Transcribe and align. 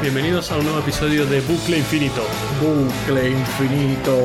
Bienvenidos 0.00 0.50
a 0.52 0.56
un 0.56 0.64
nuevo 0.64 0.78
episodio 0.78 1.26
de 1.26 1.40
Bucle 1.40 1.78
Infinito. 1.78 2.22
Bucle 2.60 3.30
infinito. 3.30 4.16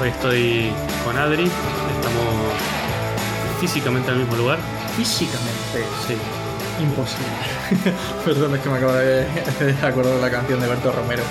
Hoy 0.00 0.08
estoy 0.08 0.72
con 1.04 1.16
Adri, 1.18 1.44
estamos 1.44 2.52
físicamente 3.60 4.08
en 4.10 4.14
el 4.14 4.20
mismo 4.22 4.36
lugar. 4.36 4.58
Físicamente. 4.96 5.84
Sí. 6.06 6.16
Imposible. 6.82 7.96
Perdón, 8.24 8.54
es 8.54 8.60
que 8.60 8.68
me 8.68 8.76
acabo 8.78 8.92
de, 8.92 9.26
de 9.26 9.86
acordar 9.86 10.14
de 10.14 10.20
la 10.20 10.30
canción 10.30 10.60
de 10.60 10.68
Berto 10.68 10.92
Romero. 10.92 11.22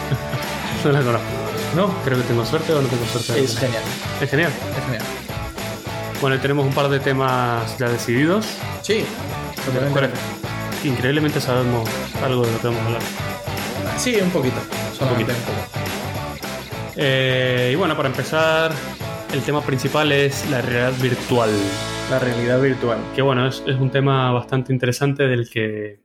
No 0.83 0.91
la 0.91 1.01
conozco. 1.01 1.27
No, 1.75 1.93
Creo 2.03 2.17
que 2.17 2.23
tengo 2.25 2.45
suerte 2.45 2.73
o 2.73 2.81
no 2.81 2.87
tengo 2.87 3.05
suerte. 3.05 3.41
es 3.43 3.57
genial. 3.57 3.83
Es 4.21 4.29
genial. 4.29 4.51
Es 4.77 4.83
genial. 4.85 5.03
Bueno, 6.21 6.39
tenemos 6.39 6.65
un 6.65 6.73
par 6.73 6.89
de 6.89 6.99
temas 6.99 7.77
ya 7.77 7.87
decididos. 7.89 8.45
Sí. 8.81 9.05
de 9.73 9.81
los 9.81 9.91
cuales 9.91 10.11
Increíblemente 10.83 11.39
sabemos 11.39 11.89
algo 12.23 12.45
de 12.45 12.51
lo 12.51 12.59
que 12.59 12.67
vamos 12.67 12.81
a 12.81 12.85
hablar. 12.87 13.01
Sí, 13.97 14.15
un 14.21 14.29
poquito. 14.31 14.57
Poquito. 14.99 15.31
un 15.31 15.37
poco. 15.39 15.79
Eh, 16.95 17.71
y 17.73 17.75
bueno, 17.75 17.95
para 17.95 18.09
empezar, 18.09 18.71
el 19.33 19.41
tema 19.43 19.61
principal 19.61 20.11
es 20.11 20.49
la 20.49 20.61
realidad 20.61 20.93
virtual. 21.01 21.49
La 22.09 22.19
realidad 22.19 22.61
virtual. 22.61 22.99
Que 23.15 23.21
bueno, 23.21 23.47
es, 23.47 23.63
es 23.65 23.77
un 23.77 23.89
tema 23.91 24.31
bastante 24.31 24.73
interesante 24.73 25.23
del 25.27 25.49
que 25.49 26.03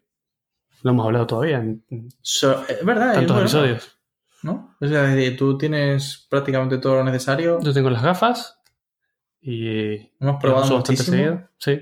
no 0.84 0.90
hemos 0.92 1.06
hablado 1.06 1.26
todavía 1.26 1.58
en 1.58 1.84
So- 2.22 2.64
es 2.68 2.84
verdad. 2.84 3.14
tantos 3.14 3.38
episodios. 3.40 3.98
¿No? 4.44 4.76
Es 4.80 4.90
decir, 4.90 5.36
tú 5.36 5.58
tienes 5.58 6.26
prácticamente 6.30 6.78
todo 6.78 6.94
lo 6.96 7.04
necesario. 7.04 7.58
Yo 7.60 7.72
tengo 7.72 7.90
las 7.90 8.02
gafas 8.02 8.60
y 9.40 9.96
Hemos 10.20 10.40
probado 10.40 10.76
bastante 10.76 11.02
seguido. 11.02 11.48
Sí. 11.58 11.80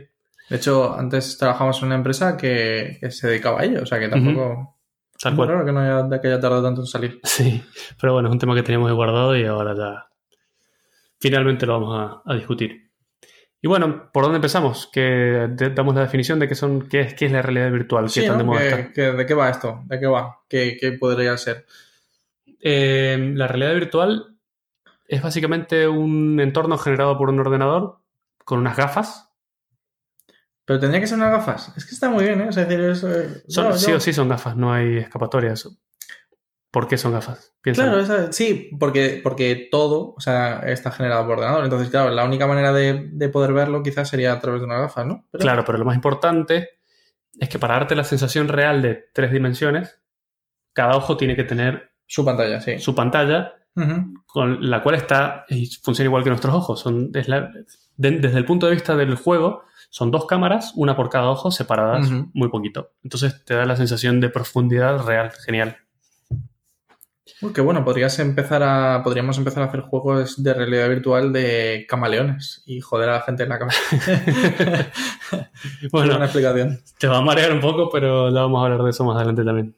De 0.48 0.56
hecho, 0.56 0.94
antes 0.96 1.36
trabajamos 1.38 1.78
en 1.80 1.86
una 1.86 1.94
empresa 1.96 2.36
que, 2.36 2.98
que 3.00 3.10
se 3.10 3.28
dedicaba 3.28 3.60
a 3.60 3.64
ello. 3.64 3.82
O 3.82 3.86
sea, 3.86 3.98
que 3.98 4.08
tampoco... 4.08 4.76
Tal 5.20 5.32
es 5.32 5.36
muy 5.36 5.46
cual. 5.46 5.48
raro 5.56 5.66
que 5.66 5.72
no 5.72 5.80
haya, 5.80 6.20
que 6.20 6.28
haya 6.28 6.40
tardado 6.40 6.62
tanto 6.62 6.82
en 6.82 6.86
salir. 6.86 7.20
Sí, 7.24 7.62
pero 8.00 8.12
bueno, 8.12 8.28
es 8.28 8.32
un 8.32 8.38
tema 8.38 8.54
que 8.54 8.62
teníamos 8.62 8.92
guardado 8.92 9.34
y 9.36 9.44
ahora 9.44 9.74
ya 9.74 10.06
finalmente 11.18 11.66
lo 11.66 11.80
vamos 11.80 12.22
a, 12.24 12.30
a 12.30 12.34
discutir. 12.34 12.90
Y 13.62 13.68
bueno, 13.68 14.10
¿por 14.12 14.22
dónde 14.24 14.36
empezamos? 14.36 14.88
Que 14.92 15.48
damos 15.74 15.94
la 15.94 16.02
definición 16.02 16.38
de 16.38 16.46
qué, 16.46 16.54
son, 16.54 16.86
qué, 16.88 17.00
es, 17.00 17.14
qué 17.14 17.26
es 17.26 17.32
la 17.32 17.42
realidad 17.42 17.72
virtual, 17.72 18.04
qué 18.04 18.10
Sí, 18.20 18.26
tan 18.26 18.38
de 18.38 18.58
¿Qué- 18.58 18.68
está. 18.68 18.92
qué- 18.92 19.12
¿De 19.12 19.26
qué 19.26 19.34
va 19.34 19.48
esto? 19.48 19.80
¿De 19.86 19.98
qué 19.98 20.06
va? 20.06 20.40
¿Qué, 20.48 20.76
qué 20.78 20.92
podría 20.92 21.36
ser? 21.38 21.64
Eh, 22.60 23.32
la 23.34 23.48
realidad 23.48 23.74
virtual 23.74 24.36
es 25.08 25.22
básicamente 25.22 25.88
un 25.88 26.38
entorno 26.40 26.76
generado 26.78 27.16
por 27.16 27.30
un 27.30 27.40
ordenador 27.40 27.98
con 28.44 28.58
unas 28.58 28.76
gafas. 28.76 29.25
Pero 30.66 30.78
tendría 30.80 31.00
que 31.00 31.06
ser 31.06 31.16
unas 31.18 31.30
gafas. 31.30 31.72
Es 31.76 31.86
que 31.86 31.94
está 31.94 32.10
muy 32.10 32.24
bien, 32.24 32.40
¿eh? 32.42 32.46
Decir, 32.52 32.80
es, 32.80 33.02
eh, 33.04 33.42
Son- 33.48 33.78
sí 33.78 33.90
yo- 33.92 33.96
o 33.96 34.00
sí 34.00 34.12
son 34.12 34.28
gafas, 34.28 34.56
no 34.56 34.72
hay 34.72 34.98
escapatoria. 34.98 35.52
Eso. 35.52 35.76
¿Por 36.70 36.88
qué 36.88 36.98
son 36.98 37.12
gafas? 37.12 37.54
Piénsalo. 37.62 37.92
Claro, 37.92 38.02
esa- 38.04 38.32
sí, 38.32 38.70
porque, 38.78 39.20
porque 39.22 39.68
todo 39.70 40.14
o 40.16 40.20
sea, 40.20 40.58
está 40.66 40.90
generado 40.90 41.24
por 41.24 41.38
ordenador. 41.38 41.64
Entonces, 41.64 41.88
claro, 41.88 42.10
la 42.10 42.24
única 42.24 42.46
manera 42.46 42.72
de, 42.72 43.08
de 43.12 43.28
poder 43.30 43.52
verlo 43.54 43.82
quizás 43.82 44.08
sería 44.10 44.32
a 44.32 44.40
través 44.40 44.60
de 44.60 44.66
unas 44.66 44.80
gafas, 44.80 45.06
¿no? 45.06 45.24
Pero- 45.30 45.42
Claro, 45.42 45.64
pero 45.64 45.78
lo 45.78 45.84
más 45.86 45.94
importante 45.94 46.68
es 47.38 47.48
que 47.48 47.58
para 47.58 47.74
darte 47.74 47.94
la 47.94 48.04
sensación 48.04 48.48
real 48.48 48.82
de 48.82 49.08
tres 49.14 49.30
dimensiones, 49.32 50.00
cada 50.72 50.96
ojo 50.96 51.16
tiene 51.16 51.36
que 51.36 51.44
tener 51.44 51.92
Su 52.06 52.24
pantalla, 52.24 52.60
sí. 52.60 52.78
su 52.78 52.94
pantalla 52.94 53.52
con 54.26 54.70
la 54.70 54.82
cual 54.82 54.94
está 54.94 55.44
y 55.48 55.66
funciona 55.82 56.08
igual 56.08 56.24
que 56.24 56.30
nuestros 56.30 56.54
ojos. 56.54 56.80
Son, 56.80 57.10
es 57.14 57.28
la- 57.28 57.50
de- 57.96 58.10
desde 58.20 58.38
el 58.38 58.44
punto 58.46 58.66
de 58.66 58.72
vista 58.72 58.96
del 58.96 59.14
juego, 59.16 59.64
son 59.90 60.10
dos 60.10 60.26
cámaras, 60.26 60.72
una 60.76 60.96
por 60.96 61.08
cada 61.10 61.30
ojo, 61.30 61.50
separadas 61.50 62.10
muy 62.32 62.48
poquito. 62.48 62.92
Entonces 63.02 63.44
te 63.44 63.54
da 63.54 63.64
la 63.64 63.76
sensación 63.76 64.20
de 64.20 64.28
profundidad 64.28 65.04
real, 65.06 65.32
genial. 65.44 65.76
Uy, 67.42 67.52
qué 67.52 67.60
bueno, 67.60 67.84
podrías 67.84 68.18
empezar 68.18 68.62
a, 68.62 69.02
podríamos 69.02 69.36
empezar 69.36 69.62
a 69.62 69.66
hacer 69.66 69.80
juegos 69.80 70.42
de 70.42 70.54
realidad 70.54 70.88
virtual 70.88 71.32
de 71.32 71.84
camaleones 71.88 72.62
y 72.66 72.80
joder 72.80 73.10
a 73.10 73.14
la 73.14 73.20
gente 73.22 73.42
en 73.42 73.48
la 73.48 73.58
cabeza. 73.58 73.80
Bueno, 75.90 76.10
Buena 76.10 76.24
explicación. 76.26 76.80
te 76.98 77.08
va 77.08 77.18
a 77.18 77.22
marear 77.22 77.52
un 77.52 77.60
poco, 77.60 77.90
pero 77.90 78.30
ya 78.30 78.42
vamos 78.42 78.60
a 78.60 78.66
hablar 78.66 78.82
de 78.84 78.90
eso 78.90 79.04
más 79.04 79.16
adelante 79.16 79.44
también. 79.44 79.76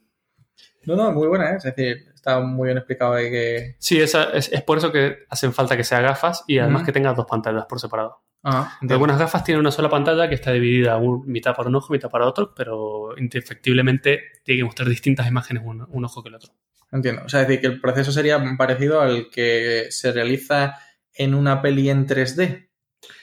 No, 0.84 0.94
no, 0.94 1.10
muy 1.12 1.26
buena, 1.26 1.52
¿eh? 1.52 1.56
Es 1.56 1.62
decir, 1.62 2.08
está 2.14 2.40
muy 2.40 2.66
bien 2.66 2.76
explicado 2.76 3.14
de 3.14 3.30
que... 3.30 3.76
Sí, 3.78 3.98
esa, 3.98 4.25
es, 4.30 4.52
es 4.52 4.62
por 4.62 4.78
eso 4.78 4.92
que 4.92 5.20
hacen 5.30 5.54
falta 5.54 5.76
que 5.76 5.84
sea 5.84 6.00
gafas 6.00 6.44
y 6.46 6.58
además 6.58 6.82
que 6.82 6.92
tenga 6.92 7.14
dos 7.14 7.26
pantallas 7.26 7.64
por 7.66 7.80
separado. 7.80 8.20
Ah. 8.44 8.78
Algunas 8.88 9.19
gafas 9.19 9.43
tienen 9.44 9.60
una 9.60 9.71
sola 9.72 9.91
pantalla 9.91 10.28
que 10.28 10.34
está 10.37 10.53
dividida 10.53 10.97
un- 10.97 11.26
mitad 11.26 11.54
para 11.56 11.69
un 11.69 11.75
ojo, 11.76 11.93
mitad 11.93 12.09
para 12.10 12.26
otro, 12.26 12.54
pero 12.54 13.16
indefectiblemente 13.19 14.21
tiene 14.44 14.60
que 14.60 14.65
mostrar 14.65 14.88
distintas 14.88 15.26
imágenes 15.28 15.62
un, 15.66 15.87
un 15.88 16.04
ojo 16.04 16.22
que 16.22 16.28
el 16.28 16.37
otro. 16.37 16.53
Entiendo. 16.93 17.22
O 17.26 17.28
sea, 17.28 17.43
es 17.43 17.49
decir, 17.49 17.60
que 17.60 17.66
el 17.66 17.81
proceso 17.81 18.12
sería 18.12 18.43
parecido 18.56 19.00
al 19.00 19.28
que 19.31 19.87
se 19.91 20.12
realiza 20.12 20.78
en 21.12 21.34
una 21.34 21.60
peli 21.60 21.91
en 21.91 22.06
3D. 22.06 22.69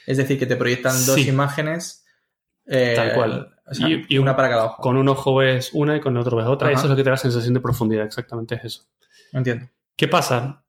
Es 0.06 0.18
decir, 0.18 0.38
que 0.38 0.46
te 0.46 0.56
proyectan 0.56 0.94
dos 1.06 1.18
imágenes. 1.20 2.06
eh, 2.68 2.94
Tal 2.96 3.14
cual. 3.14 3.56
o 3.68 3.74
sea, 3.76 3.88
Y- 3.88 4.06
y 4.10 4.18
una 4.18 4.32
un- 4.32 4.36
para 4.38 4.50
cada 4.50 4.66
ojo. 4.66 4.82
Con 4.82 4.98
un 4.98 5.08
ojo 5.08 5.36
ves 5.36 5.70
una 5.74 5.96
y 5.96 6.00
con 6.02 6.14
el 6.16 6.20
otro 6.22 6.36
ves 6.38 6.48
otra, 6.48 6.70
y 6.70 6.74
Ajá. 6.74 6.80
eso 6.80 6.88
es 6.88 6.90
lo 6.90 6.96
que 6.96 7.04
te 7.04 7.10
da 7.10 7.14
la 7.14 7.18
sensación 7.18 7.54
de 7.54 7.60
profundidad, 7.60 8.06
exactamente 8.06 8.56
es 8.56 8.64
eso. 8.66 8.84
Entiendo. 9.34 9.70
¿Qué 9.96 10.08
pasa? 10.08 10.66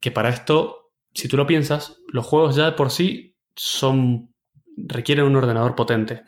Que 0.00 0.10
para 0.10 0.30
esto, 0.30 0.90
si 1.14 1.28
tú 1.28 1.36
lo 1.36 1.46
piensas, 1.46 1.98
los 2.08 2.26
juegos 2.26 2.56
ya 2.56 2.64
de 2.66 2.72
por 2.72 2.90
sí 2.90 3.36
son 3.58 4.34
requieren 4.76 5.26
un 5.26 5.36
ordenador 5.36 5.74
potente. 5.74 6.22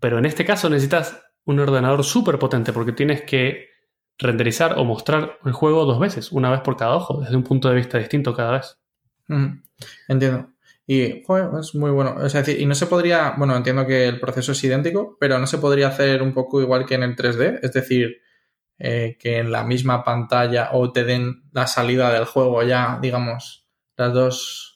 Pero 0.00 0.18
en 0.18 0.24
este 0.24 0.44
caso 0.44 0.68
necesitas 0.70 1.22
un 1.44 1.60
ordenador 1.60 2.04
súper 2.04 2.38
potente 2.38 2.72
porque 2.72 2.92
tienes 2.92 3.22
que 3.22 3.68
renderizar 4.18 4.78
o 4.78 4.84
mostrar 4.84 5.38
el 5.44 5.52
juego 5.52 5.84
dos 5.84 5.98
veces, 5.98 6.32
una 6.32 6.50
vez 6.50 6.60
por 6.60 6.76
cada 6.76 6.94
ojo, 6.96 7.20
desde 7.20 7.36
un 7.36 7.42
punto 7.42 7.68
de 7.68 7.74
vista 7.76 7.98
distinto 7.98 8.34
cada 8.34 8.52
vez. 8.52 8.78
Entiendo. 10.08 10.50
Y, 10.86 11.22
joder, 11.24 11.50
es 11.60 11.74
muy 11.74 11.90
bueno. 11.90 12.24
Es 12.24 12.32
decir, 12.32 12.60
y 12.60 12.66
no 12.66 12.74
se 12.74 12.86
podría, 12.86 13.34
bueno, 13.38 13.56
entiendo 13.56 13.86
que 13.86 14.08
el 14.08 14.18
proceso 14.18 14.52
es 14.52 14.64
idéntico, 14.64 15.16
pero 15.20 15.38
no 15.38 15.46
se 15.46 15.58
podría 15.58 15.88
hacer 15.88 16.20
un 16.22 16.34
poco 16.34 16.60
igual 16.60 16.84
que 16.84 16.96
en 16.96 17.04
el 17.04 17.14
3D, 17.14 17.60
es 17.62 17.72
decir, 17.72 18.20
eh, 18.78 19.16
que 19.20 19.38
en 19.38 19.52
la 19.52 19.62
misma 19.62 20.02
pantalla 20.02 20.70
o 20.72 20.90
te 20.90 21.04
den 21.04 21.44
la 21.52 21.66
salida 21.66 22.12
del 22.12 22.24
juego 22.24 22.62
ya, 22.62 22.98
digamos, 23.00 23.68
las 23.96 24.12
dos, 24.12 24.69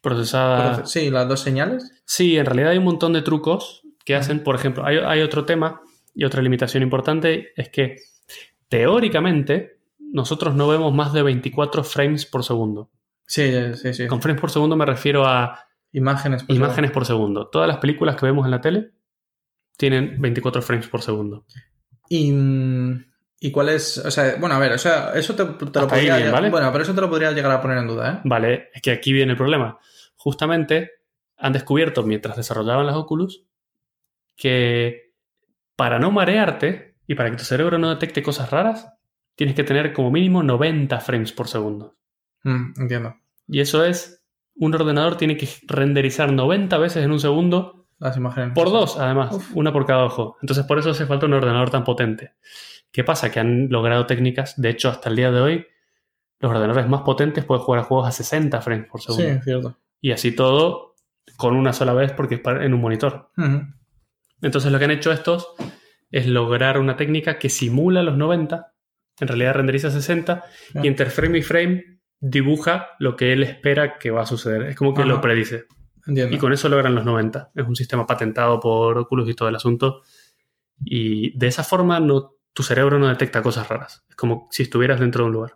Procesada. 0.00 0.86
sí, 0.86 1.10
las 1.10 1.28
dos 1.28 1.40
señales. 1.40 1.92
Sí, 2.04 2.36
en 2.36 2.46
realidad 2.46 2.70
hay 2.70 2.78
un 2.78 2.84
montón 2.84 3.12
de 3.12 3.22
trucos 3.22 3.82
que 4.04 4.14
hacen, 4.14 4.42
por 4.42 4.54
ejemplo, 4.54 4.86
hay, 4.86 4.98
hay 4.98 5.22
otro 5.22 5.44
tema 5.44 5.80
y 6.14 6.24
otra 6.24 6.40
limitación 6.42 6.82
importante, 6.82 7.52
es 7.56 7.68
que 7.68 7.96
teóricamente 8.68 9.78
nosotros 9.98 10.54
no 10.54 10.68
vemos 10.68 10.94
más 10.94 11.12
de 11.12 11.22
24 11.22 11.84
frames 11.84 12.26
por 12.26 12.44
segundo. 12.44 12.90
Sí, 13.26 13.52
sí, 13.74 13.92
sí. 13.92 14.06
Con 14.06 14.22
frames 14.22 14.40
por 14.40 14.50
segundo 14.50 14.76
me 14.76 14.86
refiero 14.86 15.26
a 15.26 15.60
Imágenes. 15.92 16.44
por 16.44 16.54
imágenes 16.56 16.90
por 16.90 17.04
segundo. 17.04 17.48
Todas 17.48 17.68
las 17.68 17.78
películas 17.78 18.16
que 18.16 18.26
vemos 18.26 18.44
en 18.44 18.50
la 18.50 18.60
tele 18.60 18.92
tienen 19.76 20.20
24 20.20 20.62
frames 20.62 20.88
por 20.88 21.02
segundo. 21.02 21.44
Y, 22.08 22.32
mm, 22.32 23.04
¿Y 23.40 23.50
cuál 23.50 23.68
es? 23.68 23.98
O 23.98 24.10
sea, 24.10 24.36
bueno, 24.40 24.56
a 24.56 24.58
ver, 24.58 24.72
o 24.72 24.78
sea, 24.78 25.12
eso 25.14 25.34
te, 25.34 25.44
te 25.44 25.80
lo 25.80 25.86
podría. 25.86 26.16
bien, 26.16 26.32
¿vale? 26.32 26.50
Bueno, 26.50 26.72
pero 26.72 26.82
eso 26.82 26.94
te 26.94 27.00
lo 27.00 27.08
podría 27.08 27.30
llegar 27.32 27.52
a 27.52 27.60
poner 27.60 27.78
en 27.78 27.86
duda, 27.86 28.12
¿eh? 28.14 28.20
Vale, 28.24 28.68
es 28.74 28.82
que 28.82 28.90
aquí 28.90 29.12
viene 29.12 29.32
el 29.32 29.38
problema. 29.38 29.78
Justamente 30.18 30.90
han 31.36 31.52
descubierto, 31.52 32.02
mientras 32.02 32.36
desarrollaban 32.36 32.84
las 32.84 32.96
Oculus, 32.96 33.44
que 34.36 35.12
para 35.76 35.98
no 35.98 36.10
marearte 36.10 36.96
y 37.06 37.14
para 37.14 37.30
que 37.30 37.36
tu 37.36 37.44
cerebro 37.44 37.78
no 37.78 37.88
detecte 37.88 38.22
cosas 38.22 38.50
raras, 38.50 38.92
tienes 39.36 39.54
que 39.54 39.64
tener 39.64 39.92
como 39.92 40.10
mínimo 40.10 40.42
90 40.42 40.98
frames 41.00 41.32
por 41.32 41.46
segundo. 41.48 41.96
Mm, 42.42 42.72
entiendo. 42.80 43.14
Y 43.46 43.60
eso 43.60 43.84
es, 43.84 44.24
un 44.56 44.74
ordenador 44.74 45.16
tiene 45.16 45.36
que 45.36 45.48
renderizar 45.68 46.32
90 46.32 46.76
veces 46.78 47.04
en 47.04 47.12
un 47.12 47.20
segundo 47.20 47.86
Las 47.98 48.16
imágenes. 48.16 48.52
por 48.54 48.70
dos, 48.70 48.98
además, 48.98 49.32
Uf. 49.32 49.56
una 49.56 49.72
por 49.72 49.86
cada 49.86 50.04
ojo. 50.04 50.36
Entonces 50.42 50.66
por 50.66 50.78
eso 50.80 50.90
hace 50.90 51.06
falta 51.06 51.26
un 51.26 51.34
ordenador 51.34 51.70
tan 51.70 51.84
potente. 51.84 52.32
¿Qué 52.90 53.04
pasa? 53.04 53.30
Que 53.30 53.38
han 53.38 53.68
logrado 53.70 54.06
técnicas, 54.06 54.60
de 54.60 54.70
hecho 54.70 54.88
hasta 54.88 55.08
el 55.08 55.16
día 55.16 55.30
de 55.30 55.40
hoy, 55.40 55.66
los 56.40 56.50
ordenadores 56.50 56.88
más 56.88 57.02
potentes 57.02 57.44
pueden 57.44 57.62
jugar 57.64 57.80
a 57.82 57.84
juegos 57.84 58.08
a 58.08 58.12
60 58.12 58.60
frames 58.60 58.88
por 58.88 59.00
segundo. 59.00 59.34
Sí, 59.34 59.40
cierto. 59.44 59.78
Y 60.00 60.12
así 60.12 60.32
todo 60.32 60.94
con 61.36 61.54
una 61.56 61.72
sola 61.72 61.92
vez 61.94 62.12
porque 62.12 62.36
es 62.36 62.40
en 62.44 62.74
un 62.74 62.80
monitor. 62.80 63.30
Entonces 64.42 64.70
lo 64.72 64.78
que 64.78 64.84
han 64.84 64.90
hecho 64.92 65.12
estos 65.12 65.48
es 66.10 66.26
lograr 66.26 66.78
una 66.78 66.96
técnica 66.96 67.38
que 67.38 67.48
simula 67.50 68.02
los 68.02 68.16
90, 68.16 68.72
en 69.20 69.28
realidad 69.28 69.54
renderiza 69.54 69.90
60, 69.90 70.44
Ah. 70.74 70.80
y 70.82 70.86
entre 70.88 71.06
frame 71.10 71.38
y 71.38 71.42
frame 71.42 72.00
dibuja 72.20 72.88
lo 72.98 73.16
que 73.16 73.32
él 73.32 73.42
espera 73.42 73.98
que 73.98 74.10
va 74.10 74.22
a 74.22 74.26
suceder. 74.26 74.62
Es 74.62 74.76
como 74.76 74.94
que 74.94 75.04
lo 75.04 75.20
predice. 75.20 75.66
Entiendo. 76.06 76.34
Y 76.34 76.38
con 76.38 76.52
eso 76.52 76.68
logran 76.68 76.94
los 76.94 77.04
90. 77.04 77.50
Es 77.54 77.66
un 77.66 77.76
sistema 77.76 78.06
patentado 78.06 78.58
por 78.60 78.96
Oculus 78.98 79.28
y 79.28 79.34
todo 79.34 79.48
el 79.48 79.56
asunto. 79.56 80.02
Y 80.84 81.36
de 81.38 81.48
esa 81.48 81.62
forma 81.64 82.00
no, 82.00 82.34
tu 82.52 82.62
cerebro 82.62 82.98
no 82.98 83.08
detecta 83.08 83.42
cosas 83.42 83.68
raras. 83.68 84.04
Es 84.08 84.16
como 84.16 84.48
si 84.50 84.62
estuvieras 84.62 85.00
dentro 85.00 85.24
de 85.24 85.26
un 85.26 85.32
lugar. 85.34 85.52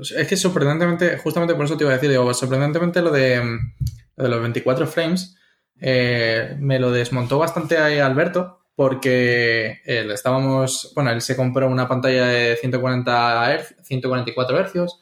Es 0.00 0.28
que 0.28 0.36
sorprendentemente, 0.36 1.16
justamente 1.18 1.54
por 1.54 1.64
eso 1.64 1.76
te 1.76 1.84
iba 1.84 1.90
a 1.92 1.94
decir, 1.94 2.10
digo, 2.10 2.32
sorprendentemente 2.34 3.00
lo 3.02 3.10
de, 3.10 3.40
mm, 3.40 3.74
lo 4.16 4.24
de 4.24 4.30
los 4.30 4.40
24 4.42 4.86
frames 4.86 5.36
eh, 5.80 6.56
me 6.58 6.78
lo 6.78 6.90
desmontó 6.90 7.38
bastante 7.38 7.78
ahí 7.78 7.98
Alberto 7.98 8.60
porque 8.74 9.80
él 9.84 10.10
estábamos, 10.10 10.92
bueno, 10.94 11.10
él 11.10 11.20
se 11.22 11.36
compró 11.36 11.66
una 11.68 11.88
pantalla 11.88 12.26
de 12.26 12.56
140 12.56 13.56
Hz, 13.58 13.74
144 13.82 14.58
Hz 14.64 14.92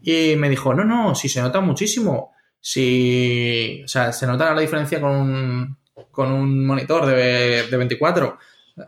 y 0.00 0.36
me 0.36 0.48
dijo, 0.48 0.74
no, 0.74 0.84
no, 0.84 1.14
si 1.14 1.28
se 1.28 1.40
nota 1.40 1.60
muchísimo, 1.60 2.32
si, 2.60 3.82
o 3.84 3.88
sea, 3.88 4.12
se 4.12 4.26
nota 4.26 4.54
la 4.54 4.60
diferencia 4.60 5.00
con 5.00 5.10
un, 5.10 5.78
con 6.12 6.30
un 6.30 6.64
monitor 6.66 7.06
de, 7.06 7.66
de 7.68 7.76
24, 7.76 8.38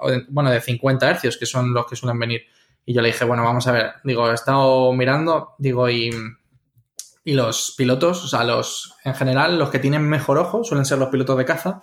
o 0.00 0.10
de- 0.10 0.24
bueno, 0.28 0.50
de 0.50 0.60
50 0.60 1.14
Hz, 1.14 1.36
que 1.38 1.46
son 1.46 1.72
los 1.72 1.86
que 1.86 1.96
suelen 1.96 2.18
venir. 2.18 2.42
Y 2.86 2.94
yo 2.94 3.02
le 3.02 3.08
dije, 3.08 3.24
bueno, 3.24 3.44
vamos 3.44 3.66
a 3.66 3.72
ver, 3.72 3.92
digo, 4.04 4.30
he 4.30 4.34
estado 4.34 4.92
mirando, 4.94 5.54
digo, 5.58 5.88
y, 5.90 6.10
y 7.24 7.32
los 7.34 7.74
pilotos, 7.76 8.24
o 8.24 8.28
sea, 8.28 8.44
los, 8.44 8.94
en 9.04 9.14
general, 9.14 9.58
los 9.58 9.68
que 9.70 9.78
tienen 9.78 10.02
mejor 10.08 10.38
ojo 10.38 10.64
suelen 10.64 10.86
ser 10.86 10.98
los 10.98 11.10
pilotos 11.10 11.36
de 11.36 11.44
caza, 11.44 11.82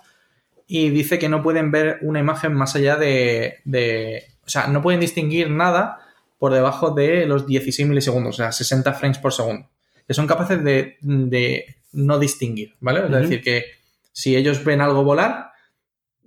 y 0.66 0.90
dice 0.90 1.18
que 1.20 1.28
no 1.28 1.42
pueden 1.44 1.70
ver 1.70 1.98
una 2.02 2.18
imagen 2.18 2.52
más 2.54 2.74
allá 2.74 2.96
de, 2.96 3.58
de- 3.64 4.24
o 4.44 4.48
sea, 4.48 4.66
no 4.66 4.82
pueden 4.82 4.98
distinguir 5.00 5.48
nada 5.48 6.00
por 6.38 6.52
debajo 6.52 6.90
de 6.90 7.24
los 7.26 7.46
16 7.46 7.88
milisegundos, 7.88 8.34
o 8.34 8.36
sea, 8.38 8.50
60 8.52 8.92
frames 8.94 9.18
por 9.18 9.32
segundo. 9.32 9.68
Que 10.08 10.14
son 10.14 10.26
capaces 10.26 10.62
de, 10.64 10.96
de 11.00 11.76
no 11.92 12.18
distinguir, 12.18 12.74
¿vale? 12.80 13.04
Es 13.06 13.10
decir, 13.12 13.42
que 13.42 13.64
si 14.12 14.36
ellos 14.36 14.64
ven 14.64 14.80
algo 14.80 15.04
volar, 15.04 15.50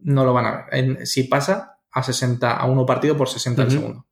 no 0.02 0.24
lo 0.24 0.34
van 0.34 0.46
a 0.46 0.52
ver. 0.52 0.64
En- 0.72 1.06
si 1.06 1.24
pasa 1.24 1.78
a 1.92 2.02
60, 2.02 2.52
a 2.56 2.66
uno 2.66 2.86
partido 2.86 3.18
por 3.18 3.28
60 3.30 3.62
al 3.62 3.68
Ujú. 3.68 3.78
segundo. 3.78 4.06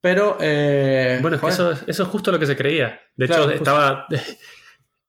Pero, 0.00 0.36
eh, 0.40 1.18
Bueno, 1.22 1.36
es 1.36 1.42
que 1.42 1.48
eso, 1.48 1.72
es- 1.72 1.84
eso 1.86 2.02
es 2.04 2.08
justo 2.08 2.30
lo 2.30 2.38
que 2.38 2.46
se 2.46 2.56
creía. 2.56 3.00
De 3.16 3.26
Claro, 3.26 3.42
hecho, 3.44 3.50
justo. 3.58 3.64
estaba. 3.70 4.06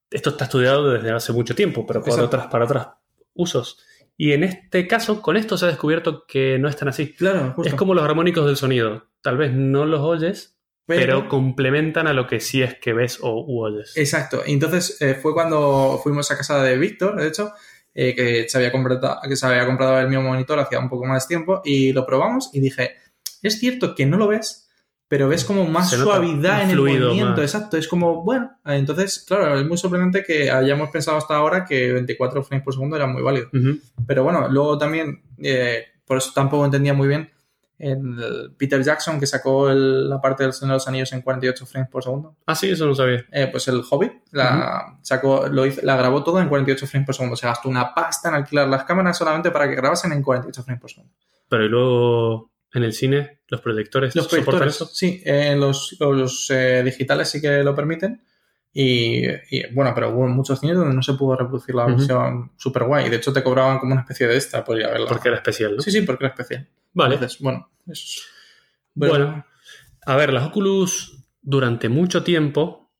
Esto 0.09 0.29
está 0.29 0.45
estudiado 0.45 0.89
desde 0.91 1.11
hace 1.11 1.33
mucho 1.33 1.53
tiempo, 1.53 1.85
pero 1.85 2.01
para, 2.01 2.23
otras, 2.23 2.47
para 2.47 2.65
otros 2.65 2.87
usos. 3.33 3.83
Y 4.15 4.31
en 4.31 4.43
este 4.43 4.87
caso, 4.87 5.21
con 5.21 5.37
esto 5.37 5.57
se 5.57 5.65
ha 5.65 5.67
descubierto 5.67 6.25
que 6.25 6.57
no 6.57 6.69
es 6.69 6.75
tan 6.77 6.87
así. 6.87 7.13
claro, 7.13 7.53
justo. 7.55 7.69
Es 7.69 7.75
como 7.75 7.93
los 7.93 8.03
armónicos 8.03 8.45
del 8.45 8.55
sonido. 8.55 9.09
Tal 9.21 9.37
vez 9.37 9.51
no 9.53 9.85
los 9.85 9.99
oyes, 9.99 10.57
pero, 10.87 11.27
complementan 11.27 12.07
a 12.07 12.13
lo 12.13 12.25
que 12.25 12.39
sí 12.39 12.63
es 12.63 12.75
que 12.79 12.93
ves 12.93 13.19
o 13.21 13.43
u 13.45 13.61
oyes. 13.61 13.95
Exacto. 13.97 14.41
Entonces 14.45 14.99
eh, 15.01 15.13
fue 15.13 15.33
cuando 15.33 15.99
fuimos 16.01 16.31
a 16.31 16.37
casa 16.37 16.63
de 16.63 16.77
Víctor, 16.77 17.17
de 17.19 17.27
hecho, 17.27 17.51
eh, 17.93 18.15
que, 18.15 18.47
se 18.47 18.57
había 18.57 18.71
comprado, 18.71 19.17
que 19.27 19.35
se 19.35 19.45
había 19.45 19.65
comprado 19.65 19.99
el 19.99 20.07
mismo 20.07 20.23
monitor 20.23 20.57
hacía 20.59 20.79
un 20.79 20.89
poco 20.89 21.05
más 21.05 21.27
de 21.27 21.35
tiempo 21.35 21.61
y 21.65 21.91
lo 21.91 22.05
probamos 22.05 22.49
y 22.53 22.61
dije, 22.61 22.95
es 23.43 23.59
cierto 23.59 23.93
que 23.93 24.05
no 24.05 24.17
lo 24.17 24.27
ves, 24.27 24.66
pero 25.07 25.27
ves 25.29 25.45
como 25.45 25.63
más 25.65 25.91
nota 25.93 26.03
suavidad 26.03 26.63
en 26.63 26.69
el 26.71 26.75
movimiento. 27.07 27.41
más- 27.41 27.53
Exacto. 27.53 27.77
Es 27.77 27.87
como, 27.87 28.23
bueno, 28.23 28.51
entonces, 28.65 29.23
claro, 29.27 29.57
es 29.57 29.65
muy 29.65 29.77
sorprendente 29.77 30.23
que 30.23 30.51
hayamos 30.51 30.89
pensado 30.89 31.17
hasta 31.17 31.35
ahora 31.35 31.63
que 31.65 31.93
24 31.93 32.43
frames 32.43 32.63
por 32.63 32.73
segundo 32.73 32.95
era 32.95 33.07
muy 33.07 33.21
válido. 33.21 33.47
Pero 34.05 34.23
bueno, 34.23 34.47
luego 34.49 34.77
también, 34.77 35.21
eh, 35.37 35.85
por 36.05 36.17
eso 36.17 36.31
tampoco 36.35 36.65
entendía 36.65 36.93
muy 36.93 37.07
bien 37.07 37.29
el 37.79 38.53
Peter 38.57 38.81
Jackson 38.83 39.19
que 39.19 39.27
sacó 39.27 39.69
el- 39.69 40.09
la 40.09 40.19
parte 40.19 40.43
del 40.43 40.51
Señor 40.51 40.71
de 40.71 40.75
los 40.77 40.87
Anillos 40.87 41.13
en 41.13 41.21
48 41.21 41.65
frames 41.67 41.89
por 41.91 42.01
segundo. 42.03 42.35
Ah, 42.47 42.55
sí, 42.55 42.71
eso 42.71 42.87
no 42.87 42.95
sabía. 42.95 43.23
Eh, 43.31 43.47
pues 43.51 43.67
el 43.67 43.83
Hobbit 43.87 44.13
la, 44.31 44.97
sacó, 45.03 45.47
lo 45.47 45.63
hizo- 45.65 45.81
la 45.83 45.95
grabó 45.95 46.23
todo 46.23 46.41
en 46.41 46.49
48 46.49 46.87
frames 46.87 47.05
por 47.05 47.13
segundo. 47.15 47.35
Se 47.35 47.45
gastó 47.45 47.69
una 47.69 47.93
pasta 47.93 48.29
en 48.29 48.35
alquilar 48.35 48.67
las 48.67 48.83
cámaras 48.83 49.15
solamente 49.17 49.51
para 49.51 49.69
que 49.69 49.75
grabasen 49.75 50.11
en 50.11 50.23
48 50.23 50.63
frames 50.63 50.81
por 50.81 50.89
segundo. 50.89 51.13
Pero 51.49 51.65
y 51.65 51.69
luego 51.69 52.49
en 52.73 52.83
el 52.83 52.93
cine, 52.93 53.39
los 53.47 53.61
proyectores, 53.61 54.15
Los 54.15 54.25
soportan 54.25 54.45
proyectores, 54.45 54.75
eso. 54.75 54.85
sí, 54.87 55.21
eh, 55.25 55.55
los, 55.57 55.95
los, 55.99 56.49
eh, 56.51 56.83
digitales 56.83 57.29
sí 57.29 57.41
que 57.41 57.63
lo 57.63 57.73
permiten. 57.75 58.21
Y, 58.73 59.25
y, 59.49 59.73
bueno, 59.73 59.91
pero 59.95 60.09
hubo 60.11 60.27
muchos 60.27 60.59
cines 60.59 60.75
donde 60.77 60.93
no 60.93 61.01
se 61.01 61.13
pudo 61.13 61.35
reproducir 61.35 61.73
la 61.73 61.85
versión 61.87 62.51
super 62.57 62.83
guay. 62.83 63.09
De 63.09 63.15
hecho, 63.15 63.33
te 63.33 63.41
cobraban 63.41 63.79
como 63.79 63.93
una 63.93 64.01
especie 64.01 64.27
de 64.27 64.35
extra 64.35 64.63
por 64.63 64.77
ir 64.77 64.85
a 64.85 64.91
verla. 64.91 65.07
Porque 65.07 65.29
era 65.29 65.37
especial, 65.37 65.75
¿no? 65.75 65.81
Sí, 65.81 65.89
sí, 65.91 66.01
porque 66.01 66.25
era 66.25 66.33
especial. 66.33 66.67
Vale. 66.93 67.15
Entonces, 67.15 67.39
bueno, 67.41 67.71
es- 67.87 68.21
Bueno, 68.93 69.45
a 70.05 70.15
ver, 70.15 70.31
las 70.33 70.45
Oculus 70.45 71.23
durante 71.41 71.89
mucho 71.89 72.23
tiempo. 72.23 72.91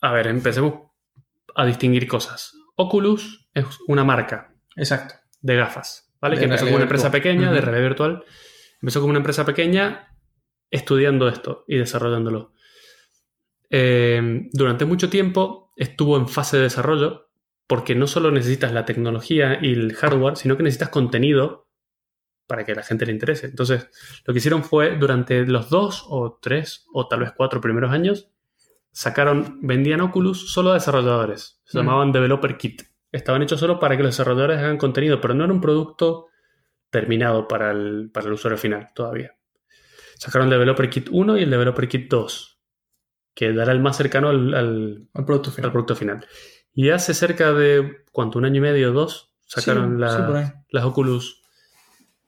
A 0.00 0.12
ver, 0.12 0.26
empecemos 0.28 0.74
a 1.56 1.64
distinguir 1.64 2.06
cosas. 2.06 2.52
Oculus 2.76 3.48
es 3.54 3.64
una 3.88 4.04
marca 4.04 4.52
Exacto. 4.76 5.14
de 5.40 5.56
gafas, 5.56 6.12
¿vale? 6.20 6.34
De 6.36 6.40
que 6.40 6.44
empezó 6.44 6.64
como 6.66 6.76
una 6.76 6.84
empresa 6.84 7.08
virtual. 7.08 7.22
pequeña, 7.22 7.52
de 7.52 7.60
realidad 7.60 7.88
virtual. 7.88 8.24
Empezó 8.84 9.00
como 9.00 9.12
una 9.12 9.20
empresa 9.20 9.46
pequeña 9.46 10.14
estudiando 10.70 11.26
esto 11.26 11.64
y 11.66 11.78
desarrollándolo. 11.78 12.52
Eh, 13.70 14.46
durante 14.52 14.84
mucho 14.84 15.08
tiempo 15.08 15.70
estuvo 15.74 16.18
en 16.18 16.28
fase 16.28 16.58
de 16.58 16.64
desarrollo 16.64 17.30
porque 17.66 17.94
no 17.94 18.06
solo 18.06 18.30
necesitas 18.30 18.74
la 18.74 18.84
tecnología 18.84 19.58
y 19.62 19.72
el 19.72 19.94
hardware, 19.94 20.36
sino 20.36 20.58
que 20.58 20.64
necesitas 20.64 20.90
contenido 20.90 21.66
para 22.46 22.66
que 22.66 22.72
a 22.72 22.74
la 22.74 22.82
gente 22.82 23.06
le 23.06 23.12
interese. 23.12 23.46
Entonces, 23.46 23.88
lo 24.26 24.34
que 24.34 24.38
hicieron 24.38 24.62
fue, 24.62 24.98
durante 24.98 25.46
los 25.46 25.70
dos 25.70 26.04
o 26.06 26.38
tres 26.42 26.84
o 26.92 27.08
tal 27.08 27.20
vez 27.20 27.32
cuatro 27.34 27.62
primeros 27.62 27.90
años, 27.90 28.28
sacaron, 28.92 29.60
vendían 29.62 30.02
Oculus 30.02 30.52
solo 30.52 30.72
a 30.72 30.74
desarrolladores. 30.74 31.62
Se 31.64 31.78
Mm. 31.78 31.80
llamaban 31.80 32.12
Developer 32.12 32.58
Kit. 32.58 32.82
Estaban 33.12 33.40
hechos 33.40 33.60
solo 33.60 33.78
para 33.78 33.96
que 33.96 34.02
los 34.02 34.12
desarrolladores 34.14 34.58
hagan 34.58 34.76
contenido, 34.76 35.22
pero 35.22 35.32
no 35.32 35.44
era 35.44 35.54
un 35.54 35.62
producto 35.62 36.26
terminado 36.98 37.48
para 37.48 37.72
el, 37.72 38.10
para 38.12 38.26
el 38.28 38.32
usuario 38.34 38.56
final 38.56 38.90
todavía. 38.94 39.34
Sacaron 40.16 40.46
el 40.46 40.52
Developer 40.52 40.88
Kit 40.88 41.08
1 41.10 41.38
y 41.38 41.42
el 41.42 41.50
Developer 41.50 41.88
Kit 41.88 42.08
2, 42.08 42.60
que 43.34 43.52
dará 43.52 43.72
el 43.72 43.80
más 43.80 43.96
cercano 43.96 44.28
al, 44.28 44.54
al- 44.54 45.08
producto 45.26 45.50
al 45.50 45.56
final. 45.56 45.72
producto 45.72 45.96
final. 45.96 46.26
Y 46.72 46.90
hace 46.90 47.12
cerca 47.14 47.52
de, 47.52 48.04
¿cuánto? 48.12 48.38
Un 48.38 48.44
año 48.44 48.58
y 48.58 48.60
medio, 48.60 48.92
dos, 48.92 49.32
sacaron 49.44 49.94
Sí, 49.96 50.00
la- 50.00 50.46
sí, 50.46 50.52
las 50.70 50.84
Oculus 50.84 51.42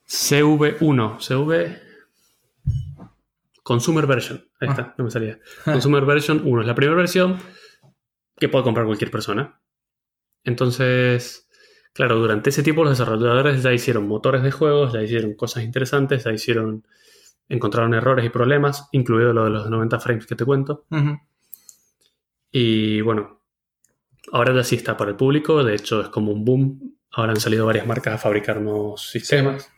CV1, 0.08 1.18
CV 1.20 1.80
Consumer 3.62 4.06
Version. 4.06 4.38
Ahí 4.60 4.68
Ah. 4.68 4.70
está, 4.72 4.94
no 4.98 5.04
me 5.04 5.10
salía. 5.10 5.38
Consumer 5.64 6.04
Version 6.04 6.42
1 6.44 6.60
es 6.62 6.66
la 6.66 6.74
primera 6.74 6.96
versión 6.96 7.38
que 8.36 8.48
puede 8.48 8.64
comprar 8.64 8.86
cualquier 8.86 9.10
persona. 9.10 9.60
Entonces, 10.44 11.45
claro, 11.96 12.18
durante 12.18 12.50
ese 12.50 12.62
tiempo 12.62 12.84
los 12.84 12.98
desarrolladores 12.98 13.62
ya 13.62 13.72
hicieron 13.72 14.06
motores 14.06 14.42
de 14.42 14.50
juegos, 14.50 14.92
ya 14.92 15.02
hicieron 15.02 15.32
cosas 15.34 15.64
interesantes, 15.64 16.24
ya 16.24 16.32
hicieron, 16.32 16.86
encontraron 17.48 17.94
errores 17.94 18.24
y 18.26 18.28
problemas, 18.28 18.88
incluido 18.92 19.32
lo 19.32 19.44
de 19.44 19.50
los 19.50 19.70
90 19.70 19.98
frames 19.98 20.26
que 20.26 20.36
te 20.36 20.44
cuento. 20.44 20.84
Y 22.52 23.00
bueno, 23.00 23.40
ahora 24.32 24.54
ya 24.54 24.62
sí 24.62 24.76
está 24.76 24.96
para 24.96 25.10
el 25.10 25.16
público, 25.16 25.64
de 25.64 25.74
hecho 25.74 26.02
es 26.02 26.08
como 26.08 26.32
un 26.32 26.44
boom. 26.44 26.92
Ahora 27.12 27.32
han 27.32 27.40
salido 27.40 27.64
varias 27.64 27.86
marcas 27.86 28.14
a 28.14 28.18
fabricar 28.18 28.60
nuevos 28.60 29.08
sistemas. 29.10 29.70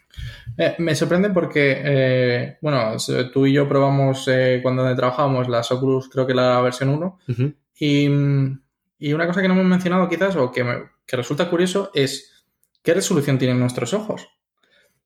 Eh, 0.56 0.74
me 0.78 0.96
sorprende 0.96 1.30
porque, 1.30 1.80
eh, 1.84 2.58
bueno, 2.60 2.96
tú 3.32 3.46
y 3.46 3.52
yo 3.52 3.68
probamos 3.68 4.26
eh, 4.26 4.58
cuando 4.60 4.92
trabajábamos 4.96 5.48
las 5.48 5.70
Oculus, 5.70 6.08
creo 6.08 6.26
que 6.26 6.34
la 6.34 6.60
versión 6.60 6.88
1, 6.88 7.18
Ujú. 7.28 7.54
y, 7.78 8.08
mm, 8.08 8.60
y 8.98 9.12
una 9.12 9.26
cosa 9.26 9.40
que 9.42 9.48
no 9.48 9.54
hemos 9.54 9.66
mencionado 9.66 10.08
quizás, 10.08 10.36
o 10.36 10.50
que, 10.50 10.64
me- 10.64 10.82
que 11.06 11.16
resulta 11.16 11.48
curioso, 11.50 11.90
es 11.94 12.44
qué 12.82 12.94
resolución 12.94 13.38
tienen 13.38 13.58
nuestros 13.60 13.94
ojos. 13.94 14.28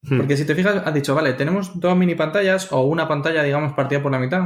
Hmm. 0.02 0.18
Porque 0.18 0.36
si 0.36 0.44
te 0.44 0.54
fijas, 0.54 0.82
has 0.84 0.94
dicho, 0.94 1.14
vale, 1.14 1.32
tenemos 1.34 1.78
dos 1.78 1.96
mini 1.96 2.14
pantallas 2.14 2.72
o 2.72 2.80
una 2.82 3.06
pantalla, 3.08 3.42
digamos, 3.42 3.72
partida 3.74 4.02
por 4.02 4.10
la 4.12 4.18
mitad, 4.18 4.42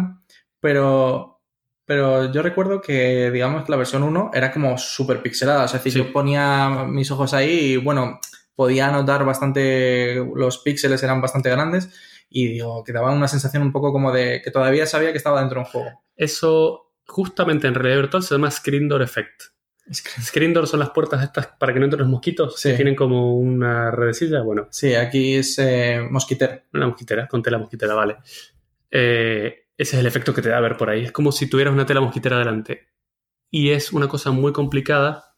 pero, 0.61 1.41
pero 1.85 2.33
yo 2.33 2.43
recuerdo 2.43 2.81
que, 2.81 3.31
digamos, 3.31 3.69
la 3.69 3.77
versión 3.77 4.03
1 4.03 4.31
era 4.35 4.53
como 4.53 4.77
súper 4.79 5.23
pixelada. 5.23 5.65
O 5.65 5.69
sea, 5.69 5.79
es 5.79 5.85
decir, 5.85 6.01
Sí. 6.03 6.07
yo 6.07 6.13
ponía 6.13 6.85
mis 6.89 7.11
ojos 7.11 7.33
ahí 7.35 7.73
y, 7.73 7.77
bueno, 7.77 8.21
podía 8.55 8.91
notar 8.91 9.25
bastante, 9.25 10.17
los 10.35 10.59
píxeles 10.59 11.03
eran 11.03 11.21
bastante 11.21 11.51
grandes 11.51 11.91
y, 12.29 12.49
digo, 12.49 12.83
que 12.85 12.93
daban 12.93 13.17
una 13.17 13.29
sensación 13.29 13.63
un 13.63 13.73
poco 13.73 13.93
como 13.93 14.13
de 14.13 14.41
que 14.43 14.51
todavía 14.51 14.87
sabía 14.87 15.13
que 15.13 15.19
estaba 15.19 15.41
dentro 15.41 15.61
de 15.61 15.67
un 15.67 15.71
juego. 15.71 16.03
Eso 16.17 16.86
justamente 17.07 17.67
en 17.67 17.75
realidad 17.75 17.97
virtual 18.03 18.23
se 18.23 18.35
llama 18.35 18.51
Screen 18.51 18.89
Door 18.89 19.03
Effect. 19.03 19.43
Screen 19.93 20.53
Door 20.53 20.67
son 20.67 20.81
las 20.81 20.91
puertas 20.91 21.23
estas 21.23 21.47
para 21.47 21.73
que 21.73 21.79
no 21.79 21.85
entren 21.87 22.01
los 22.01 22.09
mosquitos. 22.11 22.59
Sí. 22.61 22.71
que 22.71 22.77
tienen 22.77 22.97
como 22.97 23.37
una 23.37 23.91
redecilla. 23.93 24.43
Bueno, 24.43 24.67
Sí, 24.71 24.95
aquí 24.95 25.35
es 25.37 25.59
eh, 25.59 26.01
mosquitero. 26.11 26.63
una 26.73 26.89
mosquitera, 26.89 27.29
con 27.29 27.43
tela 27.43 27.59
mosquitera, 27.59 27.95
vale. 27.95 28.17
Eh, 28.91 29.67
ese 29.77 29.97
es 29.97 30.01
el 30.01 30.07
efecto 30.07 30.35
que 30.35 30.43
te 30.43 30.49
da 30.49 30.59
ver 30.61 30.77
por 30.77 30.91
ahí. 30.91 31.05
Es 31.05 31.13
como 31.13 31.31
si 31.33 31.49
tuvieras 31.49 31.73
una 31.73 31.87
tela 31.87 32.01
mosquitera 32.01 32.39
delante. 32.39 32.89
Y 33.51 33.71
es 33.71 33.93
una 33.93 34.09
cosa 34.09 34.33
muy 34.33 34.53
complicada 34.53 35.37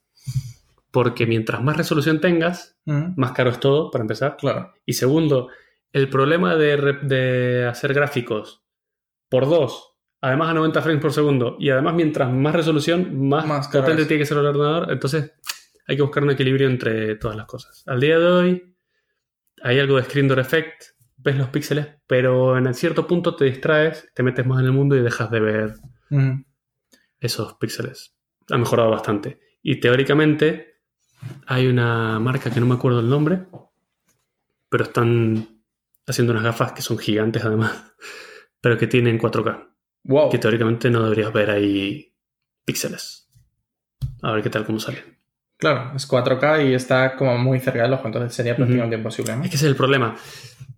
porque 0.91 1.27
mientras 1.27 1.63
más 1.63 1.77
resolución 1.77 2.21
tengas, 2.21 2.75
Mm, 2.87 3.21
más 3.21 3.33
caro 3.33 3.51
es 3.51 3.61
todo, 3.61 3.91
para 3.91 4.01
empezar. 4.03 4.39
claro. 4.39 4.73
Y 4.87 4.95
segundo, 4.95 5.49
el 5.93 6.09
problema 6.09 6.57
de 6.57 7.67
hacer 7.69 7.93
gráficos 7.93 8.65
por 9.29 9.47
dos, 9.47 9.88
además 10.21 10.51
a 10.51 10.55
90 10.55 10.83
frames 10.83 11.03
por 11.03 11.13
segundo, 11.13 11.57
y 11.59 11.71
además 11.71 11.95
mientras 11.95 12.33
más 12.33 12.55
resolución, 12.55 13.29
más, 13.29 13.47
Más 13.47 13.69
potente 13.69 14.05
tiene 14.07 14.23
que 14.23 14.27
ser 14.27 14.39
el 14.39 14.47
ordenador. 14.47 14.91
Entonces 14.93 15.33
hay 15.87 15.97
que 15.97 16.03
buscar 16.03 16.23
un 16.23 16.31
equilibrio 16.31 16.69
entre 16.69 17.17
todas 17.17 17.37
las 17.37 17.47
cosas. 17.47 17.83
Al 17.87 18.01
día 18.01 18.19
de 18.19 18.27
hoy 18.27 18.77
hay 19.63 19.79
algo 19.79 19.97
de 19.97 20.05
screen 20.05 20.29
door 20.29 20.41
effect, 20.41 20.85
ves 21.17 21.37
los 21.37 21.49
píxeles, 21.49 21.89
pero 22.07 22.57
en 22.57 22.73
cierto 22.75 23.07
punto 23.07 23.35
te 23.35 23.45
distraes, 23.45 24.09
te 24.15 24.23
metes 24.23 24.47
más 24.47 24.61
en 24.61 24.67
el 24.67 24.73
mundo 24.73 24.97
y 24.97 25.01
dejas 25.01 25.31
de 25.31 25.41
ver 25.41 25.75
esos 27.21 27.55
píxeles. 27.55 28.15
Ha 28.51 28.59
mejorado 28.59 28.91
bastante. 28.91 29.41
Y 29.63 29.81
teóricamente 29.81 30.79
hay 31.47 31.67
una 31.67 32.19
marca 32.21 32.51
que 32.51 32.61
no 32.61 32.67
me 32.67 32.75
acuerdo 32.75 33.01
el 33.01 33.09
nombre, 33.09 33.47
pero 34.69 34.85
están 34.85 35.59
está 36.09 36.13
haciendo 36.13 36.33
unas 36.33 36.45
gafas 36.45 36.73
que 36.73 36.81
son 36.81 36.97
gigantes 36.97 37.45
además, 37.45 37.93
pero 38.63 38.79
que 38.79 38.87
tienen 38.87 39.19
4K. 39.19 39.69
Wow. 40.09 40.31
Que 40.31 40.39
teóricamente 40.39 40.91
no 40.91 41.03
deberías 41.05 41.33
ver 41.33 41.51
ahí 41.51 42.13
píxeles. 42.65 43.31
A 44.23 44.33
ver 44.33 44.43
qué 44.43 44.51
tal 44.51 44.65
cómo 44.67 44.81
sale. 44.81 45.05
Claro, 45.59 45.93
es 45.95 46.09
4K 46.09 46.71
y 46.71 46.75
está 46.75 47.15
como 47.17 47.37
muy 47.37 47.61
cerca 47.61 47.83
del 47.83 47.93
ojo, 47.93 48.07
entonces 48.07 48.35
sería 48.35 48.57
prácticamente 48.57 48.97
imposible. 48.97 49.37
¿no? 49.37 49.45
Es 49.45 49.51
que 49.51 49.57
ese 49.57 49.67
es 49.67 49.71
el 49.71 49.77
problema. 49.77 50.17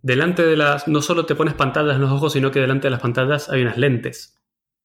Delante 0.03 0.45
de 0.45 0.57
las. 0.57 0.89
No 0.89 1.01
solo 1.01 1.27
te 1.27 1.35
pones 1.35 1.55
pantallas 1.55 1.95
en 1.95 2.01
los 2.01 2.11
ojos, 2.11 2.33
sino 2.33 2.51
que 2.51 2.61
delante 2.61 2.87
de 2.89 2.91
las 2.91 3.01
pantallas 3.01 3.49
hay 3.51 3.63
unas 3.63 3.79
lentes. 3.79 4.37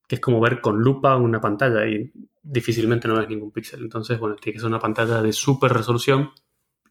Que 0.07 0.15
es 0.15 0.21
como 0.21 0.39
ver 0.39 0.61
con 0.61 0.79
lupa 0.79 1.15
una 1.15 1.41
pantalla 1.41 1.87
y 1.87 2.11
difícilmente 2.43 3.07
no 3.07 3.15
ves 3.15 3.27
ningún 3.27 3.51
píxel. 3.51 3.81
Entonces, 3.81 4.19
bueno, 4.19 4.35
tiene 4.35 4.53
que 4.53 4.59
ser 4.59 4.67
una 4.67 4.79
pantalla 4.79 5.21
de 5.21 5.33
súper 5.33 5.73
resolución 5.73 6.31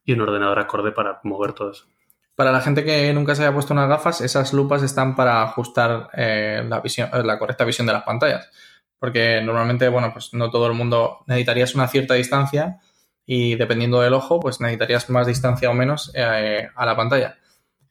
y 0.05 0.13
un 0.13 0.23
ordenador 0.23 0.59
acorde 0.59 0.91
para 0.91 1.21
mover 1.23 1.53
todo 1.53 1.71
eso. 1.71 1.87
Para 2.35 2.51
la 2.51 2.61
gente 2.61 2.85
que 2.85 3.13
nunca 3.13 3.35
se 3.35 3.43
haya 3.43 3.53
puesto 3.53 3.75
unas 3.75 3.89
gafas, 3.89 4.21
esas 4.21 4.53
lupas 4.53 4.83
están 4.83 5.15
para 5.15 5.43
ajustar 5.43 6.11
eh, 6.15 6.65
la, 6.69 6.81
visión, 6.81 7.09
eh, 7.13 7.23
la 7.23 7.39
correcta 7.39 7.65
visión 7.65 7.87
de 7.87 7.93
las 7.93 8.03
pantallas. 8.03 8.51
Porque 8.99 9.41
normalmente, 9.41 9.89
bueno, 9.89 10.13
pues 10.13 10.35
no 10.35 10.51
todo 10.51 10.67
el 10.67 10.73
mundo 10.73 11.19
necesitarías 11.27 11.75
una 11.75 11.87
cierta 11.87 12.15
distancia 12.15 12.81
y 13.27 13.55
dependiendo 13.55 14.01
del 14.01 14.15
ojo, 14.15 14.41
pues 14.41 14.61
necesitarías 14.61 15.09
más 15.11 15.27
distancia 15.27 15.71
o 15.71 15.75
menos 15.75 16.11
eh, 16.15 16.69
a 16.75 16.87
la 16.87 16.97
pantalla. 16.97 17.37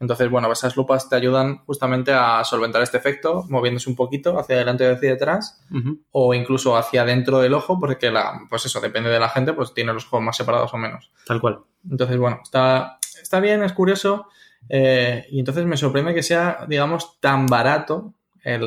Entonces, 0.04 0.30
bueno, 0.30 0.52
esas 0.52 0.76
lupas 0.76 1.08
te 1.08 1.16
ayudan 1.16 1.60
justamente 1.66 2.12
a 2.12 2.44
solventar 2.44 2.82
este 2.82 2.98
efecto, 2.98 3.46
moviéndose 3.48 3.90
un 3.90 3.96
poquito 3.96 4.38
hacia 4.38 4.56
adelante 4.56 4.86
o 4.86 4.94
hacia 4.94 5.12
detrás, 5.12 5.64
o 6.12 6.34
incluso 6.34 6.76
hacia 6.76 7.06
dentro 7.06 7.40
del 7.40 7.54
ojo, 7.54 7.80
porque 7.80 8.12
la, 8.12 8.42
pues 8.50 8.66
eso, 8.66 8.82
depende 8.82 9.10
de 9.10 9.20
la 9.20 9.30
gente, 9.30 9.54
pues 9.54 9.74
tiene 9.74 9.94
los 9.94 10.06
ojos 10.08 10.22
más 10.22 10.36
separados 10.36 10.74
o 10.74 10.78
menos. 10.78 11.10
Tal 11.26 11.40
cual. 11.40 11.62
Entonces, 11.90 12.18
bueno, 12.18 12.42
está, 12.44 13.00
está 13.34 13.40
bien, 13.40 13.64
es 13.64 13.74
curioso. 13.74 14.28
eh, 14.70 15.26
y 15.32 15.40
entonces 15.40 15.66
me 15.66 15.76
sorprende 15.76 16.14
que 16.14 16.22
sea, 16.24 16.66
digamos, 16.70 17.20
tan 17.20 17.48
barato 17.48 18.14
el, 18.44 18.64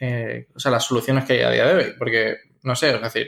eh, 0.00 0.48
o 0.54 0.58
sea, 0.60 0.70
las 0.70 0.84
soluciones 0.84 1.24
que 1.24 1.32
hay 1.34 1.40
a 1.42 1.50
día 1.50 1.66
de 1.66 1.74
hoy. 1.74 1.92
Porque, 1.98 2.36
no 2.62 2.74
sé, 2.76 2.94
es 2.94 3.02
decir, 3.02 3.26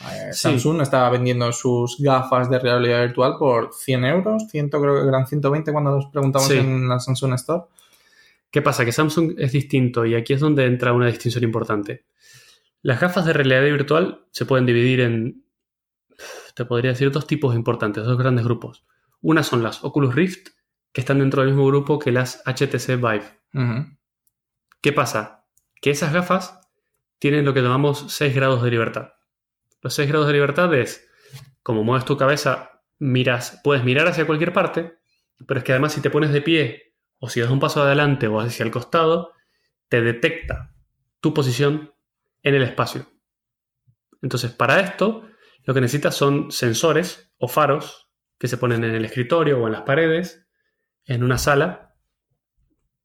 eh, 0.00 0.30
Sí. 0.32 0.40
Samsung 0.40 0.80
estaba 0.80 1.10
vendiendo 1.10 1.52
sus 1.52 1.98
gafas 2.00 2.48
de 2.50 2.58
realidad 2.58 3.02
virtual 3.02 3.34
por 3.38 3.72
100 3.74 4.04
euros, 4.06 4.44
100, 4.50 4.70
creo 4.70 5.02
que 5.02 5.08
eran 5.08 5.26
120 5.26 5.70
cuando 5.70 5.92
los 5.92 6.06
preguntamos 6.06 6.48
Sí. 6.48 6.58
en 6.58 6.88
la 6.88 6.98
Samsung 6.98 7.34
Store. 7.34 7.64
¿Qué 8.50 8.60
pasa? 8.62 8.84
Que 8.84 8.92
Samsung 8.92 9.34
es 9.38 9.52
distinto 9.52 10.04
y 10.06 10.14
aquí 10.14 10.32
es 10.32 10.40
donde 10.40 10.64
entra 10.66 10.92
una 10.94 11.06
distinción 11.06 11.44
importante. 11.44 12.04
Las 12.82 13.00
gafas 13.00 13.24
de 13.26 13.34
realidad 13.34 13.62
virtual 13.62 14.24
se 14.32 14.46
pueden 14.46 14.66
dividir 14.66 15.00
en, 15.00 15.44
te 16.56 16.64
podría 16.64 16.90
decir, 16.90 17.10
dos 17.12 17.26
tipos 17.26 17.54
importantes, 17.54 18.04
dos 18.04 18.18
grandes 18.18 18.44
grupos. 18.44 18.84
Una 19.22 19.42
son 19.42 19.62
las 19.62 19.82
Oculus 19.82 20.14
Rift, 20.14 20.48
que 20.92 21.00
están 21.00 21.20
dentro 21.20 21.40
del 21.40 21.52
mismo 21.52 21.66
grupo 21.66 21.98
que 21.98 22.12
las 22.12 22.42
HTC 22.44 22.96
Vive. 22.96 23.40
¿Qué 24.82 24.92
pasa? 24.92 25.46
Que 25.80 25.90
esas 25.90 26.12
gafas 26.12 26.60
tienen 27.18 27.44
lo 27.44 27.54
que 27.54 27.62
llamamos 27.62 28.04
6 28.08 28.34
grados 28.34 28.62
de 28.62 28.70
libertad. 28.70 29.12
Los 29.80 29.94
6 29.94 30.08
grados 30.08 30.26
de 30.26 30.34
libertad 30.34 30.74
es, 30.74 31.08
como 31.62 31.84
mueves 31.84 32.04
tu 32.04 32.16
cabeza, 32.16 32.82
miras, 32.98 33.60
puedes 33.62 33.84
mirar 33.84 34.08
hacia 34.08 34.26
cualquier 34.26 34.52
parte, 34.52 34.98
pero 35.46 35.58
es 35.58 35.64
que 35.64 35.72
además 35.72 35.92
si 35.92 36.00
te 36.00 36.10
pones 36.10 36.32
de 36.32 36.42
pie 36.42 36.94
o 37.18 37.28
si 37.28 37.40
das 37.40 37.50
un 37.50 37.60
paso 37.60 37.82
adelante 37.82 38.26
o 38.26 38.40
hacia 38.40 38.64
el 38.64 38.70
costado, 38.72 39.32
te 39.88 40.02
detecta 40.02 40.74
tu 41.20 41.32
posición 41.32 41.94
en 42.42 42.56
el 42.56 42.62
espacio. 42.62 43.06
Entonces, 44.20 44.50
para 44.52 44.80
esto, 44.80 45.28
lo 45.64 45.74
que 45.74 45.80
necesitas 45.80 46.16
son 46.16 46.50
sensores 46.50 47.32
o 47.38 47.48
faros 47.48 48.01
que 48.42 48.48
se 48.48 48.56
ponen 48.56 48.82
en 48.82 48.92
el 48.96 49.04
escritorio 49.04 49.62
o 49.62 49.66
en 49.68 49.72
las 49.72 49.82
paredes, 49.82 50.44
en 51.04 51.22
una 51.22 51.38
sala, 51.38 51.94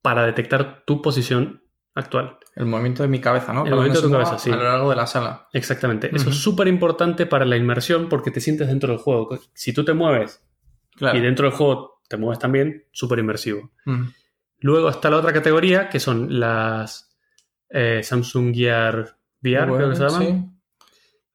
para 0.01 0.25
detectar 0.25 0.84
tu 0.84 1.00
posición 1.03 1.62
actual. 1.94 2.39
El 2.56 2.65
movimiento 2.65 3.03
de 3.03 3.10
mi 3.10 3.22
cabeza, 3.22 3.53
¿no? 3.53 3.60
El 3.60 3.65
Para 3.65 3.75
movimiento 3.75 4.01
de 4.01 4.08
tu 4.08 4.12
cabeza, 4.12 4.39
sí. 4.39 4.50
A 4.50 4.56
lo 4.56 4.63
largo 4.63 4.89
de 4.89 4.96
la 4.96 5.06
sala. 5.06 5.48
Exactamente. 5.53 6.10
Eso 6.12 6.32
es 6.32 6.38
súper 6.38 6.67
importante 6.67 7.27
para 7.27 7.46
la 7.46 7.56
inmersión 7.56 8.10
porque 8.10 8.32
te 8.32 8.41
sientes 8.41 8.67
dentro 8.67 8.89
del 8.89 8.98
juego. 8.98 9.38
Si 9.53 9.74
tú 9.74 9.86
te 9.86 9.94
mueves 9.94 10.44
Claro. 10.96 11.15
y 11.15 11.22
dentro 11.22 11.48
del 11.48 11.56
juego 11.56 12.01
te 12.10 12.17
mueves 12.17 12.39
también, 12.39 12.86
súper 12.91 13.20
inmersivo. 13.20 13.70
Luego 14.58 14.89
está 14.89 15.12
la 15.12 15.17
otra 15.17 15.34
categoría 15.34 15.88
que 15.88 16.00
son 16.00 16.39
las 16.39 17.15
eh, 17.70 18.01
Samsung 18.01 18.56
Gear 18.56 19.17
VR, 19.44 19.72
creo 19.72 19.89
que 19.91 19.96
se 19.98 20.03
llaman. 20.03 20.22
Sí. 20.24 20.86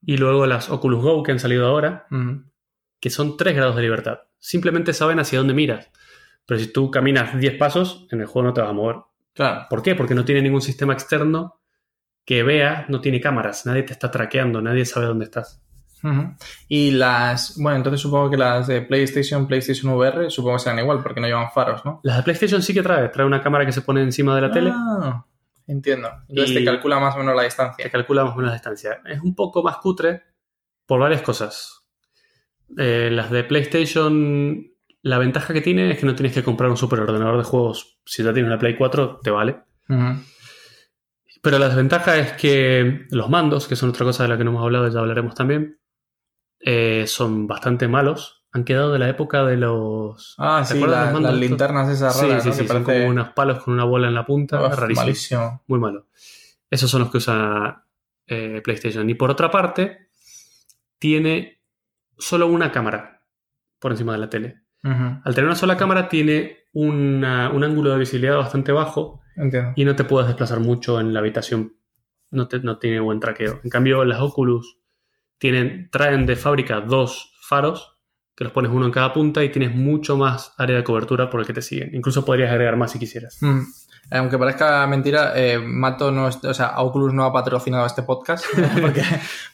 Y 0.06 0.16
luego 0.16 0.44
las 0.46 0.70
Oculus 0.70 1.00
Go 1.04 1.22
que 1.22 1.30
han 1.30 1.38
salido 1.38 1.68
ahora. 1.68 2.08
Que 3.02 3.10
son 3.10 3.36
3 3.36 3.54
grados 3.56 3.74
de 3.76 3.82
libertad. 3.82 4.20
Simplemente 4.38 4.92
saben 4.94 5.18
hacia 5.18 5.38
dónde 5.40 5.54
miras. 5.54 5.90
Pero 6.46 6.60
si 6.60 6.72
tú 6.72 6.88
caminas 6.90 7.36
10 7.38 7.56
pasos, 7.58 8.06
en 8.12 8.20
el 8.20 8.26
juego 8.26 8.46
no 8.48 8.54
te 8.54 8.60
vas 8.60 8.70
a 8.70 8.72
mover. 8.72 8.96
Claro. 9.34 9.66
¿Por 9.68 9.82
qué? 9.82 9.94
Porque 9.96 10.14
no 10.14 10.24
tiene 10.24 10.40
ningún 10.40 10.62
sistema 10.62 10.92
externo 10.92 11.60
que 12.24 12.44
vea, 12.44 12.86
no 12.88 13.00
tiene 13.00 13.20
cámaras, 13.20 13.66
nadie 13.66 13.82
te 13.82 13.92
está 13.92 14.08
traqueando, 14.10 14.62
nadie 14.62 14.84
sabe 14.84 15.06
dónde 15.06 15.24
estás. 15.24 15.60
Y 16.68 16.90
las, 16.92 17.56
bueno, 17.58 17.76
entonces 17.76 18.00
supongo 18.00 18.28
que 18.30 18.36
las 18.36 18.66
de 18.66 18.82
PlayStation, 18.82 19.46
PlayStation 19.46 19.92
VR, 19.94 20.30
supongo 20.30 20.56
que 20.56 20.62
serán 20.64 20.78
igual, 20.80 21.00
porque 21.02 21.20
no 21.20 21.26
llevan 21.28 21.50
faros, 21.52 21.84
¿no? 21.84 22.00
Las 22.02 22.16
de 22.18 22.22
PlayStation 22.24 22.60
sí 22.62 22.74
que 22.74 22.82
trae, 22.82 23.08
trae 23.08 23.24
una 23.26 23.40
cámara 23.40 23.64
que 23.66 23.72
se 23.72 23.82
pone 23.82 24.02
encima 24.02 24.34
de 24.34 24.40
la 24.42 24.50
tele, 24.50 24.72
Ah, 24.74 25.24
entiendo. 25.68 26.08
Entonces 26.28 26.50
Y- 26.52 26.58
te 26.58 26.64
calcula 26.64 26.98
más 26.98 27.14
o 27.14 27.18
menos 27.18 27.34
la 27.36 27.42
distancia. 27.44 27.88
calcula 27.90 28.24
más 28.24 28.32
o 28.34 28.36
menos 28.36 28.50
la 28.50 28.54
distancia. 28.54 29.00
Es 29.06 29.20
un 29.20 29.34
poco 29.36 29.62
más 29.62 29.76
cutre 29.78 30.22
por 30.86 30.98
varias 31.00 31.22
cosas. 31.22 31.81
Eh, 32.78 33.10
las 33.12 33.30
de 33.30 33.44
PlayStation, 33.44 34.66
la 35.02 35.18
ventaja 35.18 35.52
que 35.52 35.60
tiene 35.60 35.90
es 35.90 35.98
que 35.98 36.06
no 36.06 36.14
tienes 36.14 36.32
que 36.34 36.42
comprar 36.42 36.70
un 36.70 36.76
superordenador 36.76 37.36
de 37.38 37.44
juegos. 37.44 37.98
Si 38.06 38.22
ya 38.22 38.32
tienes 38.32 38.48
una 38.48 38.58
Play 38.58 38.76
4, 38.76 39.20
te 39.22 39.30
vale. 39.30 39.56
Pero 41.42 41.58
la 41.58 41.66
desventaja 41.68 42.16
es 42.18 42.32
que 42.34 43.06
los 43.10 43.28
mandos, 43.28 43.66
que 43.66 43.76
son 43.76 43.88
otra 43.90 44.04
cosa 44.06 44.22
de 44.22 44.28
la 44.28 44.38
que 44.38 44.44
no 44.44 44.50
hemos 44.50 44.62
hablado, 44.62 44.88
ya 44.88 45.00
hablaremos 45.00 45.34
también, 45.34 45.78
eh, 46.60 47.04
son 47.08 47.46
bastante 47.46 47.88
malos. 47.88 48.44
Han 48.52 48.64
quedado 48.64 48.92
de 48.92 48.98
la 48.98 49.08
época 49.08 49.44
de 49.44 49.56
los... 49.56 50.34
Ah, 50.38 50.64
¿Te 50.66 50.74
sí, 50.74 50.80
la- 50.80 51.04
los 51.04 51.12
mandos 51.14 51.32
las 51.32 51.40
linternas 51.40 51.88
esas 51.88 52.20
raras, 52.20 52.42
sí, 52.42 52.48
¿no? 52.50 52.54
sí, 52.54 52.60
que 52.62 52.68
son 52.68 52.84
parece 52.84 53.00
como 53.00 53.10
unos 53.10 53.28
palos 53.30 53.62
con 53.64 53.74
una 53.74 53.84
bola 53.84 54.08
en 54.08 54.14
la 54.14 54.24
punta. 54.26 54.64
Uf, 54.64 54.74
rarísimo. 54.76 55.00
malísimo. 55.04 55.62
Muy 55.66 55.78
malo. 55.80 56.06
Esos 56.70 56.90
son 56.90 57.00
los 57.00 57.10
que 57.10 57.16
usa 57.16 57.86
eh, 58.26 58.60
PlayStation. 58.62 59.08
Y 59.10 59.14
por 59.14 59.30
otra 59.30 59.50
parte, 59.50 60.08
tiene 60.98 61.61
solo 62.22 62.46
una 62.46 62.70
cámara 62.72 63.22
por 63.78 63.90
encima 63.92 64.12
de 64.12 64.18
la 64.18 64.30
tele. 64.30 64.62
Al 64.84 65.34
tener 65.34 65.44
una 65.46 65.54
sola 65.54 65.76
cámara, 65.76 66.08
tiene 66.08 66.66
una- 66.72 67.50
un 67.50 67.62
ángulo 67.62 67.90
de 67.90 67.98
visibilidad 67.98 68.36
bastante 68.36 68.72
bajo 68.72 69.20
Entiendo. 69.36 69.72
y 69.76 69.84
no 69.84 69.94
te 69.94 70.04
puedes 70.04 70.26
desplazar 70.26 70.58
mucho 70.60 70.98
en 71.00 71.12
la 71.12 71.20
habitación. 71.20 71.76
No, 72.30 72.48
te- 72.48 72.60
no 72.60 72.78
tiene 72.78 72.98
buen 73.00 73.20
traqueo. 73.20 73.60
En 73.62 73.70
cambio, 73.70 74.04
las 74.04 74.20
Oculus 74.20 74.78
tienen, 75.38 75.88
traen 75.90 76.26
de 76.26 76.34
fábrica 76.36 76.80
dos 76.80 77.32
faros 77.42 77.98
que 78.34 78.44
los 78.44 78.52
pones 78.52 78.72
uno 78.72 78.86
en 78.86 78.92
cada 78.92 79.12
punta 79.12 79.44
y 79.44 79.50
tienes 79.50 79.74
mucho 79.74 80.16
más 80.16 80.54
área 80.56 80.76
de 80.76 80.84
cobertura 80.84 81.28
por 81.28 81.40
el 81.40 81.46
que 81.46 81.52
te 81.52 81.62
siguen. 81.62 81.94
Incluso 81.94 82.24
podrías 82.24 82.50
agregar 82.50 82.76
más 82.76 82.90
si 82.92 82.98
quisieras. 82.98 83.38
Mm. 83.42 83.60
Aunque 84.10 84.36
parezca 84.38 84.86
mentira, 84.86 85.32
eh, 85.36 85.58
Mato 85.58 86.10
no 86.10 86.26
o 86.26 86.54
sea, 86.54 86.78
Oculus 86.80 87.14
no 87.14 87.24
ha 87.24 87.32
patrocinado 87.32 87.86
este 87.86 88.02
podcast 88.02 88.44
porque, 88.80 89.02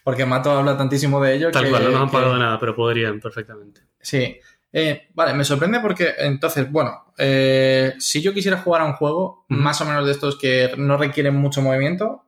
porque 0.02 0.26
Mato 0.26 0.50
habla 0.50 0.76
tantísimo 0.76 1.20
de 1.22 1.34
ello 1.34 1.50
Tal 1.52 1.64
que, 1.64 1.70
cual, 1.70 1.84
no 1.84 1.90
nos 1.90 2.00
han 2.02 2.06
que- 2.08 2.12
pagado 2.12 2.38
nada, 2.38 2.58
pero 2.58 2.74
podrían 2.74 3.20
perfectamente. 3.20 3.82
Sí. 4.00 4.36
Eh, 4.72 5.08
vale, 5.14 5.32
me 5.32 5.44
sorprende 5.44 5.80
porque 5.80 6.12
entonces, 6.18 6.70
bueno, 6.70 7.12
eh, 7.16 7.94
si 7.98 8.20
yo 8.20 8.34
quisiera 8.34 8.58
jugar 8.58 8.82
a 8.82 8.84
un 8.84 8.92
juego 8.94 9.44
más 9.48 9.80
o 9.80 9.84
menos 9.86 10.04
de 10.04 10.12
estos 10.12 10.36
que 10.38 10.72
no 10.76 10.96
requieren 10.98 11.36
mucho 11.36 11.62
movimiento, 11.62 12.24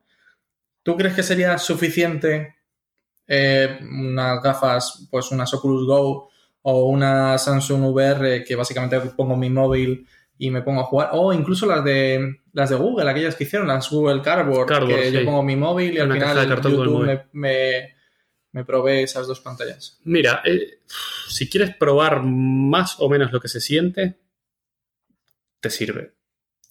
¿tú 0.82 0.96
crees 0.96 1.14
que 1.14 1.22
sería 1.22 1.58
suficiente 1.58 2.54
eh, 3.26 3.78
unas 3.82 4.42
gafas, 4.42 5.06
pues 5.10 5.30
unas 5.32 5.52
Oculus 5.52 5.86
Go 5.86 6.30
o 6.62 6.84
una 6.86 7.36
Samsung 7.38 7.84
VR 7.92 8.42
que 8.44 8.56
básicamente 8.56 8.98
pongo 9.16 9.36
mi 9.36 9.50
móvil 9.50 10.06
y 10.42 10.50
me 10.50 10.62
pongo 10.62 10.80
a 10.80 10.84
jugar? 10.84 11.10
O 11.12 11.34
incluso 11.34 11.66
las 11.66 11.84
de 11.84 12.40
las 12.54 12.70
de 12.70 12.76
Google, 12.76 13.10
aquellas 13.10 13.36
que 13.36 13.44
hicieron, 13.44 13.68
las 13.68 13.90
Google 13.90 14.22
Cardboard, 14.22 14.66
Cardboard, 14.66 15.00
que 15.02 15.12
yo 15.12 15.24
pongo 15.24 15.42
mi 15.42 15.54
móvil 15.54 15.94
y 15.94 15.98
al 15.98 16.10
Una 16.10 16.14
de 16.14 16.46
final 16.46 16.62
YouTube 16.62 17.04
me, 17.04 17.26
me, 17.32 17.94
me 18.52 18.64
provee 18.64 19.02
esas 19.02 19.26
dos 19.26 19.40
pantallas. 19.40 20.00
Mira, 20.04 20.40
eh, 20.46 20.80
si 21.28 21.50
quieres 21.50 21.76
probar 21.76 22.22
más 22.24 22.96
o 23.00 23.10
menos 23.10 23.32
lo 23.32 23.40
que 23.40 23.48
se 23.48 23.60
siente, 23.60 24.18
te 25.60 25.68
sirve. 25.68 26.14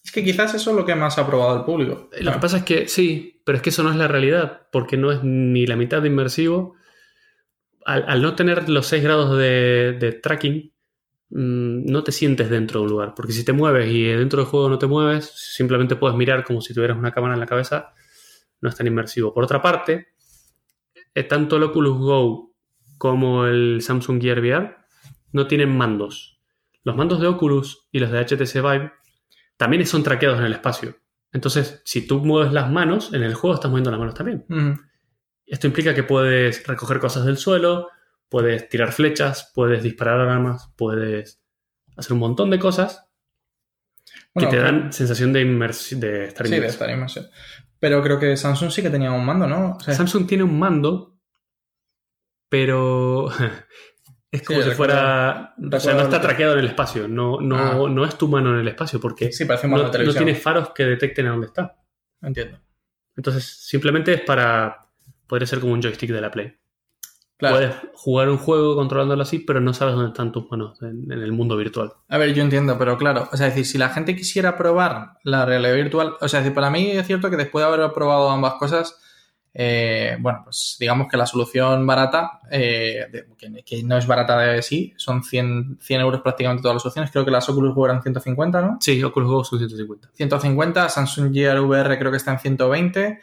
Es 0.04 0.10
que 0.10 0.24
quizás 0.24 0.52
eso 0.54 0.70
es 0.70 0.76
lo 0.76 0.84
que 0.84 0.96
más 0.96 1.16
ha 1.18 1.26
probado 1.26 1.58
el 1.58 1.64
público. 1.64 2.10
Eh, 2.12 2.24
Lo 2.24 2.32
que 2.32 2.38
pasa 2.40 2.56
es 2.58 2.64
que 2.64 2.88
sí, 2.88 3.40
pero 3.44 3.56
es 3.56 3.62
que 3.62 3.70
eso 3.70 3.84
no 3.84 3.90
es 3.90 3.96
la 3.96 4.08
realidad, 4.08 4.62
porque 4.72 4.96
no 4.96 5.12
es 5.12 5.22
ni 5.22 5.64
la 5.66 5.76
mitad 5.76 6.02
de 6.02 6.08
inmersivo. 6.08 6.74
Al, 7.84 8.04
al 8.08 8.20
no 8.20 8.34
tener 8.34 8.68
los 8.68 8.88
6 8.88 9.02
grados 9.04 9.38
de, 9.38 9.92
de 9.92 10.12
tracking, 10.12 10.72
no 11.30 12.02
te 12.02 12.12
sientes 12.12 12.50
dentro 12.50 12.80
de 12.80 12.86
un 12.86 12.90
lugar, 12.90 13.14
porque 13.14 13.32
si 13.32 13.44
te 13.44 13.52
mueves 13.52 13.90
y 13.90 14.04
dentro 14.04 14.40
del 14.40 14.46
juego 14.46 14.68
no 14.68 14.78
te 14.78 14.86
mueves, 14.86 15.32
simplemente 15.34 15.96
puedes 15.96 16.16
mirar 16.16 16.44
como 16.44 16.60
si 16.60 16.74
tuvieras 16.74 16.98
una 16.98 17.12
cámara 17.12 17.34
en 17.34 17.40
la 17.40 17.46
cabeza, 17.46 17.92
no 18.60 18.68
es 18.68 18.76
tan 18.76 18.86
inmersivo. 18.86 19.32
Por 19.32 19.44
otra 19.44 19.62
parte, 19.62 20.08
eh, 21.14 21.24
tanto 21.24 21.56
el 21.56 21.62
Oculus 21.62 21.98
Go 21.98 22.54
como 22.98 23.46
el 23.46 23.80
Samsung 23.80 24.20
Gear 24.20 24.40
VR 24.40 24.76
no 25.32 25.46
tienen 25.46 25.76
mandos. 25.76 26.40
Los 26.82 26.96
mandos 26.96 27.20
de 27.20 27.28
Oculus 27.28 27.88
y 27.92 28.00
los 28.00 28.10
de 28.10 28.20
HTC 28.20 28.54
Vive 28.54 28.92
también 29.56 29.86
son 29.86 30.02
traqueados 30.02 30.38
en 30.38 30.46
el 30.46 30.52
espacio. 30.52 30.96
Entonces, 31.32 31.80
si 31.84 32.06
tú 32.06 32.18
mueves 32.24 32.52
las 32.52 32.70
manos, 32.70 33.12
en 33.12 33.22
el 33.22 33.34
juego 33.34 33.54
estás 33.54 33.70
moviendo 33.70 33.90
las 33.90 34.00
manos 34.00 34.14
también. 34.14 34.44
Esto 35.46 35.66
implica 35.66 35.94
que 35.94 36.02
puedes 36.02 36.66
recoger 36.66 36.98
cosas 36.98 37.24
del 37.24 37.36
suelo, 37.36 37.88
puedes 38.30 38.68
tirar 38.70 38.92
flechas, 38.92 39.52
puedes 39.54 39.82
disparar 39.82 40.20
armas, 40.20 40.72
puedes 40.76 41.42
hacer 41.96 42.12
un 42.14 42.20
montón 42.20 42.48
de 42.50 42.58
cosas 42.58 43.06
Bueno, 44.32 44.48
que 44.50 44.56
te 44.56 44.62
dan 44.62 44.92
sensación 44.92 45.32
de, 45.34 45.42
estar 45.42 45.74
Sí, 45.74 46.50
de 46.50 46.56
inmerso. 46.56 46.66
estar 46.74 46.90
inmersión. 46.90 47.26
Pero 47.78 48.02
creo 48.02 48.18
que 48.18 48.36
Samsung 48.36 48.70
sí 48.70 48.80
que 48.82 48.90
tenía 48.90 49.10
un 49.10 49.24
mando, 49.24 49.46
¿no? 49.46 49.72
O 49.72 49.80
sea, 49.80 49.94
Samsung 49.94 50.26
tiene 50.26 50.44
un 50.44 50.58
mando, 50.58 51.18
pero 52.48 53.28
es 54.30 54.42
como 54.42 54.58
Sí, 54.60 54.64
si 54.64 54.70
recuerdo- 54.70 54.76
fuera... 54.76 55.54
O 55.72 55.80
sea, 55.80 55.94
no 55.94 56.02
está 56.02 56.20
traqueado 56.20 56.54
en 56.54 56.60
el 56.60 56.66
espacio, 56.66 57.08
no, 57.08 57.40
no, 57.40 57.56
Ah. 57.56 57.88
no 57.90 58.04
es 58.04 58.16
tu 58.16 58.28
mano 58.28 58.52
en 58.54 58.60
el 58.60 58.68
espacio 58.68 59.00
porque 59.00 59.32
sí, 59.32 59.44
parece 59.44 59.66
un 59.66 59.72
no, 59.74 59.82
no 59.90 60.12
tiene 60.14 60.34
faros 60.34 60.70
que 60.70 60.84
detecten 60.84 61.26
a 61.26 61.30
dónde 61.30 61.46
está. 61.48 61.76
Entiendo. 62.22 62.60
Entonces, 63.16 63.44
simplemente 63.44 64.12
es 64.14 64.20
para... 64.22 64.86
Podría 65.26 65.46
ser 65.46 65.60
como 65.60 65.72
un 65.74 65.82
joystick 65.82 66.10
de 66.10 66.20
la 66.20 66.30
Play. 66.30 66.56
Claro. 67.40 67.56
Puedes 67.56 67.74
jugar 67.94 68.28
un 68.28 68.38
juego 68.38 68.76
controlándolo 68.76 69.22
así, 69.22 69.40
pero 69.40 69.60
no 69.60 69.74
sabes 69.74 69.94
dónde 69.94 70.10
están 70.10 70.30
tus 70.30 70.48
manos 70.50 70.80
en, 70.82 71.10
en 71.10 71.20
el 71.22 71.32
mundo 71.32 71.56
virtual. 71.56 71.92
A 72.08 72.18
ver, 72.18 72.32
yo 72.34 72.42
entiendo, 72.42 72.78
pero 72.78 72.96
claro, 72.96 73.28
o 73.32 73.36
sea, 73.36 73.48
es 73.48 73.54
decir, 73.54 73.66
si 73.66 73.78
la 73.78 73.88
gente 73.88 74.14
quisiera 74.14 74.56
probar 74.56 75.14
la 75.24 75.44
realidad 75.46 75.74
virtual, 75.74 76.14
o 76.20 76.28
sea, 76.28 76.40
es 76.40 76.44
decir, 76.44 76.54
para 76.54 76.70
mí 76.70 76.90
es 76.90 77.06
cierto 77.06 77.28
que 77.30 77.36
después 77.36 77.64
de 77.64 77.72
haber 77.72 77.92
probado 77.92 78.30
ambas 78.30 78.54
cosas, 78.54 78.96
eh, 79.52 80.16
bueno, 80.20 80.42
pues 80.44 80.76
digamos 80.78 81.08
que 81.10 81.16
la 81.16 81.26
solución 81.26 81.84
barata, 81.86 82.38
eh, 82.52 83.06
de- 83.10 83.26
que, 83.36 83.64
que 83.64 83.82
no 83.82 83.96
es 83.98 84.06
barata 84.06 84.38
de 84.38 84.62
sí, 84.62 84.92
son 84.96 85.24
100, 85.24 85.78
100 85.80 86.00
euros 86.00 86.20
prácticamente 86.20 86.62
todas 86.62 86.76
las 86.76 86.86
opciones, 86.86 87.10
creo 87.10 87.24
que 87.24 87.32
las 87.32 87.48
Oculus 87.48 87.74
Go 87.74 87.86
eran 87.86 88.00
150, 88.02 88.60
¿no? 88.62 88.76
Sí, 88.80 89.02
Oculus 89.02 89.28
Go 89.28 89.44
son 89.44 89.58
150. 89.58 90.10
150, 90.14 90.88
Samsung 90.88 91.32
Gear 91.34 91.60
VR 91.60 91.98
creo 91.98 92.10
que 92.12 92.18
está 92.18 92.32
en 92.32 92.38
120. 92.38 93.18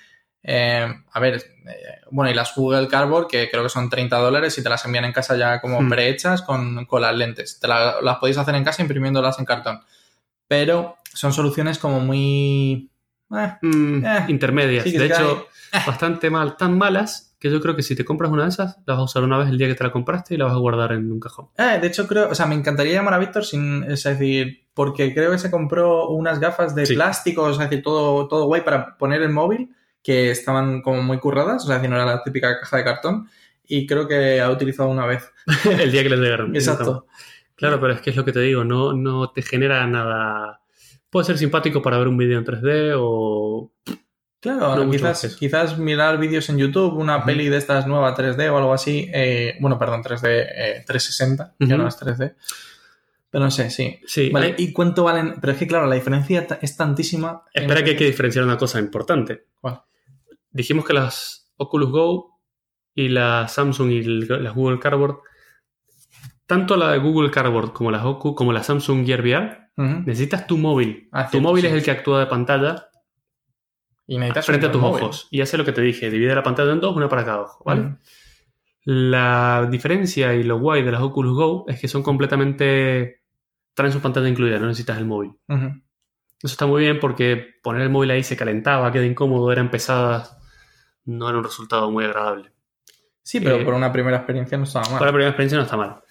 Eh, 0.49 0.87
a 1.11 1.19
ver, 1.19 1.35
eh, 1.35 1.99
bueno, 2.09 2.31
y 2.31 2.33
las 2.33 2.55
Google 2.55 2.87
Cardboard, 2.87 3.27
que 3.27 3.49
creo 3.51 3.63
que 3.63 3.69
son 3.69 3.89
30 3.89 4.17
dólares 4.17 4.57
y 4.57 4.63
te 4.63 4.69
las 4.69 4.85
envían 4.85 5.03
en 5.05 5.11
casa 5.11 5.35
ya 5.35 5.59
como 5.59 5.81
Hmm. 5.81 5.89
prehechas 5.89 6.41
con, 6.41 6.85
con 6.85 7.01
las 7.01 7.13
lentes. 7.15 7.59
Te 7.59 7.67
la- 7.67 7.97
las 8.01 8.17
podéis 8.17 8.37
hacer 8.37 8.55
en 8.55 8.63
casa 8.63 8.81
imprimiéndolas 8.81 9.37
en 9.39 9.45
cartón. 9.45 9.81
Pero 10.47 10.95
son 11.13 11.33
soluciones 11.33 11.79
como 11.79 11.99
muy... 11.99 12.89
eh, 13.35 13.53
Mm, 13.61 14.05
Eh, 14.05 14.25
intermedias. 14.29 14.83
sí 14.85 14.97
de 14.97 15.05
hecho, 15.07 15.47
bastante 15.85 16.29
mal. 16.29 16.55
Tan 16.55 16.77
malas 16.77 17.35
que 17.39 17.51
yo 17.51 17.59
creo 17.61 17.75
que 17.75 17.83
si 17.83 17.95
te 17.95 18.05
compras 18.05 18.31
una 18.31 18.43
de 18.43 18.49
esas, 18.49 18.77
la 18.85 18.93
vas 18.93 19.01
a 19.01 19.03
usar 19.03 19.23
una 19.23 19.37
vez 19.37 19.49
el 19.49 19.57
día 19.57 19.67
que 19.67 19.75
te 19.75 19.83
la 19.83 19.91
compraste 19.91 20.33
y 20.33 20.37
la 20.37 20.45
vas 20.45 20.53
a 20.53 20.57
guardar 20.57 20.93
en 20.93 21.11
un 21.11 21.19
cajón. 21.19 21.49
eh, 21.57 21.77
de 21.81 21.87
hecho, 21.87 22.07
creo, 22.07 22.29
o 22.29 22.35
sea, 22.35 22.45
me 22.45 22.55
encantaría 22.55 22.93
llamar 22.93 23.13
a 23.13 23.19
Víctor 23.19 23.43
sin, 23.45 23.83
es 23.83 24.03
decir, 24.03 24.65
porque 24.73 25.13
creo 25.13 25.29
que 25.31 25.37
se 25.37 25.51
compró 25.51 26.07
unas 26.09 26.39
gafas 26.39 26.73
de 26.73 26.85
Sí. 26.85 26.95
plástico, 26.95 27.49
es 27.49 27.57
decir, 27.57 27.83
todo, 27.83 28.27
todo 28.29 28.45
guay 28.45 28.61
para 28.61 28.97
poner 28.97 29.21
el 29.21 29.29
móvil, 29.29 29.75
que 30.07 30.31
estaban 30.31 30.81
como 30.81 31.01
muy 31.03 31.19
curradas, 31.19 31.65
o 31.65 31.67
sea, 31.67 31.81
que 31.81 31.89
no 31.89 31.97
era 31.97 32.05
la 32.05 32.23
típica 32.23 32.57
caja 32.61 32.77
de 32.77 32.83
cartón, 32.85 33.27
y 33.67 33.85
creo 33.85 34.07
que 34.07 34.39
ha 34.39 34.49
utilizado 34.49 34.87
una 34.87 35.05
vez. 35.05 35.29
el 35.69 35.91
día 35.91 36.01
que 36.01 36.07
les 36.09 36.19
llegaron. 36.19 36.55
Exacto. 36.55 37.07
Claro, 37.55 37.81
pero 37.81 37.91
es 37.91 37.99
que 37.99 38.11
es 38.11 38.15
lo 38.15 38.23
que 38.23 38.31
te 38.31 38.39
digo, 38.39 38.63
no, 38.63 38.93
no 38.93 39.31
te 39.31 39.41
genera 39.41 39.85
nada. 39.85 40.61
Puede 41.09 41.25
ser 41.25 41.37
simpático 41.37 41.81
para 41.81 41.97
ver 41.97 42.07
un 42.07 42.15
vídeo 42.15 42.37
en 42.37 42.45
3D 42.45 42.93
o. 42.97 43.73
Claro, 44.39 44.77
No 44.85 44.89
quizás, 44.91 45.35
quizás 45.37 45.77
mirar 45.77 46.17
vídeos 46.19 46.47
en 46.47 46.57
YouTube, 46.57 46.93
una 46.93 47.25
peli 47.25 47.49
de 47.49 47.57
estas 47.57 47.85
nueva 47.85 48.15
3D 48.15 48.49
o 48.49 48.57
algo 48.57 48.73
así. 48.73 49.09
eh, 49.13 49.57
bueno, 49.59 49.77
perdón, 49.77 50.03
3D, 50.03 50.21
eh, 50.25 50.83
360, 50.87 51.55
ya 51.59 51.75
no 51.75 51.85
es 51.85 51.97
3D. 51.99 52.35
Pero 53.29 53.43
no 53.43 53.51
sé, 53.51 53.69
sí. 53.71 53.99
Sí, 54.05 54.29
Vale, 54.29 54.45
hay- 54.47 54.55
¿y 54.57 54.71
cuánto 54.71 55.03
valen? 55.03 55.35
Pero 55.41 55.51
es 55.51 55.59
que, 55.59 55.67
claro, 55.67 55.85
la 55.87 55.95
diferencia 55.95 56.47
es 56.61 56.77
tantísima. 56.77 57.43
en- 57.53 57.63
espera 57.63 57.83
que 57.83 57.89
hay 57.89 57.97
que 57.97 58.05
diferenciar 58.05 58.45
una 58.45 58.57
cosa 58.57 58.79
importante. 58.79 59.47
¿Cuál? 59.59 59.81
Dijimos 60.57 60.85
que 60.85 60.93
las 60.93 61.53
Oculus 61.57 61.91
Go 61.91 62.39
y 62.95 63.09
la 63.09 63.47
Samsung 63.47 63.91
y 63.91 64.01
las 64.01 64.55
Google 64.55 64.79
Cardboard, 64.79 65.19
tanto 66.47 66.75
la 66.77 66.91
de 66.93 66.97
Google 66.97 67.29
Cardboard 67.29 67.73
como 67.73 67.91
las 67.91 68.03
Ocu, 68.03 68.33
como 68.33 68.51
la 68.51 68.63
Samsung 68.63 69.05
Gear 69.05 69.21
VR, 69.21 69.69
necesitas 69.77 70.47
tu 70.47 70.57
móvil. 70.57 71.09
Ah, 71.11 71.29
tu 71.29 71.39
móvil 71.41 71.61
sí. 71.61 71.67
es 71.67 71.73
el 71.73 71.83
que 71.83 71.91
actúa 71.91 72.21
de 72.21 72.25
pantalla 72.25 72.87
Y 74.07 74.17
frente 74.41 74.65
a 74.65 74.71
tus 74.71 74.81
móvil. 74.81 75.03
ojos. 75.03 75.27
Y 75.29 75.41
hace 75.41 75.59
lo 75.59 75.63
que 75.65 75.73
te 75.73 75.81
dije, 75.81 76.09
divide 76.09 76.33
la 76.33 76.41
pantalla 76.41 76.71
en 76.71 76.79
dos, 76.79 76.95
una 76.95 77.07
para 77.07 77.23
cada 77.23 77.41
ojo, 77.41 77.63
¿vale? 77.63 77.97
La 78.83 79.67
diferencia 79.69 80.33
y 80.33 80.41
lo 80.43 80.57
guay 80.59 80.81
de 80.81 80.91
las 80.91 81.01
Oculus 81.01 81.35
Go 81.35 81.65
es 81.67 81.79
que 81.79 81.87
son 81.87 82.01
completamente... 82.01 83.21
traen 83.75 83.93
su 83.93 83.99
pantalla 83.99 84.27
incluida, 84.27 84.57
no 84.57 84.65
necesitas 84.65 84.97
el 84.97 85.05
móvil. 85.05 85.33
Eso 85.47 86.53
está 86.53 86.65
muy 86.65 86.81
bien 86.81 86.99
porque 86.99 87.45
poner 87.61 87.83
el 87.83 87.91
móvil 87.91 88.09
ahí 88.09 88.23
se 88.23 88.35
calentaba, 88.35 88.91
queda 88.91 89.05
incómodo, 89.05 89.51
eran 89.51 89.69
pesadas, 89.69 90.36
no 91.07 91.27
era 91.29 91.39
un 91.39 91.43
resultado 91.43 91.89
muy 91.89 92.05
agradable. 92.05 92.51
Sí, 93.23 93.39
pero 93.41 93.55
Eh, 93.57 93.65
por 93.65 93.73
una 93.73 93.91
primera 93.91 94.17
experiencia 94.17 94.57
no 94.57 94.63
estaba 94.65 94.85
mal. 94.89 94.99
Para 94.99 95.07
la 95.07 95.11
primera 95.13 95.29
experiencia 95.31 95.57
no 95.57 95.63
está 95.65 95.75
mal. 95.77 96.01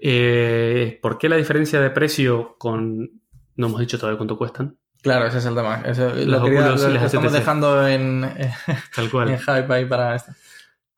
Eh, 0.00 0.98
¿Por 1.02 1.18
qué 1.18 1.28
la 1.28 1.36
diferencia 1.36 1.80
de 1.80 1.90
precio 1.90 2.56
con... 2.58 3.10
No 3.56 3.66
hemos 3.68 3.80
dicho 3.80 3.98
todavía 3.98 4.18
cuánto 4.18 4.36
cuestan. 4.36 4.76
Claro, 5.02 5.26
ese 5.26 5.38
es 5.38 5.46
el 5.46 5.54
tema. 5.54 5.82
Eso, 5.84 6.08
lo, 6.10 6.24
Los 6.24 6.42
quería- 6.44 6.68
lo 6.68 6.74
estamos 7.06 7.32
dejando 7.32 7.86
en, 7.86 8.24
eh, 8.24 8.52
Tal 8.94 9.10
cual. 9.10 9.30
en 9.30 9.38
hype 9.38 9.72
ahí 9.72 9.84
para 9.86 10.14
esto. 10.16 10.32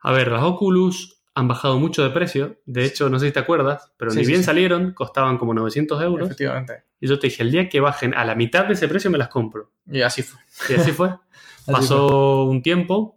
A 0.00 0.12
ver, 0.12 0.28
las 0.28 0.42
Oculus 0.42 1.20
han 1.34 1.46
bajado 1.46 1.78
mucho 1.78 2.02
de 2.02 2.11
precio. 2.11 2.61
De 2.66 2.84
hecho, 2.84 3.08
no 3.11 3.18
sé 3.18 3.26
si 3.26 3.32
te 3.32 3.38
acuerdas, 3.40 3.92
pero 3.96 4.11
Sí, 4.11 4.18
ni 4.18 4.24
sí, 4.24 4.30
bien 4.30 4.40
sí. 4.40 4.46
salieron, 4.46 4.92
costaban 4.92 5.38
como 5.38 5.54
900 5.54 6.02
euros. 6.02 6.26
Efectivamente. 6.26 6.84
Y 7.00 7.06
yo 7.06 7.18
te 7.18 7.28
dije, 7.28 7.42
el 7.44 7.52
día 7.52 7.68
que 7.68 7.78
bajen 7.80 8.14
a 8.14 8.24
la 8.24 8.34
mitad 8.34 8.64
de 8.66 8.72
ese 8.72 8.88
precio 8.88 9.11
me 9.11 9.18
las 9.18 9.28
compro. 9.28 9.70
Y 9.87 10.00
así 10.02 10.22
fue. 10.22 10.40
Y 10.68 10.80
así 10.80 10.90
fue. 10.92 11.11
Pasó 11.72 12.44
un 12.44 12.62
tiempo. 12.62 13.16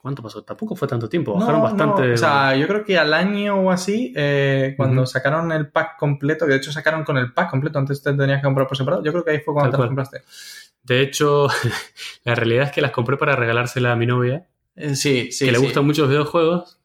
¿Cuánto 0.00 0.22
pasó? 0.22 0.44
Tampoco 0.44 0.76
fue 0.76 0.86
tanto 0.86 1.08
tiempo. 1.08 1.34
Bajaron 1.34 1.56
No, 1.60 1.64
bastante. 1.64 2.06
no, 2.08 2.14
O 2.14 2.16
sea, 2.16 2.54
yo 2.56 2.68
creo 2.68 2.84
que 2.84 2.96
al 2.96 3.12
año 3.12 3.56
o 3.60 3.70
así, 3.72 4.12
eh, 4.14 4.74
cuando 4.76 5.04
sacaron 5.04 5.50
el 5.50 5.68
pack 5.70 5.98
completo, 5.98 6.46
que 6.46 6.52
de 6.52 6.58
hecho 6.58 6.70
sacaron 6.70 7.02
con 7.02 7.16
el 7.18 7.32
pack 7.32 7.50
completo, 7.50 7.78
antes 7.80 8.02
te 8.02 8.12
tenías 8.12 8.38
que 8.40 8.44
comprar 8.44 8.68
por 8.68 8.76
separado, 8.76 9.02
yo 9.02 9.10
creo 9.12 9.24
que 9.24 9.32
ahí 9.32 9.40
fue 9.40 9.52
cuando 9.54 9.72
te 9.72 9.76
cual. 9.78 9.88
compraste. 9.88 10.22
De 10.84 11.00
hecho, 11.02 11.48
la 12.24 12.34
realidad 12.36 12.66
es 12.66 12.72
que 12.72 12.80
las 12.82 12.92
compré 12.92 13.16
para 13.16 13.34
regalársela 13.34 13.90
a 13.92 13.96
mi 13.96 14.06
novia, 14.06 14.46
Eh, 14.76 14.94
sí, 14.94 15.32
sí. 15.32 15.44
que 15.46 15.50
le 15.52 15.58
sí. 15.58 15.64
gustan 15.64 15.84
mucho 15.84 16.02
los 16.02 16.10
videojuegos. 16.10 16.78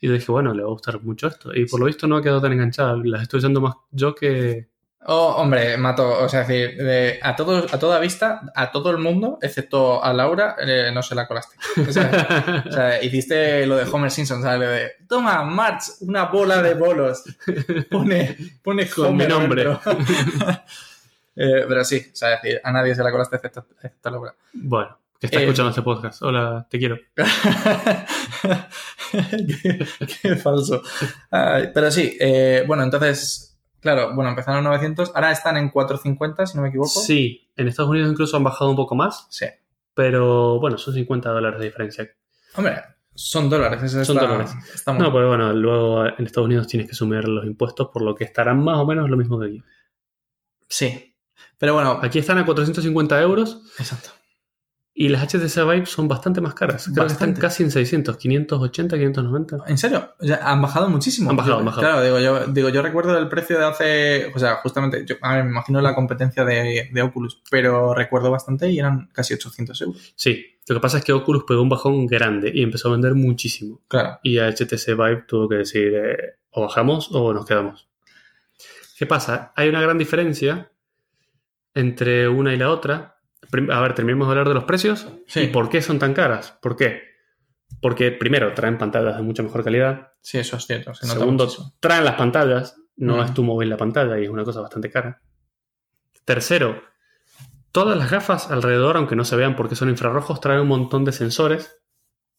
Y 0.00 0.06
dije, 0.06 0.30
bueno, 0.30 0.54
le 0.54 0.62
va 0.62 0.68
a 0.68 0.72
gustar 0.72 1.02
mucho 1.02 1.26
esto. 1.26 1.52
Y 1.52 1.66
por 1.66 1.80
lo 1.80 1.86
visto 1.86 2.06
no 2.06 2.16
ha 2.16 2.22
quedado 2.22 2.40
tan 2.40 2.52
enganchada. 2.52 2.96
Las 3.02 3.22
estoy 3.22 3.38
usando 3.38 3.60
más 3.60 3.74
yo 3.90 4.14
que. 4.14 4.68
Oh, 5.06 5.34
hombre, 5.38 5.76
Mato, 5.78 6.06
o 6.24 6.28
sea, 6.28 6.42
es 6.42 6.48
decir, 6.48 6.76
de- 6.76 7.18
a, 7.22 7.34
todos, 7.36 7.72
a 7.72 7.78
toda 7.78 7.98
vista, 8.00 8.40
a 8.54 8.70
todo 8.72 8.90
el 8.90 8.98
mundo, 8.98 9.38
excepto 9.40 10.04
a 10.04 10.12
Laura, 10.12 10.56
eh, 10.60 10.90
no 10.92 11.02
se 11.02 11.14
la 11.14 11.26
colaste. 11.28 11.56
O 11.88 11.92
sea, 11.92 12.62
o 12.68 12.72
sea, 12.72 13.02
hiciste 13.02 13.64
lo 13.66 13.76
de 13.76 13.84
Homer 13.90 14.10
Simpson, 14.10 14.42
¿sabes? 14.42 14.68
De, 14.68 14.90
toma, 15.08 15.44
March, 15.44 15.84
una 16.00 16.24
bola 16.24 16.60
de 16.62 16.74
bolos. 16.74 17.22
Pone, 17.90 18.36
pone 18.62 18.88
Con 18.90 19.16
mi 19.16 19.24
Homer 19.24 19.28
nombre. 19.30 19.78
Eh, 21.40 21.66
pero 21.68 21.84
sí, 21.84 22.04
o 22.12 22.16
sea, 22.16 22.34
es 22.34 22.42
decir, 22.42 22.60
a 22.64 22.72
nadie 22.72 22.96
se 22.96 23.02
la 23.04 23.12
colaste 23.12 23.36
excepto, 23.36 23.64
excepto 23.76 24.08
a 24.08 24.10
Laura. 24.12 24.34
bueno, 24.54 24.98
que 25.20 25.26
está 25.28 25.38
Eh, 25.38 25.44
escuchando 25.44 25.70
este 25.70 25.82
podcast. 25.82 26.20
Hola, 26.24 26.66
te 26.68 26.80
quiero. 26.80 26.98
qué, 29.62 29.86
qué 30.20 30.34
falso. 30.34 30.82
Ay, 31.30 31.70
pero 31.72 31.92
sí, 31.92 32.18
bueno, 32.66 32.82
entonces, 32.82 33.47
claro, 33.80 34.14
bueno, 34.14 34.30
empezaron 34.30 34.58
en 34.58 34.64
900, 34.64 35.12
ahora 35.14 35.30
están 35.32 35.56
en 35.56 35.70
450, 35.70 36.46
si 36.46 36.56
no 36.56 36.62
me 36.62 36.68
equivoco. 36.68 36.88
Sí, 36.88 37.48
en 37.56 37.68
Estados 37.68 37.90
Unidos 37.90 38.10
incluso 38.10 38.36
han 38.36 38.44
bajado 38.44 38.70
un 38.70 38.76
poco 38.76 38.94
más. 38.94 39.26
Sí. 39.30 39.46
Pero 39.94 40.58
bueno, 40.60 40.78
son 40.78 40.94
50 40.94 41.30
dólares 41.30 41.58
de 41.58 41.66
diferencia. 41.66 42.08
Hombre, 42.56 42.82
son 43.14 43.50
dólares. 43.50 43.82
eso 43.82 44.04
Son 44.04 44.16
está- 44.16 44.28
dólares. 44.28 44.52
está 44.74 44.92
muy 44.92 45.02
No, 45.02 45.12
pero 45.12 45.28
bueno, 45.28 45.52
luego 45.52 46.06
en 46.06 46.24
Estados 46.26 46.46
Unidos 46.46 46.66
tienes 46.68 46.88
que 46.88 46.94
sumir 46.94 47.26
los 47.28 47.44
impuestos, 47.44 47.88
por 47.92 48.02
lo 48.02 48.14
que 48.14 48.24
estarán 48.24 48.62
más 48.62 48.78
o 48.78 48.86
menos 48.86 49.08
lo 49.10 49.16
mismo 49.16 49.38
que 49.40 49.46
aquí. 49.46 49.62
Sí. 50.68 51.14
Pero 51.58 51.74
bueno, 51.74 51.98
Aquí 52.02 52.18
están 52.20 52.38
a 52.38 52.44
450 52.44 53.20
euros 53.20 53.62
exacto. 53.78 54.10
Y 55.00 55.10
las 55.10 55.22
HTC 55.32 55.58
Vive 55.62 55.86
son 55.86 56.08
bastante 56.08 56.40
más 56.40 56.54
caras. 56.54 56.86
Creo 56.86 56.94
que 56.96 57.00
Bastante. 57.02 57.34
están 57.34 57.40
casi 57.40 57.62
en 57.62 57.70
600, 57.70 58.16
580, 58.16 58.96
590. 58.96 59.56
¿En 59.68 59.78
serio? 59.78 60.12
O 60.18 60.26
sea, 60.26 60.40
han 60.42 60.60
bajado 60.60 60.90
muchísimo. 60.90 61.30
Han 61.30 61.36
bajado, 61.36 61.58
han 61.60 61.64
bajado. 61.66 61.82
Claro, 61.82 62.02
digo 62.02 62.18
yo, 62.18 62.46
digo, 62.48 62.68
yo 62.68 62.82
recuerdo 62.82 63.16
el 63.16 63.28
precio 63.28 63.56
de 63.60 63.64
hace. 63.64 64.32
O 64.34 64.40
sea, 64.40 64.56
justamente, 64.56 65.06
yo, 65.06 65.14
a 65.22 65.36
ver, 65.36 65.44
me 65.44 65.50
imagino 65.50 65.80
la 65.80 65.94
competencia 65.94 66.44
de, 66.44 66.90
de 66.92 67.02
Oculus, 67.02 67.40
pero 67.48 67.94
recuerdo 67.94 68.32
bastante 68.32 68.72
y 68.72 68.80
eran 68.80 69.08
casi 69.12 69.34
800 69.34 69.80
euros. 69.82 70.12
Sí, 70.16 70.44
lo 70.66 70.74
que 70.74 70.80
pasa 70.80 70.98
es 70.98 71.04
que 71.04 71.12
Oculus 71.12 71.44
pegó 71.46 71.62
un 71.62 71.68
bajón 71.68 72.04
grande 72.08 72.50
y 72.52 72.64
empezó 72.64 72.88
a 72.88 72.90
vender 72.90 73.14
muchísimo. 73.14 73.80
Claro. 73.86 74.18
Y 74.24 74.38
a 74.38 74.48
HTC 74.48 74.96
Vive 74.96 75.24
tuvo 75.28 75.48
que 75.48 75.58
decir 75.58 75.94
eh, 75.94 76.38
o 76.50 76.62
bajamos 76.62 77.08
o 77.12 77.32
nos 77.32 77.46
quedamos. 77.46 77.88
¿Qué 78.98 79.06
pasa? 79.06 79.52
Hay 79.54 79.68
una 79.68 79.80
gran 79.80 79.96
diferencia 79.96 80.72
entre 81.72 82.28
una 82.28 82.52
y 82.52 82.56
la 82.56 82.70
otra. 82.70 83.17
A 83.70 83.80
ver, 83.80 83.94
terminemos 83.94 84.26
de 84.28 84.32
hablar 84.32 84.48
de 84.48 84.54
los 84.54 84.64
precios 84.64 85.08
Sí. 85.26 85.40
y 85.40 85.46
por 85.48 85.68
qué 85.70 85.80
son 85.80 85.98
tan 85.98 86.12
caras. 86.14 86.58
¿Por 86.60 86.76
qué? 86.76 87.02
Porque 87.80 88.10
primero 88.12 88.52
traen 88.54 88.78
pantallas 88.78 89.16
de 89.16 89.22
mucha 89.22 89.42
mejor 89.42 89.62
calidad. 89.64 90.12
Sí, 90.20 90.38
eso 90.38 90.56
es 90.56 90.66
cierto. 90.66 90.94
Se 90.94 91.06
Segundo, 91.06 91.48
traen 91.80 92.04
las 92.04 92.14
pantallas. 92.16 92.76
No 92.96 93.22
es 93.22 93.32
tu 93.32 93.44
móvil 93.44 93.68
la 93.70 93.76
pantalla 93.76 94.18
y 94.18 94.24
es 94.24 94.28
una 94.30 94.42
cosa 94.44 94.60
bastante 94.60 94.90
cara. 94.90 95.22
Tercero, 96.24 96.82
todas 97.72 97.96
las 97.96 98.10
gafas 98.10 98.50
alrededor, 98.50 98.96
aunque 98.96 99.16
no 99.16 99.24
se 99.24 99.36
vean 99.36 99.54
porque 99.56 99.76
son 99.76 99.88
infrarrojos, 99.88 100.40
traen 100.40 100.60
un 100.60 100.68
montón 100.68 101.04
de 101.04 101.12
sensores. 101.12 101.80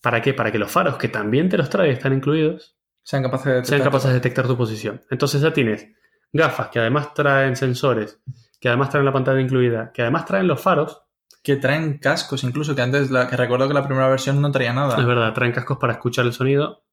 ¿Para 0.02 0.22
qué? 0.22 0.34
Para 0.34 0.52
que 0.52 0.60
los 0.60 0.70
faros, 0.72 0.98
que 0.98 1.08
también 1.10 1.50
te 1.50 1.58
los 1.58 1.70
trae, 1.70 1.92
están 1.92 2.14
incluidos, 2.14 2.76
Sean 3.04 3.24
capaces 3.24 3.46
de 3.46 3.52
sean 3.66 3.80
detectar- 3.80 3.84
capaces 3.86 4.08
de 4.10 4.14
detectar 4.16 4.48
tu 4.48 4.58
posición. 4.58 5.02
Entonces 5.10 5.42
ya 5.42 5.52
tienes 5.54 5.88
gafas 6.32 6.68
que 6.70 6.80
además 6.80 7.14
traen 7.14 7.56
sensores, 7.56 8.20
que 8.60 8.68
además 8.68 8.90
traen 8.90 9.06
la 9.06 9.14
pantalla 9.14 9.40
incluida, 9.42 9.92
que 9.94 10.02
además 10.02 10.26
traen 10.26 10.48
los 10.48 10.62
faros. 10.62 11.02
Que 11.42 11.56
traen 11.56 12.00
cascos, 12.00 12.44
incluso, 12.44 12.76
que 12.76 12.82
antes, 12.82 13.10
la, 13.12 13.28
que 13.30 13.38
recuerdo 13.38 13.68
que 13.70 13.74
la 13.74 13.86
primera 13.86 14.10
versión 14.10 14.42
no 14.42 14.52
traía 14.52 14.74
nada. 14.74 14.98
Es 15.00 15.06
verdad, 15.06 15.34
traen 15.34 15.54
cascos 15.54 15.78
para 15.78 15.94
escuchar 15.94 16.26
el 16.26 16.34
sonido. 16.34 16.84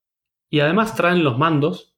Y 0.49 0.61
además 0.61 0.95
traen 0.95 1.25
los 1.25 1.37
mandos, 1.37 1.95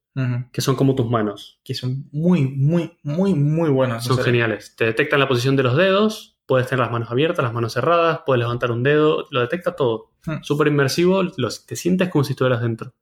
que 0.52 0.60
son 0.62 0.74
como 0.74 0.94
tus 0.96 1.08
manos. 1.08 1.60
Que 1.62 1.74
son 1.74 2.08
muy, 2.10 2.48
muy, 2.48 2.98
muy, 3.04 3.34
muy 3.34 3.68
buenos. 3.70 4.04
en 4.08 4.14
Son 4.16 4.24
geniales. 4.24 4.74
Te 4.76 4.86
detectan 4.86 5.20
la 5.20 5.28
posición 5.28 5.54
de 5.54 5.62
los 5.62 5.76
dedos, 5.76 6.38
puedes 6.46 6.66
tener 6.66 6.80
las 6.80 6.90
manos 6.90 7.10
abiertas, 7.10 7.44
las 7.44 7.52
manos 7.52 7.74
cerradas, 7.74 8.22
puedes 8.26 8.40
levantar 8.40 8.72
un 8.72 8.82
dedo, 8.82 9.26
lo 9.30 9.40
detecta 9.42 9.76
todo. 9.76 10.12
Hmm. 10.24 10.42
Súper 10.42 10.66
inmersivo, 10.68 11.22
los- 11.36 11.66
te 11.66 11.76
sientes 11.76 12.08
como 12.08 12.24
si 12.24 12.32
estuvieras 12.32 12.62
dentro. 12.62 12.94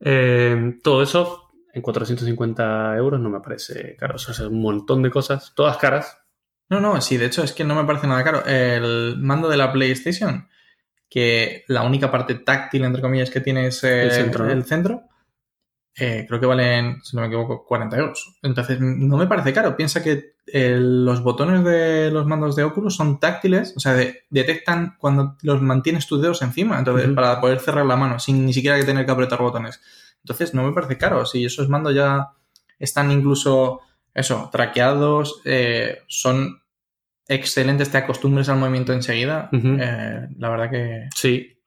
Eh, 0.00 0.78
todo 0.82 1.02
eso 1.02 1.47
en 1.78 1.82
450 1.82 2.96
euros 2.96 3.20
no 3.20 3.30
me 3.30 3.40
parece 3.40 3.96
caro. 3.96 4.16
O 4.16 4.18
sea, 4.18 4.32
es 4.32 4.40
un 4.40 4.60
montón 4.60 5.02
de 5.02 5.10
cosas, 5.10 5.52
todas 5.54 5.76
caras. 5.78 6.18
No, 6.68 6.80
no, 6.80 7.00
sí, 7.00 7.16
de 7.16 7.26
hecho 7.26 7.42
es 7.42 7.52
que 7.52 7.64
no 7.64 7.74
me 7.74 7.84
parece 7.84 8.06
nada 8.06 8.22
caro. 8.22 8.44
El 8.44 9.16
mando 9.18 9.48
de 9.48 9.56
la 9.56 9.72
PlayStation, 9.72 10.48
que 11.08 11.64
la 11.68 11.82
única 11.82 12.10
parte 12.10 12.34
táctil, 12.34 12.84
entre 12.84 13.00
comillas, 13.02 13.30
que 13.30 13.40
tiene 13.40 13.66
es 13.68 13.82
El 13.84 14.10
centro, 14.10 14.44
¿no? 14.44 14.52
el 14.52 14.64
centro, 14.64 15.02
eh, 16.00 16.26
creo 16.28 16.38
que 16.38 16.46
valen, 16.46 17.02
si 17.02 17.16
no 17.16 17.22
me 17.22 17.28
equivoco, 17.28 17.64
40 17.64 17.96
euros. 17.96 18.38
Entonces, 18.42 18.78
no 18.80 19.16
me 19.16 19.26
parece 19.26 19.52
caro. 19.52 19.76
Piensa 19.76 20.02
que 20.02 20.34
eh, 20.46 20.76
los 20.78 21.22
botones 21.22 21.64
de 21.64 22.10
los 22.12 22.24
mandos 22.26 22.54
de 22.54 22.62
Oculus 22.64 22.94
son 22.94 23.18
táctiles, 23.18 23.74
o 23.76 23.80
sea, 23.80 23.94
de- 23.94 24.24
detectan 24.30 24.94
cuando 24.98 25.36
los 25.42 25.60
mantienes 25.60 26.06
tus 26.06 26.20
dedos 26.22 26.42
encima, 26.42 26.78
entonces, 26.78 27.08
para 27.14 27.40
poder 27.40 27.58
cerrar 27.60 27.84
la 27.86 27.96
mano, 27.96 28.18
sin 28.20 28.44
ni 28.46 28.52
siquiera 28.52 28.78
que 28.78 28.84
tener 28.84 29.06
que 29.06 29.12
apretar 29.12 29.40
botones. 29.40 29.80
Entonces, 30.24 30.54
no 30.54 30.64
me 30.64 30.72
parece 30.72 30.98
caro. 30.98 31.24
Si 31.26 31.44
esos 31.44 31.68
mandos 31.68 31.94
ya 31.94 32.28
están 32.78 33.10
incluso, 33.10 33.80
eso, 34.14 34.48
traqueados, 34.52 35.40
eh, 35.44 35.98
son 36.06 36.60
excelentes, 37.26 37.90
te 37.90 37.98
acostumbres 37.98 38.48
al 38.48 38.58
movimiento 38.58 38.92
enseguida. 38.92 39.48
Eh, 39.52 40.28
la 40.38 40.48
verdad 40.50 40.70
que. 40.70 41.08
Sí. 41.14 41.60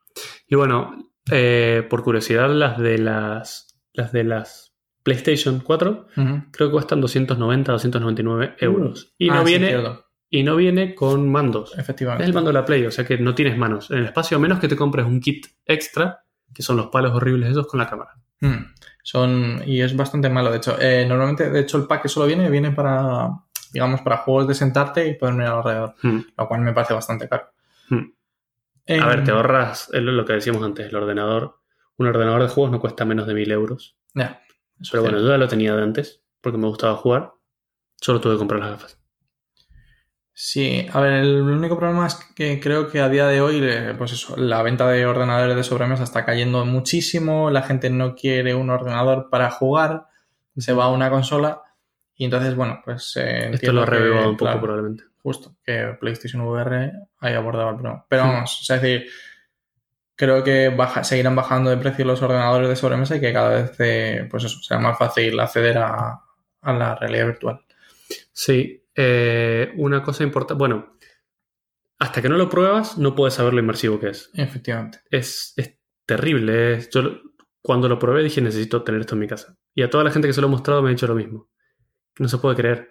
Y 0.47 0.55
bueno, 0.55 1.11
eh, 1.31 1.85
por 1.89 2.03
curiosidad, 2.03 2.49
las 2.49 2.77
de 2.77 2.97
las, 2.97 3.77
las 3.93 4.11
de 4.11 4.23
las 4.23 4.73
PlayStation 5.03 5.59
4 5.61 6.07
Ujú. 6.17 6.43
creo 6.51 6.67
que 6.69 6.73
cuestan 6.73 7.01
290, 7.01 7.71
299 7.71 8.55
euros. 8.59 9.13
Y 9.17 9.29
Ah, 9.29 9.35
no 9.35 9.45
sí, 9.45 9.51
viene, 9.53 9.67
cierto, 9.69 10.05
y 10.29 10.43
no 10.43 10.55
viene 10.55 10.93
con 10.93 11.29
mandos. 11.31 11.73
Es 11.73 11.79
efectivamente. 11.79 12.25
el 12.25 12.33
mando 12.33 12.49
de 12.49 12.53
la 12.55 12.65
Play, 12.65 12.85
o 12.85 12.91
sea 12.91 13.05
que 13.05 13.17
no 13.17 13.33
tienes 13.33 13.57
manos. 13.57 13.89
En 13.91 13.99
el 13.99 14.05
espacio, 14.05 14.37
a 14.37 14.39
menos 14.39 14.59
que 14.59 14.67
te 14.67 14.75
compres 14.75 15.05
un 15.05 15.19
kit 15.21 15.45
extra, 15.65 16.23
que 16.53 16.63
son 16.63 16.77
los 16.77 16.87
palos 16.87 17.13
horribles 17.13 17.51
esos 17.51 17.67
con 17.67 17.79
la 17.79 17.89
cámara. 17.89 18.15
Mm. 18.39 18.65
Son. 19.03 19.63
Y 19.65 19.81
es 19.81 19.95
bastante 19.95 20.29
malo, 20.29 20.51
de 20.51 20.57
hecho. 20.57 20.79
Eh, 20.79 21.05
normalmente, 21.07 21.49
de 21.49 21.59
hecho, 21.61 21.77
el 21.77 21.85
pack 21.85 22.03
que 22.03 22.09
solo 22.09 22.27
viene, 22.27 22.49
viene 22.49 22.71
para. 22.71 23.29
Digamos, 23.71 24.01
para 24.01 24.17
juegos 24.17 24.49
de 24.49 24.53
sentarte 24.53 25.07
y 25.07 25.13
poder 25.13 25.33
mirar 25.33 25.53
alrededor. 25.53 25.95
Hmm. 26.01 26.19
Lo 26.37 26.47
cual 26.49 26.59
me 26.59 26.73
parece 26.73 26.93
bastante 26.93 27.29
caro. 27.29 27.51
Eh, 28.85 28.99
A 28.99 29.07
ver, 29.07 29.23
te 29.23 29.31
ahorras 29.31 29.89
es 29.93 30.01
lo 30.01 30.25
que 30.25 30.33
decíamos 30.33 30.61
antes, 30.63 30.87
el 30.87 30.95
ordenador. 30.95 31.59
Un 31.97 32.07
ordenador 32.07 32.41
de 32.41 32.49
juegos 32.49 32.71
no 32.71 32.81
cuesta 32.81 33.05
menos 33.05 33.27
de 33.27 33.33
1000 33.33 33.51
euros. 33.51 33.95
Ya. 34.13 34.41
eso 34.81 34.91
Pero 34.91 35.03
bueno, 35.03 35.19
yo 35.19 35.29
ya 35.29 35.37
lo 35.37 35.47
tenía 35.47 35.73
de 35.75 35.83
antes, 35.83 36.21
porque 36.41 36.57
me 36.57 36.67
gustaba 36.67 36.95
jugar. 36.95 37.33
Solo 37.95 38.19
tuve 38.19 38.33
que 38.33 38.39
comprar 38.39 38.59
las 38.59 38.71
gafas. 38.71 39.00
Sí, 40.43 40.87
a 40.91 40.99
ver, 40.99 41.13
el 41.13 41.39
único 41.43 41.77
problema 41.77 42.07
es 42.07 42.15
que 42.35 42.59
creo 42.59 42.89
que 42.89 42.99
a 42.99 43.09
día 43.09 43.27
de 43.27 43.41
hoy, 43.41 43.59
eh, 43.61 43.93
pues 43.95 44.11
eso, 44.13 44.35
la 44.37 44.63
venta 44.63 44.89
de 44.89 45.05
ordenadores 45.05 45.55
de 45.55 45.63
sobremesa 45.63 46.03
está 46.03 46.25
cayendo 46.25 46.65
muchísimo, 46.65 47.51
la 47.51 47.61
gente 47.61 47.91
no 47.91 48.15
quiere 48.15 48.55
un 48.55 48.71
ordenador 48.71 49.29
para 49.29 49.51
jugar, 49.51 50.07
se 50.57 50.73
va 50.73 50.85
a 50.85 50.89
una 50.89 51.11
consola 51.11 51.61
y 52.15 52.25
entonces, 52.25 52.55
bueno, 52.55 52.81
pues 52.83 53.15
eh, 53.17 53.51
Esto 53.53 53.71
lo 53.71 53.85
revivado 53.85 54.29
un 54.29 54.35
poco 54.35 54.45
claro, 54.45 54.61
probablemente. 54.61 55.03
justo, 55.21 55.55
que 55.63 55.95
PlayStation 55.99 56.41
VR 56.41 56.91
haya 57.19 57.37
abordado 57.37 57.69
el 57.69 57.75
problema. 57.75 58.05
Pero 58.09 58.25
Hmm. 58.25 58.29
vamos, 58.29 58.61
o 58.61 58.63
sea, 58.63 58.77
es 58.77 58.81
decir, 58.81 59.09
creo 60.15 60.43
que 60.43 60.69
baja, 60.69 61.03
seguirán 61.03 61.35
bajando 61.35 61.69
de 61.69 61.77
precio 61.77 62.03
los 62.03 62.19
ordenadores 62.23 62.67
de 62.67 62.75
sobremesa 62.75 63.15
y 63.15 63.19
que 63.21 63.31
cada 63.31 63.49
vez, 63.61 63.75
eh, 63.77 64.27
pues 64.31 64.43
eso, 64.45 64.59
sea 64.63 64.79
más 64.79 64.97
fácil 64.97 65.39
acceder 65.39 65.77
a, 65.77 66.19
a 66.61 66.73
la 66.73 66.95
realidad 66.95 67.27
virtual. 67.27 67.61
Sí, 68.33 68.80
eh, 68.95 69.73
una 69.77 70.03
cosa 70.03 70.23
importante. 70.23 70.59
Bueno, 70.59 70.97
hasta 71.99 72.21
que 72.21 72.29
no 72.29 72.37
lo 72.37 72.49
pruebas, 72.49 72.97
no 72.97 73.15
puedes 73.15 73.35
saber 73.35 73.53
lo 73.53 73.59
inmersivo 73.59 73.99
que 73.99 74.09
es. 74.09 74.29
Efectivamente. 74.33 74.99
Es, 75.09 75.53
es 75.57 75.77
terrible. 76.05 76.73
es- 76.75 76.89
yo 76.89 77.01
cuando 77.61 77.87
lo 77.87 77.99
probé 77.99 78.23
dije 78.23 78.41
necesito 78.41 78.83
tener 78.83 79.01
esto 79.01 79.15
en 79.15 79.19
mi 79.21 79.27
casa. 79.27 79.57
Y 79.75 79.83
a 79.83 79.89
toda 79.89 80.03
la 80.03 80.11
gente 80.11 80.27
que 80.27 80.33
se 80.33 80.41
lo 80.41 80.47
he 80.47 80.49
mostrado 80.51 80.81
me 80.81 80.89
ha 80.89 80.91
dicho 80.91 81.07
lo 81.07 81.15
mismo. 81.15 81.49
No 82.19 82.27
se 82.27 82.37
puede 82.39 82.55
creer. 82.55 82.89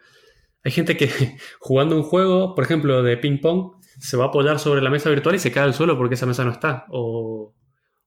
Hay 0.62 0.70
gente 0.72 0.96
que 0.96 1.08
jugando 1.58 1.96
un 1.96 2.02
juego, 2.04 2.54
por 2.54 2.64
ejemplo, 2.64 3.02
de 3.02 3.16
ping 3.16 3.40
pong, 3.40 3.72
se 3.98 4.16
va 4.16 4.26
a 4.26 4.28
apoyar 4.28 4.58
sobre 4.60 4.80
la 4.80 4.90
mesa 4.90 5.10
virtual 5.10 5.34
y 5.34 5.38
se 5.40 5.50
cae 5.50 5.64
al 5.64 5.74
suelo 5.74 5.98
porque 5.98 6.14
esa 6.14 6.26
mesa 6.26 6.44
no 6.44 6.52
está. 6.52 6.86
O, 6.90 7.52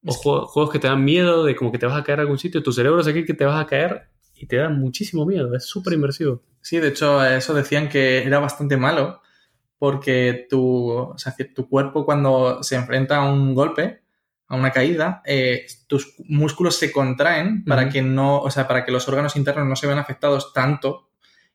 o 0.06 0.10
Es 0.10 0.16
que- 0.18 0.22
juegos, 0.24 0.72
que 0.72 0.80
te 0.80 0.88
dan 0.88 1.04
miedo 1.04 1.44
de 1.44 1.56
como 1.56 1.72
que 1.72 1.78
te 1.80 1.86
vas 1.86 1.98
a 2.00 2.04
caer 2.04 2.20
a 2.20 2.22
algún 2.22 2.38
sitio, 2.40 2.64
tu 2.64 2.72
cerebro 2.72 3.04
se 3.04 3.12
cree 3.12 3.26
que 3.26 3.34
te 3.34 3.44
vas 3.46 3.62
a 3.62 3.68
caer 3.68 4.04
y 4.36 4.48
te 4.48 4.56
dan 4.56 4.80
muchísimo 4.80 5.26
miedo. 5.26 5.54
Es 5.54 5.66
súper 5.66 5.94
inmersivo. 5.94 6.42
Sí, 6.64 6.80
de 6.80 6.88
hecho, 6.88 7.24
eso 7.24 7.54
decían 7.54 7.88
que 7.90 8.24
era 8.24 8.40
bastante 8.40 8.76
malo 8.78 9.22
porque 9.78 10.48
tu, 10.50 10.90
o 10.92 11.18
sea, 11.18 11.36
que 11.38 11.44
tu 11.46 11.68
cuerpo 11.70 12.06
cuando 12.06 12.64
se 12.64 12.76
enfrenta 12.76 13.18
a 13.18 13.30
un 13.32 13.54
golpe, 13.54 14.02
a 14.48 14.56
una 14.56 14.72
caída, 14.72 15.22
eh, 15.26 15.66
tus 15.88 16.14
músculos 16.28 16.78
se 16.78 16.92
contraen 16.92 17.66
para 17.66 17.90
que 17.90 18.02
no, 18.02 18.40
o 18.40 18.50
sea, 18.50 18.68
para 18.68 18.86
que 18.86 18.92
los 18.94 19.08
órganos 19.10 19.36
internos 19.36 19.68
no 19.68 19.76
se 19.76 19.88
vean 19.88 20.00
afectados 20.00 20.54
tanto 20.54 21.10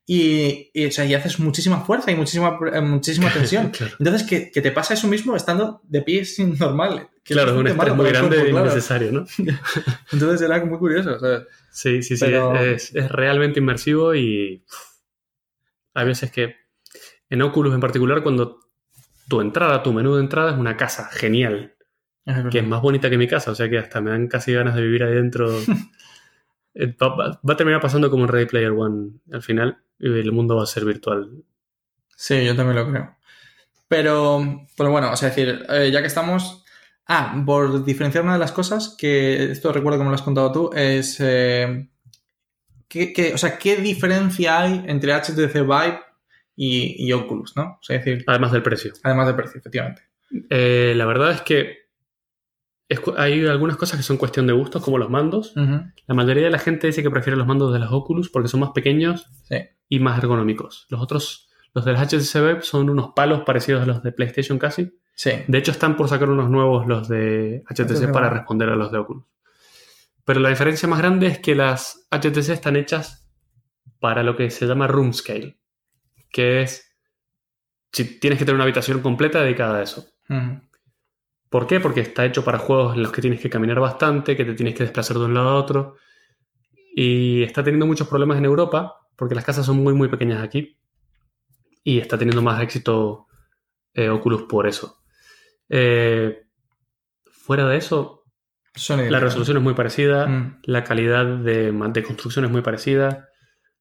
y, 0.04 0.70
y, 0.74 0.86
o 0.86 0.90
sea, 0.92 1.04
y 1.06 1.14
haces 1.14 1.38
muchísima 1.38 1.80
fuerza 1.80 2.10
y 2.10 2.16
muchísima, 2.16 2.58
eh, 2.72 2.80
muchísima 2.82 3.30
tensión. 3.32 3.70
Claro. 3.70 3.94
Entonces, 3.98 4.26
que, 4.28 4.50
que 4.50 4.60
te 4.62 4.72
pasa 4.72 4.92
eso 4.94 5.06
mismo 5.08 5.34
estando 5.36 5.80
de 5.84 6.02
pie 6.02 6.24
sin 6.26 6.58
normal. 6.58 7.08
que 7.24 7.32
Claro, 7.34 7.52
es 7.52 7.56
un 7.58 7.66
estrés 7.66 7.94
muy 7.94 8.08
grande 8.10 8.36
cuerpo, 8.36 8.46
e 8.46 8.50
claro. 8.50 8.66
innecesario, 8.66 9.12
¿no? 9.12 9.26
Entonces 10.12 10.42
era 10.42 10.62
muy 10.64 10.78
curioso. 10.78 11.18
Sí, 11.70 12.02
sí, 12.02 12.16
sí. 12.16 12.24
Pero- 12.26 12.54
Es, 12.58 12.94
es- 12.94 13.08
realmente 13.10 13.60
inmersivo 13.60 14.14
y 14.14 14.64
hay 15.98 16.06
veces 16.06 16.30
que 16.30 16.56
en 17.30 17.42
Oculus 17.42 17.74
en 17.74 17.80
particular, 17.80 18.22
cuando 18.22 18.60
tu 19.28 19.40
entrada, 19.40 19.82
tu 19.82 19.92
menú 19.92 20.14
de 20.14 20.22
entrada 20.22 20.52
es 20.52 20.56
una 20.58 20.76
casa 20.76 21.08
genial, 21.12 21.74
que 22.50 22.58
es 22.58 22.66
más 22.66 22.80
bonita 22.82 23.08
que 23.10 23.18
mi 23.18 23.26
casa, 23.28 23.50
o 23.50 23.54
sea 23.54 23.68
que 23.68 23.78
hasta 23.78 24.00
me 24.00 24.10
dan 24.10 24.28
casi 24.28 24.52
ganas 24.52 24.74
de 24.74 24.82
vivir 24.82 25.02
ahí 25.04 25.14
dentro. 25.14 25.48
Eh, 26.74 26.94
va, 27.02 27.08
va- 27.16 27.40
va 27.48 27.54
a 27.54 27.56
terminar 27.56 27.80
pasando 27.80 28.08
como 28.10 28.24
en 28.24 28.28
Ready 28.28 28.46
Player 28.46 28.70
One 28.70 29.12
al 29.32 29.42
final 29.42 29.78
y 29.98 30.06
el 30.20 30.30
mundo 30.30 30.54
va 30.54 30.62
a 30.62 30.66
ser 30.66 30.84
virtual. 30.84 31.42
Sí, 32.14 32.44
yo 32.44 32.54
también 32.54 32.76
lo 32.76 32.88
creo. 32.90 33.16
Pero, 33.88 34.66
pero 34.76 34.90
bueno, 34.90 35.10
o 35.12 35.16
sea, 35.16 35.30
decir, 35.30 35.64
eh, 35.70 35.90
ya 35.90 36.00
que 36.00 36.06
estamos. 36.06 36.64
Ah, 37.06 37.42
por 37.44 37.84
diferenciar 37.84 38.22
una 38.22 38.34
de 38.34 38.38
las 38.38 38.52
cosas, 38.52 38.94
que 38.98 39.50
esto 39.50 39.72
recuerdo 39.72 39.98
como 39.98 40.10
lo 40.10 40.14
has 40.14 40.22
contado 40.22 40.52
tú, 40.52 40.70
es. 40.74 41.16
eh, 41.20 41.88
¿qué, 42.88 43.12
qué- 43.12 43.34
o 43.34 43.38
sea, 43.38 43.58
¿qué 43.58 43.76
diferencia 43.76 44.60
hay 44.62 44.84
entre 44.86 45.12
HTC 45.12 45.52
Vive 45.62 46.00
y, 46.56 47.06
y 47.06 47.12
Oculus, 47.12 47.56
no? 47.56 47.62
O 47.62 47.78
sea, 47.82 47.96
es 47.96 48.04
decir, 48.04 48.24
Además 48.26 48.52
del 48.52 48.62
precio. 48.62 48.92
además 49.02 49.26
de 49.28 49.34
precio, 49.34 49.58
efectivamente. 49.60 50.02
Eh, 50.50 50.92
la 50.96 51.06
verdad 51.06 51.30
es 51.32 51.40
que 51.42 51.76
es 52.88 53.00
hay 53.18 53.46
algunas 53.46 53.76
cosas 53.76 53.98
que 53.98 54.02
son 54.02 54.16
cuestión 54.16 54.46
de 54.46 54.52
gustos, 54.54 54.82
como 54.82 54.96
los 54.98 55.10
mandos. 55.10 55.52
La 55.54 56.14
mayoría 56.14 56.44
de 56.44 56.50
la 56.50 56.58
gente 56.58 56.86
dice 56.86 57.02
que 57.02 57.10
prefiere 57.10 57.36
los 57.36 57.46
mandos 57.46 57.72
de 57.72 57.78
las 57.78 57.92
Oculus 57.92 58.30
porque 58.30 58.48
son 58.48 58.60
más 58.60 58.70
pequeños 58.74 59.26
Sí. 59.44 59.56
y 59.90 59.98
más 60.00 60.18
ergonómicos. 60.18 60.86
Los 60.88 61.00
otros, 61.02 61.48
los 61.74 61.84
de 61.84 61.92
las 61.92 62.00
HTC 62.12 62.40
Vive, 62.40 62.62
son 62.62 62.88
unos 62.88 63.10
palos 63.14 63.42
parecidos 63.44 63.82
a 63.82 63.86
los 63.86 64.02
de 64.02 64.12
PlayStation 64.12 64.58
casi. 64.58 64.98
Sí. 65.14 65.32
De 65.48 65.58
hecho, 65.58 65.70
están 65.72 65.96
por 65.96 66.08
sacar 66.08 66.30
unos 66.30 66.48
nuevos 66.48 66.86
los 66.86 67.08
de 67.08 67.62
HTC 67.68 67.90
HTC 67.90 68.12
para 68.12 68.30
responder 68.30 68.70
a 68.70 68.76
los 68.76 68.90
de 68.90 68.98
Oculus. 68.98 69.24
Pero 70.28 70.40
la 70.40 70.50
diferencia 70.50 70.86
más 70.86 70.98
grande 70.98 71.26
es 71.26 71.38
que 71.38 71.54
las 71.54 72.06
HTC 72.10 72.50
están 72.50 72.76
hechas 72.76 73.26
para 73.98 74.22
lo 74.22 74.36
que 74.36 74.50
se 74.50 74.66
llama 74.66 74.86
room 74.86 75.14
scale, 75.14 75.58
que 76.30 76.60
es 76.60 76.94
si 77.94 78.20
tienes 78.20 78.38
que 78.38 78.44
tener 78.44 78.56
una 78.56 78.64
habitación 78.64 79.00
completa 79.00 79.40
dedicada 79.40 79.78
a 79.78 79.82
eso. 79.82 80.06
Ujú, 80.28 80.60
¿Por 81.48 81.66
qué? 81.66 81.80
Porque 81.80 82.02
está 82.02 82.26
hecho 82.26 82.44
para 82.44 82.58
juegos 82.58 82.94
en 82.94 83.04
los 83.04 83.10
que 83.10 83.22
tienes 83.22 83.40
que 83.40 83.48
caminar 83.48 83.80
bastante, 83.80 84.36
que 84.36 84.44
te 84.44 84.52
tienes 84.52 84.74
que 84.74 84.82
desplazar 84.82 85.16
de 85.16 85.24
un 85.24 85.32
lado 85.32 85.48
a 85.48 85.54
otro. 85.54 85.96
Y 86.94 87.42
está 87.44 87.64
teniendo 87.64 87.86
muchos 87.86 88.06
problemas 88.06 88.36
en 88.36 88.44
Europa, 88.44 88.98
porque 89.16 89.34
las 89.34 89.46
casas 89.46 89.64
son 89.64 89.78
muy, 89.78 89.94
muy 89.94 90.08
pequeñas 90.08 90.42
aquí. 90.42 90.76
Y 91.82 92.00
está 92.00 92.18
teniendo 92.18 92.42
más 92.42 92.62
éxito 92.62 93.28
eh, 93.94 94.10
Oculus 94.10 94.42
por 94.42 94.66
eso. 94.66 95.02
Eh, 95.70 96.42
fuera 97.24 97.66
de 97.66 97.78
eso, 97.78 98.17
la 99.10 99.20
resolución 99.20 99.56
es 99.58 99.62
muy 99.62 99.74
parecida, 99.74 100.26
Mm, 100.26 100.60
la 100.64 100.84
calidad 100.84 101.26
de, 101.26 101.72
de 101.72 102.02
construcción 102.02 102.44
es 102.44 102.50
muy 102.50 102.62
parecida. 102.62 103.28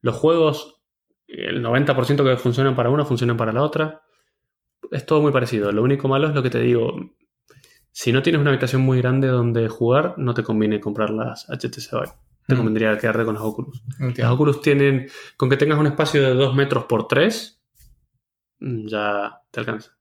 Los 0.01 0.15
juegos 0.15 0.81
el 1.27 1.61
90% 1.61 2.23
que 2.23 2.37
funcionan 2.37 2.75
para 2.75 2.89
una 2.89 3.03
funcionan 3.05 3.35
para 3.37 3.51
la 3.51 3.61
otra. 3.63 4.01
Es 4.91 5.05
todo 5.05 5.21
muy 5.21 5.31
parecido. 5.31 5.71
Lo 5.71 5.83
único 5.83 6.07
malo 6.07 6.27
es 6.29 6.35
lo 6.35 6.41
que 6.43 6.49
te 6.49 6.59
digo. 6.61 6.95
Si 7.91 8.11
no 8.13 8.21
tienes 8.21 8.39
una 8.39 8.51
habitación 8.51 8.81
muy 8.83 8.99
grande 9.01 9.27
donde 9.27 9.67
jugar, 9.67 10.13
no 10.17 10.33
te 10.33 10.43
conviene 10.43 10.79
comprar 10.79 11.09
las 11.09 11.49
HTC 11.49 11.91
Vive. 11.93 12.13
Te 12.47 12.53
Mm. 12.53 12.57
convendría 12.57 12.97
quedarte 12.97 13.25
con 13.25 13.33
las 13.35 13.43
Oculus. 13.43 13.83
Las. 13.99 14.31
Oculus 14.31 14.61
tienen, 14.61 15.09
con 15.35 15.49
que 15.49 15.57
tengas 15.57 15.77
un 15.79 15.87
espacio 15.87 16.21
de 16.21 16.33
2 16.33 16.55
metros 16.55 16.85
por 16.85 17.07
3, 17.07 17.61
ya 18.59 19.41
te 19.51 19.59
alcanza. 19.59 19.97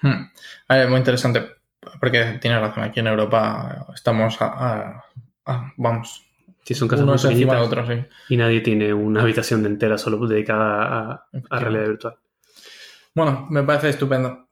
Hmm. 0.00 0.30
A 0.68 0.76
ver, 0.76 0.88
muy 0.88 0.98
interesante. 0.98 1.46
Porque 2.00 2.38
tienes 2.40 2.60
razón, 2.60 2.84
aquí 2.84 3.00
en 3.00 3.06
Europa 3.06 3.86
estamos 3.94 4.40
a, 4.42 4.46
a- 4.46 5.04
a- 5.46 5.72
vamos, 5.76 6.22
Si 6.64 6.74
son 6.74 6.88
casas 6.88 7.04
unos 7.04 7.24
muy 7.24 7.32
encima 7.34 7.54
de 7.54 7.60
otros, 7.62 7.88
sí. 7.88 8.04
y 8.28 8.36
nadie 8.36 8.60
tiene 8.60 8.92
una 8.92 9.22
habitación 9.22 9.64
entera 9.66 9.96
solo 9.98 10.26
dedicada 10.26 11.26
a, 11.50 11.58
realidad 11.58 11.86
virtual. 11.88 12.16
Bueno, 13.14 13.46
me 13.50 13.62
parece 13.62 13.88
estupendo. 13.90 14.48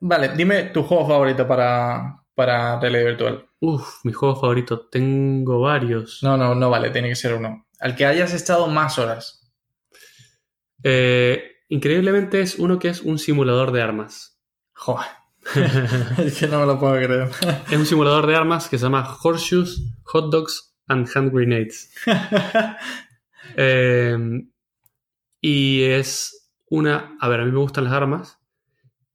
Vale, 0.00 0.30
dime 0.30 0.64
tu 0.64 0.82
juego 0.82 1.06
favorito 1.06 1.46
para, 1.46 2.22
para 2.34 2.80
realidad 2.80 3.04
virtual. 3.04 3.46
Uf, 3.60 4.04
mi 4.04 4.12
juego 4.12 4.34
favorito. 4.36 4.88
Tengo 4.88 5.60
varios. 5.60 6.22
No, 6.22 6.36
no, 6.36 6.54
no 6.54 6.68
vale, 6.70 6.90
tiene 6.90 7.08
que 7.10 7.14
ser 7.16 7.34
uno. 7.34 7.66
Al 7.80 7.94
que 7.94 8.06
hayas 8.06 8.32
estado 8.32 8.66
más 8.66 8.98
horas. 8.98 9.52
Eh, 10.82 11.52
increíblemente 11.68 12.40
es 12.40 12.58
uno 12.58 12.78
que 12.78 12.88
es 12.88 13.02
un 13.02 13.18
simulador 13.18 13.72
de 13.72 13.82
armas. 13.82 14.40
Joder. 14.74 15.06
es 16.18 16.38
que 16.38 16.46
no 16.46 16.60
me 16.60 16.66
lo 16.66 16.78
puedo 16.78 16.94
creer. 16.96 17.28
Es 17.70 17.78
un 17.78 17.86
simulador 17.86 18.26
de 18.26 18.36
armas 18.36 18.68
que 18.68 18.78
se 18.78 18.84
llama 18.84 19.16
Horseshoes, 19.22 19.82
Hot 20.04 20.30
Dogs 20.30 20.74
and 20.88 21.08
Hand 21.14 21.32
Grenades. 21.32 21.92
Eh, 23.54 24.16
y 25.40 25.82
es 25.82 26.50
una... 26.70 27.16
A 27.20 27.28
ver, 27.28 27.40
a 27.40 27.44
mí 27.44 27.50
me 27.50 27.58
gustan 27.58 27.84
las 27.84 27.92
armas. 27.92 28.38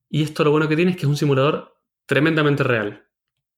Y 0.09 0.21
esto 0.21 0.43
lo 0.43 0.51
bueno 0.51 0.67
que 0.67 0.75
tiene 0.75 0.91
es 0.91 0.97
que 0.97 1.03
es 1.03 1.09
un 1.09 1.17
simulador 1.17 1.75
tremendamente 2.05 2.63
real. 2.63 3.05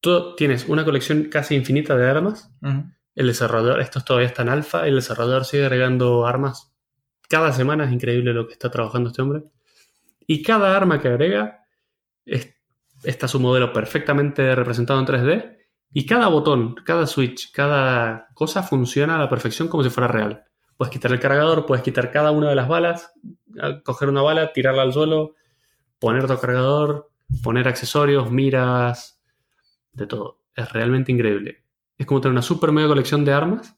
Tú 0.00 0.34
tienes 0.36 0.66
una 0.68 0.84
colección 0.84 1.24
casi 1.24 1.54
infinita 1.54 1.96
de 1.96 2.08
armas. 2.08 2.50
El 3.14 3.26
desarrollador, 3.26 3.80
esto 3.80 4.00
todavía 4.00 4.28
está 4.28 4.42
en 4.42 4.48
alfa, 4.48 4.86
el 4.86 4.94
desarrollador 4.94 5.44
sigue 5.44 5.64
agregando 5.66 6.26
armas. 6.26 6.72
Cada 7.28 7.52
semana 7.52 7.84
es 7.84 7.92
increíble 7.92 8.32
lo 8.32 8.46
que 8.46 8.54
está 8.54 8.70
trabajando 8.70 9.10
este 9.10 9.20
hombre. 9.20 9.42
Y 10.26 10.42
cada 10.42 10.74
arma 10.74 11.00
que 11.00 11.08
agrega 11.08 11.66
es- 12.24 12.54
está 13.02 13.28
su 13.28 13.40
modelo 13.40 13.72
perfectamente 13.72 14.54
representado 14.54 15.00
en 15.00 15.06
3D. 15.06 15.56
Y 15.92 16.06
cada 16.06 16.28
botón, 16.28 16.76
cada 16.84 17.06
switch, 17.06 17.52
cada 17.52 18.28
cosa 18.34 18.62
funciona 18.62 19.16
a 19.16 19.18
la 19.18 19.28
perfección 19.28 19.68
como 19.68 19.82
si 19.82 19.90
fuera 19.90 20.08
real. 20.08 20.44
Puedes 20.76 20.92
quitar 20.92 21.12
el 21.12 21.20
cargador, 21.20 21.66
puedes 21.66 21.82
quitar 21.82 22.10
cada 22.12 22.30
una 22.30 22.48
de 22.48 22.54
las 22.54 22.68
balas, 22.68 23.12
coger 23.84 24.08
una 24.08 24.22
bala, 24.22 24.52
tirarla 24.52 24.82
al 24.82 24.92
suelo, 24.92 25.34
poner 25.98 26.24
otro 26.24 26.40
cargador, 26.40 27.10
poner 27.42 27.68
accesorios, 27.68 28.30
miras, 28.30 29.20
de 29.92 30.06
todo. 30.06 30.40
Es 30.54 30.72
realmente 30.72 31.12
increíble. 31.12 31.64
Es 31.98 32.06
como 32.06 32.20
tener 32.20 32.32
una 32.32 32.42
super 32.42 32.72
mega 32.72 32.88
colección 32.88 33.24
de 33.24 33.32
armas 33.32 33.76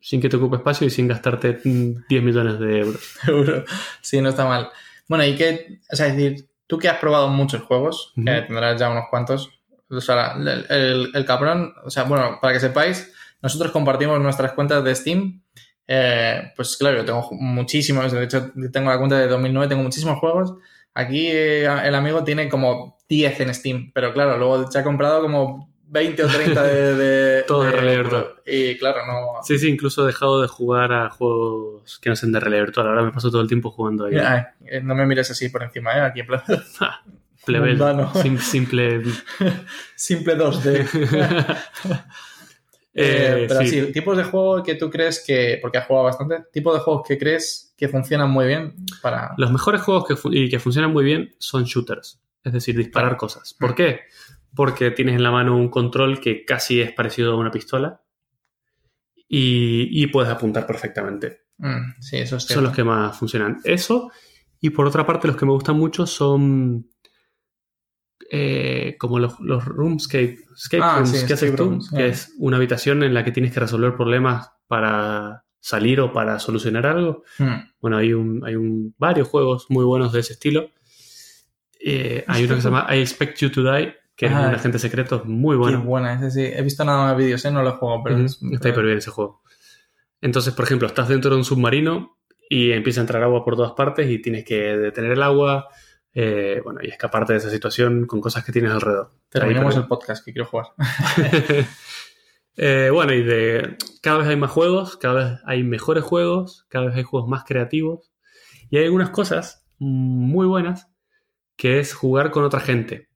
sin 0.00 0.20
que 0.20 0.28
te 0.28 0.36
ocupe 0.36 0.56
espacio 0.56 0.86
y 0.86 0.90
sin 0.90 1.08
gastarte 1.08 1.60
mm, 1.64 2.04
10 2.08 2.22
millones 2.22 2.58
de 2.58 2.80
euros. 2.80 3.02
Seguro. 3.24 3.64
Sí, 4.02 4.20
no 4.20 4.28
está 4.28 4.46
mal. 4.46 4.68
Bueno, 5.08 5.24
y 5.24 5.34
que, 5.34 5.80
o 5.90 5.96
sea, 5.96 6.08
es 6.08 6.16
decir, 6.16 6.48
tú 6.74 6.78
que 6.80 6.88
has 6.88 6.98
probado 6.98 7.28
muchos 7.28 7.62
juegos, 7.62 8.12
tendrás 8.46 8.78
ya 8.80 8.90
unos 8.90 9.04
cuantos, 9.10 9.50
o 9.88 10.00
sea, 10.00 10.34
el, 10.38 10.66
el- 10.68 11.10
el 11.14 11.24
cabrón, 11.24 11.74
o 11.84 11.90
sea, 11.90 12.04
bueno, 12.04 12.38
para 12.40 12.54
que 12.54 12.60
sepáis, 12.60 13.12
nosotros 13.42 13.70
compartimos 13.72 14.20
nuestras 14.20 14.52
cuentas 14.52 14.82
de 14.84 14.94
Steam. 14.94 15.40
Eh, 15.86 16.52
pues 16.56 16.76
claro, 16.78 16.96
yo 16.98 17.04
tengo 17.04 17.28
muchísimos, 17.32 18.10
de 18.10 18.24
hecho, 18.24 18.50
tengo 18.72 18.90
la 18.90 18.96
cuenta 18.98 19.18
de 19.18 19.28
2009, 19.28 19.68
tengo 19.68 19.82
muchísimos 19.82 20.18
juegos. 20.18 20.54
Aquí 20.94 21.26
eh, 21.28 21.64
el 21.84 21.94
amigo 21.94 22.24
tiene 22.24 22.48
como 22.48 22.96
10 23.08 23.38
en 23.40 23.54
Steam, 23.54 23.90
pero 23.94 24.12
claro, 24.14 24.38
luego 24.38 24.70
se 24.70 24.78
ha 24.78 24.82
comprado 24.84 25.20
como 25.22 25.73
20 25.94 26.24
o 26.24 26.26
30 26.28 26.62
de... 26.64 26.94
de 26.96 27.42
Todo 27.46 27.62
de 27.62 27.70
realidad 27.70 27.96
virtual. 28.02 28.34
Y 28.44 28.76
claro, 28.78 29.06
no... 29.06 29.42
Sí, 29.44 29.58
sí, 29.58 29.68
incluso 29.68 30.02
he 30.02 30.08
dejado 30.08 30.42
de 30.42 30.48
jugar 30.48 30.92
a 30.92 31.08
juegos 31.10 31.98
que 32.00 32.10
no 32.10 32.16
sean 32.16 32.32
de 32.32 32.40
realidad 32.40 32.64
virtual. 32.64 32.88
Ahora 32.88 33.02
me 33.04 33.12
paso 33.12 33.30
todo 33.30 33.40
el 33.40 33.48
tiempo 33.48 33.70
jugando 33.70 34.06
ahí. 34.06 34.16
Eh, 34.66 34.80
no 34.82 34.94
me 34.94 35.06
mires 35.06 35.30
así 35.30 35.48
por 35.48 35.62
encima, 35.62 35.96
¿eh? 35.96 36.00
Aquí 36.00 36.20
en 36.20 36.26
plan... 36.26 36.42
Mundano. 37.46 38.10
sim- 38.14 38.38
simple. 38.38 39.02
Simple 39.94 40.36
2D. 40.36 41.58
Eh, 42.96 43.42
Eh, 43.42 43.46
pero 43.48 43.60
sí. 43.60 43.68
sí. 43.68 43.92
tipos 43.92 44.16
de 44.16 44.22
juego 44.24 44.62
que 44.62 44.76
tú 44.76 44.88
crees 44.88 45.22
que, 45.26 45.58
porque 45.60 45.78
has 45.78 45.86
jugado 45.86 46.04
bastante, 46.06 46.44
tipos 46.52 46.72
de 46.74 46.80
juegos 46.80 47.02
que 47.06 47.18
crees 47.18 47.74
que 47.76 47.88
funcionan 47.88 48.30
muy 48.30 48.46
bien 48.46 48.74
para... 49.02 49.34
Los 49.36 49.50
mejores 49.50 49.82
juegos 49.82 50.06
que, 50.06 50.14
y 50.30 50.48
que 50.48 50.58
funcionan 50.60 50.92
muy 50.92 51.04
bien 51.04 51.34
son 51.38 51.64
shooters, 51.64 52.20
es 52.44 52.52
decir, 52.52 52.76
disparar 52.76 53.16
cosas. 53.16 53.54
¿Por 53.58 53.74
qué? 53.74 54.00
Porque 54.54 54.90
tienes 54.90 55.16
en 55.16 55.22
la 55.22 55.30
mano 55.30 55.56
un 55.56 55.68
control 55.68 56.20
que 56.20 56.44
casi 56.44 56.80
es 56.80 56.92
parecido 56.92 57.32
a 57.32 57.36
una 57.36 57.50
pistola 57.50 58.00
y, 59.28 59.88
y 60.02 60.06
puedes 60.08 60.30
apuntar 60.30 60.66
perfectamente. 60.66 61.42
Mm, 61.58 62.00
sí, 62.00 62.16
eso 62.18 62.36
es 62.36 62.44
Son 62.44 62.64
los 62.64 62.72
que 62.74 62.84
más 62.84 63.16
funcionan. 63.16 63.58
Eso, 63.64 64.10
y 64.60 64.70
por 64.70 64.86
otra 64.86 65.06
parte, 65.06 65.26
los 65.28 65.36
que 65.36 65.46
me 65.46 65.52
gustan 65.52 65.76
mucho 65.76 66.06
son 66.06 66.88
eh, 68.30 68.96
como 68.98 69.18
los, 69.18 69.38
los 69.40 69.64
roomscape, 69.64 70.38
escape 70.56 70.82
Ah, 70.82 70.96
rooms 70.98 71.10
sí, 71.10 71.26
que 71.26 71.32
haces 71.34 71.54
tú, 71.54 71.64
rooms, 71.64 71.90
que 71.90 72.08
es 72.08 72.34
una 72.38 72.56
habitación 72.56 73.02
en 73.02 73.14
la 73.14 73.24
que 73.24 73.32
tienes 73.32 73.52
que 73.52 73.60
resolver 73.60 73.94
problemas 73.94 74.50
para 74.66 75.44
salir 75.60 76.00
o 76.00 76.12
para 76.12 76.38
solucionar 76.38 76.86
algo. 76.86 77.22
Mm, 77.38 77.54
Bueno, 77.80 77.96
hay, 77.98 78.12
un, 78.12 78.44
hay 78.44 78.54
un, 78.56 78.94
varios 78.98 79.28
juegos 79.28 79.66
muy 79.68 79.84
buenos 79.84 80.12
de 80.12 80.20
ese 80.20 80.34
estilo. 80.34 80.70
Eh, 81.80 82.24
hay 82.26 82.44
uno 82.44 82.54
que 82.54 82.62
se 82.62 82.68
llama 82.68 82.86
I 82.94 83.00
Expect 83.00 83.38
You 83.38 83.50
to 83.50 83.62
Die, 83.62 83.94
que 84.16 84.26
es 84.26 84.32
Ah, 84.32 84.48
un 84.48 84.54
agente 84.54 84.78
secreto 84.78 85.22
muy 85.24 85.54
Qué 85.54 85.58
bueno. 85.58 85.82
buena, 85.82 86.14
ese 86.14 86.30
sí. 86.30 86.40
He 86.54 86.62
visto 86.62 86.84
nada 86.84 87.04
más 87.06 87.16
vídeos, 87.16 87.44
¿eh? 87.44 87.50
No 87.50 87.62
lo 87.62 87.70
he 87.70 87.72
jugado, 87.72 88.02
pero... 88.04 88.18
Es- 88.18 88.40
Está 88.52 88.68
hiper 88.68 88.84
bien 88.84 88.98
ese 88.98 89.10
juego. 89.10 89.42
Entonces, 90.20 90.54
por 90.54 90.64
ejemplo, 90.64 90.86
estás 90.88 91.08
dentro 91.08 91.30
de 91.30 91.36
un 91.36 91.44
submarino 91.44 92.16
y 92.48 92.72
empieza 92.72 93.00
a 93.00 93.02
entrar 93.02 93.22
agua 93.22 93.44
por 93.44 93.56
todas 93.56 93.72
partes 93.72 94.08
y 94.10 94.20
tienes 94.22 94.44
que 94.44 94.56
detener 94.76 95.12
el 95.12 95.22
agua 95.22 95.66
eh, 96.12 96.60
bueno, 96.62 96.78
y 96.82 96.88
escaparte 96.88 97.32
de 97.32 97.40
esa 97.40 97.50
situación 97.50 98.06
con 98.06 98.20
cosas 98.20 98.44
que 98.44 98.52
tienes 98.52 98.70
alrededor. 98.70 99.10
Terminemos 99.28 99.70
Está 99.70 99.80
el 99.80 99.88
podcast, 99.88 100.24
que 100.24 100.32
quiero 100.32 100.46
jugar. 100.48 100.66
Eh, 102.56 102.90
bueno, 102.92 103.12
y 103.12 103.22
de 103.24 103.76
cada 104.00 104.18
vez 104.18 104.28
hay 104.28 104.36
más 104.36 104.50
juegos, 104.52 104.96
cada 104.96 105.14
vez 105.14 105.40
hay 105.44 105.64
mejores 105.64 106.04
juegos, 106.04 106.66
cada 106.68 106.86
vez 106.86 106.94
hay 106.94 107.02
juegos 107.02 107.28
más 107.28 107.42
creativos 107.44 108.12
y 108.70 108.76
hay 108.78 108.84
algunas 108.84 109.10
cosas 109.10 109.66
muy 109.80 110.46
buenas 110.46 110.88
que 111.56 111.80
es 111.80 111.94
jugar 111.94 112.30
con 112.30 112.44
otra 112.44 112.60
gente. 112.60 113.08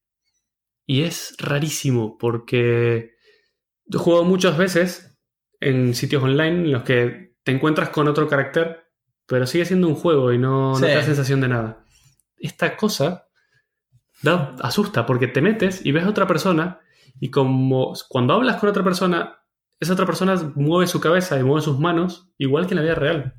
Y 0.88 1.02
es 1.02 1.34
rarísimo 1.38 2.16
porque 2.16 3.12
yo 3.84 3.98
he 3.98 4.02
jugado 4.02 4.24
muchas 4.24 4.56
veces 4.56 5.18
en 5.60 5.94
sitios 5.94 6.22
online 6.22 6.64
en 6.64 6.72
los 6.72 6.82
que 6.82 7.34
te 7.42 7.52
encuentras 7.52 7.90
con 7.90 8.08
otro 8.08 8.26
carácter, 8.26 8.86
pero 9.26 9.46
sigue 9.46 9.66
siendo 9.66 9.86
un 9.86 9.94
juego 9.94 10.32
y 10.32 10.38
no, 10.38 10.72
no 10.72 10.80
te 10.80 10.94
da 10.94 11.02
sensación 11.02 11.42
de 11.42 11.48
nada. 11.48 11.84
Esta 12.38 12.74
cosa 12.74 13.28
da, 14.22 14.56
asusta 14.62 15.04
porque 15.04 15.26
te 15.26 15.42
metes 15.42 15.84
y 15.84 15.92
ves 15.92 16.04
a 16.04 16.08
otra 16.08 16.26
persona 16.26 16.80
y 17.20 17.30
como 17.30 17.92
cuando 18.08 18.32
hablas 18.32 18.56
con 18.56 18.70
otra 18.70 18.82
persona, 18.82 19.42
esa 19.80 19.92
otra 19.92 20.06
persona 20.06 20.36
mueve 20.54 20.86
su 20.86 21.00
cabeza 21.00 21.38
y 21.38 21.42
mueve 21.42 21.60
sus 21.60 21.78
manos 21.78 22.32
igual 22.38 22.66
que 22.66 22.72
en 22.72 22.76
la 22.76 22.82
vida 22.84 22.94
real. 22.94 23.34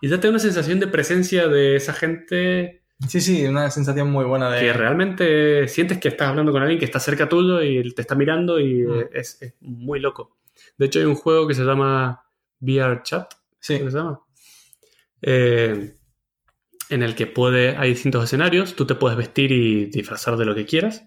Y 0.00 0.08
ya 0.08 0.18
te 0.18 0.26
da 0.26 0.30
una 0.30 0.40
sensación 0.40 0.80
de 0.80 0.88
presencia 0.88 1.46
de 1.46 1.76
esa 1.76 1.92
gente 1.92 2.79
Sí, 3.08 3.20
sí, 3.20 3.44
una 3.46 3.70
sensación 3.70 4.10
muy 4.10 4.24
buena 4.24 4.50
de... 4.50 4.60
que 4.60 4.72
realmente 4.72 5.68
sientes 5.68 5.98
que 5.98 6.08
estás 6.08 6.28
hablando 6.28 6.52
con 6.52 6.60
alguien 6.62 6.78
que 6.78 6.84
está 6.84 7.00
cerca 7.00 7.28
tuyo 7.28 7.62
y 7.62 7.92
te 7.94 8.02
está 8.02 8.14
mirando 8.14 8.60
y 8.60 8.82
Mm. 8.82 9.04
es, 9.14 9.40
es 9.40 9.54
muy 9.60 10.00
loco. 10.00 10.38
De 10.76 10.86
hecho, 10.86 10.98
hay 10.98 11.06
un 11.06 11.14
juego 11.14 11.46
que 11.48 11.54
se 11.54 11.64
llama 11.64 12.22
VR 12.60 13.00
Chat, 13.02 13.32
Sí. 13.58 13.78
¿cómo 13.78 13.90
se 13.90 13.96
llama? 13.96 14.20
Eh, 15.22 15.94
en 16.90 17.02
el 17.02 17.14
que 17.14 17.26
puede, 17.26 17.76
hay 17.76 17.90
distintos 17.90 18.24
escenarios, 18.24 18.74
tú 18.74 18.84
te 18.86 18.94
puedes 18.94 19.16
vestir 19.16 19.52
y 19.52 19.86
disfrazar 19.86 20.36
de 20.36 20.44
lo 20.44 20.54
que 20.54 20.66
quieras. 20.66 21.04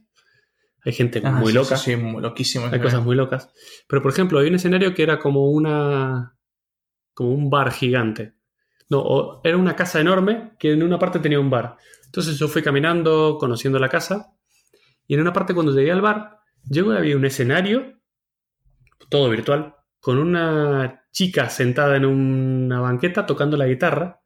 Hay 0.85 0.93
gente 0.93 1.21
Ah, 1.23 1.31
muy 1.31 1.49
sí, 1.51 1.53
loca, 1.53 1.77
Sí, 1.77 1.91
sí, 1.91 1.97
muy 1.97 2.21
loquísimo. 2.21 2.67
hay 2.71 2.79
cosas 2.81 3.03
muy 3.03 3.15
locas. 3.15 3.49
Pero, 3.87 4.01
por 4.01 4.11
ejemplo, 4.11 4.39
hay 4.39 4.47
un 4.47 4.55
escenario 4.55 4.93
que 4.93 5.03
era 5.03 5.19
como 5.19 5.49
una. 5.51 6.37
como 7.13 7.31
un 7.31 7.49
bar 7.49 7.71
gigante. 7.71 8.33
No, 8.89 9.41
era 9.43 9.57
una 9.57 9.75
casa 9.75 9.99
enorme 9.99 10.53
que 10.59 10.71
en 10.73 10.83
una 10.83 10.99
parte 10.99 11.19
tenía 11.19 11.39
un 11.39 11.49
bar. 11.49 11.77
Entonces 12.05 12.37
yo 12.37 12.47
fui 12.47 12.61
caminando, 12.61 13.37
conociendo 13.39 13.79
la 13.79 13.89
casa, 13.89 14.35
y 15.07 15.15
en 15.15 15.21
una 15.21 15.33
parte 15.33 15.53
cuando 15.53 15.73
llegué 15.73 15.91
al 15.91 16.01
bar, 16.01 16.39
llegó 16.69 16.93
y 16.93 16.97
había 16.97 17.17
un 17.17 17.25
escenario, 17.25 17.99
todo 19.09 19.29
virtual, 19.29 19.75
con 19.99 20.17
una 20.17 21.05
chica 21.11 21.49
sentada 21.49 21.95
en 21.95 22.05
una 22.05 22.79
banqueta 22.81 23.25
tocando 23.25 23.57
la 23.57 23.67
guitarra 23.67 24.21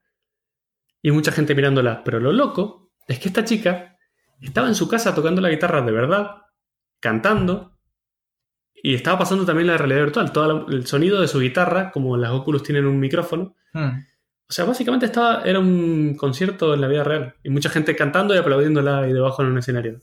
y 1.01 1.11
mucha 1.11 1.31
gente 1.31 1.55
mirándola. 1.55 2.03
Pero 2.03 2.19
lo 2.19 2.31
loco 2.31 2.91
es 3.07 3.19
que 3.19 3.29
esta 3.29 3.45
chica 3.45 3.97
estaba 4.41 4.67
en 4.67 4.75
su 4.75 4.87
casa 4.87 5.15
tocando 5.15 5.41
la 5.41 5.49
guitarra 5.49 5.81
de 5.81 5.91
verdad, 5.91 6.31
cantando, 6.99 7.77
y 8.73 8.93
estaba 8.93 9.19
pasando 9.19 9.45
también 9.45 9.67
la 9.67 9.77
realidad 9.77 10.03
virtual. 10.03 10.31
Todo 10.31 10.67
el 10.67 10.85
sonido 10.85 11.19
de 11.19 11.27
su 11.27 11.39
guitarra, 11.39 11.91
como 11.91 12.15
las 12.17 12.31
Oculus 12.31 12.63
tienen 12.63 12.85
un 12.85 12.99
micrófono, 12.99 13.55
Mm. 13.73 14.05
O 14.49 14.53
sea, 14.53 14.65
básicamente 14.65 15.05
estaba, 15.05 15.41
era 15.43 15.59
un 15.59 16.15
concierto 16.15 16.73
en 16.73 16.81
la 16.81 16.87
vida 16.87 17.03
real. 17.03 17.35
Y 17.43 17.49
mucha 17.49 17.69
gente 17.69 17.95
cantando 17.95 18.33
y 18.33 18.37
aplaudiéndola 18.37 18.99
ahí 18.99 19.13
debajo 19.13 19.41
en 19.41 19.49
un 19.49 19.57
escenario. 19.57 19.99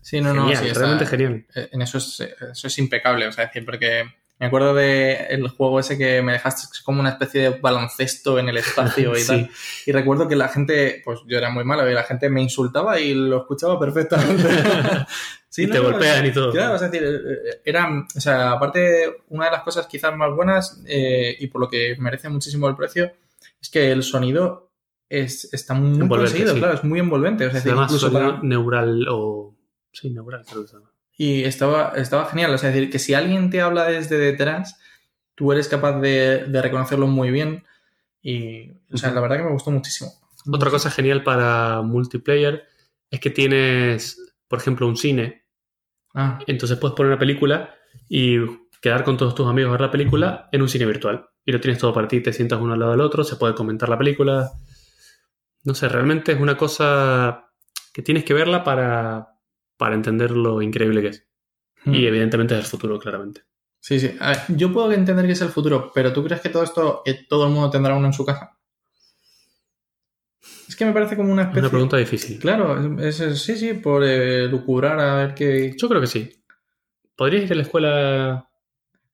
Sí, 0.00 0.20
no, 0.20 0.32
no, 0.32 0.42
Genial, 0.44 0.62
sí, 0.62 0.68
está- 0.68 0.78
realmente 0.80 1.06
genial. 1.06 1.44
eh, 1.54 1.68
En 1.72 1.82
eso 1.82 1.98
es, 1.98 2.20
eso 2.20 2.66
es 2.66 2.78
impecable, 2.78 3.26
o 3.26 3.32
sea, 3.32 3.46
decir, 3.46 3.64
porque 3.64 4.04
me 4.38 4.46
acuerdo 4.46 4.72
del 4.72 5.48
juego 5.48 5.80
ese 5.80 5.98
que 5.98 6.22
me 6.22 6.32
dejaste 6.32 6.68
como 6.84 7.00
una 7.00 7.10
especie 7.10 7.42
de 7.42 7.48
baloncesto 7.58 8.38
en 8.38 8.48
el 8.48 8.56
espacio 8.58 9.12
y 9.16 9.20
Sí. 9.20 9.26
tal. 9.26 9.50
Y 9.86 9.90
recuerdo 9.92 10.28
que 10.28 10.36
la 10.36 10.48
gente, 10.48 11.02
pues 11.04 11.18
yo 11.26 11.36
era 11.36 11.50
muy 11.50 11.64
malo 11.64 11.90
y 11.90 11.92
la 11.92 12.04
gente 12.04 12.30
me 12.30 12.40
insultaba 12.40 13.00
y 13.00 13.12
lo 13.14 13.38
escuchaba 13.38 13.78
perfectamente. 13.80 14.44
Sí, 15.50 15.62
y 15.64 15.66
no, 15.66 15.72
te 15.72 15.78
no, 15.80 15.90
golpean 15.90 16.26
y 16.26 16.30
todo. 16.30 16.52
Claro, 16.52 16.76
es 16.76 16.82
decir, 16.82 17.02
eh, 17.02 17.60
era, 17.64 17.88
o 18.14 18.20
sea, 18.20 18.52
aparte, 18.52 19.22
una 19.30 19.46
de 19.46 19.50
las 19.52 19.62
cosas 19.62 19.86
quizás 19.86 20.14
más 20.14 20.30
buenas 20.36 20.82
eh, 20.86 21.36
y 21.40 21.46
por 21.48 21.60
lo 21.62 21.68
que 21.68 21.96
merece 21.98 22.28
muchísimo 22.28 22.68
el 22.68 22.76
precio 22.76 23.10
es 23.60 23.70
que 23.70 23.90
el 23.92 24.02
sonido 24.02 24.72
es, 25.08 25.52
está 25.52 25.74
muy 25.74 26.00
Envolvente, 26.00 26.16
conseguido, 26.32 26.52
sí. 26.54 26.58
claro, 26.60 26.74
es 26.74 26.84
muy 26.84 27.00
envolvente. 27.00 27.46
O 27.46 27.50
sea, 27.50 27.58
es 27.58 27.62
Se 27.64 27.70
decir, 27.70 27.82
incluso 27.82 28.12
para- 28.12 28.40
neural 28.42 29.06
o... 29.10 29.56
Sí, 29.92 30.10
neural 30.10 30.44
creo 30.48 30.62
que 30.62 30.68
se 30.68 30.76
llama. 30.76 30.90
y 31.16 31.44
estaba, 31.44 31.92
estaba 31.96 32.26
genial. 32.26 32.52
O 32.54 32.58
sea, 32.58 32.68
es 32.70 32.74
decir, 32.74 32.90
que 32.90 32.98
si 32.98 33.14
alguien 33.14 33.50
te 33.50 33.60
habla 33.62 33.84
desde 33.86 34.18
detrás, 34.18 34.78
tú 35.34 35.50
eres 35.52 35.66
capaz 35.68 36.00
de, 36.00 36.44
de 36.46 36.62
reconocerlo 36.62 37.06
muy 37.06 37.30
bien. 37.30 37.64
Y, 38.22 38.70
o 38.92 38.96
sea, 38.96 39.10
la 39.12 39.20
verdad 39.20 39.38
que 39.38 39.44
me 39.44 39.52
gustó 39.52 39.70
muchísimo. 39.70 40.10
Otra 40.52 40.70
cosa 40.70 40.90
genial 40.90 41.22
para 41.24 41.82
multiplayer 41.82 42.64
es 43.10 43.20
que 43.20 43.30
tienes, 43.30 44.34
por 44.46 44.58
ejemplo, 44.58 44.86
un 44.86 44.96
cine. 44.96 45.46
Ah, 46.14 46.38
Entonces 46.46 46.76
puedes 46.78 46.94
poner 46.96 47.10
una 47.12 47.18
película 47.18 47.74
y 48.08 48.38
quedar 48.80 49.04
con 49.04 49.16
todos 49.16 49.34
tus 49.34 49.46
amigos 49.46 49.70
a 49.70 49.72
ver 49.72 49.80
la 49.80 49.90
película 49.90 50.48
en 50.52 50.62
un 50.62 50.68
cine 50.68 50.86
virtual. 50.86 51.26
Y 51.48 51.52
lo 51.52 51.60
tienes 51.62 51.80
todo 51.80 51.94
para 51.94 52.06
ti, 52.06 52.20
te 52.20 52.30
sientas 52.34 52.60
uno 52.60 52.74
al 52.74 52.78
lado 52.80 52.90
del 52.92 53.00
otro, 53.00 53.24
se 53.24 53.36
puede 53.36 53.54
comentar 53.54 53.88
la 53.88 53.96
película. 53.96 54.50
No 55.64 55.74
sé, 55.74 55.88
realmente 55.88 56.32
es 56.32 56.38
una 56.38 56.58
cosa 56.58 57.48
que 57.90 58.02
tienes 58.02 58.24
que 58.24 58.34
verla 58.34 58.62
para, 58.62 59.28
para 59.78 59.94
entender 59.94 60.30
lo 60.32 60.60
increíble 60.60 61.00
que 61.00 61.08
es. 61.08 61.26
Y 61.86 62.04
evidentemente 62.04 62.52
es 62.54 62.60
el 62.60 62.66
futuro, 62.70 62.98
claramente. 62.98 63.44
Sí, 63.80 63.98
sí. 63.98 64.08
Ver, 64.08 64.36
yo 64.58 64.70
puedo 64.70 64.92
entender 64.92 65.24
que 65.24 65.32
es 65.32 65.40
el 65.40 65.48
futuro, 65.48 65.90
pero 65.94 66.12
¿tú 66.12 66.22
crees 66.22 66.42
que 66.42 66.50
todo 66.50 66.62
esto, 66.64 67.00
que 67.02 67.14
todo 67.26 67.46
el 67.46 67.52
mundo 67.54 67.70
tendrá 67.70 67.94
uno 67.94 68.08
en 68.08 68.12
su 68.12 68.26
casa? 68.26 68.58
Es 70.68 70.76
que 70.76 70.84
me 70.84 70.92
parece 70.92 71.16
como 71.16 71.32
una 71.32 71.42
Es 71.44 71.48
especie... 71.48 71.62
una 71.62 71.70
pregunta 71.70 71.96
difícil. 71.96 72.38
Claro, 72.40 72.98
es, 73.00 73.20
es- 73.20 73.40
sí, 73.40 73.56
sí, 73.56 73.72
por 73.72 74.04
eh, 74.04 74.48
lucubrar 74.48 75.00
a 75.00 75.14
ver 75.14 75.34
qué... 75.34 75.74
Yo 75.78 75.88
creo 75.88 76.02
que 76.02 76.06
sí. 76.06 76.30
Podrías 77.16 77.44
ir 77.44 77.52
a 77.52 77.56
la 77.56 77.62
escuela. 77.62 78.50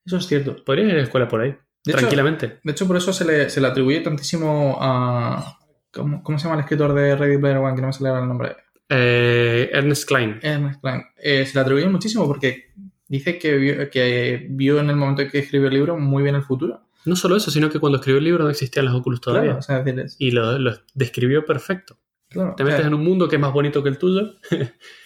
Eso 0.05 0.17
es 0.17 0.27
cierto. 0.27 0.57
Podrías 0.65 0.89
ir 0.89 0.95
a 0.95 0.99
la 0.99 1.05
escuela 1.05 1.29
por 1.29 1.41
ahí. 1.41 1.57
De 1.85 1.93
hecho, 1.93 1.99
tranquilamente. 1.99 2.61
De 2.63 2.73
hecho, 2.73 2.87
por 2.87 2.97
eso 2.97 3.13
se 3.13 3.25
le, 3.25 3.51
se 3.51 3.61
le 3.61 3.67
atribuye 3.69 4.01
tantísimo 4.01 4.79
a... 4.81 5.59
¿cómo, 5.91 6.23
cómo 6.23 6.39
se 6.39 6.45
llama 6.45 6.57
el 6.57 6.63
escritor 6.63 6.93
de 6.95 7.15
Ready 7.15 7.39
Player 7.39 7.59
One? 7.59 7.75
Que 7.75 7.81
no 7.83 7.87
me 7.89 7.93
sale 7.93 8.09
ahora 8.09 8.23
el 8.23 8.29
nombre. 8.29 8.57
Eh, 8.89 9.71
Ernest 9.73 10.09
Klein. 10.09 10.39
Ernest 10.43 10.81
Klein. 10.81 11.03
Eh, 11.23 11.45
se 11.47 11.55
le 11.55 11.61
atribuye 11.61 11.87
muchísimo 11.89 12.27
porque 12.27 12.73
dice 13.07 13.39
que 13.39 13.57
vio, 13.57 13.91
que 13.91 14.47
vio 14.51 14.81
en 14.81 14.91
el 14.91 14.97
momento 14.97 15.23
en 15.23 15.31
que 15.31 15.39
escribió 15.41 15.69
el 15.69 15.75
libro 15.75 15.99
muy 15.99 16.23
bien 16.23 16.35
el 16.35 16.43
futuro. 16.43 16.81
No 17.05 17.17
solo 17.17 17.37
eso, 17.37 17.51
sino 17.51 17.69
que 17.69 17.79
cuando 17.79 17.99
escribió 17.99 18.19
el 18.19 18.25
libro 18.25 18.45
no 18.45 18.51
existían 18.51 18.87
los 18.87 18.95
Oculus 18.95 19.21
todavía. 19.21 19.51
Claro, 19.51 19.59
o 19.59 19.63
sea, 19.63 19.79
es 19.81 19.85
decir, 19.85 20.01
es- 20.01 20.17
Y 20.19 20.31
lo, 20.31 20.59
lo 20.59 20.73
describió 20.95 21.45
perfecto. 21.45 21.99
claro, 22.31 22.55
Te 22.57 22.63
o 22.63 22.67
sea, 22.67 22.75
metes 22.77 22.87
en 22.87 22.95
un 22.95 23.05
mundo 23.05 23.29
que 23.29 23.37
es 23.37 23.41
más 23.43 23.53
bonito 23.53 23.83
que 23.83 23.91
el 23.91 23.99
tuyo, 23.99 24.33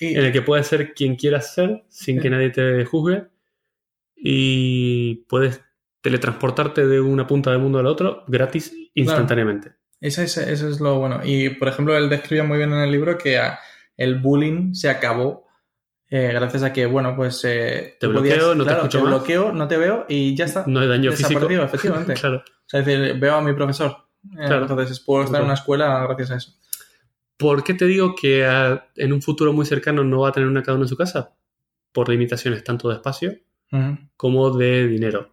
y- 0.01 0.15
en 0.15 0.25
el 0.27 0.33
que 0.33 0.43
puedes 0.43 0.67
ser 0.69 0.95
quien 0.95 1.17
quieras 1.17 1.53
ser 1.55 1.83
sin 1.89 2.17
Sí. 2.17 2.23
que 2.23 2.31
nadie 2.31 2.51
te 2.51 2.85
juzgue. 2.85 3.25
Y 4.17 5.17
puedes 5.29 5.63
teletransportarte 6.09 6.87
de 6.87 7.01
una 7.03 7.27
punta 7.27 7.51
del 7.51 7.61
mundo 7.61 7.79
al 7.79 7.87
otro 7.87 8.25
gratis 8.27 8.75
instantáneamente. 8.95 9.75
Eso 10.01 10.23
es 10.23 10.81
lo 10.81 10.99
bueno. 10.99 11.21
Y, 11.23 11.51
por 11.51 11.69
ejemplo, 11.69 11.97
él 11.97 12.09
describía 12.09 12.45
muy 12.45 12.57
bien 12.57 12.73
en 12.73 12.79
el 12.79 12.91
libro 12.91 13.19
que 13.19 13.39
ah, 13.39 13.59
el 13.97 14.15
bullying 14.21 14.73
se 14.73 14.89
acabó 14.89 15.47
eh, 16.11 16.31
gracias 16.33 16.63
a 16.63 16.73
que, 16.73 16.87
bueno, 16.87 17.15
pues... 17.15 17.45
eh, 17.45 17.97
Te 18.01 18.07
bloqueo, 18.07 18.55
no 18.55 18.65
te 18.65 18.73
escucho 18.73 18.99
te 18.99 19.05
más. 19.05 19.13
bloqueo, 19.13 19.53
no 19.53 19.69
te 19.69 19.77
veo 19.77 20.07
y 20.09 20.35
ya 20.35 20.47
está. 20.47 20.65
No 20.67 20.81
hay 20.81 20.89
daño 20.89 21.13
físico. 21.13 21.47
Efectivamente. 21.51 22.15
claro. 22.15 22.39
O 22.39 22.65
sea, 22.65 22.81
es 22.81 22.87
decir, 22.87 23.19
veo 23.19 23.35
a 23.35 23.43
mi 23.43 23.53
profesor. 23.53 23.91
Eh, 24.33 24.47
Claro. 24.47 24.63
Entonces 24.63 25.01
puedo 25.01 25.25
estar 25.25 25.41
en 25.41 25.45
una 25.45 25.55
escuela 25.55 26.07
gracias 26.07 26.31
a 26.31 26.37
eso. 26.37 26.53
¿Por 27.37 27.63
qué 27.63 27.75
te 27.75 27.85
digo 27.85 28.15
que 28.19 28.47
ah, 28.47 28.89
en 28.97 29.13
un 29.13 29.21
futuro 29.21 29.53
muy 29.53 29.67
cercano 29.67 30.03
no 30.03 30.21
va 30.21 30.31
a 30.31 30.33
tener 30.33 30.49
una 30.49 30.63
cada 30.63 30.77
uno 30.77 30.85
en 30.85 30.89
su 30.89 30.97
casa? 30.97 31.35
Por 31.93 32.09
limitaciones 32.09 32.65
tanto 32.65 32.89
de 32.89 32.95
espacio 32.95 33.35
como 34.17 34.51
de 34.57 34.89
dinero. 34.89 35.31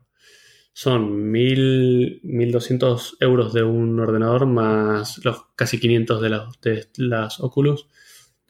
Son 0.78 1.32
1.000, 1.32 2.20
1.200 2.24 3.16
euros 3.22 3.54
de 3.54 3.64
un 3.64 3.98
ordenador 3.98 4.46
más 4.46 5.24
los 5.24 5.46
casi 5.56 5.80
500 5.80 6.22
de, 6.22 6.30
las- 6.30 6.60
de 6.62 6.90
las 6.98 7.40
Oculus. 7.40 7.88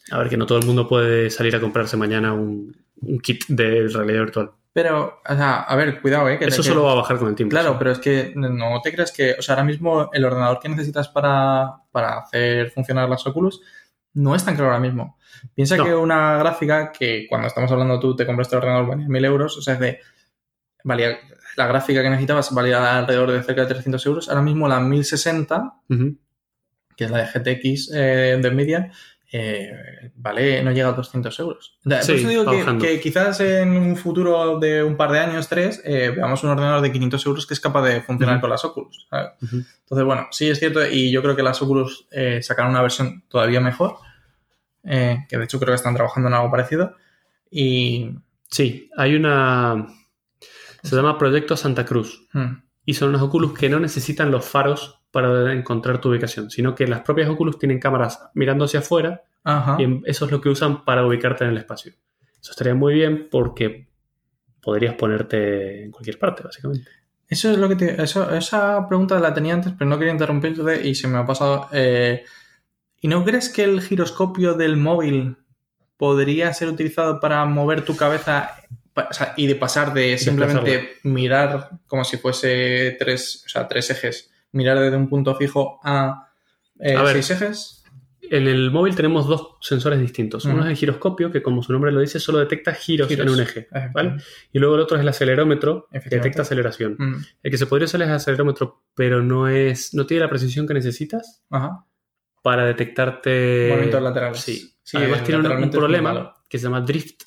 A 0.09 0.17
ver, 0.17 0.29
que 0.29 0.35
no 0.37 0.47
todo 0.47 0.57
el 0.57 0.65
mundo 0.65 0.87
puede 0.87 1.29
salir 1.29 1.55
a 1.55 1.59
comprarse 1.61 1.97
mañana 1.97 2.33
un, 2.33 2.75
un 3.01 3.19
kit 3.19 3.45
de 3.47 3.87
realidad 3.89 4.21
virtual. 4.21 4.51
Pero, 4.73 5.21
o 5.23 5.35
sea, 5.35 5.61
a 5.61 5.75
ver, 5.75 6.01
cuidado, 6.01 6.27
¿eh? 6.29 6.39
Que 6.39 6.45
Eso 6.45 6.63
solo 6.63 6.83
va 6.83 6.93
a 6.93 6.95
bajar 6.95 7.17
con 7.19 7.27
el 7.29 7.35
tiempo. 7.35 7.51
Claro, 7.53 7.73
sí. 7.73 7.75
pero 7.77 7.91
es 7.91 7.99
que 7.99 8.33
no 8.35 8.81
te 8.83 8.91
creas 8.91 9.11
que, 9.11 9.35
o 9.37 9.41
sea, 9.43 9.53
ahora 9.53 9.63
mismo 9.65 10.09
el 10.11 10.25
ordenador 10.25 10.59
que 10.59 10.67
necesitas 10.67 11.07
para, 11.07 11.75
para 11.91 12.17
hacer 12.21 12.71
funcionar 12.71 13.07
las 13.07 13.25
Oculus 13.27 13.61
no 14.15 14.33
es 14.35 14.43
tan 14.43 14.55
caro 14.55 14.69
ahora 14.69 14.79
mismo. 14.79 15.17
Piensa 15.53 15.77
No. 15.77 15.83
que 15.83 15.93
una 15.93 16.37
gráfica 16.39 16.91
que 16.91 17.27
cuando 17.29 17.47
estamos 17.47 17.71
hablando 17.71 17.99
tú 17.99 18.15
te 18.15 18.25
compraste 18.25 18.55
el 18.55 18.63
ordenador 18.63 18.87
valía 18.87 19.07
1000 19.07 19.25
euros, 19.25 19.57
o 19.57 19.61
sea, 19.61 19.75
es 19.75 19.79
de, 19.79 19.99
valía, 20.83 21.17
la 21.55 21.67
gráfica 21.67 22.01
que 22.01 22.09
necesitabas 22.09 22.53
valía 22.53 22.97
alrededor 22.97 23.31
de 23.31 23.43
cerca 23.43 23.61
de 23.61 23.67
300 23.73 24.05
euros. 24.05 24.29
Ahora 24.29 24.41
mismo 24.41 24.67
la 24.67 24.79
1060, 24.79 25.73
Ujú. 25.89 26.17
que 26.95 27.05
es 27.05 27.11
la 27.11 27.19
de 27.19 27.25
GTX 27.27 27.91
eh, 27.93 28.39
de 28.41 28.51
Nvidia, 28.51 28.91
eh, 29.31 30.11
vale, 30.15 30.63
no 30.63 30.71
llega 30.71 30.89
a 30.89 30.93
200 30.93 31.37
euros. 31.39 31.77
Por 31.83 32.03
Sí, 32.03 32.13
eso 32.13 32.27
digo 32.29 32.45
que, 32.79 32.99
quizás 33.01 33.39
en 33.41 33.69
un 33.75 33.97
futuro 33.97 34.59
de 34.59 34.81
un 34.83 34.95
par 34.95 35.11
de 35.11 35.19
años, 35.19 35.49
tres, 35.49 35.81
eh, 35.83 36.13
veamos 36.15 36.43
un 36.43 36.51
ordenador 36.51 36.81
de 36.81 36.91
500 36.91 37.25
euros 37.25 37.45
que 37.47 37.53
es 37.53 37.59
capaz 37.59 37.83
de 37.83 38.01
funcionar 38.01 38.39
con 38.39 38.49
las 38.49 38.63
Oculus. 38.63 39.07
Entonces, 39.41 40.05
bueno, 40.05 40.27
sí 40.31 40.49
es 40.49 40.59
cierto 40.59 40.85
y 40.87 41.11
yo 41.11 41.21
creo 41.21 41.35
que 41.35 41.43
las 41.43 41.61
Oculus 41.61 42.07
eh, 42.11 42.41
sacarán 42.41 42.71
una 42.71 42.81
versión 42.81 43.23
todavía 43.27 43.59
mejor, 43.59 43.97
eh, 44.83 45.25
que 45.27 45.37
de 45.37 45.43
hecho 45.43 45.59
creo 45.59 45.71
que 45.71 45.75
están 45.77 45.95
trabajando 45.95 46.29
en 46.29 46.35
algo 46.35 46.51
parecido. 46.51 46.95
Y... 47.51 48.11
Sí, 48.49 48.89
hay 48.95 49.15
una... 49.15 49.87
Se 50.89 50.95
llama 50.95 51.17
Proyecto 51.17 51.55
Santa 51.57 51.85
Cruz. 51.85 52.27
hmm, 52.33 52.53
Y 52.85 52.93
son 52.93 53.09
unos 53.09 53.21
Oculus 53.21 53.53
que 53.57 53.69
no 53.69 53.79
necesitan 53.79 54.31
los 54.31 54.45
faros 54.45 55.01
para 55.11 55.51
encontrar 55.53 55.99
tu 55.99 56.09
ubicación, 56.09 56.49
sino 56.51 56.75
que 56.75 56.87
las 56.87 57.01
propias 57.01 57.29
Oculus 57.29 57.57
tienen 57.57 57.79
cámaras 57.79 58.29
mirando 58.33 58.65
hacia 58.65 58.81
afuera 58.81 59.23
Ajá. 59.43 59.77
y 59.79 60.01
eso 60.05 60.25
es 60.25 60.31
lo 60.31 60.41
que 60.41 60.49
usan 60.49 60.83
para 60.85 61.05
ubicarte 61.05 61.43
en 61.45 61.51
el 61.51 61.57
espacio. 61.57 61.93
Eso 62.41 62.51
estaría 62.51 62.75
muy 62.75 62.93
bien 62.93 63.27
porque 63.31 63.87
podrías 64.61 64.95
ponerte 64.95 65.83
en 65.85 65.91
cualquier 65.91 66.19
parte, 66.19 66.43
básicamente. 66.43 66.89
Eso 67.27 67.49
es 67.51 67.57
lo 67.57 67.67
que 67.69 67.75
te- 67.75 68.03
eso, 68.03 68.29
esa 68.35 68.87
pregunta 68.87 69.19
la 69.19 69.33
tenía 69.33 69.53
antes, 69.55 69.73
pero 69.77 69.89
no 69.89 69.97
quería 69.97 70.13
interrumpirte 70.13 70.87
y 70.87 70.93
se 70.93 71.07
me 71.07 71.17
ha 71.17 71.25
pasado. 71.25 71.69
eh, 71.71 72.23
¿Y 73.01 73.07
no 73.07 73.23
crees 73.23 73.49
que 73.49 73.63
el 73.63 73.81
giroscopio 73.81 74.53
del 74.53 74.77
móvil 74.77 75.37
podría 75.97 76.53
ser 76.53 76.67
utilizado 76.69 77.19
para 77.19 77.43
mover 77.45 77.83
tu 77.85 77.95
cabeza 77.95 78.51
o 78.95 79.13
sea, 79.13 79.33
y 79.37 79.47
de 79.47 79.55
pasar 79.55 79.93
de 79.93 80.17
simplemente 80.17 80.97
mirar 81.03 81.71
como 81.87 82.03
si 82.05 82.17
fuese 82.17 82.95
tres, 82.99 83.43
o 83.45 83.49
sea, 83.49 83.67
tres 83.67 83.89
ejes, 83.89 84.31
mirar 84.51 84.79
desde 84.79 84.95
un 84.97 85.09
punto 85.09 85.35
fijo 85.35 85.79
a, 85.83 86.29
eh, 86.79 86.95
A 86.95 87.03
ver. 87.03 87.13
seis 87.21 87.31
ejes? 87.31 87.81
En 88.27 88.47
el 88.47 88.71
móvil 88.71 88.95
tenemos 88.95 89.27
dos 89.27 89.49
sensores 89.61 89.99
distintos. 89.99 90.45
Uno 90.45 90.63
es 90.63 90.69
el 90.71 90.75
giroscopio, 90.75 91.31
que 91.31 91.43
como 91.43 91.61
su 91.61 91.71
nombre 91.71 91.91
lo 91.91 91.99
dice, 91.99 92.19
solo 92.19 92.39
detecta 92.39 92.73
giros, 92.73 93.07
Giros. 93.07 93.27
en 93.27 93.31
un 93.33 93.39
eje. 93.39 93.67
Y 94.51 94.57
luego 94.57 94.73
el 94.75 94.81
otro 94.81 94.97
es 94.97 95.01
el 95.03 95.07
acelerómetro, 95.09 95.87
que 95.91 95.99
detecta 96.09 96.41
aceleración. 96.41 96.95
Mm, 96.97 97.15
El 97.43 97.51
que 97.51 97.57
se 97.59 97.67
podría 97.67 97.85
usar 97.85 98.01
es 98.01 98.07
el 98.07 98.13
acelerómetro, 98.15 98.81
pero 98.95 99.21
no 99.21 99.47
es 99.47 99.93
no 99.93 100.07
tiene 100.07 100.21
la 100.23 100.29
precisión 100.29 100.65
que 100.67 100.73
necesitas 100.73 101.43
Ajá. 101.51 101.85
para 102.41 102.65
detectarte... 102.65 103.67
Movimientos 103.69 104.01
laterales. 104.01 104.39
Sí. 104.39 104.71
Sí, 104.81 104.97
Además 104.97 105.23
tiene 105.23 105.47
un- 105.47 105.69
problema 105.69 106.33
que 106.49 106.57
se 106.57 106.63
llama 106.63 106.81
drift, 106.81 107.23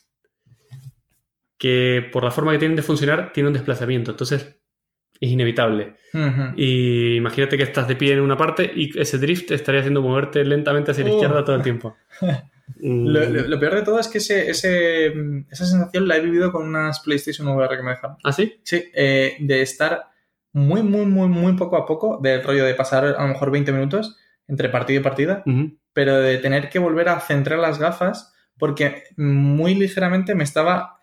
que 1.58 2.08
por 2.12 2.24
la 2.24 2.30
forma 2.30 2.52
que 2.52 2.58
tienen 2.58 2.76
de 2.76 2.82
funcionar 2.82 3.32
tiene 3.32 3.48
un 3.48 3.52
desplazamiento. 3.52 4.12
Entonces 4.12 4.56
es 5.20 5.30
inevitable. 5.30 5.96
Y 6.56 7.16
imagínate 7.16 7.56
que 7.56 7.64
estás 7.64 7.88
de 7.88 7.96
pie 7.96 8.12
en 8.14 8.20
una 8.20 8.36
parte 8.36 8.70
y 8.74 8.96
ese 8.98 9.18
drift 9.18 9.50
estaría 9.50 9.80
haciendo 9.80 10.00
moverte 10.00 10.44
lentamente 10.44 10.92
hacia 10.92 11.04
la 11.04 11.10
Oh. 11.10 11.14
izquierda 11.14 11.44
todo 11.44 11.56
el 11.56 11.62
tiempo. 11.62 11.96
Lo, 12.80 13.24
lo- 13.24 13.48
lo 13.48 13.58
peor 13.58 13.76
de 13.76 13.82
todo 13.82 13.98
es 13.98 14.08
que 14.08 14.18
ese, 14.18 14.50
ese, 14.50 15.06
esa 15.50 15.64
sensación 15.64 16.06
la 16.06 16.18
he 16.18 16.20
vivido 16.20 16.52
con 16.52 16.66
unas 16.68 17.00
PlayStation 17.00 17.48
VR 17.48 17.76
que 17.78 17.82
me 17.82 17.92
dejaron. 17.92 18.18
¿Ah, 18.22 18.30
sí? 18.32 18.60
Sí, 18.62 18.84
eh, 18.94 19.36
de 19.40 19.62
estar 19.62 20.02
muy, 20.52 20.82
muy, 20.82 21.06
muy, 21.06 21.28
muy 21.28 21.54
poco 21.54 21.78
a 21.78 21.86
poco, 21.86 22.20
del 22.22 22.44
rollo 22.44 22.64
de 22.66 22.74
pasar 22.74 23.06
a 23.06 23.22
lo 23.22 23.28
mejor 23.28 23.50
20 23.50 23.72
minutos 23.72 24.18
entre 24.48 24.68
partida 24.68 24.98
y 25.00 25.02
partida, 25.02 25.42
pero 25.94 26.18
de 26.18 26.36
tener 26.38 26.68
que 26.68 26.78
volver 26.78 27.08
a 27.08 27.20
centrar 27.20 27.58
las 27.58 27.78
gafas 27.78 28.34
porque 28.58 29.02
muy 29.16 29.74
ligeramente 29.74 30.34
me 30.34 30.44
estaba... 30.44 30.98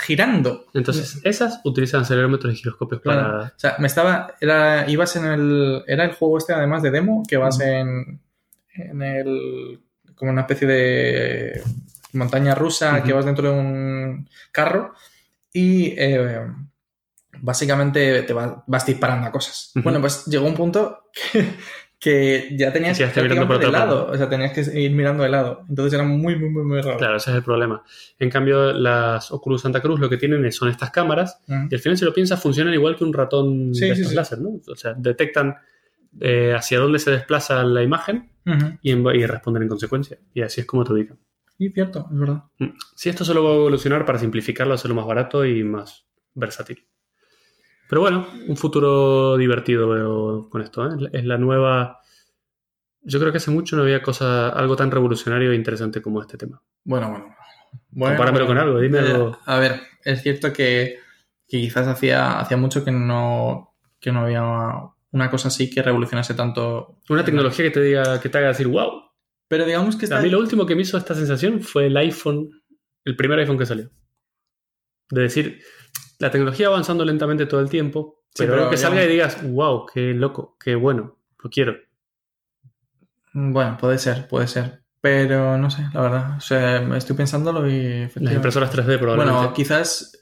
girando. 0.00 0.66
Entonces, 0.74 1.20
esas 1.24 1.60
utilizan 1.64 2.02
acelerómetros 2.02 2.52
y 2.52 2.56
giroscopios 2.56 3.00
Claro. 3.00 3.22
para... 3.22 3.44
O 3.46 3.52
sea, 3.56 3.76
me 3.78 3.86
estaba. 3.86 4.34
Era, 4.40 4.88
ibas 4.90 5.16
en 5.16 5.24
el. 5.24 5.84
Era 5.86 6.04
el 6.04 6.12
juego 6.12 6.38
este, 6.38 6.52
además 6.52 6.82
de 6.82 6.90
demo, 6.90 7.22
que 7.26 7.36
vas 7.36 7.60
en. 7.60 8.20
En 8.74 9.02
el. 9.02 9.80
Como 10.14 10.30
una 10.30 10.42
especie 10.42 10.66
de. 10.68 11.62
Montaña 12.14 12.54
rusa, 12.54 13.02
que 13.02 13.12
vas 13.14 13.24
dentro 13.24 13.50
de 13.52 13.58
un 13.58 14.28
carro. 14.50 14.94
Y. 15.52 15.94
eh, 15.96 16.46
básicamente 17.40 18.22
te 18.22 18.32
vas, 18.32 18.52
vas 18.66 18.86
disparando 18.86 19.26
a 19.26 19.32
cosas. 19.32 19.72
Bueno, 19.76 20.00
pues 20.00 20.26
llegó 20.26 20.46
un 20.46 20.54
punto 20.54 21.10
que, 21.12 21.54
que 22.02 22.48
ya 22.58 22.72
tenías 22.72 22.98
Que 22.98 23.04
que 23.04 23.10
quedaste 23.12 23.22
mirando 23.22 23.46
por 23.46 23.60
de 23.60 23.66
otra 23.68 23.78
lado. 23.78 24.06
O 24.10 24.16
sea, 24.16 24.28
tenías 24.28 24.52
que 24.52 24.80
ir 24.80 24.90
mirando 24.90 25.22
de 25.22 25.28
lado. 25.28 25.64
Entonces 25.68 25.92
era 25.94 26.02
muy, 26.02 26.34
muy, 26.36 26.50
muy, 26.50 26.64
muy 26.64 26.80
raro. 26.80 26.98
Claro, 26.98 27.16
ese 27.16 27.30
es 27.30 27.36
el 27.36 27.44
problema. 27.44 27.82
En 28.18 28.28
cambio, 28.28 28.72
las 28.72 29.30
Oculus 29.30 29.62
Santa 29.62 29.80
Cruz 29.80 30.00
lo 30.00 30.10
que 30.10 30.16
tienen 30.16 30.50
son 30.50 30.68
estas 30.68 30.90
cámaras 30.90 31.38
y 31.46 31.74
al 31.74 31.80
final, 31.80 31.96
si 31.96 32.04
lo 32.04 32.12
piensas, 32.12 32.42
funcionan 32.42 32.74
igual 32.74 32.96
que 32.96 33.04
un 33.04 33.12
ratón 33.12 33.72
Sí, 33.72 33.88
de 33.88 33.94
sí, 33.94 34.14
láser, 34.16 34.40
¿no? 34.40 34.60
O 34.66 34.74
sea, 34.74 34.94
detectan 34.94 35.54
eh, 36.20 36.52
hacia 36.56 36.78
dónde 36.80 36.98
se 36.98 37.10
desplaza 37.12 37.62
la 37.64 37.82
imagen 37.82 38.30
y, 38.82 38.90
en- 38.90 39.06
y 39.14 39.24
responden 39.24 39.62
en 39.62 39.68
consecuencia. 39.68 40.18
Y 40.34 40.42
así 40.42 40.60
es 40.62 40.66
como 40.66 40.82
te 40.84 40.92
ubican. 40.92 41.18
Y 41.58 41.68
cierto, 41.70 42.08
es 42.12 42.18
verdad. 42.18 42.42
Mm. 42.58 42.70
Sí, 42.96 43.08
esto 43.10 43.24
solo 43.24 43.44
va 43.44 43.50
a 43.50 43.54
evolucionar 43.54 44.04
para 44.04 44.18
simplificarlo, 44.18 44.74
hacerlo 44.74 44.96
más 44.96 45.06
barato 45.06 45.44
y 45.46 45.62
más 45.62 46.04
versátil. 46.34 46.84
Pero 47.92 48.00
bueno, 48.00 48.26
un 48.48 48.56
futuro 48.56 49.36
divertido 49.36 49.86
veo 49.86 50.48
con 50.48 50.62
esto. 50.62 50.82
¿eh? 50.86 51.10
Es 51.12 51.26
la 51.26 51.36
nueva. 51.36 52.00
Yo 53.02 53.20
creo 53.20 53.32
que 53.32 53.36
hace 53.36 53.50
mucho 53.50 53.76
no 53.76 53.82
había 53.82 54.00
cosa, 54.00 54.48
algo 54.48 54.76
tan 54.76 54.90
revolucionario 54.90 55.52
e 55.52 55.56
interesante 55.56 56.00
como 56.00 56.22
este 56.22 56.38
tema. 56.38 56.62
Bueno, 56.84 57.10
bueno. 57.10 57.36
bueno 57.90 58.16
Compáramelo 58.16 58.46
con 58.46 58.56
algo, 58.56 58.80
dime 58.80 59.00
Eh, 59.00 59.10
algo. 59.10 59.38
A 59.44 59.58
ver, 59.58 59.82
es 60.06 60.22
cierto 60.22 60.54
que, 60.54 61.00
que 61.46 61.58
quizás 61.58 61.86
hacía, 61.86 62.40
hacía 62.40 62.56
mucho 62.56 62.82
que 62.82 62.92
no, 62.92 63.74
que 64.00 64.10
no 64.10 64.20
había 64.20 64.42
una 65.10 65.30
cosa 65.30 65.48
así 65.48 65.68
que 65.68 65.82
revolucionase 65.82 66.32
tanto. 66.32 66.96
Una 67.10 67.26
tecnología 67.26 67.66
que 67.66 67.72
te 67.72 67.82
diga, 67.82 68.18
que 68.22 68.30
te 68.30 68.38
haga 68.38 68.48
decir, 68.48 68.68
wow. 68.68 69.02
Pero 69.48 69.66
digamos 69.66 69.96
que 69.96 70.06
está. 70.06 70.16
A 70.16 70.22
mí 70.22 70.30
lo 70.30 70.38
último 70.38 70.64
que 70.64 70.74
me 70.74 70.80
hizo 70.80 70.96
esta 70.96 71.14
sensación 71.14 71.60
fue 71.60 71.88
el 71.88 71.96
iPhone, 71.98 72.62
el 73.04 73.16
primer 73.16 73.38
iPhone 73.40 73.58
que 73.58 73.66
salió. 73.66 73.90
De 75.10 75.20
decir, 75.20 75.60
la 76.22 76.30
tecnología 76.30 76.68
va 76.68 76.74
avanzando 76.76 77.04
lentamente 77.04 77.46
todo 77.46 77.60
el 77.60 77.68
tiempo, 77.68 78.22
Sí, 78.34 78.44
pero, 78.44 78.54
pero 78.54 78.70
que 78.70 78.76
salga 78.76 79.02
digamos- 79.02 79.34
y 79.34 79.40
digas, 79.42 79.52
wow, 79.52 79.86
qué 79.92 80.14
loco, 80.14 80.56
qué 80.58 80.74
bueno, 80.74 81.18
lo 81.42 81.50
quiero. 81.50 81.74
Bueno, 83.34 83.76
puede 83.80 83.98
ser, 83.98 84.28
puede 84.28 84.46
ser. 84.46 84.82
Pero 85.00 85.58
no 85.58 85.68
sé, 85.70 85.82
la 85.92 86.00
verdad. 86.00 86.36
O 86.36 86.40
sea, 86.40 86.96
estoy 86.96 87.16
pensándolo 87.16 87.68
y. 87.68 88.08
Las 88.16 88.34
impresoras 88.34 88.70
3D 88.70 88.98
probablemente. 88.98 89.36
Bueno, 89.38 89.52
quizás. 89.54 90.12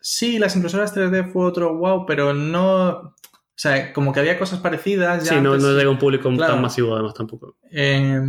Sí, 0.00 0.38
las 0.38 0.54
impresoras 0.54 0.94
3D 0.94 1.32
fue 1.32 1.44
otro 1.44 1.76
wow, 1.76 2.06
pero 2.06 2.32
no. 2.32 2.88
O 2.90 3.58
sea, 3.58 3.92
como 3.92 4.12
que 4.12 4.20
había 4.20 4.38
cosas 4.38 4.60
parecidas. 4.60 5.24
Ya 5.24 5.30
sí, 5.30 5.40
no, 5.40 5.56
no 5.56 5.72
llega 5.72 5.88
a 5.88 5.90
un 5.90 5.98
público 5.98 6.28
Claro. 6.30 6.52
tan 6.52 6.62
masivo 6.62 6.94
además 6.94 7.14
tampoco. 7.14 7.56
Eh, 7.72 8.20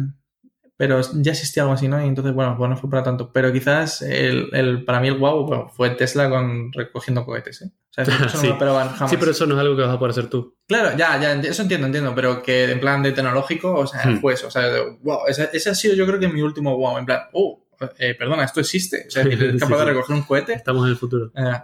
pero 0.78 1.02
ya 1.16 1.32
existía 1.32 1.64
algo 1.64 1.74
así, 1.74 1.88
¿no? 1.88 2.00
Y 2.04 2.08
entonces, 2.08 2.34
bueno, 2.34 2.56
pues 2.58 2.70
no 2.70 2.78
fue 2.78 2.90
para 2.90 3.02
tanto. 3.04 3.32
Pero 3.34 3.52
quizás 3.52 4.02
el, 4.04 4.50
el- 4.54 4.86
para 4.86 5.00
mí 5.00 5.08
el 5.08 5.18
wow 5.18 5.46
bueno, 5.46 5.70
fue 5.70 5.90
Tesla 5.90 6.30
con 6.30 6.72
recogiendo 6.72 7.26
cohetes, 7.26 7.64
¿eh? 7.64 7.72
O 7.90 7.94
sea, 7.94 8.04
eso 8.04 8.12
no 8.24 8.30
Sí. 8.30 8.48
lo 8.48 8.54
esperaban 8.54 8.90
jamás. 8.90 9.10
Sí, 9.10 9.18
pero 9.20 9.32
eso 9.32 9.46
no 9.48 9.56
es 9.56 9.60
algo 9.60 9.76
que 9.76 9.82
vas 9.82 9.96
a 9.96 9.98
poder 10.00 10.12
hacer 10.12 10.28
tú. 10.30 10.56
Claro, 10.68 10.96
ya, 10.98 11.20
ya, 11.20 11.34
eso 11.34 11.64
entiendo, 11.64 11.88
entiendo, 11.88 12.14
pero 12.14 12.44
que 12.44 12.72
en 12.72 12.80
plan 12.80 13.02
de 13.02 13.12
tecnológico, 13.12 13.74
o 13.74 13.88
sea, 13.88 14.06
Hmm. 14.06 14.20
fue 14.22 14.34
eso. 14.36 14.48
O 14.48 14.52
sea, 14.52 14.68
wow, 15.02 15.22
ese, 15.28 15.50
ese 15.52 15.72
ha 15.72 15.76
sido 15.76 15.96
yo 15.96 16.06
creo 16.06 16.20
que 16.20 16.28
mi 16.28 16.42
último 16.42 16.78
wow, 16.78 17.00
en 17.00 17.06
plan, 17.08 17.22
oh, 17.34 17.66
eh, 17.98 18.14
perdona, 18.18 18.44
esto 18.44 18.60
existe. 18.60 19.06
O 19.08 19.12
sea, 19.12 19.24
es 19.24 19.60
capaz 19.60 19.76
Sí, 19.80 19.80
de 19.80 19.86
recoger 19.86 20.16
un 20.16 20.22
cohete. 20.24 20.54
Estamos 20.54 20.86
en 20.86 20.92
el 20.92 20.98
futuro. 20.98 21.32
Eh, 21.36 21.60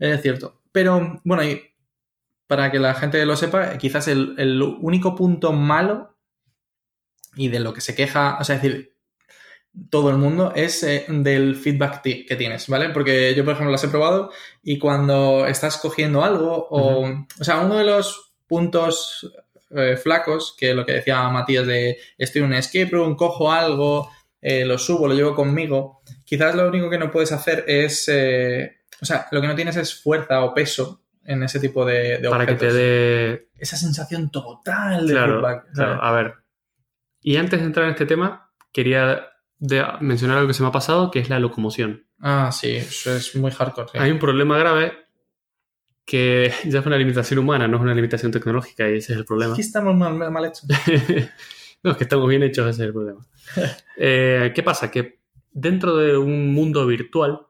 es 0.00 0.20
cierto. 0.20 0.60
Pero, 0.72 1.20
bueno, 1.22 1.44
y 1.44 1.62
para 2.48 2.70
que 2.72 2.78
la 2.80 2.94
gente 2.94 3.24
lo 3.24 3.36
sepa, 3.36 3.78
quizás 3.78 4.08
el, 4.08 4.34
el 4.38 4.60
único 4.62 5.14
punto 5.14 5.52
malo 5.52 6.11
y 7.34 7.48
de 7.48 7.60
lo 7.60 7.72
que 7.72 7.80
se 7.80 7.94
queja, 7.94 8.36
o 8.40 8.44
sea, 8.44 8.56
es 8.56 8.62
decir, 8.62 8.92
todo 9.90 10.10
el 10.10 10.16
mundo 10.18 10.52
es 10.54 10.82
eh, 10.82 11.06
del 11.08 11.56
feedback 11.56 12.02
que 12.02 12.36
tienes, 12.36 12.68
¿vale? 12.68 12.90
Porque 12.90 13.34
yo, 13.34 13.42
por 13.44 13.54
ejemplo, 13.54 13.72
las 13.72 13.82
he 13.84 13.88
probado 13.88 14.30
y 14.62 14.78
cuando 14.78 15.46
estás 15.46 15.78
cogiendo 15.78 16.22
algo, 16.22 16.66
o, 16.70 17.08
o 17.08 17.44
sea, 17.44 17.60
uno 17.60 17.76
de 17.78 17.84
los 17.84 18.32
puntos 18.46 19.32
eh, 19.70 19.96
flacos, 19.96 20.54
que 20.58 20.74
lo 20.74 20.84
que 20.84 20.92
decía 20.92 21.26
Matías 21.30 21.66
de 21.66 21.96
estoy 22.18 22.40
en 22.42 22.48
un 22.48 22.54
escape 22.54 22.90
room, 22.92 23.16
cojo 23.16 23.50
algo, 23.50 24.10
eh, 24.42 24.66
lo 24.66 24.76
subo, 24.76 25.08
lo 25.08 25.14
llevo 25.14 25.34
conmigo, 25.34 26.02
quizás 26.24 26.54
lo 26.54 26.68
único 26.68 26.90
que 26.90 26.98
no 26.98 27.10
puedes 27.10 27.32
hacer 27.32 27.64
es, 27.66 28.06
eh, 28.08 28.80
o 29.00 29.06
sea, 29.06 29.26
lo 29.30 29.40
que 29.40 29.46
no 29.46 29.54
tienes 29.54 29.76
es 29.76 29.94
fuerza 30.02 30.44
o 30.44 30.52
peso 30.52 31.00
en 31.24 31.42
ese 31.44 31.60
tipo 31.60 31.86
de, 31.86 32.18
de 32.18 32.28
Para 32.28 32.44
que 32.44 32.52
objetos. 32.52 32.74
te 32.74 32.78
dé. 32.78 33.48
Esa 33.56 33.76
sensación 33.78 34.30
total 34.30 35.06
de 35.06 35.12
Claro, 35.14 35.34
feedback. 35.36 35.72
claro. 35.72 36.02
A 36.02 36.12
ver. 36.12 36.34
Y 37.22 37.36
antes 37.36 37.60
de 37.60 37.66
entrar 37.66 37.86
en 37.86 37.92
este 37.92 38.06
tema, 38.06 38.50
quería 38.72 39.28
de- 39.58 39.84
mencionar 40.00 40.38
algo 40.38 40.48
que 40.48 40.54
se 40.54 40.62
me 40.62 40.68
ha 40.68 40.72
pasado, 40.72 41.10
que 41.10 41.20
es 41.20 41.28
la 41.28 41.38
locomoción. 41.38 42.06
Ah, 42.20 42.50
sí, 42.52 42.70
eso 42.76 43.14
es 43.14 43.34
muy 43.36 43.50
hardcore. 43.50 43.90
Hay 43.98 44.10
un 44.10 44.18
problema 44.18 44.58
grave 44.58 44.92
que 46.04 46.52
ya 46.64 46.80
es 46.80 46.86
una 46.86 46.98
limitación 46.98 47.38
humana, 47.38 47.68
no 47.68 47.76
es 47.76 47.82
una 47.82 47.94
limitación 47.94 48.32
tecnológica, 48.32 48.88
y 48.90 48.96
ese 48.96 49.12
es 49.12 49.18
el 49.18 49.24
problema. 49.24 49.52
Aquí 49.52 49.62
estamos 49.62 49.94
mal, 49.96 50.14
mal 50.30 50.44
hechos. 50.44 50.64
no, 51.82 51.90
es 51.92 51.96
que 51.96 52.04
estamos 52.04 52.28
bien 52.28 52.42
hechos, 52.42 52.68
ese 52.68 52.82
es 52.82 52.86
el 52.86 52.92
problema. 52.92 53.26
Eh, 53.96 54.50
¿Qué 54.54 54.62
pasa? 54.62 54.90
Que 54.90 55.20
dentro 55.52 55.96
de 55.96 56.16
un 56.16 56.52
mundo 56.52 56.86
virtual, 56.86 57.46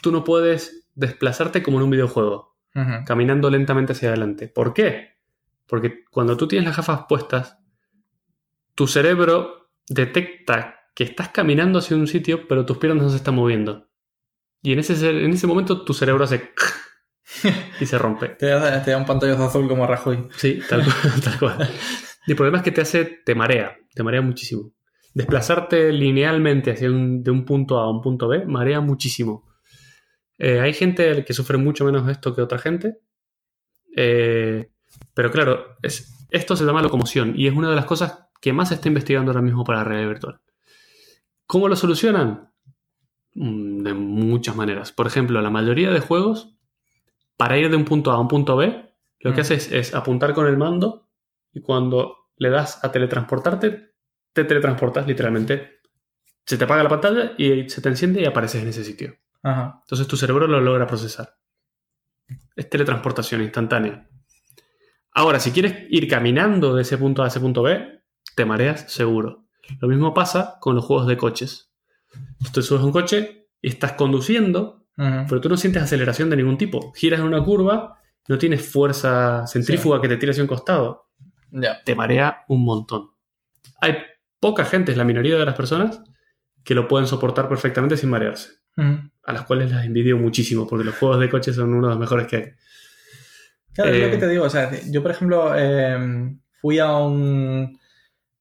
tú 0.00 0.12
no 0.12 0.22
puedes 0.22 0.88
desplazarte 0.94 1.62
como 1.62 1.78
en 1.78 1.84
un 1.84 1.90
videojuego, 1.90 2.56
caminando 3.06 3.50
lentamente 3.50 3.92
hacia 3.92 4.10
adelante. 4.10 4.46
¿Por 4.46 4.72
qué? 4.72 5.16
Porque 5.66 6.04
cuando 6.10 6.36
tú 6.36 6.46
tienes 6.46 6.68
las 6.68 6.76
gafas 6.76 7.06
puestas, 7.08 7.58
tu 8.78 8.86
cerebro 8.86 9.72
detecta 9.88 10.76
que 10.94 11.02
estás 11.02 11.30
caminando 11.30 11.80
hacia 11.80 11.96
un 11.96 12.06
sitio, 12.06 12.46
pero 12.46 12.64
tus 12.64 12.78
piernas 12.78 13.02
no 13.02 13.10
se 13.10 13.16
están 13.16 13.34
moviendo. 13.34 13.88
Y 14.62 14.72
en 14.72 14.78
ese, 14.78 14.94
en 15.10 15.32
ese 15.32 15.48
momento 15.48 15.82
tu 15.84 15.94
cerebro 15.94 16.22
hace 16.22 16.52
y 17.80 17.86
se 17.86 17.98
rompe. 17.98 18.28
Te 18.28 18.46
da, 18.46 18.80
te 18.84 18.92
da 18.92 18.96
un 18.98 19.04
pantallazo 19.04 19.46
azul 19.46 19.66
como 19.68 19.84
Rajoy. 19.84 20.28
Sí, 20.36 20.60
tal 20.68 20.84
cual, 20.84 21.20
tal 21.24 21.38
cual. 21.40 21.70
Y 22.28 22.30
el 22.30 22.36
problema 22.36 22.58
es 22.58 22.62
que 22.64 22.70
te 22.70 22.80
hace, 22.82 23.04
te 23.04 23.34
marea, 23.34 23.76
te 23.92 24.04
marea 24.04 24.22
muchísimo. 24.22 24.72
Desplazarte 25.12 25.92
linealmente 25.92 26.70
hacia 26.70 26.88
un- 26.88 27.24
de 27.24 27.32
un 27.32 27.44
punto 27.44 27.80
A 27.80 27.84
a 27.86 27.90
un 27.90 28.00
punto 28.00 28.28
B 28.28 28.44
marea 28.46 28.80
muchísimo. 28.80 29.48
Eh, 30.38 30.60
hay 30.60 30.72
gente 30.72 31.24
que 31.24 31.32
sufre 31.32 31.58
mucho 31.58 31.84
menos 31.84 32.08
esto 32.08 32.32
que 32.32 32.42
otra 32.42 32.58
gente. 32.58 32.98
Eh, 33.96 34.70
pero 35.14 35.32
claro, 35.32 35.76
es, 35.82 36.26
esto 36.30 36.54
se 36.54 36.64
llama 36.64 36.82
locomoción 36.82 37.32
y 37.36 37.48
es 37.48 37.54
una 37.54 37.70
de 37.70 37.76
las 37.76 37.84
cosas 37.86 38.27
que 38.40 38.52
más 38.52 38.68
se 38.68 38.74
está 38.74 38.88
investigando 38.88 39.30
ahora 39.30 39.42
mismo 39.42 39.64
para 39.64 39.78
la 39.78 39.84
realidad 39.84 40.08
virtual. 40.08 40.40
¿Cómo 41.46 41.68
lo 41.68 41.76
solucionan? 41.76 42.50
Mm, 43.34 43.82
De 43.82 43.94
muchas 43.94 44.56
maneras. 44.56 44.92
Por 44.92 45.06
ejemplo, 45.06 45.40
la 45.40 45.50
mayoría 45.50 45.90
de 45.90 46.00
juegos, 46.00 46.54
para 47.36 47.56
ir 47.58 47.70
de 47.70 47.76
un 47.76 47.84
punto 47.84 48.10
A 48.10 48.14
a 48.14 48.18
un 48.20 48.28
punto 48.28 48.56
B, 48.56 48.92
lo 49.20 49.32
que 49.32 49.38
Mm. 49.38 49.42
haces 49.42 49.72
es 49.72 49.94
apuntar 49.94 50.34
con 50.34 50.46
el 50.46 50.56
mando 50.56 51.08
y 51.52 51.60
cuando 51.60 52.16
le 52.36 52.50
das 52.50 52.84
a 52.84 52.92
teletransportarte, 52.92 53.92
te 54.32 54.44
teletransportas 54.44 55.06
literalmente. 55.06 55.78
Se 56.44 56.56
te 56.56 56.64
apaga 56.64 56.82
la 56.82 56.88
pantalla 56.88 57.32
y 57.36 57.68
se 57.68 57.80
te 57.80 57.88
enciende 57.88 58.20
y 58.22 58.24
apareces 58.24 58.62
en 58.62 58.68
ese 58.68 58.84
sitio. 58.84 59.16
Ajá. 59.42 59.80
Entonces 59.82 60.06
tu 60.06 60.16
cerebro 60.16 60.46
lo 60.46 60.60
logra 60.60 60.86
procesar. 60.86 61.36
Es 62.54 62.68
teletransportación 62.68 63.40
instantánea. 63.42 64.08
Ahora, 65.12 65.40
si 65.40 65.50
quieres 65.52 65.86
ir 65.90 66.06
caminando 66.08 66.74
de 66.74 66.82
ese 66.82 66.96
punto 66.98 67.22
A 67.22 67.26
a 67.26 67.28
ese 67.28 67.40
punto 67.40 67.62
B, 67.62 67.97
te 68.38 68.44
mareas 68.44 68.84
seguro. 68.86 69.46
Lo 69.80 69.88
mismo 69.88 70.14
pasa 70.14 70.58
con 70.60 70.76
los 70.76 70.84
juegos 70.84 71.08
de 71.08 71.16
coches. 71.16 71.72
Tú 72.44 72.52
te 72.52 72.62
subes 72.62 72.82
a 72.82 72.84
un 72.86 72.92
coche 72.92 73.48
y 73.60 73.68
estás 73.68 73.94
conduciendo, 73.94 74.86
pero 75.28 75.40
tú 75.40 75.48
no 75.48 75.56
sientes 75.56 75.82
aceleración 75.82 76.30
de 76.30 76.36
ningún 76.36 76.56
tipo. 76.56 76.92
Giras 76.94 77.18
en 77.18 77.26
una 77.26 77.42
curva, 77.42 77.98
no 78.28 78.38
tienes 78.38 78.64
fuerza 78.64 79.44
centrífuga 79.48 80.00
que 80.00 80.06
te 80.06 80.16
tire 80.18 80.30
hacia 80.30 80.44
un 80.44 80.48
costado. 80.48 81.08
Te 81.84 81.96
marea 81.96 82.44
un 82.46 82.64
montón. 82.64 83.10
Hay 83.80 83.96
poca 84.38 84.64
gente, 84.64 84.92
es 84.92 84.98
la 84.98 85.02
minoría 85.04 85.36
de 85.36 85.44
las 85.44 85.56
personas, 85.56 86.00
que 86.62 86.76
lo 86.76 86.86
pueden 86.86 87.08
soportar 87.08 87.48
perfectamente 87.48 87.96
sin 87.96 88.10
marearse 88.10 88.50
a 89.24 89.32
las 89.32 89.42
cuales 89.42 89.72
las 89.72 89.84
envidio 89.84 90.16
muchísimo, 90.16 90.68
porque 90.68 90.84
los 90.84 90.94
juegos 90.94 91.18
de 91.18 91.28
coche 91.28 91.52
son 91.52 91.74
uno 91.74 91.88
de 91.88 91.94
los 91.94 91.98
mejores 91.98 92.28
que 92.28 92.36
hay. 92.36 92.44
Claro, 93.74 93.90
es 93.90 93.96
Eh, 93.96 94.04
lo 94.04 94.10
que 94.12 94.16
te 94.18 94.28
digo. 94.28 94.44
O 94.44 94.50
sea, 94.50 94.70
yo, 94.88 95.02
por 95.02 95.10
ejemplo, 95.10 95.52
eh, 95.56 96.36
fui 96.60 96.78
a 96.78 96.96
un 96.96 97.77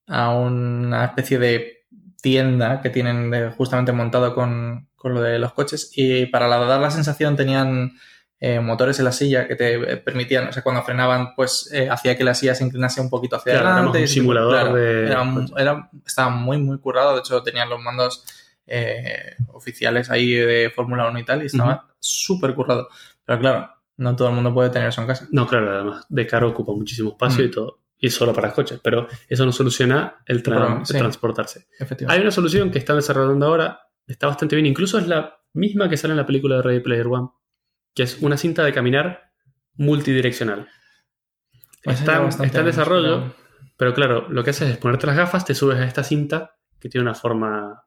a 0.08 0.34
una 0.34 1.06
especie 1.06 1.38
de 1.40 1.86
tienda 2.22 2.82
que 2.82 2.90
tienen 2.90 3.30
de- 3.30 3.50
justamente 3.52 3.92
montado 3.92 4.34
con, 4.34 4.88
con 4.96 5.14
lo 5.14 5.22
de 5.22 5.38
los 5.40 5.54
coches 5.54 5.92
y 5.96 6.26
para 6.28 6.48
dar 6.48 6.80
la 6.82 6.92
sensación 6.92 7.36
tenían 7.36 7.94
eh, 8.40 8.60
motores 8.60 9.00
en 9.00 9.06
la 9.06 9.12
silla 9.12 9.48
que 9.48 9.56
te 9.56 9.98
permitían, 9.98 10.48
o 10.48 10.54
sea, 10.54 10.62
cuando 10.64 10.84
frenaban, 10.84 11.34
pues 11.36 11.70
eh, 11.74 11.90
hacía 11.90 12.16
que 12.16 12.24
la 12.24 12.36
silla 12.36 12.54
se 12.56 12.64
inclinase 12.64 13.02
un 13.02 13.10
poquito 13.10 13.36
hacia 13.36 13.54
Claro, 13.54 13.66
era 13.68 13.74
adelante. 13.76 13.98
un 13.98 14.04
ese 14.04 14.14
tipo- 14.14 14.22
simulador 14.24 14.52
claro, 14.54 14.76
de 14.76 15.06
era, 15.08 15.26
era- 15.58 15.90
estaba 16.06 16.30
muy, 16.30 16.58
muy 16.58 16.78
currado. 16.80 17.14
De 17.16 17.20
hecho, 17.22 17.42
tenían 17.42 17.70
los 17.70 17.82
mandos 17.82 18.24
eh, 18.68 19.36
oficiales 19.54 20.12
ahí 20.12 20.34
de 20.34 20.72
Fórmula 20.76 21.08
1 21.10 21.18
y 21.20 21.26
tal, 21.26 21.42
y 21.42 21.48
estaba 21.48 21.88
súper 22.00 22.54
currado. 22.54 22.88
Pero 23.26 23.40
claro, 23.40 23.70
no 23.98 24.16
todo 24.16 24.28
el 24.30 24.36
mundo 24.36 24.54
puede 24.54 24.70
tener 24.70 24.90
eso 24.90 25.02
en 25.02 25.08
casa. 25.08 25.28
No, 25.32 25.48
claro, 25.48 25.74
además 25.74 26.06
de 26.10 26.28
caro 26.28 26.50
ocupa 26.50 26.74
muchísimo 26.74 27.10
espacio 27.12 27.44
y 27.44 27.48
Mm. 27.48 27.52
todo. 27.52 27.80
Y 28.00 28.10
solo 28.10 28.34
para 28.34 28.54
coches, 28.54 28.80
pero 28.84 29.08
eso 29.28 29.46
no 29.46 29.52
soluciona 29.52 30.18
el, 30.26 30.44
tra- 30.44 30.86
sí. 30.86 30.98
transportarse. 30.98 31.68
Hay 32.08 32.22
una 32.22 32.32
solución 32.32 32.70
que 32.70 32.78
están 32.78 32.98
desarrollando 32.98 33.48
ahora, 33.48 33.80
está 34.06 34.28
bastante 34.28 34.56
bien, 34.56 34.68
incluso 34.68 35.00
es 35.00 35.08
la 35.08 35.40
misma 35.54 35.90
que 35.90 35.98
sale 35.98 36.12
en 36.12 36.18
la 36.18 36.26
película 36.26 36.58
de 36.58 36.62
Ready 36.62 36.80
Player 36.82 37.08
One, 37.08 37.30
que 37.96 38.04
es 38.04 38.20
una 38.22 38.38
cinta 38.38 38.64
de 38.64 38.72
caminar 38.72 39.32
multidireccional. 39.74 40.68
Pues 41.84 42.00
está, 42.00 42.28
está 42.28 42.60
en 42.60 42.66
desarrollo, 42.66 43.20
pero 43.20 43.48
pero 43.78 43.94
claro, 43.94 44.28
lo 44.30 44.44
que 44.44 44.52
haces 44.52 44.70
es 44.70 44.78
ponerte 44.78 45.08
las 45.08 45.16
gafas, 45.16 45.46
te 45.46 45.56
subes 45.56 45.78
a 45.78 45.86
esta 45.86 46.04
cinta 46.04 46.56
que 46.80 46.90
tiene 46.90 47.04
una 47.04 47.16
forma... 47.16 47.84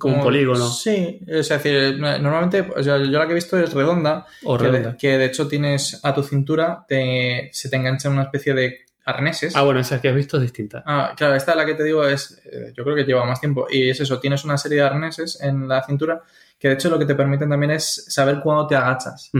Como, 0.00 0.16
un 0.16 0.22
polígono. 0.22 0.68
Sí, 0.68 1.20
es 1.28 1.48
decir, 1.48 1.96
normalmente, 2.00 2.68
o 2.74 2.82
sea, 2.82 2.98
yo 2.98 3.06
la 3.06 3.24
que 3.24 3.32
he 3.32 3.34
visto 3.36 3.56
es 3.56 3.72
redonda, 3.72 4.26
o 4.42 4.58
que, 4.58 4.64
de, 4.64 4.70
redonda. 4.72 4.96
que 4.96 5.16
de 5.16 5.26
hecho 5.26 5.46
tienes 5.46 6.00
a 6.02 6.12
tu 6.12 6.24
cintura, 6.24 6.84
te, 6.88 7.50
se 7.52 7.68
te 7.70 7.76
engancha 7.76 8.10
una 8.10 8.24
especie 8.24 8.52
de 8.52 8.83
arneses. 9.04 9.54
Ah, 9.56 9.62
bueno, 9.62 9.80
esa 9.80 10.00
que 10.00 10.08
has 10.08 10.14
visto 10.14 10.36
es 10.38 10.42
distinta. 10.42 10.82
Ah, 10.86 11.12
claro, 11.16 11.34
esta 11.34 11.54
la 11.54 11.66
que 11.66 11.74
te 11.74 11.84
digo 11.84 12.06
es, 12.06 12.40
eh, 12.44 12.72
yo 12.76 12.84
creo 12.84 12.96
que 12.96 13.04
lleva 13.04 13.24
más 13.24 13.40
tiempo. 13.40 13.66
Y 13.70 13.90
es 13.90 14.00
eso, 14.00 14.18
tienes 14.20 14.44
una 14.44 14.56
serie 14.58 14.78
de 14.78 14.84
arneses 14.84 15.40
en 15.42 15.68
la 15.68 15.82
cintura 15.82 16.22
que 16.58 16.68
de 16.68 16.74
hecho 16.74 16.88
lo 16.90 16.98
que 16.98 17.04
te 17.06 17.14
permiten 17.14 17.50
también 17.50 17.72
es 17.72 18.06
saber 18.08 18.40
cuándo 18.40 18.66
te 18.66 18.76
agachas. 18.76 19.30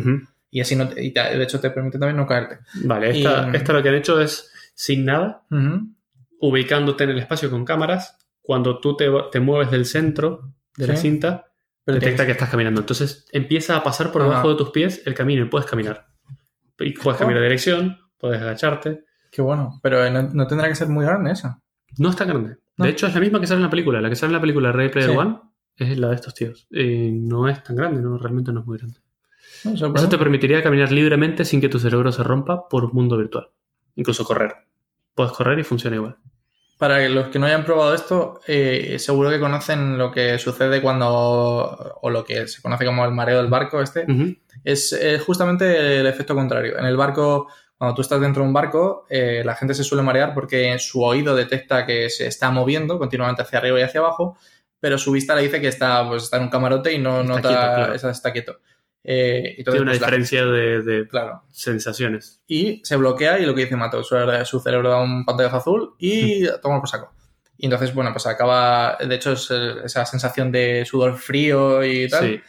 Y 0.51 0.61
así 0.61 0.77
no 0.77 0.89
te- 0.89 1.03
y 1.03 1.13
te- 1.13 1.21
de 1.37 1.43
hecho 1.43 1.59
te 1.61 1.71
permite 1.71 1.99
también 1.99 2.17
no 2.17 2.27
caerte. 2.27 2.59
Vale, 2.85 3.11
esta, 3.11 3.49
Y- 3.53 3.57
esta 3.57 3.73
lo 3.73 3.83
que 3.83 3.89
han 3.89 3.95
hecho 3.97 4.21
es 4.21 4.51
sin 4.75 5.05
nada, 5.05 5.43
ubicándote 6.41 7.05
en 7.05 7.11
el 7.11 7.19
espacio 7.19 7.51
con 7.51 7.65
cámaras. 7.65 8.19
Cuando 8.43 8.79
tú 8.79 8.97
te, 8.97 9.09
te 9.33 9.41
mueves 9.41 9.71
del 9.71 9.87
centro 9.87 10.53
de 10.77 10.87
la 10.87 10.97
cinta, 10.97 11.47
Pero 11.85 11.99
detecta 11.99 12.27
que 12.27 12.33
estás 12.33 12.51
caminando. 12.51 12.81
Entonces 12.83 13.27
empieza 13.33 13.77
a 13.77 13.83
pasar 13.83 14.13
por 14.13 14.23
debajo 14.23 14.51
de 14.51 14.57
tus 14.57 14.71
pies 14.71 15.03
el 15.07 15.15
camino 15.15 15.43
y 15.45 15.49
puedes 15.49 15.67
caminar. 15.69 16.07
Y 16.79 16.93
puedes 16.93 17.19
cambiar 17.19 17.39
de 17.41 17.47
dirección, 17.47 17.99
puedes 18.19 18.41
agacharte. 18.43 19.04
Qué 19.35 19.43
bueno. 19.43 19.81
Pero 19.83 20.09
no, 20.11 20.23
no 20.23 20.47
tendrá 20.47 20.69
que 20.69 20.77
ser 20.77 20.89
muy 20.89 21.05
grande 21.05 21.33
esa. 21.33 21.61
No 21.99 22.11
es 22.11 22.17
tan 22.17 22.29
grande. 22.29 22.59
No. 22.77 22.85
De 22.85 22.93
hecho, 22.93 23.09
es 23.09 23.15
la 23.15 23.21
misma 23.21 23.41
que 23.41 23.49
sale 23.49 23.59
en 23.59 23.65
la 23.65 23.71
película. 23.71 24.01
La 24.01 24.09
que 24.09 24.15
sale 24.15 24.29
en 24.29 24.35
la 24.35 24.41
película 24.41 24.71
Ready 24.71 24.91
Player 24.91 25.11
Sí. 25.11 25.17
One 25.17 25.39
es 25.77 25.99
la 25.99 26.09
de 26.11 26.15
estos 26.15 26.35
tíos. 26.35 26.69
Y 26.71 27.11
no 27.11 27.49
es 27.49 27.61
tan 27.65 27.75
grande, 27.75 28.01
no, 28.01 28.17
realmente 28.17 28.53
no 28.53 28.61
es 28.61 28.67
muy 28.67 28.79
grande. 28.79 29.01
Eso 29.65 30.09
te 30.09 30.19
permitiría 30.19 30.63
caminar 30.63 30.93
libremente 30.93 31.45
sin 31.45 31.61
que 31.61 31.69
tu 31.69 31.81
cerebro 31.81 32.13
se 32.13 32.23
rompa 32.23 32.69
por 32.69 32.85
un 32.85 32.93
mundo 32.93 33.17
virtual. 33.17 33.49
Incluso 33.97 34.25
correr. 34.25 34.55
Puedes 35.17 35.33
correr 35.33 35.59
y 35.59 35.65
funciona 35.65 35.97
igual. 35.97 36.17
Para 36.79 37.09
los 37.09 37.29
que 37.29 37.39
no 37.41 37.47
hayan 37.47 37.65
probado 37.65 37.95
esto, 37.95 38.41
eh, 38.47 38.99
seguro 39.01 39.31
que 39.31 39.41
conocen 39.41 39.97
lo 39.97 40.13
que 40.13 40.39
sucede 40.39 40.81
cuando, 40.83 41.09
o 41.09 42.11
lo 42.11 42.25
que 42.25 42.47
se 42.47 42.63
conoce 42.63 42.85
como 42.85 43.05
el 43.05 43.13
mareo 43.13 43.39
del 43.39 43.51
barco 43.51 43.81
este, 43.81 44.07
es 44.63 44.93
eh, 44.93 45.19
justamente 45.19 46.01
el 46.01 46.07
efecto 46.07 46.35
contrario. 46.35 46.79
En 46.79 46.85
el 46.85 46.97
barco, 46.97 47.49
cuando 47.85 47.95
tú 47.95 48.03
estás 48.03 48.21
dentro 48.21 48.43
de 48.43 48.49
un 48.49 48.55
barco, 48.55 49.07
eh, 49.09 49.43
la 49.45 49.55
gente 49.55 49.75
se 49.75 49.85
suele 49.85 50.03
marear 50.03 50.35
porque 50.35 50.79
su 50.79 51.03
oído 51.03 51.35
detecta 51.37 51.87
que 51.87 52.11
se 52.11 52.27
está 52.27 52.51
moviendo 52.51 52.99
continuamente 52.99 53.43
hacia 53.43 53.59
arriba 53.59 53.79
y 53.79 53.83
hacia 53.83 54.01
abajo, 54.01 54.37
pero 54.81 54.99
su 54.99 55.13
vista 55.13 55.35
le 55.35 55.43
dice 55.43 55.61
que 55.61 55.69
está, 55.69 56.07
pues, 56.09 56.25
está 56.25 56.37
en 56.39 56.45
un 56.45 56.51
camarote 56.51 56.93
y 56.93 56.99
no 56.99 57.21
Está 57.21 57.29
nota 57.35 57.49
quieto, 57.49 57.63
claro. 57.75 57.95
esa- 57.95 58.11
está 58.11 58.33
quieto. 58.33 58.59
Eh, 59.07 59.57
Tiene 59.65 59.81
una 59.81 59.91
pues, 59.91 60.01
diferencia 60.01 60.45
de, 60.47 60.83
de 60.83 61.07
claro. 61.09 61.43
sensaciones. 61.51 62.43
Y 62.47 62.81
se 62.85 62.97
bloquea 62.97 63.39
y 63.39 63.45
lo 63.47 63.55
que 63.55 63.63
dice 63.65 63.77
Mato, 63.77 64.03
su, 64.03 64.17
su 64.45 64.61
cerebro 64.61 64.89
da 64.91 65.01
un 65.03 65.25
pantallazo 65.25 65.57
azul 65.57 65.95
y 65.99 66.47
toma 66.63 66.81
por 66.81 66.89
saco. 66.89 67.13
Y 67.57 67.67
entonces, 67.67 67.95
bueno, 67.95 68.13
pues 68.13 68.27
acaba, 68.27 68.97
de 69.07 69.15
hecho, 69.15 69.33
es 69.33 69.51
esa 69.51 70.05
sensación 70.07 70.51
de 70.51 70.85
sudor 70.87 71.17
frío 71.19 71.85
y 71.85 72.09
tal. 72.09 72.25
Sí. 72.25 72.41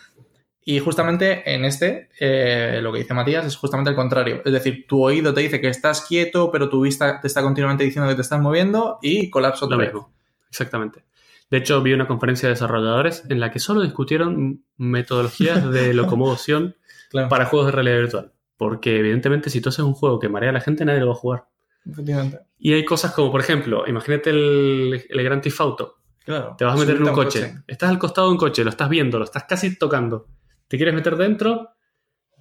Y 0.68 0.80
justamente 0.80 1.44
en 1.54 1.64
este, 1.64 2.10
eh, 2.20 2.80
lo 2.82 2.92
que 2.92 2.98
dice 3.00 3.14
Matías 3.14 3.46
es 3.46 3.56
justamente 3.56 3.92
el 3.92 3.96
contrario. 3.96 4.42
Es 4.44 4.52
decir, 4.52 4.86
tu 4.88 5.04
oído 5.04 5.32
te 5.32 5.42
dice 5.42 5.62
que 5.62 5.68
estás 5.68 6.02
quieto, 6.02 6.50
pero 6.52 6.70
tu 6.70 6.82
vista 6.82 7.22
te 7.22 7.28
está 7.28 7.44
continuamente 7.44 7.84
diciendo 7.84 8.10
que 8.10 8.16
te 8.16 8.22
estás 8.22 8.42
moviendo 8.42 8.98
y 9.02 9.30
colapso 9.30 9.66
otra 9.66 9.78
Lo 9.78 9.84
vez. 9.84 9.94
mismo. 9.94 10.12
Exactamente. 10.50 11.04
De 11.52 11.58
hecho, 11.60 11.82
vi 11.84 11.94
una 11.94 12.08
conferencia 12.08 12.50
de 12.50 12.56
desarrolladores 12.56 13.24
en 13.30 13.40
la 13.40 13.52
que 13.52 13.60
solo 13.60 13.82
discutieron 13.82 14.64
metodologías 14.78 15.70
de 15.72 15.94
locomoción 15.94 16.76
Claro, 17.12 17.30
para 17.30 17.46
juegos 17.46 17.68
de 17.68 17.72
realidad 17.74 17.98
virtual. 18.00 18.32
Porque, 18.58 18.98
evidentemente, 18.98 19.52
si 19.52 19.62
tú 19.62 19.70
haces 19.70 19.86
un 19.86 19.94
juego 19.94 20.18
que 20.20 20.30
marea 20.30 20.50
a 20.50 20.54
la 20.54 20.62
gente, 20.62 20.84
nadie 20.84 21.02
lo 21.02 21.08
va 21.08 21.14
a 21.14 21.18
jugar. 21.18 21.46
efectivamente. 21.88 22.40
Y 22.58 22.74
hay 22.74 22.84
cosas 22.84 23.12
como, 23.14 23.32
por 23.32 23.42
ejemplo, 23.42 23.84
imagínate 23.88 24.32
el, 24.32 25.06
el 25.08 25.24
Gran 25.24 25.42
Theft 25.42 25.62
Auto. 25.62 25.98
Claro. 26.26 26.56
Te 26.58 26.66
vas 26.66 26.76
a 26.76 26.80
meter 26.80 26.96
en 26.96 27.04
un 27.04 27.14
coche. 27.14 27.54
Estás 27.68 27.92
al 27.92 28.00
costado 28.00 28.28
de 28.28 28.32
un 28.32 28.38
coche, 28.40 28.64
lo 28.64 28.72
estás 28.72 28.90
viendo, 28.90 29.20
lo 29.20 29.26
estás 29.26 29.44
casi 29.44 29.78
tocando. 29.78 30.26
¿Te 30.68 30.78
quieres 30.78 30.94
meter 30.96 31.16
dentro? 31.16 31.72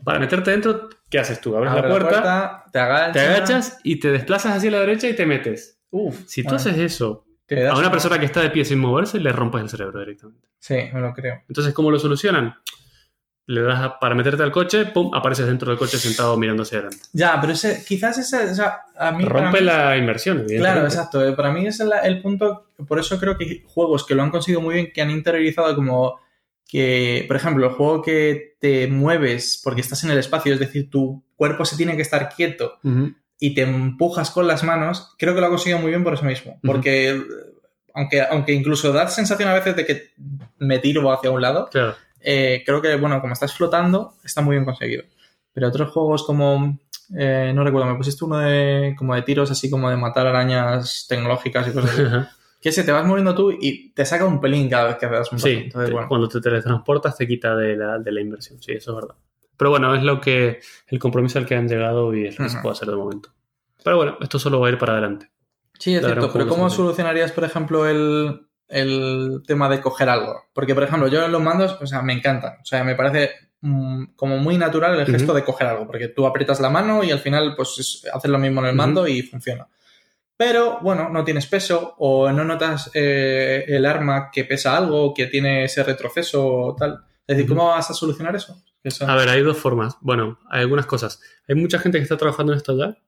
Para 0.05 0.19
meterte 0.19 0.51
dentro, 0.51 0.89
¿qué 1.09 1.19
haces 1.19 1.41
tú? 1.41 1.57
Abres 1.57 1.73
Abre 1.73 1.83
la 1.83 1.89
puerta, 1.89 2.65
te 2.73 2.79
agachas. 2.79 3.13
te 3.13 3.21
agachas 3.21 3.79
y 3.85 4.01
te 4.01 4.11
desplazas 4.11 4.57
hacia 4.57 4.71
la 4.71 4.81
derecha 4.81 5.09
y 5.09 5.15
te 5.17 5.25
metes. 5.25 5.81
Uf, 5.91 6.25
Si 6.27 6.43
tú 6.43 6.49
bueno, 6.49 6.57
haces 6.57 6.77
eso 6.79 7.25
a 7.71 7.79
una 7.79 7.91
persona 7.91 8.19
que 8.19 8.27
está 8.27 8.41
de 8.43 8.51
pie 8.51 8.65
sin 8.65 8.81
moverse, 8.81 9.21
le 9.21 9.31
rompes 9.33 9.63
el 9.63 9.69
cerebro 9.69 10.01
directamente. 10.01 10.49
Sí, 10.59 10.77
me 10.93 11.01
lo 11.01 11.13
creo. 11.15 11.43
Entonces, 11.49 11.73
¿cómo 11.73 11.91
lo 11.91 11.99
solucionan? 11.99 12.57
Le 13.47 13.61
das 13.63 13.79
a- 13.81 13.99
para 13.99 14.15
meterte 14.15 14.43
al 14.43 14.51
coche, 14.51 14.87
pum, 14.87 15.15
apareces 15.15 15.47
dentro 15.47 15.69
del 15.71 15.79
coche 15.79 15.99
sentado 15.99 16.37
mirando 16.39 16.63
hacia 16.63 16.79
adelante. 16.79 17.05
Ya, 17.13 17.39
pero 17.41 17.53
ese, 17.53 17.85
quizás 17.87 18.17
ese, 18.19 18.51
o 18.51 18.55
sea, 18.55 18.81
a 18.97 19.13
mí... 19.13 19.25
Rompe 19.25 19.61
mí- 19.61 19.67
la 19.67 19.95
evidentemente. 19.97 20.57
Claro, 20.57 20.85
exacto. 20.85 21.23
Eh, 21.25 21.33
Para 21.35 21.53
mí 21.53 21.67
es 21.67 21.79
el, 21.81 21.91
el 22.03 22.21
punto, 22.23 22.71
por 22.89 22.99
eso 22.99 23.21
creo 23.21 23.37
que 23.37 23.63
juegos 23.67 24.05
que 24.07 24.15
lo 24.15 24.23
han 24.23 24.31
conseguido 24.31 24.63
muy 24.63 24.75
bien, 24.75 24.91
que 24.95 25.03
han 25.03 25.11
interiorizado 25.11 25.75
como 25.77 26.19
que, 26.67 27.25
por 27.29 27.37
ejemplo, 27.37 27.67
el 27.67 27.73
juego 27.75 28.03
que 28.03 28.57
te 28.61 28.87
mueves 28.89 29.61
porque 29.63 29.81
estás 29.81 30.03
en 30.05 30.11
el 30.11 30.19
espacio, 30.19 30.53
es 30.55 30.61
decir, 30.61 30.91
tu 30.91 31.23
cuerpo 31.37 31.65
se 31.65 31.77
tiene 31.77 31.97
que 31.97 32.03
estar 32.03 32.29
quieto 32.35 32.79
y 33.39 33.55
te 33.55 33.63
empujas 33.63 34.31
con 34.31 34.47
las 34.47 34.65
manos, 34.65 35.15
creo 35.19 35.35
que 35.35 35.41
lo 35.41 35.47
ha 35.47 35.51
conseguido 35.51 35.79
muy 35.79 35.91
bien 35.91 36.03
por 36.05 36.15
eso 36.15 36.25
mismo. 36.25 36.59
Porque 36.63 37.21
aunque, 37.95 38.23
aunque 38.23 38.53
incluso 38.53 38.93
da 38.93 39.07
sensación 39.09 39.49
a 39.49 39.55
veces 39.55 39.77
de 39.77 39.85
que 39.87 40.13
me 40.59 40.79
tiro 40.79 41.13
hacia 41.13 41.31
un 41.31 41.41
lado, 41.43 41.69
Claro. 41.71 41.95
eh, 42.21 42.63
creo 42.67 42.81
que, 42.83 42.97
bueno, 42.97 43.21
como 43.21 43.33
estás 43.35 43.53
flotando, 43.55 44.15
está 44.25 44.41
muy 44.41 44.57
bien 44.57 44.65
conseguido. 44.65 45.05
Pero 45.53 45.69
otros 45.69 45.91
juegos 45.93 46.25
como, 46.25 46.79
eh, 47.17 47.53
no 47.55 47.63
recuerdo, 47.63 47.89
me 47.89 47.97
pusiste 47.97 48.25
uno 48.25 48.39
de, 48.39 48.95
como 48.99 49.15
de 49.15 49.23
tiros 49.23 49.51
así 49.51 49.71
como 49.71 49.91
de 49.91 49.97
matar 49.97 50.27
arañas 50.27 51.07
tecnológicas 51.09 51.69
y 51.69 51.73
cosas 51.73 51.91
así. 51.93 52.03
Que 52.65 52.73
se 52.73 52.83
te 52.83 52.91
vas 52.93 53.05
moviendo 53.05 53.35
tú 53.35 53.53
y 53.53 53.91
te 53.91 54.07
saca 54.07 54.25
un 54.25 54.41
pelín 54.41 54.71
cada 54.71 54.87
vez 54.87 54.97
que 54.97 55.05
haces 55.05 55.31
un 55.33 55.37
paso. 55.37 55.49
Sí, 55.49 55.53
Entonces, 55.65 55.93
bueno. 55.93 56.09
cuando 56.09 56.29
te 56.29 56.41
teletransportas 56.41 57.15
te 57.17 57.27
quita 57.29 57.55
de 57.55 57.77
la, 57.77 57.99
de 57.99 58.11
la 58.11 58.21
inversión, 58.23 58.63
sí, 58.63 58.73
eso 58.73 58.93
es 58.93 58.97
verdad. 58.97 59.15
Pero 59.59 59.71
bueno, 59.71 59.95
es 59.95 60.03
lo 60.03 60.19
que 60.21 60.61
el 60.89 60.99
compromiso 60.99 61.39
al 61.39 61.45
que 61.45 61.55
han 61.57 61.69
llegado 61.69 62.15
y 62.15 62.27
es 62.27 62.39
lo 62.39 62.47
que 62.47 62.51
se 62.51 62.59
puede 62.61 62.73
hacer 62.73 62.89
de 62.89 62.97
momento. 62.97 63.29
Pero 63.85 63.99
bueno, 63.99 64.17
esto 64.21 64.39
solo 64.39 64.61
va 64.61 64.69
a 64.69 64.71
ir 64.71 64.79
para 64.79 64.95
adelante. 64.95 65.31
Sí, 65.79 65.95
es 65.95 66.01
cierto, 66.05 66.33
pero 66.33 66.47
cómo 66.47 66.57
¿cómo 66.57 66.71
se 66.71 66.75
hace. 66.75 66.83
solucionarías, 66.83 67.33
por 67.33 67.45
ejemplo, 67.45 67.87
el, 67.87 68.47
el 68.69 69.43
tema 69.47 69.69
de 69.69 69.83
coger 69.83 70.09
algo? 70.09 70.45
Porque, 70.55 70.75
por 70.75 70.85
ejemplo, 70.85 71.09
yo 71.09 71.23
en 71.25 71.33
los 71.33 71.43
mandos, 71.43 71.77
o 71.83 71.87
sea, 71.87 72.01
me 72.01 72.15
encantan. 72.15 72.55
O 72.63 72.65
sea, 72.65 72.83
me 72.83 72.95
parece 72.95 73.31
mm, 73.61 74.05
como 74.17 74.39
muy 74.39 74.57
natural 74.57 74.99
el 74.99 75.07
gesto 75.07 75.35
de 75.35 75.45
coger 75.45 75.67
algo, 75.67 75.87
porque 75.87 76.09
tú 76.09 76.27
aprietas 76.27 76.61
la 76.61 76.71
mano 76.71 77.05
y 77.05 77.11
al 77.11 77.19
final, 77.19 77.55
pues, 77.57 77.79
es- 77.79 78.07
haces 78.13 78.31
lo 78.31 78.39
mismo 78.39 78.61
en 78.63 78.69
el 78.69 78.75
mando 78.75 79.07
y 79.07 79.21
funciona. 79.23 79.69
Pero, 80.37 80.79
bueno, 80.83 81.09
no 81.11 81.25
tienes 81.25 81.47
peso 81.47 81.95
o 81.99 82.31
no 82.33 82.45
notas 82.45 82.91
eh, 82.95 83.65
el 83.69 83.87
arma 83.87 84.31
que 84.33 84.45
pesa 84.45 84.77
algo, 84.77 85.15
que 85.15 85.27
tiene 85.27 85.65
ese 85.65 85.83
retroceso 85.85 86.45
o 86.47 86.75
tal. 86.77 87.05
Es 87.27 87.37
decir. 87.37 87.49
¿cómo 87.49 87.69
vas 87.69 87.89
a 87.91 87.95
solucionar 87.95 88.35
eso? 88.37 88.63
Eso- 88.83 89.07
A 89.09 89.15
ver, 89.17 89.29
hay 89.29 89.43
dos 89.43 89.57
formas. 89.57 89.97
Bueno, 90.01 90.39
hay 90.51 90.63
algunas 90.63 90.87
cosas. 90.87 91.21
Hay 91.49 91.55
mucha 91.55 91.79
gente 91.79 91.99
que 91.99 92.03
está 92.03 92.17
trabajando 92.17 92.53
en 92.53 92.59
esto 92.59 92.77
ya. 92.77 92.99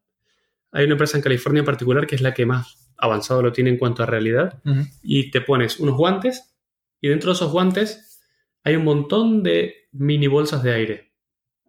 Hay 0.72 0.84
una 0.84 0.92
empresa 0.94 1.16
en 1.16 1.22
California 1.22 1.60
en 1.60 1.66
particular 1.66 2.06
que 2.06 2.14
es 2.14 2.20
la 2.20 2.32
que 2.32 2.46
más 2.46 2.92
avanzado 2.96 3.42
lo 3.42 3.52
tiene 3.52 3.70
en 3.70 3.76
cuanto 3.78 4.02
a 4.02 4.06
realidad. 4.06 4.62
Y 5.02 5.30
te 5.30 5.40
pones 5.40 5.80
unos 5.80 5.96
guantes 5.96 6.56
y 7.00 7.08
dentro 7.08 7.30
de 7.30 7.34
esos 7.34 7.50
guantes 7.52 8.20
hay 8.64 8.76
un 8.76 8.84
montón 8.84 9.42
de 9.42 9.88
mini 9.92 10.28
bolsas 10.28 10.62
de 10.62 10.72
aire. 10.74 11.12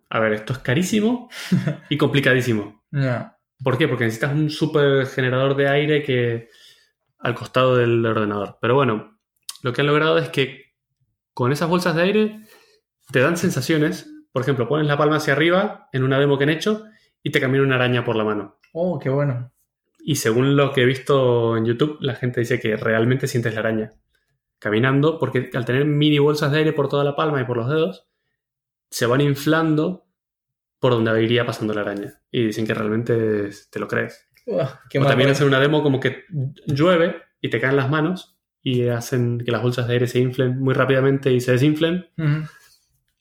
A 0.09 0.19
ver, 0.19 0.33
esto 0.33 0.53
es 0.53 0.59
carísimo 0.59 1.29
y 1.89 1.97
complicadísimo. 1.97 2.83
Ya. 2.91 3.36
¿Por 3.63 3.77
qué? 3.77 3.87
Porque 3.87 4.05
necesitas 4.05 4.33
un 4.33 4.49
super 4.49 5.05
generador 5.07 5.55
de 5.55 5.67
aire 5.67 6.03
que 6.03 6.49
al 7.19 7.35
costado 7.35 7.75
del 7.75 8.05
ordenador. 8.05 8.57
Pero 8.61 8.75
bueno, 8.75 9.19
lo 9.63 9.73
que 9.73 9.81
han 9.81 9.87
logrado 9.87 10.17
es 10.17 10.29
que 10.29 10.75
con 11.33 11.51
esas 11.51 11.69
bolsas 11.69 11.95
de 11.95 12.01
aire 12.03 12.39
te 13.11 13.19
dan 13.19 13.37
sensaciones. 13.37 14.09
Por 14.31 14.43
ejemplo, 14.43 14.67
pones 14.67 14.87
la 14.87 14.97
palma 14.97 15.17
hacia 15.17 15.33
arriba 15.33 15.89
en 15.91 16.03
una 16.03 16.19
demo 16.19 16.37
que 16.37 16.43
han 16.43 16.51
hecho 16.51 16.85
y 17.23 17.31
te 17.31 17.41
camina 17.41 17.63
una 17.63 17.75
araña 17.75 18.05
por 18.05 18.15
la 18.15 18.23
mano. 18.23 18.59
Oh, 18.73 18.99
qué 18.99 19.09
bueno. 19.09 19.51
Y 19.99 20.15
según 20.15 20.55
lo 20.55 20.71
que 20.71 20.83
he 20.83 20.85
visto 20.85 21.57
en 21.57 21.65
YouTube, 21.65 21.97
la 22.01 22.15
gente 22.15 22.39
dice 22.41 22.59
que 22.59 22.77
realmente 22.77 23.27
sientes 23.27 23.53
la 23.53 23.61
araña 23.61 23.93
caminando 24.59 25.19
porque 25.19 25.49
al 25.53 25.65
tener 25.65 25.85
mini 25.85 26.19
bolsas 26.19 26.51
de 26.51 26.59
aire 26.59 26.73
por 26.73 26.89
toda 26.89 27.03
la 27.03 27.15
palma 27.15 27.41
y 27.41 27.45
por 27.45 27.57
los 27.57 27.69
dedos, 27.69 28.07
se 28.89 29.05
van 29.05 29.21
inflando 29.21 30.06
por 30.79 30.91
donde 30.91 31.23
iría 31.23 31.45
pasando 31.45 31.73
la 31.73 31.81
araña. 31.81 32.21
Y 32.31 32.47
dicen 32.47 32.65
que 32.65 32.73
realmente 32.73 33.49
te 33.69 33.79
lo 33.79 33.87
crees. 33.87 34.27
O 34.47 35.05
también 35.05 35.29
hacer 35.29 35.45
una 35.45 35.59
demo 35.59 35.83
como 35.83 35.99
que 35.99 36.23
llueve 36.67 37.21
y 37.41 37.49
te 37.49 37.59
caen 37.59 37.75
las 37.75 37.89
manos 37.89 38.37
y 38.61 38.87
hacen 38.87 39.39
que 39.39 39.51
las 39.51 39.61
bolsas 39.61 39.87
de 39.87 39.93
aire 39.93 40.07
se 40.07 40.19
inflen 40.19 40.59
muy 40.59 40.73
rápidamente 40.73 41.31
y 41.31 41.41
se 41.41 41.51
desinflen 41.51 42.09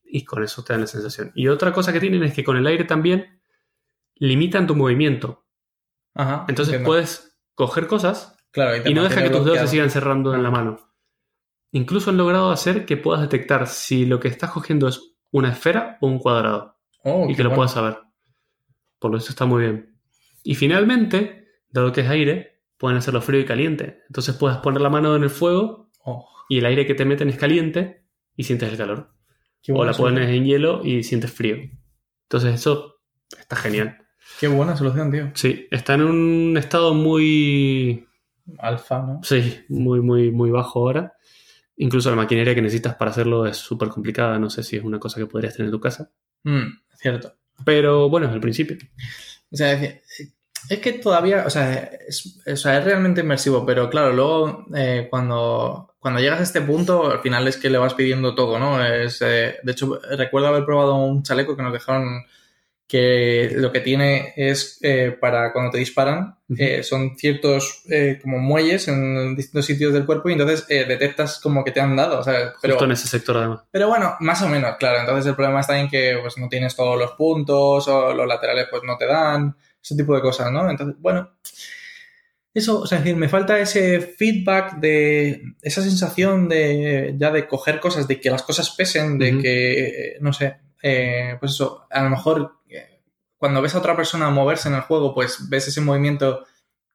y 0.05 0.25
con 0.25 0.43
eso 0.43 0.63
te 0.63 0.73
dan 0.73 0.83
la 0.83 0.87
sensación. 0.87 1.33
Y 1.35 1.49
otra 1.49 1.73
cosa 1.73 1.93
que 1.93 2.01
tienen 2.01 2.23
es 2.23 2.33
que 2.33 2.45
con 2.45 2.57
el 2.57 2.67
aire 2.67 2.85
también 2.85 3.41
limitan 4.15 4.67
tu 4.67 4.77
movimiento. 4.77 5.45
Ajá. 6.15 6.47
Entonces 6.49 6.75
entiendo. 6.75 6.87
puedes 6.87 7.39
coger 7.55 7.87
cosas 7.87 8.37
Claro, 8.57 8.83
te 8.83 8.91
y 8.91 8.95
no 8.95 9.03
deja 9.03 9.23
que 9.23 9.29
tus 9.29 9.45
dedos 9.45 9.59
se 9.59 9.69
sigan 9.69 9.91
cerrando 9.91 10.35
en 10.35 10.43
la 10.43 10.51
mano. 10.51 10.79
Incluso 11.73 12.11
han 12.11 12.17
logrado 12.17 12.51
hacer 12.51 12.87
que 12.87 12.97
puedas 12.97 13.21
detectar 13.21 13.67
si 13.67 14.07
lo 14.07 14.19
que 14.19 14.29
estás 14.29 14.51
cogiendo 14.51 14.89
es 14.89 15.17
una 15.31 15.51
esfera 15.51 15.99
o 16.01 16.07
un 16.07 16.19
cuadrado 16.19 16.76
Oh, 17.09 17.31
y 17.31 17.37
que 17.37 17.45
lo 17.45 17.55
puedas 17.55 17.73
saber. 17.73 17.99
Por 18.99 19.13
lo 19.13 19.19
eso 19.19 19.31
está 19.31 19.47
muy 19.47 19.63
bien. 19.63 19.97
Y 20.43 20.57
finalmente, 20.57 21.47
dado 21.71 21.93
que 21.93 22.01
es 22.01 22.09
aire, 22.09 22.63
pueden 22.77 22.99
hacerlo 22.99 23.23
frío 23.23 23.41
y 23.41 23.45
caliente. 23.45 24.01
Entonces 24.09 24.35
puedes 24.35 24.59
poner 24.59 24.81
la 24.81 24.91
mano 24.91 25.15
en 25.15 25.23
el 25.23 25.31
fuego 25.31 25.93
Oh, 26.05 26.29
y 26.49 26.59
el 26.59 26.67
aire 26.67 26.85
que 26.85 26.95
te 26.95 27.05
meten 27.05 27.29
es 27.29 27.37
caliente 27.37 28.05
y 28.37 28.43
sientes 28.43 28.71
el 28.71 28.77
calor. 28.77 29.13
qué 29.63 29.73
O 29.73 29.85
la 29.85 29.93
pones 29.93 30.29
en 30.31 30.45
hielo 30.45 30.85
y 30.85 31.05
sientes 31.05 31.33
frío. 31.33 31.57
Entonces 32.25 32.55
eso 32.55 32.97
está 33.39 33.55
genial. 33.55 33.99
Qué 34.41 34.49
buena 34.49 34.77
solución, 34.77 35.13
tío. 35.13 35.31
Sí, 35.35 35.69
está 35.71 35.95
en 35.95 36.03
un 36.03 36.57
estado 36.57 36.93
muy... 36.93 38.07
Alfa, 38.59 39.01
¿no? 39.01 39.21
Sí, 39.23 39.61
muy, 39.69 40.01
muy, 40.01 40.33
muy 40.33 40.51
bajo 40.51 40.81
ahora. 40.81 41.15
Incluso 41.77 42.11
la 42.11 42.17
maquinaria 42.17 42.55
que 42.55 42.63
necesitas 42.63 42.97
para 42.97 43.13
hacerlo 43.13 43.47
es 43.47 43.57
súper 43.57 43.89
complicada. 43.89 44.39
No 44.39 44.51
sé 44.51 44.63
si 44.63 44.77
es 44.77 44.85
una 44.85 44.99
cosa 44.99 45.21
que 45.21 45.27
podrías 45.27 45.55
tener 45.55 45.67
en 45.69 45.73
tu 45.73 45.81
casa. 45.81 46.11
Mm, 46.45 46.66
cierto. 46.97 47.34
Pero 47.64 48.09
bueno, 48.09 48.26
es 48.28 48.34
el 48.34 48.41
principio. 48.41 48.76
O 49.51 49.57
sea, 49.57 49.72
es, 49.72 50.03
es 50.68 50.78
que 50.80 50.95
todavía, 50.95 51.45
o 51.47 51.51
sea, 51.51 51.91
es, 52.09 52.41
o 52.47 52.57
sea, 52.57 52.78
es 52.78 52.84
realmente 52.84 53.20
inmersivo, 53.20 53.64
pero 53.64 53.89
claro, 53.89 54.12
luego 54.12 54.66
eh, 54.74 55.07
cuando, 55.11 55.95
cuando 55.99 56.20
llegas 56.20 56.41
a 56.41 56.45
este 56.45 56.61
punto, 56.61 57.11
al 57.11 57.20
final 57.20 57.47
es 57.47 57.57
que 57.57 57.70
le 57.70 57.78
vas 57.78 57.95
pidiendo 57.95 58.34
todo, 58.34 58.59
¿no? 58.59 58.84
Es, 58.84 59.22
eh, 59.22 59.57
de 59.62 59.72
hecho, 59.72 60.01
recuerdo 60.16 60.49
haber 60.49 60.64
probado 60.64 60.97
un 60.97 61.22
chaleco 61.22 61.57
que 61.57 61.62
nos 61.62 61.72
dejaron 61.72 62.24
que 62.89 63.51
lo 63.57 63.72
que 63.72 63.80
tiene 63.80 64.32
es 64.37 64.78
eh, 64.80 65.16
para 65.20 65.53
cuando 65.53 65.72
te 65.72 65.78
disparan, 65.78 66.37
eh, 66.57 66.84
son 66.84 67.16
ciertos 67.16 67.82
eh, 67.91 68.20
como 68.22 68.39
muelles 68.39 68.87
en 68.87 69.34
distintos 69.34 69.66
sitios 69.66 69.93
del 69.93 70.07
cuerpo 70.07 70.28
y 70.28 70.34
entonces 70.34 70.68
detectas 70.68 71.41
como 71.41 71.64
que 71.64 71.72
te 71.72 71.80
han 71.80 71.97
dado, 71.97 72.20
o 72.20 72.22
sea, 72.22 72.53
pero... 72.62 72.74
Justo 72.74 72.84
en 72.84 72.93
ese 72.93 73.09
sector 73.09 73.39
además. 73.39 73.62
Pero 73.72 73.89
bueno, 73.89 74.16
más 74.20 74.41
o 74.43 74.49
menos, 74.49 74.76
claro. 74.76 75.01
Entonces 75.01 75.26
el 75.26 75.34
problema 75.34 75.61
está 75.61 75.78
en 75.80 75.89
que 75.89 76.16
pues, 76.20 76.39
no 76.39 76.49
tienes 76.49 76.76
todos 76.76 76.97
los 76.97 77.12
puntos 77.12 77.89
o 77.89 78.14
los 78.14 78.26
laterales 78.26 78.68
pues 78.70 78.82
no 78.84 78.97
te 78.97 79.07
dan, 79.07 79.57
ese 79.82 79.97
tipo 79.97 80.14
de 80.14 80.20
cosas, 80.20 80.53
¿no? 80.53 80.70
Entonces, 80.70 80.95
bueno, 81.01 81.32
eso, 82.55 82.82
o 82.82 82.87
sea, 82.87 82.99
es 82.99 83.05
decir, 83.05 83.16
me 83.16 83.28
falta 83.28 83.59
ese 83.59 84.01
feedback 84.01 84.76
de 84.76 85.43
esa 85.61 85.82
sensación 85.82 86.49
de 86.49 87.16
ya 87.18 87.32
de 87.32 87.49
coger 87.49 87.80
cosas, 87.80 88.07
de 88.07 88.20
que 88.20 88.30
las 88.30 88.45
cosas 88.45 88.70
pesen, 88.70 89.18
de 89.18 89.39
que, 89.39 90.16
no 90.20 90.32
sé, 90.32 90.57
pues 91.41 91.53
eso, 91.53 91.87
a 91.91 92.03
lo 92.05 92.11
mejor 92.11 92.56
cuando 93.37 93.61
ves 93.62 93.74
a 93.74 93.78
otra 93.78 93.97
persona 93.97 94.30
moverse 94.30 94.68
en 94.68 94.74
el 94.74 94.80
juego, 94.82 95.14
pues 95.14 95.49
ves 95.49 95.68
ese 95.68 95.80
movimiento 95.80 96.45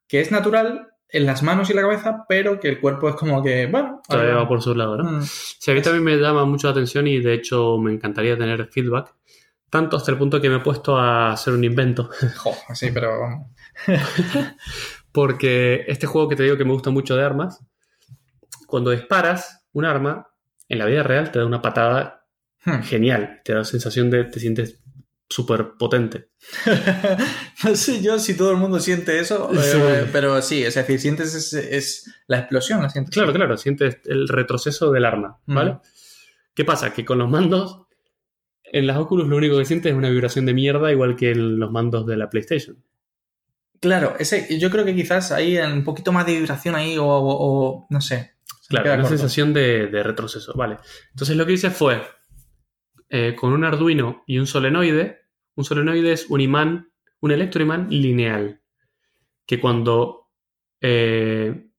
que 0.07 0.21
es 0.21 0.31
natural 0.31 0.89
en 1.09 1.25
las 1.25 1.43
manos 1.43 1.69
y 1.69 1.73
la 1.73 1.81
cabeza, 1.81 2.25
pero 2.27 2.59
que 2.59 2.69
el 2.69 2.79
cuerpo 2.79 3.09
es 3.09 3.15
como 3.15 3.43
que, 3.43 3.67
bueno, 3.67 4.01
Todavía 4.07 4.35
va 4.35 4.47
por 4.47 4.61
su 4.61 4.73
lado, 4.73 4.97
¿no? 4.97 5.03
Mm. 5.11 5.23
Sí, 5.23 5.71
a 5.71 5.73
mí 5.73 5.81
también 5.81 6.03
me 6.03 6.17
llama 6.17 6.45
mucho 6.45 6.67
la 6.67 6.71
atención 6.71 7.07
y 7.07 7.19
de 7.19 7.33
hecho 7.33 7.77
me 7.77 7.91
encantaría 7.91 8.37
tener 8.37 8.67
feedback. 8.67 9.13
Tanto 9.69 9.97
hasta 9.97 10.11
el 10.11 10.17
punto 10.17 10.41
que 10.41 10.49
me 10.49 10.57
he 10.57 10.61
puesto 10.61 10.97
a 10.97 11.31
hacer 11.31 11.53
un 11.53 11.63
invento. 11.63 12.09
Jo, 12.37 12.53
sí, 12.73 12.91
pero 12.93 13.19
vamos. 13.19 13.47
Porque 15.11 15.85
este 15.87 16.07
juego 16.07 16.29
que 16.29 16.35
te 16.35 16.43
digo 16.43 16.57
que 16.57 16.65
me 16.65 16.73
gusta 16.73 16.89
mucho 16.89 17.15
de 17.15 17.23
armas, 17.23 17.63
cuando 18.67 18.91
disparas 18.91 19.65
un 19.73 19.85
arma, 19.85 20.27
en 20.69 20.79
la 20.79 20.85
vida 20.85 21.03
real 21.03 21.31
te 21.31 21.39
da 21.39 21.45
una 21.45 21.61
patada 21.61 22.21
Hmm. 22.63 22.81
genial. 22.83 23.41
Te 23.43 23.53
da 23.53 23.59
la 23.59 23.65
sensación 23.65 24.09
de 24.11 24.25
te 24.25 24.39
sientes 24.39 24.80
súper 25.31 25.71
potente. 25.79 26.29
no 27.63 27.75
sé 27.75 28.01
yo 28.01 28.19
si 28.19 28.35
todo 28.35 28.51
el 28.51 28.57
mundo 28.57 28.79
siente 28.79 29.19
eso, 29.19 29.49
Sí. 29.53 29.59
eh, 29.77 30.05
pero 30.11 30.41
sí, 30.41 30.63
es 30.63 30.75
decir, 30.75 30.99
sientes 30.99 31.33
es, 31.33 31.53
es 31.53 32.13
la 32.27 32.39
explosión, 32.39 32.81
la 32.81 32.89
sientes. 32.89 33.13
Claro, 33.13 33.33
claro, 33.33 33.57
sientes 33.57 33.97
el 34.05 34.27
retroceso 34.27 34.91
del 34.91 35.05
arma, 35.05 35.39
¿vale? 35.45 35.77
¿Qué 36.53 36.65
pasa? 36.65 36.93
Que 36.93 37.05
con 37.05 37.17
los 37.17 37.29
mandos, 37.29 37.83
en 38.63 38.87
las 38.87 38.97
Oculus 38.97 39.27
lo 39.27 39.37
único 39.37 39.57
que 39.57 39.65
sientes 39.65 39.91
es 39.91 39.97
una 39.97 40.09
vibración 40.09 40.45
de 40.45 40.53
mierda, 40.53 40.91
igual 40.91 41.15
que 41.15 41.31
en 41.31 41.57
los 41.59 41.71
mandos 41.71 42.05
de 42.05 42.17
la 42.17 42.29
PlayStation. 42.29 42.83
Claro, 43.79 44.15
ese, 44.19 44.59
yo 44.59 44.69
creo 44.69 44.85
que 44.85 44.93
quizás 44.95 45.31
hay 45.31 45.57
un 45.57 45.83
poquito 45.83 46.11
más 46.11 46.25
de 46.25 46.33
vibración 46.33 46.75
ahí 46.75 46.97
o, 46.97 47.05
o- 47.05 47.37
o 47.79 47.87
no 47.89 47.99
sé. 48.01 48.33
Claro, 48.69 48.85
una 48.93 48.95
corto. 49.01 49.09
sensación 49.17 49.53
de, 49.53 49.87
de 49.87 50.03
retroceso, 50.03 50.53
vale. 50.55 50.77
Entonces 51.09 51.35
lo 51.35 51.45
que 51.45 51.53
hice 51.53 51.71
fue, 51.71 52.01
eh, 53.09 53.35
con 53.35 53.51
un 53.53 53.65
Arduino 53.65 54.23
y 54.27 54.37
un 54.37 54.45
solenoide, 54.47 55.20
un 55.61 55.65
solenoide 55.65 56.11
es 56.11 56.25
un 56.27 56.41
imán, 56.41 56.91
un 57.19 57.31
electroimán 57.31 57.87
lineal, 57.91 58.61
que 59.45 59.59
cuando 59.59 60.31
eh, 60.81 61.69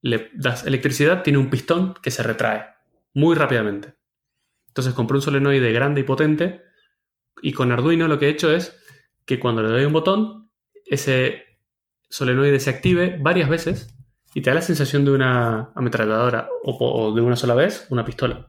le 0.00 0.30
das 0.32 0.66
electricidad 0.66 1.22
tiene 1.22 1.38
un 1.38 1.50
pistón 1.50 1.94
que 2.02 2.10
se 2.10 2.22
retrae 2.22 2.64
muy 3.12 3.34
rápidamente. 3.34 3.94
Entonces 4.68 4.94
compré 4.94 5.16
un 5.16 5.22
solenoide 5.22 5.70
grande 5.72 6.00
y 6.00 6.04
potente 6.04 6.62
y 7.42 7.52
con 7.52 7.72
Arduino 7.72 8.08
lo 8.08 8.18
que 8.18 8.26
he 8.26 8.30
hecho 8.30 8.50
es 8.50 8.74
que 9.26 9.38
cuando 9.38 9.62
le 9.62 9.68
doy 9.68 9.84
un 9.84 9.92
botón, 9.92 10.50
ese 10.86 11.44
solenoide 12.08 12.58
se 12.58 12.70
active 12.70 13.18
varias 13.20 13.50
veces 13.50 13.94
y 14.32 14.40
te 14.40 14.48
da 14.48 14.54
la 14.54 14.62
sensación 14.62 15.04
de 15.04 15.10
una 15.10 15.72
ametralladora 15.74 16.48
o, 16.62 17.14
de 17.14 17.20
una 17.20 17.36
sola 17.36 17.54
vez 17.54 17.86
una 17.90 18.04
pistola. 18.04 18.48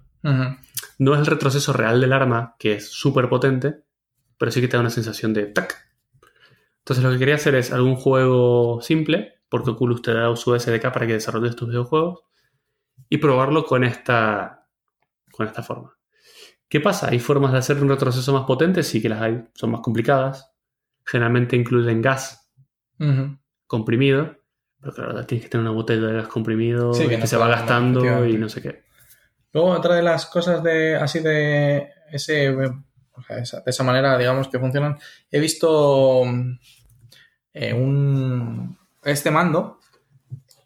No 0.99 1.13
es 1.13 1.19
el 1.19 1.25
retroceso 1.25 1.73
real 1.73 1.99
del 1.99 2.13
arma, 2.13 2.55
que 2.57 2.75
es 2.75 2.89
súper 2.89 3.27
potente, 3.27 3.86
pero 4.37 4.51
sí 4.51 4.61
que 4.61 4.67
te 4.67 4.77
da 4.77 4.81
una 4.81 4.89
sensación 4.89 5.33
de 5.33 5.45
tac. 5.47 5.87
Entonces 6.79 7.03
lo 7.03 7.11
que 7.11 7.19
quería 7.19 7.35
hacer 7.35 7.55
es 7.55 7.71
algún 7.71 7.95
juego 7.95 8.81
simple, 8.81 9.41
porque 9.49 9.71
Oculus 9.71 10.01
te 10.01 10.13
da 10.13 10.33
su 10.35 10.57
SDK 10.57 10.91
para 10.91 11.07
que 11.07 11.13
desarrolles 11.13 11.55
tus 11.55 11.69
videojuegos, 11.69 12.21
y 13.09 13.17
probarlo 13.17 13.65
con 13.65 13.83
esta, 13.83 14.67
con 15.31 15.47
esta 15.47 15.63
forma. 15.63 15.97
¿Qué 16.69 16.81
pasa? 16.81 17.09
Hay 17.09 17.19
formas 17.19 17.53
de 17.53 17.59
hacer 17.59 17.81
un 17.81 17.89
retroceso 17.89 18.33
más 18.33 18.45
potente, 18.45 18.83
sí 18.83 19.01
que 19.01 19.09
las 19.09 19.21
hay, 19.21 19.43
son 19.53 19.71
más 19.71 19.81
complicadas. 19.81 20.51
Generalmente 21.05 21.55
incluyen 21.55 22.01
gas 22.01 22.51
comprimido, 23.67 24.37
pero 24.81 24.93
claro, 24.93 25.25
tienes 25.25 25.45
que 25.45 25.49
tener 25.49 25.65
una 25.65 25.75
botella 25.75 26.07
de 26.07 26.13
gas 26.13 26.27
comprimido 26.27 26.93
Sí, 26.93 27.03
que 27.03 27.09
que, 27.09 27.17
no 27.19 27.27
se 27.27 27.37
va 27.37 27.47
gastando 27.47 28.25
y 28.25 28.37
no 28.37 28.49
sé 28.49 28.61
qué. 28.61 28.83
Luego, 29.53 29.69
otra 29.69 29.95
de 29.95 30.03
las 30.03 30.25
cosas 30.25 30.61
de 30.63 30.95
así 30.95 31.19
de 31.19 31.89
ese 32.11 32.55
esa- 33.29 33.61
de 33.61 33.71
esa 33.71 33.83
manera, 33.83 34.17
digamos, 34.17 34.47
que 34.49 34.59
funcionan, 34.59 34.97
he 35.31 35.39
visto 35.39 36.23
mm, 36.25 36.59
eh, 37.53 37.73
un 37.73 38.77
este 39.03 39.31
mando 39.31 39.79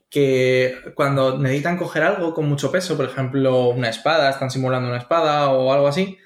que 0.10 0.76
cuando 0.96 1.38
necesitan 1.38 1.78
coger 1.78 2.04
algo 2.04 2.34
con 2.34 2.48
mucho 2.50 2.72
peso, 2.72 2.98
por 2.98 3.06
ejemplo, 3.06 3.70
una 3.70 3.90
espada, 3.90 4.30
están 4.30 4.52
simulando 4.52 4.90
una 4.90 4.98
espada 4.98 5.50
o 5.52 5.72
algo 5.72 5.88
así, 5.88 6.18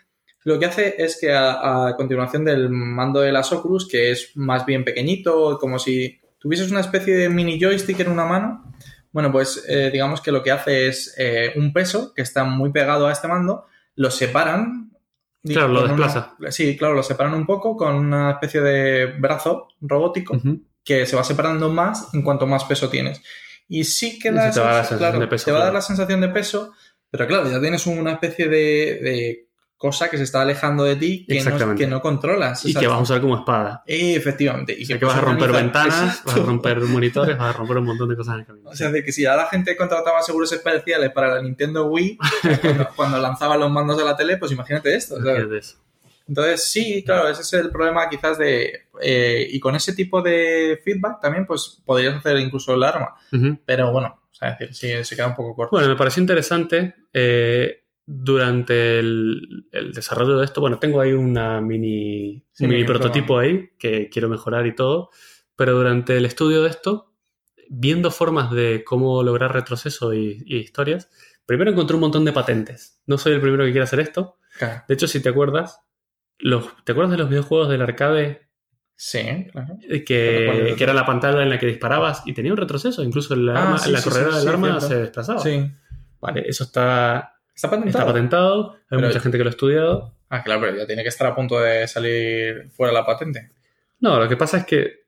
lo 0.43 0.59
que 0.59 0.65
hace 0.65 0.95
es 1.03 1.17
que 1.19 1.33
a, 1.33 1.87
a 1.87 1.95
continuación 1.95 2.45
del 2.45 2.69
mando 2.69 3.19
de 3.21 3.31
las 3.31 3.51
Oculus, 3.51 3.87
que 3.87 4.11
es 4.11 4.31
más 4.35 4.65
bien 4.65 4.83
pequeñito, 4.83 5.57
como 5.59 5.77
si 5.79 6.19
tuvieses 6.39 6.71
una 6.71 6.79
especie 6.81 7.15
de 7.15 7.29
mini 7.29 7.59
joystick 7.59 7.99
en 7.99 8.09
una 8.11 8.25
mano, 8.25 8.71
bueno, 9.11 9.31
pues 9.31 9.63
eh, 9.67 9.89
digamos 9.91 10.19
que 10.21 10.31
lo 10.31 10.43
que 10.43 10.51
hace 10.51 10.87
es 10.87 11.15
eh, 11.17 11.53
un 11.55 11.71
peso 11.71 12.13
que 12.13 12.21
está 12.21 12.43
muy 12.43 12.71
pegado 12.71 13.07
a 13.07 13.11
este 13.11 13.27
mando, 13.27 13.65
lo 13.95 14.11
separan. 14.11 14.91
Claro, 15.53 15.67
lo 15.69 15.79
una- 15.83 15.87
desplaza. 15.89 16.35
sí, 16.49 16.75
claro, 16.77 16.95
lo 16.95 17.03
separan 17.03 17.33
un 17.33 17.45
poco 17.45 17.75
con 17.75 17.95
una 17.95 18.31
especie 18.31 18.61
de 18.61 19.05
brazo 19.19 19.67
robótico 19.81 20.39
que 20.83 21.05
se 21.05 21.15
va 21.15 21.23
separando 21.23 21.69
más 21.69 22.13
en 22.13 22.21
cuanto 22.21 22.47
más 22.47 22.63
peso 22.65 22.89
tienes. 22.89 23.21
Y 23.67 23.83
sí 23.83 24.19
que 24.19 24.31
da 24.31 24.51
te 24.51 24.59
va 24.59 24.69
a 24.69 24.73
dar 24.73 24.83
la 24.83 24.83
sensación 24.85 25.19
de 25.19 25.27
peso, 25.27 25.51
la 25.73 25.81
sensación 25.81 26.21
de 26.21 26.29
pero 27.09 27.27
claro, 27.27 27.49
ya 27.49 27.61
tienes 27.61 27.87
una 27.87 28.13
especie 28.13 28.47
de, 28.49 28.99
de 29.01 29.44
cosa 29.77 30.09
que 30.09 30.17
se 30.17 30.23
está 30.23 30.41
alejando 30.41 30.83
de 30.83 30.95
ti 30.95 31.25
que, 31.27 31.33
no, 31.35 31.39
Exactamente. 31.41 31.83
que 31.83 31.87
no 31.89 32.01
controlas. 32.01 32.63
Y 32.65 32.69
O 32.69 32.71
sea, 32.71 32.81
que 32.81 32.87
vas 32.87 32.97
a 32.97 33.01
usar 33.01 33.21
como 33.21 33.35
espada. 33.37 33.83
efectivamente. 33.85 34.75
Y 34.77 34.83
O 34.83 34.85
sea, 34.87 34.97
que 34.99 35.05
vas 35.05 35.17
a 35.17 35.21
romper 35.21 35.49
organizar- 35.49 35.83
ventanas, 35.89 36.23
vas 36.25 36.35
a 36.35 36.39
romper 36.39 36.79
monitores, 36.81 37.37
vas 37.37 37.53
a 37.53 37.57
romper 37.57 37.77
un 37.77 37.85
montón 37.85 38.09
de 38.09 38.15
cosas 38.15 38.35
en 38.35 38.39
el 38.41 38.45
camino. 38.45 38.69
O 38.69 38.75
sea, 38.75 38.89
de 38.91 39.03
que 39.03 39.11
si 39.11 39.23
ya 39.23 39.35
la 39.35 39.47
gente 39.47 39.75
contrataba 39.75 40.21
seguros 40.21 40.51
especiales 40.51 41.11
para 41.11 41.35
la 41.35 41.41
Nintendo 41.41 41.85
Wii, 41.87 42.17
cuando, 42.61 42.87
cuando 42.95 43.17
lanzaban 43.19 43.59
los 43.59 43.69
mandos 43.71 44.01
a 44.01 44.05
la 44.05 44.15
tele, 44.15 44.37
pues 44.37 44.51
imagínate 44.51 44.95
esto. 44.95 45.15
¿sabes? 45.17 45.29
Imagínate 45.29 45.57
eso. 45.59 45.77
Entonces, 46.27 46.63
sí, 46.71 47.03
claro, 47.05 47.29
ese 47.29 47.43
es 47.43 47.53
el 47.53 47.69
problema 47.69 48.09
quizás 48.09 48.37
de... 48.39 48.87
eh, 49.01 49.47
y 49.51 49.59
con 49.59 49.75
ese 49.75 49.93
tipo 49.93 50.23
de 50.23 50.81
feedback 50.83 51.21
también, 51.21 51.45
pues 51.45 51.81
podrías 51.85 52.15
hacer 52.15 52.39
incluso 52.39 52.73
el 52.73 52.81
arma. 52.83 53.13
Pero 53.65 53.91
bueno, 53.91 54.21
o 54.31 54.33
sea, 54.33 54.49
es 54.51 54.59
decir, 54.69 54.97
sí, 54.97 55.03
se 55.03 55.15
queda 55.15 55.27
un 55.27 55.35
poco 55.35 55.53
corto. 55.55 55.75
Bueno, 55.75 55.87
me 55.89 55.95
pareció 55.95 56.21
interesante. 56.21 56.95
eh, 57.13 57.83
durante 58.05 58.99
el, 58.99 59.67
el 59.71 59.91
desarrollo 59.93 60.37
de 60.37 60.45
esto, 60.45 60.61
bueno, 60.61 60.77
tengo 60.79 61.01
ahí 61.01 61.13
una 61.13 61.59
mini, 61.61 62.45
Sí, 62.51 62.67
mini 62.67 62.83
prototipo 62.83 63.39
ahí 63.39 63.69
que 63.79 64.09
quiero 64.09 64.29
mejorar 64.29 64.67
y 64.67 64.75
todo, 64.75 65.09
pero 65.55 65.73
durante 65.73 66.15
el 66.17 66.25
estudio 66.25 66.61
de 66.63 66.69
esto 66.69 67.11
viendo 67.69 68.11
formas 68.11 68.51
de 68.51 68.83
cómo 68.85 69.23
lograr 69.23 69.53
retroceso 69.53 70.13
y, 70.13 70.43
y 70.45 70.57
historias, 70.57 71.09
primero 71.47 71.71
encontré 71.71 71.95
un 71.95 72.01
montón 72.01 72.23
de 72.25 72.31
patentes. 72.31 73.01
No 73.07 73.17
soy 73.17 73.33
el 73.33 73.41
primero 73.41 73.63
que 73.65 73.71
quiere 73.71 73.85
hacer 73.85 73.99
esto. 74.01 74.37
Claro. 74.59 74.83
De 74.87 74.93
hecho, 74.93 75.07
si 75.07 75.19
te 75.21 75.29
acuerdas, 75.29 75.81
los, 76.37 76.67
¿te 76.83 76.91
acuerdas 76.91 77.11
de 77.11 77.17
los 77.17 77.29
videojuegos 77.29 77.69
del 77.69 77.81
arcade 77.81 78.41
Sí, 78.97 79.47
claro. 79.51 79.77
Eh, 79.81 80.03
que, 80.05 80.75
que 80.77 80.83
era 80.83 80.93
la 80.93 81.05
pantalla 81.05 81.41
en 81.43 81.49
la 81.49 81.57
que 81.59 81.65
disparabas 81.65 82.21
y 82.25 82.33
tenía 82.33 82.51
un 82.53 82.57
retroceso, 82.57 83.03
incluso 83.03 83.33
el 83.33 83.49
Ah, 83.49 83.63
arma- 83.73 83.77
sí, 83.79 83.91
la 83.91 83.97
sí, 83.99 84.09
corredera 84.09 84.37
del 84.39 84.47
arma 84.47 84.67
cierto. 84.79 84.87
se 84.87 84.95
desplazaba. 84.99 85.39
Sí. 85.39 85.71
Vale, 86.21 86.43
eso 86.47 86.63
está, 86.63 87.34
Está 87.55 87.69
patentado. 87.69 87.99
está 87.99 88.05
patentado, 88.05 88.71
hay 88.73 88.79
Pero- 88.89 89.07
mucha 89.07 89.19
gente 89.21 89.37
que 89.37 89.43
lo 89.43 89.49
ha 89.49 89.51
estudiado. 89.51 90.13
Ah, 90.29 90.43
claro, 90.43 90.61
pero 90.61 90.75
ya 90.77 90.85
tiene 90.87 91.03
que 91.03 91.09
estar 91.09 91.27
a 91.27 91.35
punto 91.35 91.59
de 91.59 91.87
salir 91.87 92.69
fuera 92.71 92.91
la 92.93 93.05
patente. 93.05 93.51
No, 93.99 94.19
lo 94.19 94.27
que 94.27 94.35
pasa 94.35 94.57
es 94.57 94.65
que 94.65 95.05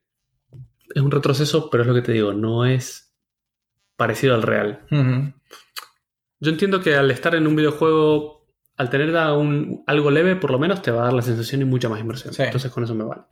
es 0.94 1.02
un 1.02 1.10
retroceso, 1.10 1.68
pero 1.70 1.82
es 1.82 1.86
lo 1.88 1.94
que 1.94 2.02
te 2.02 2.12
digo, 2.12 2.32
no 2.32 2.64
es 2.64 3.12
parecido 3.96 4.34
al 4.34 4.42
real. 4.42 4.80
Yo 6.40 6.50
entiendo 6.50 6.80
que 6.80 6.94
al 6.94 7.10
estar 7.10 7.34
en 7.34 7.46
un 7.46 7.56
videojuego, 7.56 8.46
al 8.76 8.88
tener 8.90 9.10
un- 9.36 9.82
algo 9.86 10.10
leve, 10.10 10.36
por 10.36 10.50
lo 10.52 10.58
menos 10.58 10.80
te 10.82 10.90
va 10.92 11.02
a 11.02 11.04
dar 11.04 11.12
la 11.12 11.22
sensación 11.22 11.60
y 11.62 11.64
mucha 11.64 11.88
más 11.88 12.00
inmersión. 12.00 12.32
Sí. 12.32 12.42
Entonces 12.44 12.70
con 12.70 12.84
eso 12.84 12.94
me 12.94 13.04
vale. 13.04 13.22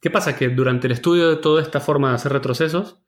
¿Qué 0.00 0.10
pasa? 0.10 0.36
Que 0.36 0.48
durante 0.48 0.86
el 0.86 0.92
estudio 0.92 1.28
de 1.28 1.36
toda 1.36 1.60
esta 1.60 1.80
forma 1.80 2.10
de 2.10 2.14
hacer 2.14 2.32
retrocesos, 2.32 2.98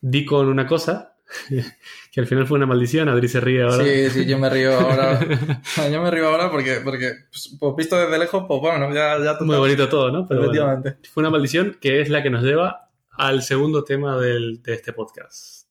di 0.00 0.24
con 0.24 0.48
una 0.48 0.66
cosa 0.66 1.15
que 2.12 2.20
al 2.20 2.26
final 2.26 2.46
fue 2.46 2.56
una 2.56 2.66
maldición. 2.66 3.08
Adri 3.08 3.28
se 3.28 3.40
ríe 3.40 3.62
ahora. 3.62 3.84
Sí, 3.84 4.10
sí, 4.10 4.26
yo 4.26 4.38
me 4.38 4.48
río 4.50 4.78
ahora. 4.78 5.20
yo 5.92 6.02
me 6.02 6.10
río 6.10 6.28
ahora 6.28 6.50
porque, 6.50 6.80
porque 6.82 7.12
pues, 7.30 7.56
pues, 7.58 7.76
visto 7.76 7.96
desde 7.96 8.18
lejos, 8.18 8.44
pues 8.48 8.60
bueno, 8.60 8.92
ya, 8.94 9.18
ya 9.22 9.36
Muy 9.40 9.56
bonito 9.56 9.88
todo, 9.88 10.10
¿no? 10.10 10.26
Pero 10.26 10.40
bueno, 10.40 10.52
Efectivamente. 10.52 11.08
fue 11.12 11.22
una 11.22 11.30
maldición 11.30 11.76
que 11.80 12.00
es 12.00 12.08
la 12.08 12.22
que 12.22 12.30
nos 12.30 12.42
lleva 12.42 12.90
al 13.10 13.42
segundo 13.42 13.84
tema 13.84 14.18
del- 14.18 14.62
de 14.62 14.74
este 14.74 14.92
podcast. 14.92 15.65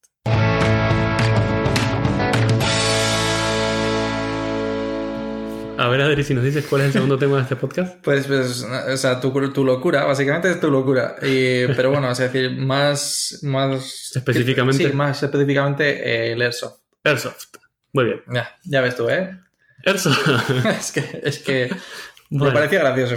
A 5.77 5.89
ver, 5.89 6.01
Adri, 6.01 6.23
si 6.23 6.33
nos 6.33 6.43
dices 6.43 6.65
cuál 6.67 6.81
es 6.81 6.87
el 6.87 6.93
segundo 6.93 7.17
tema 7.17 7.35
de 7.35 7.43
este 7.43 7.55
podcast. 7.57 7.97
Pues, 8.03 8.27
pues, 8.27 8.63
o 8.63 8.97
sea, 8.97 9.19
tu, 9.19 9.51
tu 9.51 9.65
locura, 9.65 10.05
básicamente 10.05 10.49
es 10.49 10.59
tu 10.59 10.71
locura. 10.71 11.17
Y, 11.21 11.67
pero 11.75 11.91
bueno, 11.91 12.09
es 12.11 12.17
decir, 12.17 12.51
más, 12.51 13.39
más... 13.43 14.15
Específicamente. 14.15 14.87
Sí, 14.87 14.93
más 14.93 15.21
específicamente 15.21 15.89
eh, 15.89 16.31
el 16.31 16.41
Airsoft. 16.41 16.79
Airsoft. 17.03 17.57
Muy 17.91 18.05
bien. 18.05 18.21
Ya, 18.33 18.55
ya 18.63 18.81
ves 18.81 18.95
tú, 18.95 19.09
¿eh? 19.09 19.37
Airsoft. 19.85 20.65
es 20.79 20.91
que, 20.93 21.21
es 21.23 21.39
que 21.39 21.75
me 22.29 22.51
parecía 22.51 22.79
gracioso. 22.79 23.15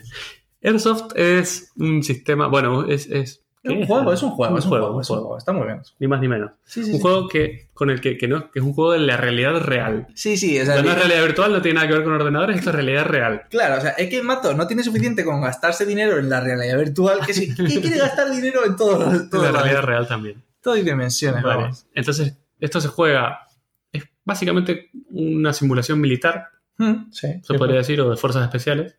Airsoft 0.62 1.16
es 1.16 1.72
un 1.76 2.02
sistema. 2.04 2.46
Bueno, 2.46 2.86
es. 2.88 3.06
es 3.08 3.39
Es 3.62 3.70
¿qué 3.72 3.78
un 3.78 3.86
juego, 3.86 4.12
es 4.12 4.22
un 4.22 4.30
juego, 4.30 4.58
es 4.58 4.64
un 4.64 4.70
juego, 4.70 5.00
es 5.00 5.10
un 5.10 5.16
juego. 5.18 5.38
Está 5.38 5.52
muy 5.52 5.66
bien. 5.66 5.82
Ni 5.98 6.08
más 6.08 6.20
ni 6.20 6.28
menos. 6.28 6.52
Sí, 6.64 6.82
sí, 6.82 6.90
un 6.92 6.96
sí. 6.96 7.02
juego 7.02 7.28
que, 7.28 7.68
con 7.74 7.90
el 7.90 8.00
que, 8.00 8.16
que 8.16 8.26
no, 8.26 8.50
que 8.50 8.58
es 8.58 8.64
un 8.64 8.72
juego 8.72 8.92
de 8.92 9.00
la 9.00 9.16
realidad 9.16 9.60
real. 9.60 10.06
Sí, 10.14 10.36
sí, 10.36 10.58
o 10.58 10.64
sea, 10.64 10.80
no 10.82 10.90
es 10.90 10.98
realidad 10.98 11.22
virtual, 11.22 11.52
no 11.52 11.60
tiene 11.60 11.74
nada 11.76 11.88
que 11.88 11.94
ver 11.94 12.04
con 12.04 12.12
ordenadores, 12.14 12.56
esto 12.56 12.70
es 12.70 12.76
realidad 12.76 13.04
real. 13.06 13.42
Claro, 13.50 13.76
o 13.76 13.80
sea, 13.80 13.90
es 13.90 14.08
que 14.08 14.22
Mato 14.22 14.54
no 14.54 14.66
tiene 14.66 14.82
suficiente 14.82 15.24
con 15.24 15.42
gastarse 15.42 15.84
dinero 15.84 16.18
en 16.18 16.30
la 16.30 16.40
realidad 16.40 16.78
virtual 16.78 17.20
que, 17.26 17.34
si, 17.34 17.54
que 17.54 17.80
quiere 17.80 17.98
gastar 17.98 18.30
dinero 18.30 18.64
en 18.64 18.76
todo, 18.76 18.98
todo, 19.30 19.42
la 19.42 19.52
realidad 19.52 19.82
real 19.82 20.08
también. 20.08 20.42
Todas 20.62 20.82
dimensiones, 20.84 21.42
Vale. 21.42 21.62
vamos. 21.62 21.86
Entonces, 21.94 22.36
esto 22.58 22.80
se 22.80 22.88
juega. 22.88 23.40
Es 23.92 24.04
básicamente 24.24 24.90
una 25.10 25.52
simulación 25.52 26.00
militar, 26.00 26.48
Mm, 26.80 27.10
Sí, 27.12 27.28
se 27.42 27.54
podría 27.54 27.76
decir, 27.76 28.00
o 28.00 28.08
de 28.08 28.16
fuerzas 28.16 28.42
especiales, 28.42 28.96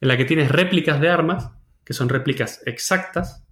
en 0.00 0.08
la 0.08 0.16
que 0.16 0.24
tienes 0.24 0.50
réplicas 0.50 1.00
de 1.00 1.08
armas, 1.08 1.52
que 1.84 1.92
son 1.92 2.08
réplicas 2.08 2.60
exactas, 2.66 3.43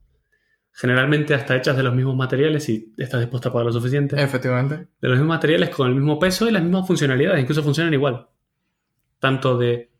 generalmente 0.73 1.35
hasta 1.35 1.57
hechas 1.57 1.77
de 1.77 1.83
los 1.83 1.95
mismos 1.95 2.16
materiales 2.16 2.68
y 2.68 2.93
estás 2.97 3.20
dispuesto 3.20 3.49
a 3.49 3.53
pagar 3.53 3.66
lo 3.66 3.73
suficiente. 3.73 4.20
Efectivamente. 4.20 4.89
de 5.01 5.09
los 5.09 5.18
mismos 5.18 5.37
materiales 5.37 5.68
con 5.70 5.89
el 5.89 5.95
mismo 5.95 6.18
peso 6.18 6.49
y 6.49 6.53
las 6.53 6.62
mismas 6.62 6.87
funcionalidades, 6.87 7.41
incluso 7.41 7.62
funcionan 7.62 7.93
igual. 7.95 8.29
Tanto 9.18 9.57
de, 9.59 9.91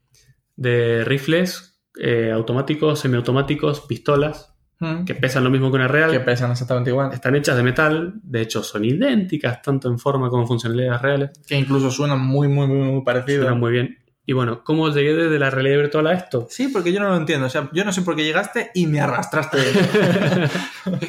de 0.57 1.05
rifles 1.05 1.81
eh, 2.01 2.31
automáticos, 2.33 3.01
semiautomáticos, 3.01 3.83
pistolas, 3.83 4.49
Mm, 4.83 5.05
que 5.05 5.14
pesan 5.14 5.45
lo 5.45 5.51
mismo 5.51 5.70
que 5.70 5.77
una 5.77 5.87
real, 5.87 6.11
Que 6.11 6.18
pesan 6.18 6.51
exactamente 6.51 6.91
igual. 6.91 7.12
están 7.12 7.37
hechas 7.37 7.57
de 7.57 7.62
metal, 7.62 8.14
de 8.20 8.41
hecho 8.41 8.64
son 8.64 8.85
idénticas 8.85 9.62
tanto 9.62 9.87
en 9.89 9.97
forma 9.97 10.29
como 10.29 10.43
en 10.43 10.49
funcionalidades 10.49 11.01
reales, 11.01 11.31
Que 11.47 11.57
incluso 11.57 11.89
suenan 11.93 12.20
muy, 12.20 12.49
muy, 12.49 12.66
muy, 12.66 12.79
muy 12.91 13.05
parecido. 13.05 13.43
suenan 13.43 13.61
muy 13.61 13.70
bien. 13.70 13.99
Y 14.25 14.33
bueno, 14.35 14.62
¿cómo 14.62 14.89
llegué 14.91 15.14
desde 15.14 15.39
la 15.39 15.51
realidad 15.51 15.79
virtual 15.79 16.07
a 16.07 16.12
esto? 16.12 16.47
Sí, 16.49 16.68
porque 16.68 16.93
yo 16.93 17.01
no 17.01 17.09
lo 17.09 17.16
entiendo. 17.16 17.47
O 17.47 17.51
sea, 17.51 17.68
yo 17.73 17.85
no 17.85 17.93
sé 17.93 18.03
por 18.03 18.14
qué 18.14 18.25
llegaste 18.25 18.70
y 18.75 18.87
me 18.87 19.01
arrastraste. 19.01 19.59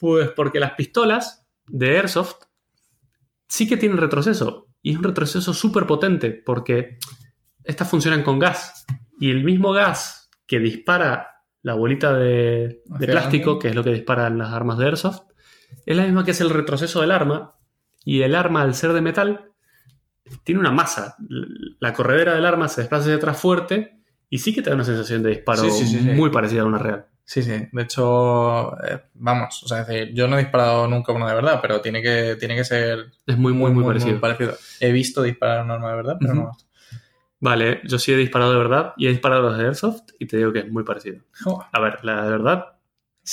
Pues 0.00 0.30
porque 0.30 0.58
las 0.58 0.72
pistolas 0.72 1.46
de 1.68 1.96
Airsoft 1.96 2.46
sí 3.46 3.68
que 3.68 3.76
tienen 3.76 3.98
retroceso. 3.98 4.66
Y 4.82 4.90
es 4.90 4.98
un 4.98 5.04
retroceso 5.04 5.54
súper 5.54 5.86
potente 5.86 6.32
porque 6.32 6.98
estas 7.62 7.88
funcionan 7.88 8.24
con 8.24 8.40
gas. 8.40 8.84
Y 9.20 9.30
el 9.30 9.44
mismo 9.44 9.70
gas 9.70 10.28
que 10.44 10.58
dispara 10.58 11.28
la 11.62 11.74
bolita 11.74 12.14
de, 12.14 12.82
de 12.84 13.06
plástico, 13.06 13.60
que 13.60 13.68
es 13.68 13.76
lo 13.76 13.84
que 13.84 13.92
disparan 13.92 14.38
las 14.38 14.52
armas 14.52 14.76
de 14.78 14.86
Airsoft, 14.86 15.20
es 15.86 15.96
la 15.96 16.02
misma 16.02 16.24
que 16.24 16.32
es 16.32 16.40
el 16.40 16.50
retroceso 16.50 17.00
del 17.00 17.12
arma. 17.12 17.54
Y 18.04 18.22
el 18.22 18.34
arma, 18.34 18.62
al 18.62 18.74
ser 18.74 18.94
de 18.94 19.02
metal, 19.02 19.51
tiene 20.44 20.60
una 20.60 20.70
masa. 20.70 21.16
La 21.80 21.92
corredera 21.92 22.34
del 22.34 22.46
arma 22.46 22.68
se 22.68 22.82
desplaza 22.82 23.04
hacia 23.04 23.16
atrás 23.16 23.38
fuerte 23.40 23.98
y 24.30 24.38
sí 24.38 24.54
que 24.54 24.62
te 24.62 24.70
da 24.70 24.76
una 24.76 24.84
sensación 24.84 25.22
de 25.22 25.30
disparo 25.30 25.62
Sí, 25.64 25.70
sí, 25.70 25.86
sí, 25.86 26.00
sí. 26.00 26.08
muy 26.10 26.30
parecida 26.30 26.62
a 26.62 26.64
una 26.64 26.78
real. 26.78 27.06
sí, 27.24 27.42
sí. 27.42 27.68
De 27.70 27.82
hecho, 27.82 28.72
eh, 28.84 29.02
vamos. 29.14 29.62
O 29.62 29.68
sea, 29.68 29.82
es 29.82 29.86
decir, 29.86 30.14
yo 30.14 30.26
no 30.28 30.36
he 30.36 30.40
disparado 30.40 30.86
nunca 30.88 31.12
uno 31.12 31.28
de 31.28 31.34
verdad, 31.34 31.58
pero 31.62 31.80
tiene 31.80 32.02
que, 32.02 32.36
tiene 32.38 32.56
que 32.56 32.64
ser 32.64 33.12
Es 33.26 33.36
muy, 33.38 33.52
muy, 33.52 33.70
muy, 33.70 33.84
parecido. 33.84 34.56
He 34.80 34.92
visto 34.92 35.22
disparar 35.22 35.64
un 35.64 35.70
arma 35.70 35.90
de 35.90 35.96
verdad, 35.96 36.16
pero 36.20 36.32
Ujú. 36.32 36.42
no. 36.42 36.56
Vale, 37.40 37.80
yo 37.84 37.98
sí 37.98 38.12
he 38.12 38.16
disparado 38.16 38.52
de 38.52 38.58
verdad 38.58 38.92
y 38.96 39.06
he 39.06 39.10
disparado 39.10 39.42
los 39.42 39.58
de 39.58 39.64
Airsoft 39.64 40.02
y 40.20 40.26
te 40.26 40.36
digo 40.36 40.52
que 40.52 40.60
es 40.60 40.70
muy 40.70 40.84
parecido. 40.84 41.22
A 41.72 41.80
ver, 41.80 41.98
la 42.04 42.22
de 42.24 42.30
verdad 42.30 42.66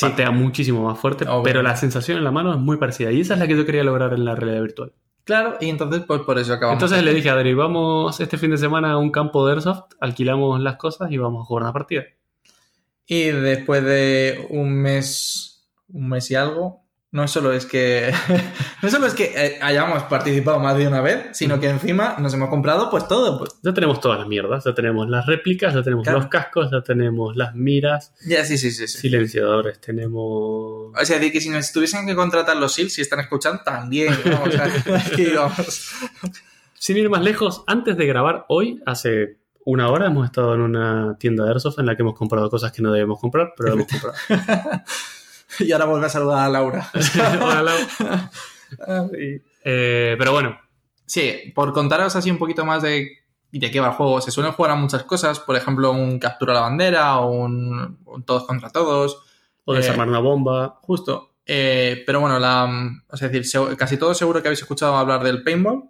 patea 0.01 0.31
muchísimo 0.31 0.83
más 0.87 0.97
fuerte, 0.99 1.25
Obvio. 1.27 1.43
pero 1.43 1.61
la 1.61 1.75
sensación 1.75 2.17
en 2.17 2.23
la 2.23 2.31
mano 2.31 2.51
es 2.51 2.59
muy 2.59 2.77
parecida 2.77 3.11
y 3.11 3.21
esa 3.21 3.35
es 3.35 3.39
la 3.39 3.47
que 3.47 3.55
yo 3.55 3.65
quería 3.67 3.83
lograr 3.83 4.13
en 4.13 4.25
la 4.25 4.33
realidad 4.35 4.61
virtual. 4.63 4.93
Claro, 5.29 5.57
y 5.61 5.69
entonces, 5.69 6.01
pues 6.07 6.21
por 6.21 6.39
eso 6.39 6.53
acabamos. 6.55 6.81
Entonces 6.81 7.05
le 7.05 7.13
dije 7.13 7.29
a 7.29 7.33
Adri, 7.33 7.53
vamos 7.53 8.19
este 8.19 8.35
fin 8.39 8.49
de 8.49 8.57
semana 8.57 8.93
a 8.93 8.97
un 8.97 9.11
campo 9.11 9.45
de 9.45 9.53
Airsoft, 9.53 9.93
alquilamos 9.99 10.59
las 10.59 10.77
cosas 10.77 11.11
y 11.11 11.19
vamos 11.19 11.43
a 11.43 11.45
jugar 11.45 11.65
una 11.65 11.71
partida. 11.71 12.05
Y 13.05 13.25
después 13.25 13.83
de 13.83 14.47
un 14.49 14.73
mes, 14.73 15.69
un 15.89 16.09
mes 16.09 16.31
y 16.31 16.35
algo, 16.35 16.78
no 17.11 17.27
solo 17.27 17.51
es 17.53 17.65
que 17.65 18.13
no 18.83 18.89
solo 18.89 19.07
es 19.07 19.13
que 19.15 19.33
eh, 19.35 19.59
hayamos 19.61 20.03
participado 20.03 20.59
más 20.59 20.77
de 20.77 20.87
una 20.87 21.01
vez, 21.01 21.29
sino 21.37 21.59
que 21.59 21.67
encima 21.69 22.15
nos 22.19 22.33
hemos 22.33 22.49
comprado 22.49 22.89
pues 22.91 23.07
todo. 23.07 23.39
Pues, 23.39 23.51
Ya 23.63 23.73
tenemos 23.73 23.99
todas 23.99 24.19
las 24.19 24.27
mierdas, 24.27 24.63
ya 24.65 24.73
tenemos 24.75 25.09
las 25.09 25.25
réplicas, 25.25 25.73
ya 25.73 25.81
tenemos 25.81 26.03
Claro. 26.03 26.19
los 26.19 26.27
cascos, 26.27 26.69
ya 26.71 26.81
tenemos 26.81 27.35
las 27.35 27.55
miras, 27.55 28.13
ya, 28.25 28.45
sí, 28.45 28.57
sí, 28.57 28.71
sí, 28.71 28.87
sí. 28.87 28.99
silenciadores, 28.99 29.79
tenemos... 29.81 30.21
O 30.23 30.93
sea, 31.03 31.17
decir 31.17 31.31
que 31.33 31.41
si 31.41 31.49
nos 31.49 31.71
tuviesen 31.71 32.05
que 32.05 32.15
contratar 32.15 32.57
los 32.57 32.73
SEALs, 32.73 32.93
si 32.93 33.01
están 33.01 33.19
escuchando, 33.19 33.61
también. 33.63 34.13
Vamos, 34.25 34.49
o 34.49 34.51
sea, 34.51 34.65
aquí 35.07 35.25
vamos. 35.35 35.91
Sin 36.75 36.97
ir 36.97 37.09
más 37.09 37.21
lejos, 37.21 37.63
antes 37.67 37.97
de 37.97 38.05
grabar 38.05 38.45
hoy, 38.49 38.81
hace 38.85 39.37
una 39.65 39.89
hora 39.89 40.07
hemos 40.07 40.25
estado 40.25 40.55
en 40.55 40.61
una 40.61 41.17
tienda 41.19 41.43
de 41.43 41.51
Airsoft 41.51 41.77
en 41.79 41.85
la 41.85 41.95
que 41.95 42.01
hemos 42.03 42.17
comprado 42.17 42.49
cosas 42.49 42.71
que 42.71 42.81
no 42.81 42.91
debemos 42.91 43.19
comprar, 43.19 43.53
pero 43.57 43.73
hemos 43.73 43.87
comprado. 43.91 44.15
Y 45.59 45.71
ahora 45.71 45.85
vuelve 45.85 46.05
a 46.05 46.09
saludar 46.09 46.45
a 46.45 46.49
Laura. 46.49 46.89
Hola, 47.41 47.61
Lau. 47.63 47.77
Y- 49.19 49.41
Eh, 49.63 50.15
pero 50.17 50.31
bueno, 50.31 50.57
Sí, 51.05 51.51
por 51.55 51.73
contaros 51.73 52.15
así 52.15 52.29
un 52.29 52.37
poquito 52.37 52.63
más 52.65 52.83
de, 52.83 53.09
de 53.51 53.71
qué 53.71 53.79
va 53.79 53.87
el 53.87 53.93
juego, 53.93 54.21
se 54.21 54.29
suelen 54.29 54.51
jugar 54.53 54.71
a 54.71 54.75
muchas 54.75 55.03
cosas, 55.03 55.39
por 55.39 55.55
ejemplo, 55.55 55.91
un 55.91 56.19
captura 56.19 56.53
la 56.53 56.61
bandera 56.61 57.17
o 57.17 57.31
un, 57.31 57.97
un 58.05 58.23
todos 58.23 58.45
contra 58.45 58.69
todos, 58.69 59.23
o 59.65 59.73
Eh, 59.73 59.77
desarmar 59.77 60.07
una 60.07 60.19
bomba. 60.19 60.77
justo. 60.83 61.33
Eh, 61.47 62.03
pero 62.05 62.19
bueno, 62.21 62.37
la, 62.37 62.69
es 63.11 63.19
decir, 63.21 63.43
casi 63.75 63.97
todos 63.97 64.19
seguro 64.19 64.41
que 64.43 64.49
habéis 64.49 64.61
escuchado 64.61 64.95
hablar 64.97 65.23
del 65.23 65.41
paintball. 65.43 65.89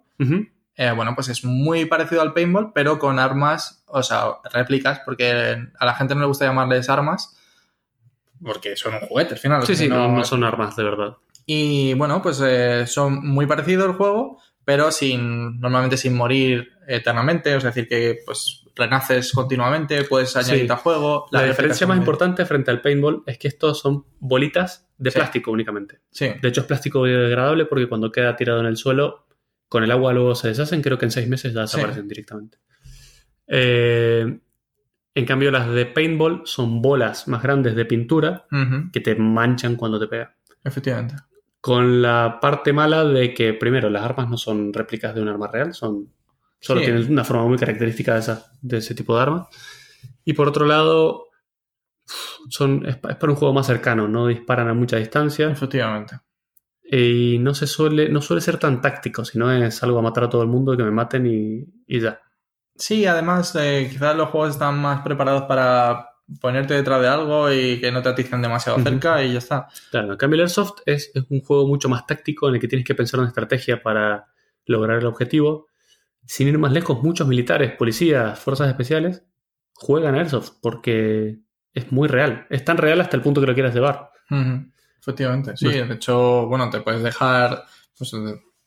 Eh, 0.74 0.90
bueno, 0.96 1.14
pues 1.14 1.28
es 1.28 1.44
muy 1.44 1.84
parecido 1.84 2.22
al 2.22 2.32
paintball, 2.32 2.72
pero 2.72 2.98
con 2.98 3.18
armas, 3.18 3.84
o 3.88 4.02
sea, 4.02 4.24
réplicas, 4.54 5.00
porque 5.04 5.58
a 5.78 5.84
la 5.84 5.94
gente 5.94 6.14
no 6.14 6.22
le 6.22 6.26
gusta 6.28 6.46
llamarles 6.46 6.88
armas, 6.88 7.36
porque 8.42 8.76
son 8.76 8.94
un 8.94 9.00
juguete 9.00 9.34
al 9.34 9.40
final. 9.40 9.66
Sí, 9.66 9.76
sí, 9.76 9.88
no, 9.88 10.08
no 10.08 10.24
son 10.24 10.44
armas 10.44 10.76
de 10.76 10.84
verdad. 10.84 11.16
Y 11.46 11.94
bueno, 11.94 12.22
pues 12.22 12.40
eh, 12.44 12.86
son 12.86 13.26
muy 13.26 13.46
parecidos 13.46 13.86
el 13.86 13.92
juego, 13.96 14.38
pero 14.64 14.90
sin 14.92 15.58
normalmente 15.60 15.96
sin 15.96 16.14
morir 16.14 16.68
eternamente. 16.86 17.54
Es 17.56 17.64
decir, 17.64 17.88
que 17.88 18.18
pues 18.24 18.64
renaces 18.76 19.32
continuamente, 19.32 20.04
puedes 20.04 20.36
añadir 20.36 20.66
Sí. 20.66 20.70
al 20.70 20.76
juego. 20.78 21.26
La 21.32 21.42
diferencia 21.42 21.86
más 21.86 21.98
importante 21.98 22.46
frente 22.46 22.70
al 22.70 22.80
paintball 22.80 23.22
es 23.26 23.36
que 23.38 23.48
estos 23.48 23.80
son 23.80 24.04
bolitas 24.20 24.88
de 24.96 25.10
Sí. 25.10 25.18
plástico 25.18 25.50
únicamente. 25.50 26.00
Sí, 26.10 26.30
De 26.40 26.48
hecho, 26.48 26.60
es 26.62 26.66
plástico 26.66 27.02
biodegradable 27.02 27.66
porque 27.66 27.88
cuando 27.88 28.12
queda 28.12 28.36
tirado 28.36 28.60
en 28.60 28.66
el 28.66 28.76
suelo, 28.76 29.26
con 29.68 29.82
el 29.84 29.90
agua 29.90 30.12
luego 30.12 30.34
se 30.34 30.48
deshacen. 30.48 30.82
Creo 30.82 30.98
que 30.98 31.04
en 31.06 31.10
seis 31.10 31.28
meses 31.28 31.52
ya 31.52 31.62
desaparecen 31.62 32.06
directamente. 32.08 32.58
Eh, 33.48 34.38
en 35.14 35.24
cambio, 35.26 35.50
las 35.50 35.68
de 35.68 35.86
paintball 35.86 36.42
son 36.44 36.80
bolas 36.82 37.26
más 37.28 37.42
grandes 37.42 37.74
de 37.74 37.84
pintura 37.84 38.46
que 38.92 39.00
te 39.00 39.14
manchan 39.16 39.76
cuando 39.76 39.98
te 39.98 40.06
pegan. 40.06 40.30
Efectivamente. 40.64 41.14
Con 41.60 42.00
la 42.00 42.38
parte 42.40 42.72
mala 42.72 43.04
de 43.04 43.34
que, 43.34 43.52
primero, 43.54 43.90
las 43.90 44.02
armas 44.02 44.28
no 44.30 44.36
son 44.38 44.72
réplicas 44.72 45.14
de 45.14 45.20
un 45.22 45.28
arma 45.28 45.48
real, 45.48 45.74
son 45.74 46.12
solo 46.60 46.80
Sí. 46.80 46.86
tienen 46.86 47.10
una 47.10 47.24
forma 47.24 47.44
muy 47.46 47.58
característica 47.58 48.14
de, 48.14 48.20
esa- 48.20 48.52
de 48.62 48.78
ese 48.78 48.94
tipo 48.94 49.14
de 49.16 49.22
arma. 49.22 49.48
Y 50.24 50.32
por 50.34 50.48
otro 50.48 50.64
lado, 50.66 51.26
son, 52.48 52.86
es, 52.86 52.96
pa- 52.96 53.10
es 53.10 53.16
para 53.16 53.32
un 53.32 53.38
juego 53.38 53.54
más 53.54 53.66
cercano, 53.66 54.08
no 54.08 54.26
disparan 54.26 54.68
a 54.68 54.74
mucha 54.74 54.96
distancia 54.96 55.50
Efectivamente. 55.50 56.16
y 56.84 57.38
no, 57.40 57.54
se 57.54 57.66
suele, 57.66 58.08
no 58.08 58.20
suele 58.20 58.40
ser 58.40 58.58
tan 58.58 58.80
táctico, 58.80 59.24
sino 59.24 59.50
es 59.52 59.82
algo 59.82 59.98
a 59.98 60.02
matar 60.02 60.24
a 60.24 60.28
todo 60.30 60.42
el 60.42 60.48
mundo, 60.48 60.76
que 60.76 60.82
me 60.82 60.90
maten 60.90 61.26
y, 61.26 61.64
y 61.86 62.00
ya. 62.00 62.20
Sí, 62.80 63.04
además, 63.04 63.54
eh, 63.60 63.88
quizás 63.90 64.16
los 64.16 64.30
juegos 64.30 64.50
están 64.50 64.80
más 64.80 65.02
preparados 65.02 65.42
para 65.42 66.08
ponerte 66.40 66.72
detrás 66.74 67.02
de 67.02 67.08
algo 67.08 67.52
y 67.52 67.78
que 67.78 67.92
no 67.92 68.02
te 68.02 68.08
aticen 68.08 68.40
demasiado 68.40 68.78
cerca 68.82 69.22
y 69.22 69.32
ya 69.32 69.38
está. 69.38 69.68
Claro, 69.90 70.12
en 70.12 70.16
cambio 70.16 70.36
el 70.36 70.40
Airsoft 70.42 70.80
es, 70.86 71.10
es 71.14 71.24
un 71.28 71.42
juego 71.42 71.66
mucho 71.66 71.90
más 71.90 72.06
táctico 72.06 72.48
en 72.48 72.54
el 72.54 72.60
que 72.60 72.68
tienes 72.68 72.86
que 72.86 72.94
pensar 72.94 73.20
una 73.20 73.28
estrategia 73.28 73.82
para 73.82 74.28
lograr 74.64 74.98
el 74.98 75.06
objetivo. 75.06 75.66
Sin 76.24 76.48
ir 76.48 76.56
más 76.56 76.72
lejos, 76.72 77.02
muchos 77.02 77.28
militares, 77.28 77.72
policías, 77.72 78.38
fuerzas 78.38 78.68
especiales 78.68 79.24
juegan 79.74 80.14
a 80.14 80.18
Airsoft 80.18 80.52
porque 80.62 81.38
es 81.74 81.92
muy 81.92 82.08
real. 82.08 82.46
Es 82.48 82.64
tan 82.64 82.78
real 82.78 83.00
hasta 83.02 83.16
el 83.16 83.22
punto 83.22 83.42
que 83.42 83.46
lo 83.46 83.54
quieras 83.54 83.74
llevar. 83.74 84.10
Efectivamente, 84.98 85.54
sí. 85.54 85.68
De 85.68 85.94
hecho, 85.94 86.46
bueno, 86.46 86.70
te 86.70 86.80
puedes 86.80 87.02
dejar, 87.02 87.64
pues, 87.98 88.12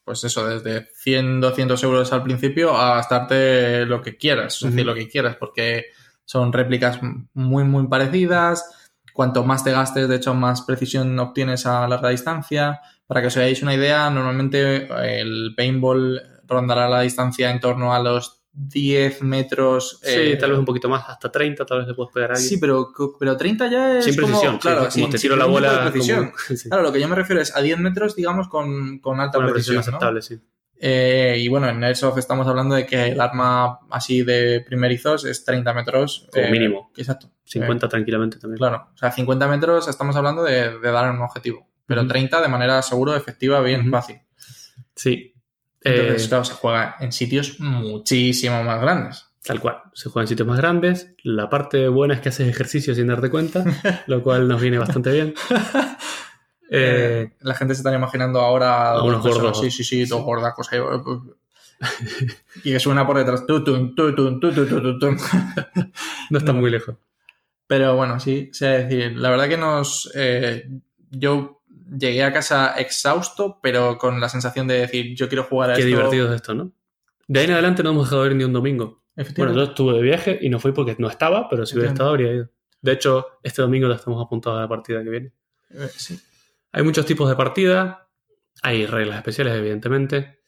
pues 0.04 0.24
eso, 0.24 0.48
desde 0.48 0.88
100, 0.96 1.42
200 1.42 1.84
euros 1.84 2.12
al 2.12 2.24
principio 2.24 2.76
a 2.76 2.96
gastarte 2.96 3.86
lo 3.86 4.02
que 4.02 4.18
quieras, 4.18 4.56
es 4.56 4.70
decir, 4.70 4.86
lo 4.86 4.94
que 4.94 5.08
quieras, 5.08 5.38
porque 5.38 5.86
son 6.26 6.52
réplicas 6.52 7.00
muy, 7.34 7.64
muy 7.64 7.88
parecidas. 7.88 8.92
Cuanto 9.14 9.44
más 9.44 9.64
te 9.64 9.72
gastes, 9.72 10.10
de 10.10 10.16
hecho, 10.16 10.34
más 10.34 10.64
precisión 10.64 11.18
obtienes 11.20 11.66
a 11.66 11.88
larga 11.88 12.10
distancia. 12.10 12.82
Para 13.06 13.22
que 13.22 13.28
os 13.28 13.38
hagáis 13.38 13.62
una 13.62 13.76
idea, 13.76 14.10
normalmente 14.10 14.88
el 15.20 15.54
paintball 15.56 16.22
rondará 16.46 16.90
la 16.90 17.02
distancia 17.02 17.52
en 17.52 17.60
torno 17.60 17.94
a 17.94 18.00
los 18.00 18.43
10 18.54 19.22
metros. 19.24 20.00
Sí, 20.04 20.10
eh, 20.12 20.38
tal 20.38 20.52
vez 20.52 20.60
un 20.60 20.66
poquito 20.66 20.88
más, 20.88 21.04
hasta 21.10 21.32
30, 21.32 21.66
tal 21.66 21.80
vez 21.80 21.88
le 21.88 21.94
puedes 21.96 22.14
pegar 22.14 22.32
a 22.32 22.34
alguien. 22.36 22.50
Sí, 22.50 22.58
pero, 22.58 22.92
pero 23.20 23.36
30 23.36 23.68
ya 23.70 23.98
es 23.98 24.06
sin 24.06 24.16
como- 24.16 24.28
precisión, 24.28 24.54
sí, 24.56 24.60
claro, 24.62 24.78
como 24.80 24.92
sin- 24.92 25.10
te 25.10 25.18
tiro 25.18 25.36
la 25.36 25.46
bola. 25.46 25.90
precisión. 25.92 26.32
como- 26.48 26.58
sí, 26.58 26.70
Claro, 26.70 26.84
lo 26.84 26.92
que 26.92 27.00
yo 27.02 27.08
me 27.08 27.16
refiero 27.16 27.42
es 27.42 27.56
a 27.56 27.62
10 27.62 27.80
metros, 27.80 28.16
digamos, 28.16 28.48
con, 28.48 29.00
con 29.00 29.20
alta 29.20 29.40
una 29.40 29.48
precisión. 29.52 29.78
precisión 29.78 29.92
¿no? 29.94 29.98
aceptable, 29.98 30.22
sí. 30.22 30.40
Eh, 30.86 31.38
y 31.40 31.48
bueno, 31.48 31.70
en 31.70 31.82
Airsoft 31.84 32.18
estamos 32.18 32.46
hablando 32.46 32.76
de 32.76 32.86
que 32.86 33.12
el 33.12 33.22
arma 33.22 33.80
así 33.90 34.22
de 34.24 34.60
primerizos 34.66 35.24
es 35.24 35.46
30 35.46 35.74
metros. 35.74 36.28
Como 36.32 36.46
eh, 36.46 36.52
mínimo. 36.52 36.92
Exacto. 36.98 37.30
50 37.46 37.88
tranquilamente 37.88 38.36
Eh, 38.38 38.40
también. 38.42 38.58
claro. 38.58 38.90
O 38.94 38.98
sea, 38.98 39.12
50 39.12 39.48
metros 39.48 39.88
estamos 39.88 40.16
hablando 40.18 40.44
de, 40.44 40.78
de 40.80 40.92
dar 40.92 41.10
un 41.10 41.22
objetivo. 41.22 41.70
Pero 41.86 42.02
Ujú. 42.02 42.10
30 42.10 42.42
de 42.42 42.48
manera 42.50 42.82
seguro, 42.82 43.16
efectiva, 43.16 43.62
bien 43.62 43.82
Ujú. 43.82 43.92
fácil. 43.92 44.18
Sí. 44.96 45.33
Entonces, 45.84 46.26
Eh, 46.26 46.30
claro, 46.30 46.46
se 46.46 46.54
juega 46.54 46.96
en 47.00 47.12
sitios 47.12 47.60
muchísimo 47.60 48.64
más 48.64 48.82
grandes. 48.82 49.26
Tal 49.44 49.60
cual. 49.60 49.82
Se 49.94 50.10
juega 50.10 50.24
en 50.24 50.28
sitios 50.30 50.48
más 50.48 50.58
grandes. 50.58 51.14
La 51.24 51.50
parte 51.50 51.88
buena 51.90 52.14
es 52.14 52.22
que 52.22 52.30
haces 52.30 52.48
ejercicio 52.48 52.96
sin 52.96 53.08
darte 53.08 53.30
cuenta, 53.30 53.64
lo 54.08 54.24
cual 54.24 54.48
nos 54.48 54.62
viene 54.62 54.78
bastante 54.78 55.12
bien. 55.12 55.34
Eh, 56.76 57.30
Eh, 57.30 57.36
la 57.42 57.54
gente 57.54 57.76
se 57.76 57.82
está 57.82 57.94
imaginando 57.94 58.40
ahora 58.40 58.92
A 58.94 59.04
unos 59.04 59.22
personas, 59.22 59.52
gordos. 59.52 59.60
Sí, 59.62 59.70
sí, 59.70 59.84
sí, 59.84 60.06
dos 60.06 60.24
gordacos 60.24 60.72
ahí. 60.74 60.80
y 62.64 62.72
que 62.72 62.80
suena 62.80 63.06
por 63.06 63.18
detrás. 63.18 63.44
no 66.30 66.38
está 66.40 66.54
muy 66.54 66.72
lejos. 66.72 66.96
Pero 67.68 67.96
bueno, 67.96 68.20
sí, 68.20 68.50
sé 68.54 68.66
decir, 68.86 69.18
la 69.18 69.30
verdad 69.30 69.48
que 69.50 69.58
nos. 69.58 70.12
eh, 70.16 70.68
yo 71.12 71.62
llegué 71.98 72.24
a 72.24 72.34
casa 72.34 72.76
exhausto, 72.78 73.60
pero 73.62 73.98
con 73.98 74.20
la 74.20 74.30
sensación 74.30 74.68
de 74.68 74.80
decir, 74.80 75.16
yo 75.16 75.28
quiero 75.28 75.44
jugar 75.44 75.72
a 75.72 75.76
Qué 75.76 75.82
esto. 75.82 75.90
divertido 75.96 76.30
es 76.30 76.36
esto, 76.36 76.54
¿no? 76.54 76.72
De 77.28 77.40
ahí 77.40 77.46
en 77.46 77.52
adelante 77.54 77.84
no 77.84 77.92
hemos 77.92 78.06
dejado 78.10 78.24
de 78.24 78.32
ir 78.32 78.36
ni 78.36 78.44
un 78.44 78.54
domingo. 78.54 79.04
Bueno, 79.38 79.54
yo 79.54 79.64
estuve 79.64 79.94
de 79.94 80.02
viaje 80.02 80.40
y 80.42 80.50
no 80.50 80.60
fui 80.60 80.72
porque 80.72 80.96
no 81.00 81.08
estaba, 81.08 81.48
pero 81.50 81.66
si 81.66 81.76
hubiera 81.76 81.92
estado 81.92 82.10
habría 82.10 82.34
ido. 82.34 82.50
De 82.82 82.92
hecho, 82.92 83.28
este 83.44 83.62
domingo 83.62 83.88
ya 83.88 83.96
estamos 83.96 84.24
apuntados 84.24 84.58
a 84.58 84.62
la 84.64 84.68
partida 84.68 85.04
que 85.04 85.10
viene. 85.10 85.32
Eh, 85.70 85.88
sí. 85.96 86.20
Hay 86.72 86.84
muchos 86.84 87.06
tipos 87.06 87.30
de 87.30 87.36
partida. 87.36 88.10
Hay 88.62 88.86
reglas 88.86 89.18
especiales, 89.18 89.54
evidentemente. 89.56 90.42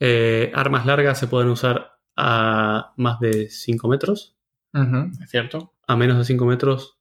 Eh, 0.00 0.50
armas 0.54 0.86
largas 0.86 1.18
se 1.18 1.26
pueden 1.28 1.48
usar 1.48 1.98
a 2.16 2.92
más 2.96 3.20
de 3.20 3.48
5 3.50 3.86
metros. 3.88 4.36
Ujú, 4.72 5.10
es 5.22 5.30
cierto. 5.30 5.74
A 5.86 5.96
menos 5.96 6.18
de 6.18 6.24
5 6.24 6.44
metros, 6.46 6.95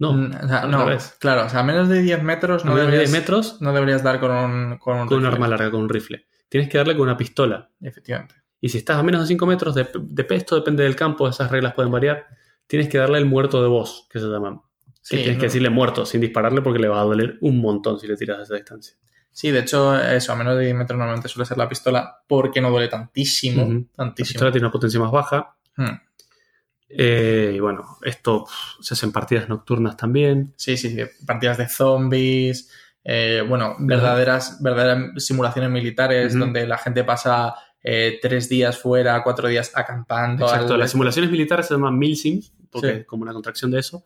no. 0.00 0.12
Mm, 0.14 0.30
o 0.44 0.48
sea, 0.48 0.66
no, 0.66 0.86
claro, 1.20 1.46
o 1.46 1.48
sea, 1.48 1.60
a 1.60 1.62
menos 1.62 1.88
de 1.88 2.02
10 2.02 2.22
metros 2.24 2.64
a 2.64 2.68
no 2.68 2.74
de 2.74 2.80
deberías, 2.80 3.10
10 3.10 3.20
metros 3.22 3.60
no 3.60 3.72
deberías 3.72 4.02
dar 4.02 4.18
con 4.18 4.32
un, 4.32 4.78
con 4.78 4.98
un 4.98 5.06
con 5.06 5.18
un 5.18 5.26
arma 5.26 5.46
larga, 5.46 5.70
con 5.70 5.82
un 5.82 5.88
rifle. 5.88 6.26
Tienes 6.48 6.68
que 6.68 6.78
darle 6.78 6.94
con 6.94 7.02
una 7.04 7.16
pistola. 7.16 7.70
Efectivamente. 7.80 8.34
Y 8.60 8.68
si 8.70 8.78
estás 8.78 8.96
a 8.98 9.02
menos 9.04 9.20
de 9.22 9.26
5 9.28 9.46
metros, 9.46 9.74
de, 9.76 9.86
de 9.94 10.26
esto 10.30 10.56
depende 10.56 10.82
del 10.82 10.96
campo, 10.96 11.28
esas 11.28 11.50
reglas 11.50 11.74
pueden 11.74 11.92
variar. 11.92 12.26
Tienes 12.66 12.88
que 12.88 12.98
darle 12.98 13.18
el 13.18 13.24
muerto 13.26 13.62
de 13.62 13.68
voz, 13.68 14.06
que 14.10 14.18
se 14.18 14.26
llama. 14.26 14.60
Sí, 15.00 15.16
que 15.16 15.22
tienes 15.22 15.36
no- 15.36 15.40
que 15.40 15.46
decirle 15.46 15.70
muerto 15.70 16.04
sin 16.04 16.20
dispararle 16.20 16.60
porque 16.60 16.78
le 16.80 16.88
va 16.88 17.00
a 17.00 17.04
doler 17.04 17.38
un 17.40 17.58
montón 17.60 17.98
si 18.00 18.06
le 18.06 18.16
tiras 18.16 18.38
a 18.38 18.42
esa 18.42 18.54
distancia. 18.56 18.96
Sí, 19.32 19.50
de 19.52 19.60
hecho, 19.60 19.96
eso, 19.98 20.32
a 20.32 20.36
menos 20.36 20.56
de 20.58 20.64
10 20.64 20.74
metros 20.74 20.98
normalmente 20.98 21.28
suele 21.28 21.46
ser 21.46 21.56
la 21.56 21.68
pistola 21.68 22.18
porque 22.26 22.60
no 22.60 22.68
duele 22.70 22.88
tantísimo. 22.88 23.62
Ujú. 23.62 23.72
La 23.96 24.04
Tantísimo. 24.06 24.32
pistola 24.34 24.50
tiene 24.52 24.66
una 24.66 24.72
potencia 24.72 24.98
más 25.00 25.10
baja. 25.12 25.54
Hmm. 25.76 25.86
Eh, 26.92 27.52
y 27.54 27.60
bueno, 27.60 27.98
esto 28.02 28.46
se 28.80 28.94
hace 28.94 29.06
en 29.06 29.12
partidas 29.12 29.48
nocturnas 29.48 29.96
también. 29.96 30.52
Sí, 30.56 30.76
sí, 30.76 30.90
sí. 30.90 31.02
Partidas 31.26 31.58
de 31.58 31.68
zombies. 31.68 32.70
eh, 33.02 33.42
bueno, 33.48 33.76
verdaderas, 33.78 34.58
verdaderas 34.62 35.24
simulaciones 35.24 35.70
militares 35.70 36.38
donde 36.38 36.66
la 36.66 36.76
gente 36.76 37.02
pasa 37.02 37.54
eh, 37.82 38.18
tres 38.20 38.48
días 38.50 38.76
fuera, 38.78 39.22
cuatro 39.22 39.48
días 39.48 39.72
acampando. 39.74 40.44
Exacto, 40.44 40.74
al- 40.74 40.80
las 40.80 40.90
simulaciones 40.90 41.30
militares 41.30 41.66
se 41.66 41.74
llaman 41.74 41.98
milsims, 41.98 42.52
porque 42.70 42.88
Sí. 42.92 42.94
es 43.00 43.06
como 43.06 43.22
una 43.22 43.32
contracción 43.32 43.70
de 43.70 43.80
eso. 43.80 44.04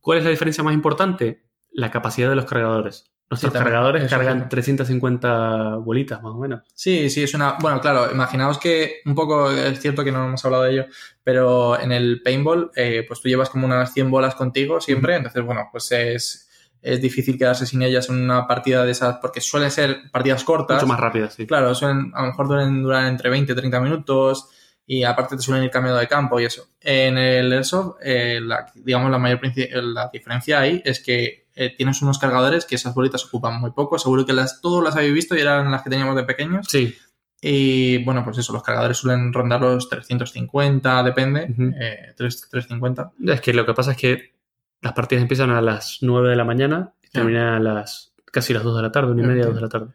¿Cuál 0.00 0.18
es 0.18 0.24
la 0.24 0.30
diferencia 0.30 0.64
más 0.64 0.72
importante? 0.72 1.42
La 1.72 1.90
capacidad 1.90 2.30
de 2.30 2.36
los 2.36 2.46
cargadores. 2.46 3.11
Nuestros 3.32 3.52
Sí, 3.52 3.58
cargadores 3.58 4.10
cargan 4.10 4.42
sí. 4.42 4.48
350 4.50 5.76
bolitas, 5.76 6.22
más 6.22 6.32
o 6.32 6.38
menos. 6.38 6.60
Sí, 6.74 7.08
sí, 7.10 7.22
es 7.22 7.32
una. 7.34 7.56
Bueno, 7.60 7.80
claro, 7.80 8.10
imaginaos 8.12 8.58
que 8.58 9.00
un 9.06 9.14
poco 9.14 9.50
es 9.50 9.80
cierto 9.80 10.04
que 10.04 10.12
no 10.12 10.24
hemos 10.26 10.44
hablado 10.44 10.64
de 10.64 10.72
ello, 10.72 10.86
pero 11.24 11.80
en 11.80 11.92
el 11.92 12.20
paintball, 12.22 12.70
eh, 12.76 13.04
pues 13.06 13.20
tú 13.20 13.28
llevas 13.28 13.48
como 13.50 13.66
unas 13.66 13.92
100 13.92 14.10
bolas 14.10 14.34
contigo 14.34 14.80
siempre, 14.80 15.16
entonces, 15.16 15.42
bueno, 15.44 15.68
pues 15.72 15.90
es, 15.92 16.48
es 16.82 17.00
difícil 17.00 17.38
quedarse 17.38 17.64
sin 17.66 17.82
ellas 17.82 18.08
en 18.08 18.16
una 18.22 18.46
partida 18.46 18.84
de 18.84 18.90
esas, 18.92 19.16
porque 19.16 19.40
suelen 19.40 19.70
ser 19.70 20.10
partidas 20.10 20.44
cortas. 20.44 20.76
Mucho 20.76 20.86
más 20.88 21.00
rápidas, 21.00 21.34
sí. 21.34 21.46
Claro, 21.46 21.74
suelen, 21.74 22.12
a 22.14 22.22
lo 22.22 22.28
mejor 22.28 22.48
duran, 22.48 22.82
duran 22.82 23.06
entre 23.06 23.30
20 23.30 23.52
y 23.52 23.56
30 23.56 23.80
minutos 23.80 24.48
y 24.86 25.04
aparte 25.04 25.36
te 25.36 25.42
suelen 25.42 25.64
ir 25.64 25.70
cambiando 25.70 26.00
de 26.00 26.08
campo 26.08 26.38
y 26.40 26.44
eso. 26.44 26.66
En 26.80 27.16
el 27.16 27.52
Airsoft, 27.52 27.96
eh, 28.02 28.40
la- 28.42 28.66
digamos, 28.74 29.10
la 29.10 29.18
mayor 29.18 29.40
la 29.72 30.10
diferencia 30.12 30.60
ahí 30.60 30.82
es 30.84 31.02
que 31.02 31.41
eh, 31.54 31.74
tienes 31.76 32.00
unos 32.02 32.18
cargadores 32.18 32.64
que 32.64 32.74
esas 32.76 32.94
bolitas 32.94 33.24
ocupan 33.24 33.60
muy 33.60 33.70
poco. 33.72 33.98
Seguro 33.98 34.24
que 34.26 34.32
las, 34.32 34.60
todos 34.60 34.82
las 34.82 34.96
habéis 34.96 35.14
visto 35.14 35.36
y 35.36 35.40
eran 35.40 35.70
las 35.70 35.82
que 35.82 35.90
teníamos 35.90 36.16
de 36.16 36.24
pequeños. 36.24 36.66
Sí, 36.68 36.94
Y 37.40 38.02
bueno, 38.04 38.24
pues 38.24 38.38
eso, 38.38 38.52
los 38.52 38.62
cargadores 38.62 38.96
suelen 38.98 39.32
rondar 39.32 39.60
los 39.60 39.88
350, 39.88 41.02
depende. 41.02 41.48
Ujú. 41.50 41.72
eh, 41.80 42.14
3- 42.16 42.48
350. 42.50 43.12
es 43.26 43.40
que 43.40 43.52
lo 43.52 43.66
que 43.66 43.74
pasa 43.74 43.92
es 43.92 43.96
que 43.96 44.32
las 44.80 44.92
partidas 44.92 45.22
empiezan 45.22 45.50
a 45.50 45.60
las 45.60 45.98
9 46.02 46.30
de 46.30 46.36
la 46.36 46.44
mañana 46.44 46.94
y 47.02 47.08
terminan 47.10 47.54
a 47.54 47.60
las 47.60 48.12
casi 48.24 48.52
las 48.54 48.62
2 48.62 48.76
de 48.76 48.82
la 48.82 48.92
tarde, 48.92 49.12
una 49.12 49.22
y 49.22 49.26
media, 49.26 49.42
Entiendo. 49.44 49.52
2 49.52 49.56
de 49.56 49.60
la 49.62 49.68
tarde. 49.68 49.94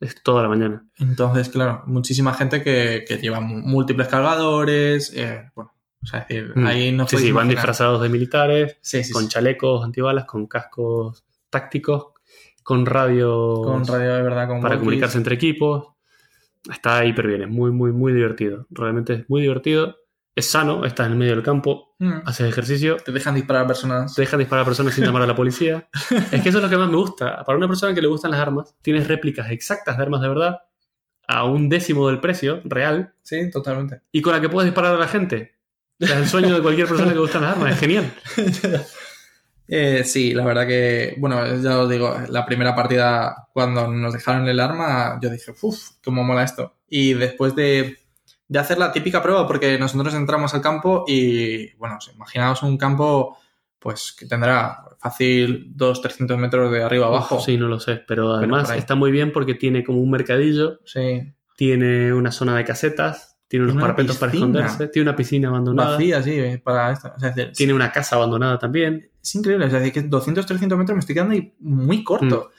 Es 0.00 0.22
toda 0.22 0.42
la 0.44 0.48
mañana. 0.48 0.86
Entonces, 0.98 1.48
claro, 1.48 1.82
muchísima 1.86 2.32
gente 2.34 2.62
que, 2.62 3.04
que 3.08 3.16
lleva 3.16 3.40
múltiples 3.40 4.06
cargadores. 4.06 5.12
eh, 5.16 5.50
bueno, 5.56 5.72
o 6.02 6.06
sea, 6.06 6.20
es 6.20 6.28
decir, 6.28 6.52
Mm. 6.56 6.66
ahí 6.66 6.92
no 6.92 7.06
Sí, 7.08 7.16
sí, 7.18 7.32
van 7.32 7.48
disfrazados 7.48 8.00
de 8.02 8.08
militares, 8.08 8.76
Sí, 8.80 9.02
sí, 9.04 9.12
con 9.12 9.24
sí. 9.24 9.28
chalecos 9.30 9.84
antibalas, 9.84 10.24
con 10.26 10.46
cascos 10.46 11.24
tácticos, 11.50 12.08
con 12.62 12.84
radio, 12.86 13.62
Con 13.64 13.86
radio 13.86 14.14
de 14.14 14.22
verdad, 14.22 14.46
con 14.48 14.60
para 14.60 14.74
walkies. 14.74 14.78
comunicarse 14.80 15.18
entre 15.18 15.34
equipos. 15.34 15.88
Está 16.70 17.04
hiper 17.04 17.26
bien, 17.26 17.42
es 17.42 17.48
muy, 17.48 17.70
muy, 17.70 17.92
muy 17.92 18.12
divertido. 18.12 18.66
Realmente 18.70 19.14
es 19.14 19.30
muy 19.30 19.40
divertido. 19.42 19.96
Es 20.36 20.46
sano, 20.50 20.84
estás 20.84 21.06
en 21.06 21.12
el 21.14 21.18
medio 21.18 21.34
del 21.34 21.42
campo, 21.42 21.96
Mm. 21.98 22.20
haces 22.26 22.48
ejercicio, 22.48 22.96
Te 22.98 23.10
dejan 23.10 23.34
disparar 23.34 23.64
a 23.64 23.66
personas. 23.66 24.14
te 24.14 24.22
dejan 24.22 24.38
disparar 24.38 24.62
a 24.62 24.66
personas 24.66 24.94
sin 24.94 25.04
llamar 25.04 25.22
a 25.22 25.26
la 25.26 25.34
policía. 25.34 25.88
es 26.32 26.42
que 26.42 26.48
eso 26.50 26.58
es 26.58 26.64
lo 26.64 26.70
que 26.70 26.76
más 26.76 26.88
me 26.90 26.96
gusta. 26.96 27.42
Para 27.44 27.58
una 27.58 27.66
persona 27.66 27.92
que 27.94 28.00
le 28.02 28.06
gustan 28.08 28.30
las 28.30 28.40
armas, 28.40 28.76
tienes 28.82 29.08
réplicas 29.08 29.50
exactas 29.50 29.96
de 29.96 30.02
armas 30.04 30.20
de 30.20 30.28
verdad 30.28 30.58
a 31.26 31.44
un 31.44 31.68
décimo 31.68 32.06
del 32.08 32.20
precio 32.20 32.60
real 32.64 33.14
Sí, 33.22 33.50
totalmente. 33.50 34.02
y 34.12 34.22
con 34.22 34.32
la 34.32 34.40
que 34.40 34.48
puedes 34.48 34.66
disparar 34.70 34.94
a 34.94 34.98
la 34.98 35.08
gente. 35.08 35.57
O 36.00 36.06
sea, 36.06 36.16
Es 36.16 36.22
el 36.22 36.28
sueño 36.28 36.54
de 36.54 36.62
cualquier 36.62 36.86
persona 36.86 37.08
que 37.10 37.14
le 37.14 37.20
gustan 37.20 37.42
las 37.42 37.52
armas, 37.56 37.72
es 37.72 37.78
genial. 37.80 38.12
Eh, 39.70 40.02
sí, 40.04 40.32
la 40.32 40.46
verdad 40.46 40.66
que, 40.66 41.14
bueno, 41.18 41.44
ya 41.60 41.80
os 41.80 41.90
digo, 41.90 42.16
la 42.30 42.46
primera 42.46 42.74
partida 42.74 43.48
cuando 43.52 43.86
nos 43.86 44.14
dejaron 44.14 44.48
el 44.48 44.60
arma, 44.60 45.18
yo 45.20 45.28
dije, 45.28 45.52
uff, 45.60 45.90
cómo 46.02 46.24
mola 46.24 46.42
esto. 46.42 46.76
Y 46.88 47.12
después 47.12 47.54
de, 47.54 47.98
de 48.48 48.58
hacer 48.58 48.78
la 48.78 48.92
típica 48.92 49.22
prueba, 49.22 49.46
porque 49.46 49.78
nosotros 49.78 50.14
entramos 50.14 50.54
al 50.54 50.62
campo 50.62 51.04
y, 51.06 51.70
bueno, 51.74 51.98
imaginaos 52.14 52.62
un 52.62 52.78
campo 52.78 53.36
pues 53.78 54.16
que 54.18 54.24
tendrá 54.24 54.78
fácil 55.00 55.70
200-300 55.76 56.36
metros 56.38 56.72
de 56.72 56.82
arriba 56.82 57.06
abajo. 57.08 57.36
Uf, 57.36 57.44
sí, 57.44 57.58
no 57.58 57.68
lo 57.68 57.78
sé, 57.78 58.02
pero 58.08 58.32
además 58.32 58.70
está 58.70 58.94
muy 58.94 59.10
bien 59.12 59.32
porque 59.32 59.54
tiene 59.54 59.84
como 59.84 60.00
un 60.00 60.10
mercadillo, 60.10 60.80
Sí. 60.86 61.30
tiene 61.58 62.14
una 62.14 62.32
zona 62.32 62.56
de 62.56 62.64
casetas, 62.64 63.27
tiene 63.48 63.64
unos 63.64 63.80
parapetos 63.80 64.18
para 64.18 64.30
esconderse, 64.30 64.88
tiene 64.88 65.08
una 65.08 65.16
piscina 65.16 65.48
abandonada, 65.48 65.92
Vacía, 65.92 66.22
sí, 66.22 66.32
eh, 66.32 66.60
para 66.62 66.92
esto. 66.92 67.12
O 67.16 67.18
sea, 67.18 67.30
es, 67.30 67.34
decir, 67.34 67.52
tiene 67.54 67.72
una 67.72 67.90
casa 67.90 68.16
abandonada 68.16 68.58
también. 68.58 69.10
es 69.22 69.34
increíble. 69.34 69.66
O 69.66 69.70
sea, 69.70 69.82
es 69.82 69.92
que 69.92 70.04
200-300 70.04 70.76
metros 70.76 70.90
me 70.90 70.98
estoy 71.00 71.14
quedando 71.14 71.34
ahí 71.34 71.54
muy 71.60 72.04
corto. 72.04 72.50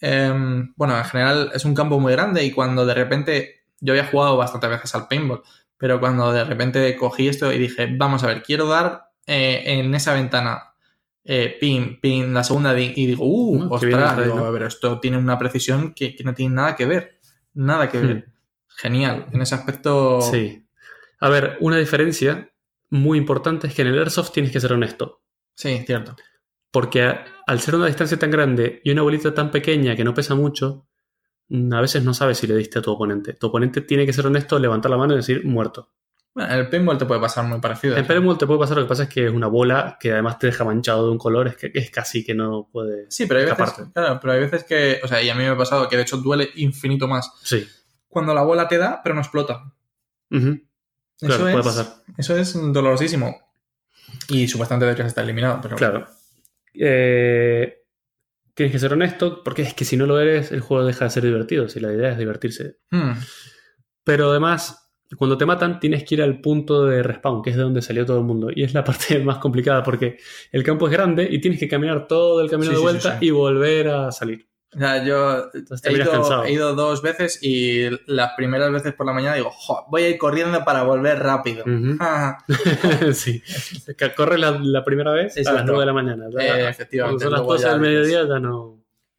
Em, 0.00 0.74
bueno, 0.76 0.98
en 0.98 1.04
general 1.04 1.50
es 1.54 1.64
un 1.64 1.74
campo 1.74 2.00
muy 2.00 2.12
grande 2.12 2.44
y 2.44 2.50
cuando 2.50 2.84
de 2.84 2.94
repente. 2.94 3.58
Yo 3.84 3.94
había 3.94 4.06
jugado 4.06 4.36
bastantes 4.36 4.70
veces 4.70 4.94
al 4.94 5.08
paintball, 5.08 5.42
pero 5.76 5.98
cuando 5.98 6.32
de 6.32 6.44
repente 6.44 6.94
cogí 6.96 7.26
esto 7.26 7.52
y 7.52 7.58
dije, 7.58 7.88
vamos 7.98 8.22
a 8.22 8.28
ver, 8.28 8.40
quiero 8.40 8.68
dar 8.68 9.10
eh, 9.26 9.60
en 9.66 9.92
esa 9.96 10.14
ventana 10.14 10.72
eh, 11.24 11.56
pin, 11.60 11.98
pin, 12.00 12.32
la 12.32 12.44
segunda 12.44 12.78
y 12.78 13.06
digo, 13.06 13.24
uh, 13.24 13.56
Mm, 13.56 13.80
bien 13.80 13.94
ostras, 13.94 14.24
digo, 14.24 14.56
esto 14.58 15.00
tiene 15.00 15.18
una 15.18 15.36
precisión 15.38 15.94
que, 15.94 16.14
que 16.14 16.24
no 16.24 16.34
tiene 16.34 16.54
nada 16.54 16.76
que 16.76 16.86
ver. 16.86 17.18
Nada 17.54 17.88
que 17.88 17.98
ver. 17.98 18.31
Genial. 18.82 19.26
En 19.32 19.40
ese 19.42 19.54
aspecto. 19.54 20.20
Sí. 20.22 20.66
A 21.20 21.28
ver, 21.28 21.56
una 21.60 21.76
diferencia 21.78 22.50
muy 22.90 23.16
importante 23.16 23.68
es 23.68 23.74
que 23.74 23.82
en 23.82 23.88
el 23.88 23.98
Airsoft 23.98 24.32
tienes 24.32 24.50
que 24.52 24.60
ser 24.60 24.72
honesto. 24.72 25.22
Sí, 25.54 25.82
cierto. 25.86 26.16
Porque 26.70 27.02
a- 27.04 27.24
al 27.46 27.60
ser 27.60 27.76
una 27.76 27.86
distancia 27.86 28.18
tan 28.18 28.30
grande 28.30 28.80
y 28.84 28.90
una 28.90 29.02
bolita 29.02 29.32
tan 29.32 29.50
pequeña 29.50 29.94
que 29.94 30.04
no 30.04 30.14
pesa 30.14 30.34
mucho, 30.34 30.88
a 31.72 31.80
veces 31.80 32.02
no 32.02 32.12
sabes 32.14 32.38
si 32.38 32.46
le 32.46 32.56
diste 32.56 32.78
a 32.80 32.82
tu 32.82 32.90
oponente. 32.90 33.34
Tu 33.34 33.46
oponente 33.46 33.82
tiene 33.82 34.04
que 34.06 34.12
ser 34.12 34.26
honesto, 34.26 34.58
levantar 34.58 34.90
la 34.90 34.96
mano 34.96 35.12
y 35.12 35.16
decir 35.18 35.44
muerto. 35.44 35.92
Bueno, 36.34 36.50
en 36.54 36.60
el 36.60 36.68
paintball 36.70 36.96
te 36.96 37.04
puede 37.04 37.20
pasar 37.20 37.44
muy 37.44 37.60
parecido. 37.60 37.94
En 37.94 38.06
Paintball 38.06 38.38
te 38.38 38.46
puede 38.46 38.58
pasar, 38.58 38.78
lo 38.78 38.84
que 38.84 38.88
pasa 38.88 39.02
es 39.02 39.10
que 39.10 39.26
es 39.26 39.32
una 39.32 39.48
bola 39.48 39.98
que 40.00 40.12
además 40.12 40.38
te 40.38 40.46
deja 40.46 40.64
manchado 40.64 41.04
de 41.04 41.12
un 41.12 41.18
color, 41.18 41.46
es 41.48 41.56
que 41.56 41.70
es 41.74 41.90
casi 41.90 42.24
que 42.24 42.34
no 42.34 42.70
puede... 42.72 43.04
Sí, 43.10 43.26
pero 43.26 43.40
hay 43.40 43.46
veces, 43.46 43.90
claro, 43.92 44.18
pero 44.18 44.32
hay 44.32 44.40
veces 44.40 44.64
que, 44.64 44.98
o 45.04 45.08
sea, 45.08 45.22
y 45.22 45.28
a 45.28 45.34
mí 45.34 45.40
me 45.42 45.48
ha 45.50 45.56
pasado 45.58 45.86
que 45.90 45.96
de 45.96 46.02
hecho 46.02 46.16
duele 46.16 46.48
infinito 46.56 47.06
más 47.06 47.30
Sí. 47.42 47.68
Cuando 48.12 48.34
la 48.34 48.42
bola 48.42 48.68
te 48.68 48.76
da, 48.76 49.00
pero 49.02 49.14
no 49.14 49.22
explota. 49.22 49.72
Claro, 50.28 50.58
Eso 51.20 51.38
puede 51.40 51.58
es, 51.58 51.64
pasar. 51.64 51.86
Eso 52.18 52.36
es 52.36 52.52
dolorosísimo. 52.72 53.34
Y 54.28 54.46
supuestamente 54.48 54.86
de 54.86 54.92
hecho 54.92 55.02
está 55.04 55.22
eliminado, 55.22 55.60
pero 55.62 55.76
Claro. 55.76 56.06
Eh, 56.74 57.78
tienes 58.54 58.72
que 58.72 58.78
ser 58.78 58.92
honesto, 58.92 59.42
porque 59.42 59.62
es 59.62 59.74
que 59.74 59.84
si 59.84 59.96
no 59.96 60.06
lo 60.06 60.20
eres, 60.20 60.52
el 60.52 60.60
juego 60.60 60.84
deja 60.84 61.04
de 61.06 61.10
ser 61.10 61.22
divertido, 61.24 61.68
si 61.68 61.80
la 61.80 61.92
idea 61.92 62.10
es 62.12 62.18
divertirse. 62.18 62.78
Hmm, 62.90 63.12
Pero 64.04 64.30
además, 64.30 64.92
cuando 65.16 65.38
te 65.38 65.46
matan, 65.46 65.80
tienes 65.80 66.04
que 66.04 66.16
ir 66.16 66.22
al 66.22 66.40
punto 66.40 66.84
de 66.84 67.02
respawn, 67.02 67.42
que 67.42 67.50
es 67.50 67.56
de 67.56 67.62
donde 67.62 67.82
salió 67.82 68.04
todo 68.04 68.18
el 68.18 68.24
mundo. 68.24 68.48
Y 68.54 68.64
es 68.64 68.74
la 68.74 68.84
parte 68.84 69.18
más 69.20 69.38
complicada 69.38 69.82
porque 69.82 70.18
el 70.50 70.62
campo 70.64 70.86
es 70.86 70.92
grande 70.92 71.26
y 71.30 71.40
tienes 71.40 71.60
que 71.60 71.68
caminar 71.68 72.06
todo 72.06 72.40
el 72.42 72.50
camino 72.50 72.70
Sí, 72.72 72.76
de 72.76 72.82
vuelta 72.82 73.12
sí, 73.12 73.16
sí. 73.20 73.26
y 73.26 73.30
volver 73.30 73.88
a 73.88 74.12
salir. 74.12 74.48
O 74.74 74.78
sea, 74.78 75.04
yo 75.04 75.50
te 75.50 75.90
he 75.90 75.92
ido, 75.92 76.10
cansado. 76.10 76.44
he 76.44 76.52
ido 76.52 76.74
dos 76.74 77.02
veces 77.02 77.38
y 77.42 77.88
las 78.06 78.32
primeras 78.36 78.72
veces 78.72 78.94
por 78.94 79.04
la 79.06 79.12
mañana 79.12 79.34
digo, 79.36 79.50
"Jo, 79.50 79.84
voy 79.90 80.04
a 80.04 80.08
ir 80.08 80.16
corriendo 80.18 80.64
para 80.64 80.82
volver 80.82 81.18
rápido. 81.18 81.64
Sí. 83.12 83.42
Que 83.96 84.14
Corre 84.14 84.38
la, 84.38 84.52
la 84.62 84.84
primera 84.84 85.12
vez 85.12 85.36
a 85.36 85.40
las 85.40 85.46
Exacto. 85.48 85.72
9 85.72 85.80
de 85.80 85.86
la 85.86 85.92
mañana. 85.92 86.24
Eh, 86.40 86.68
efectivamente, 86.70 87.24
Cuando 87.24 87.24
son 87.24 87.30
las 87.32 87.40
luego 87.40 87.52
12 87.52 87.64
ya 87.64 87.70
del 87.72 87.80
mediodía 87.80 88.26
ya 88.28 88.38
no... 88.38 88.78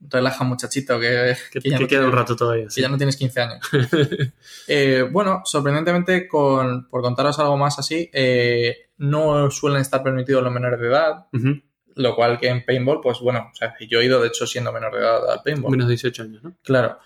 relaja 0.10 0.44
muchachito, 0.44 1.00
que, 1.00 1.36
Que, 1.52 1.60
que 1.62 1.70
ya 1.70 1.78
que 1.78 1.84
no 1.84 1.88
queda 1.88 2.06
un 2.06 2.12
rato 2.12 2.36
todavía. 2.36 2.66
que 2.66 2.72
sí. 2.72 2.82
ya 2.82 2.90
no 2.90 2.98
tienes 2.98 3.16
15 3.18 3.42
años. 3.42 3.60
Eh, 4.68 5.08
bueno, 5.12 5.42
sorprendentemente, 5.46 6.28
con, 6.28 6.88
por 6.90 7.02
contaros 7.02 7.38
algo 7.40 7.58
más 7.58 7.78
así, 7.80 8.10
eh, 8.14 8.90
no 8.98 9.52
suelen 9.52 9.82
estar 9.82 10.02
permitidos 10.02 10.42
los 10.44 10.52
menores 10.54 10.80
de 10.80 10.88
edad, 10.88 11.26
Ujú. 11.34 11.62
Lo 11.96 12.16
cual 12.16 12.40
que 12.40 12.48
en 12.48 12.64
paintball, 12.66 13.02
pues 13.02 13.20
bueno, 13.20 13.50
o 13.52 13.56
sea, 13.56 13.76
yo 13.90 14.00
he 14.00 14.06
ido 14.06 14.22
de 14.22 14.28
hecho 14.28 14.46
siendo 14.48 14.72
menor 14.72 14.94
de 14.94 15.00
edad 15.00 15.32
al 15.32 15.42
paintball. 15.44 15.72
Menos 15.72 15.88
de 15.88 15.92
18 15.94 16.24
años, 16.24 16.44
¿no? 16.44 16.56
Claro. 16.64 16.98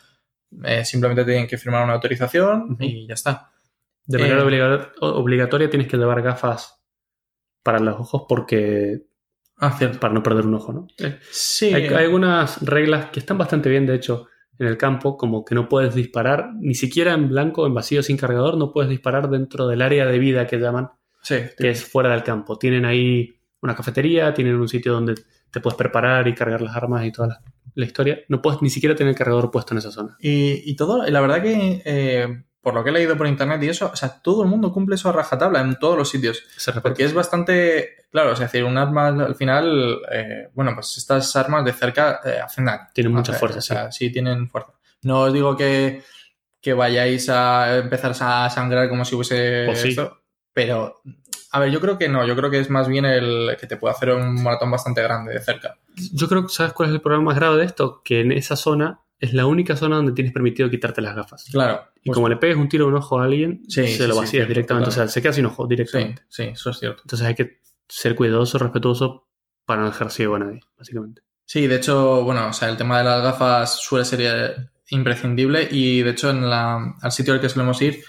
Eh, 0.64 0.86
simplemente 0.86 1.26
tienen 1.26 1.48
que 1.48 1.58
firmar 1.58 1.84
una 1.84 1.94
autorización 1.94 2.78
y 2.80 3.08
ya 3.08 3.14
está. 3.16 3.52
De 4.06 4.18
manera 4.18 4.40
Eh, 4.42 4.44
obliga- 4.46 4.92
obligatoria 5.02 5.70
tienes 5.70 5.88
que 5.88 5.98
llevar 5.98 6.22
gafas 6.22 6.82
para 7.64 7.80
los 7.80 7.96
ojos 8.00 8.24
porque 8.30 9.06
Ah, 9.58 9.76
cierto. 9.78 10.00
para 10.00 10.14
no 10.14 10.24
perder 10.24 10.46
un 10.46 10.54
ojo, 10.56 10.72
¿no? 10.72 10.88
Eh, 11.00 11.20
Sí. 11.32 11.74
Hay, 11.74 11.88
hay 11.88 12.06
algunas 12.06 12.62
reglas 12.66 13.08
que 13.12 13.20
están 13.20 13.38
bastante 13.38 13.70
bien, 13.70 13.86
de 13.86 13.96
hecho, 13.96 14.28
en 14.60 14.68
el 14.68 14.78
campo, 14.78 15.18
como 15.18 15.44
que 15.44 15.54
no 15.56 15.68
puedes 15.68 15.94
disparar, 15.96 16.52
ni 16.60 16.74
siquiera 16.76 17.14
en 17.14 17.28
blanco, 17.30 17.68
en 17.68 17.74
vacío, 17.74 18.02
sin 18.02 18.18
cargador, 18.18 18.58
no 18.58 18.72
puedes 18.72 18.90
disparar 18.90 19.30
dentro 19.30 19.68
del 19.68 19.82
área 19.82 20.06
de 20.06 20.18
vida 20.20 20.48
que 20.48 20.58
llaman, 20.58 20.90
sí. 21.22 21.38
que 21.58 21.70
es 21.72 21.84
fuera 21.84 22.12
del 22.12 22.24
campo. 22.24 22.58
Tienen 22.58 22.86
ahí 22.86 23.37
una 23.62 23.76
cafetería, 23.76 24.34
tienen 24.34 24.56
un 24.56 24.68
sitio 24.68 24.94
donde 24.94 25.16
te 25.52 25.60
puedes 25.60 25.78
preparar 25.78 26.28
y 26.28 26.36
cargar 26.36 26.62
las 26.62 26.76
armas 26.76 27.06
y 27.06 27.12
toda 27.12 27.28
la, 27.30 27.42
la 27.74 27.86
historia. 27.86 28.20
No 28.28 28.42
puedes 28.42 28.62
ni 28.62 28.70
siquiera 28.70 28.96
tener 28.96 29.12
el 29.12 29.18
cargador 29.18 29.52
puesto 29.52 29.74
en 29.74 29.80
esa 29.80 29.92
zona. 29.92 30.16
Y, 30.20 30.70
y 30.70 30.76
todo, 30.76 31.06
la 31.08 31.22
verdad 31.22 31.42
que 31.42 31.82
eh, 31.86 32.44
por 32.62 32.74
lo 32.74 32.84
que 32.84 32.90
he 32.90 32.94
leído 32.94 33.16
por 33.16 33.28
internet 33.28 33.64
y 33.64 33.70
eso, 33.70 33.90
o 33.94 33.96
sea, 33.96 34.22
todo 34.22 34.44
el 34.44 34.50
mundo 34.50 34.74
cumple 34.74 34.96
eso 34.96 35.08
a 35.08 35.14
rajatabla 35.14 35.62
en 35.62 35.80
todos 35.80 35.98
los 35.98 36.10
sitios. 36.10 36.44
Se. 36.58 36.74
Porque 36.74 37.06
es 37.06 37.14
bastante, 37.14 38.06
claro, 38.12 38.34
es 38.34 38.40
decir, 38.40 38.64
un 38.66 38.78
arma 38.78 39.08
al 39.08 39.36
final, 39.36 40.02
eh, 40.12 40.50
bueno, 40.54 40.72
pues 40.76 40.98
estas 40.98 41.34
armas 41.36 41.64
de 41.64 41.72
cerca 41.72 42.20
eh, 42.26 42.40
hacen 42.44 42.66
daño. 42.66 42.82
Tienen 42.94 43.14
mucha 43.14 43.32
fuerza, 43.34 43.60
O 43.60 43.62
sea, 43.62 43.92
sí. 43.92 44.12
tienen 44.12 44.50
fuerza. 44.50 44.74
No 45.04 45.22
os 45.22 45.34
digo 45.34 45.56
que, 45.56 46.04
que 46.60 46.74
vayáis 46.74 47.30
a 47.30 47.78
empezar 47.78 48.14
a 48.20 48.50
sangrar 48.50 48.90
como 48.90 49.06
si 49.06 49.16
hubiese 49.16 49.64
Pues 49.66 49.80
sí. 49.80 49.90
esto, 49.90 50.24
pero, 50.52 51.02
a 51.52 51.60
ver, 51.60 51.72
yo 51.72 51.80
creo 51.80 51.98
que 51.98 52.10
no, 52.10 52.26
yo 52.26 52.36
creo 52.36 52.50
que 52.50 52.60
es 52.60 52.70
más 52.70 52.88
bien 52.88 53.06
el 53.06 53.56
que 53.60 53.68
te 53.68 53.78
puede 53.78 53.94
hacer 53.96 54.12
un 54.12 54.44
maratón 54.44 54.72
bastante 54.72 55.02
grande 55.02 55.34
de 55.34 55.42
cerca. 55.42 55.78
Yo 56.14 56.28
creo 56.28 56.44
que, 56.44 56.50
¿sabes 56.50 56.74
cuál 56.74 56.90
es 56.90 56.96
el 56.96 57.02
problema 57.02 57.26
más 57.26 57.36
grave 57.36 57.58
de 57.58 57.66
esto? 57.66 58.02
Que 58.04 58.22
en 58.22 58.32
esa 58.32 58.56
zona 58.56 59.02
es 59.20 59.34
la 59.34 59.46
única 59.48 59.76
zona 59.76 59.96
donde 59.96 60.12
tienes 60.12 60.34
permitido 60.34 60.70
quitarte 60.70 61.02
las 61.02 61.16
gafas. 61.16 61.46
Claro. 61.52 61.88
Y 62.04 62.12
como 62.12 62.30
le 62.30 62.38
pegues 62.38 62.58
un 62.58 62.70
tiro 62.70 62.86
a 62.86 62.88
un 62.90 62.96
ojo 62.96 63.20
a 63.20 63.26
alguien, 63.26 63.64
Sí, 63.68 63.88
se 63.88 63.98
sí, 63.98 64.08
lo 64.08 64.16
vacías 64.16 64.48
directamente. 64.48 64.90
O 64.90 64.92
sea, 64.92 65.08
se 65.08 65.22
queda 65.22 65.34
sin 65.34 65.46
ojo 65.46 65.66
directamente. 65.68 66.22
sí, 66.30 66.44
eso 66.44 66.70
es 66.70 66.78
cierto. 66.80 67.02
Entonces 67.04 67.28
hay 67.28 67.36
que 67.36 67.62
ser 67.88 68.16
cuidadoso, 68.16 68.58
respetuoso 68.60 69.28
para 69.66 69.82
no 69.82 69.88
dejar 69.88 70.12
ciego 70.12 70.36
a 70.36 70.40
nadie, 70.40 70.60
básicamente. 70.78 71.22
Sí, 71.46 71.66
de 71.66 71.78
hecho, 71.78 72.24
bueno, 72.24 72.48
o 72.50 72.54
sea, 72.54 72.70
el 72.70 72.78
tema 72.78 72.98
de 73.00 73.06
las 73.06 73.24
gafas 73.24 73.80
suele 73.82 74.06
ser 74.06 74.70
imprescindible 74.90 75.68
y 75.72 76.02
de 76.02 76.12
hecho 76.12 76.30
en 76.30 76.50
la, 76.50 76.96
al 77.02 77.12
sitio 77.12 77.34
al 77.34 77.42
que 77.42 77.50
solemos 77.50 77.82
ir, 77.82 78.04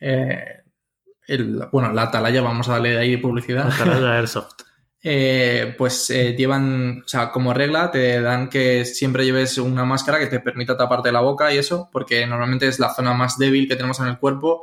eh, 0.00 0.62
el- 1.26 1.66
bueno, 1.72 1.92
la 1.92 2.02
atalaya, 2.02 2.42
vamos 2.42 2.68
a 2.68 2.72
darle 2.72 2.98
ahí 2.98 3.16
publicidad, 3.16 3.68
La 3.68 3.76
carrera 3.76 4.16
Airsoft. 4.18 4.52
eh, 5.02 5.74
pues 5.76 6.08
eh, 6.10 6.34
llevan, 6.36 7.02
o 7.04 7.08
sea, 7.08 7.30
como 7.30 7.52
regla 7.52 7.90
te 7.90 8.20
dan 8.22 8.48
que 8.48 8.84
siempre 8.84 9.24
lleves 9.24 9.58
una 9.58 9.84
máscara 9.84 10.18
que 10.18 10.26
te 10.28 10.40
permita 10.40 10.76
taparte 10.76 11.12
la 11.12 11.20
boca 11.20 11.52
y 11.52 11.58
eso, 11.58 11.88
porque 11.92 12.26
normalmente 12.26 12.66
es 12.68 12.78
la 12.78 12.94
zona 12.94 13.12
más 13.12 13.36
débil 13.38 13.68
que 13.68 13.76
tenemos 13.76 14.00
en 14.00 14.06
el 14.06 14.18
cuerpo 14.18 14.62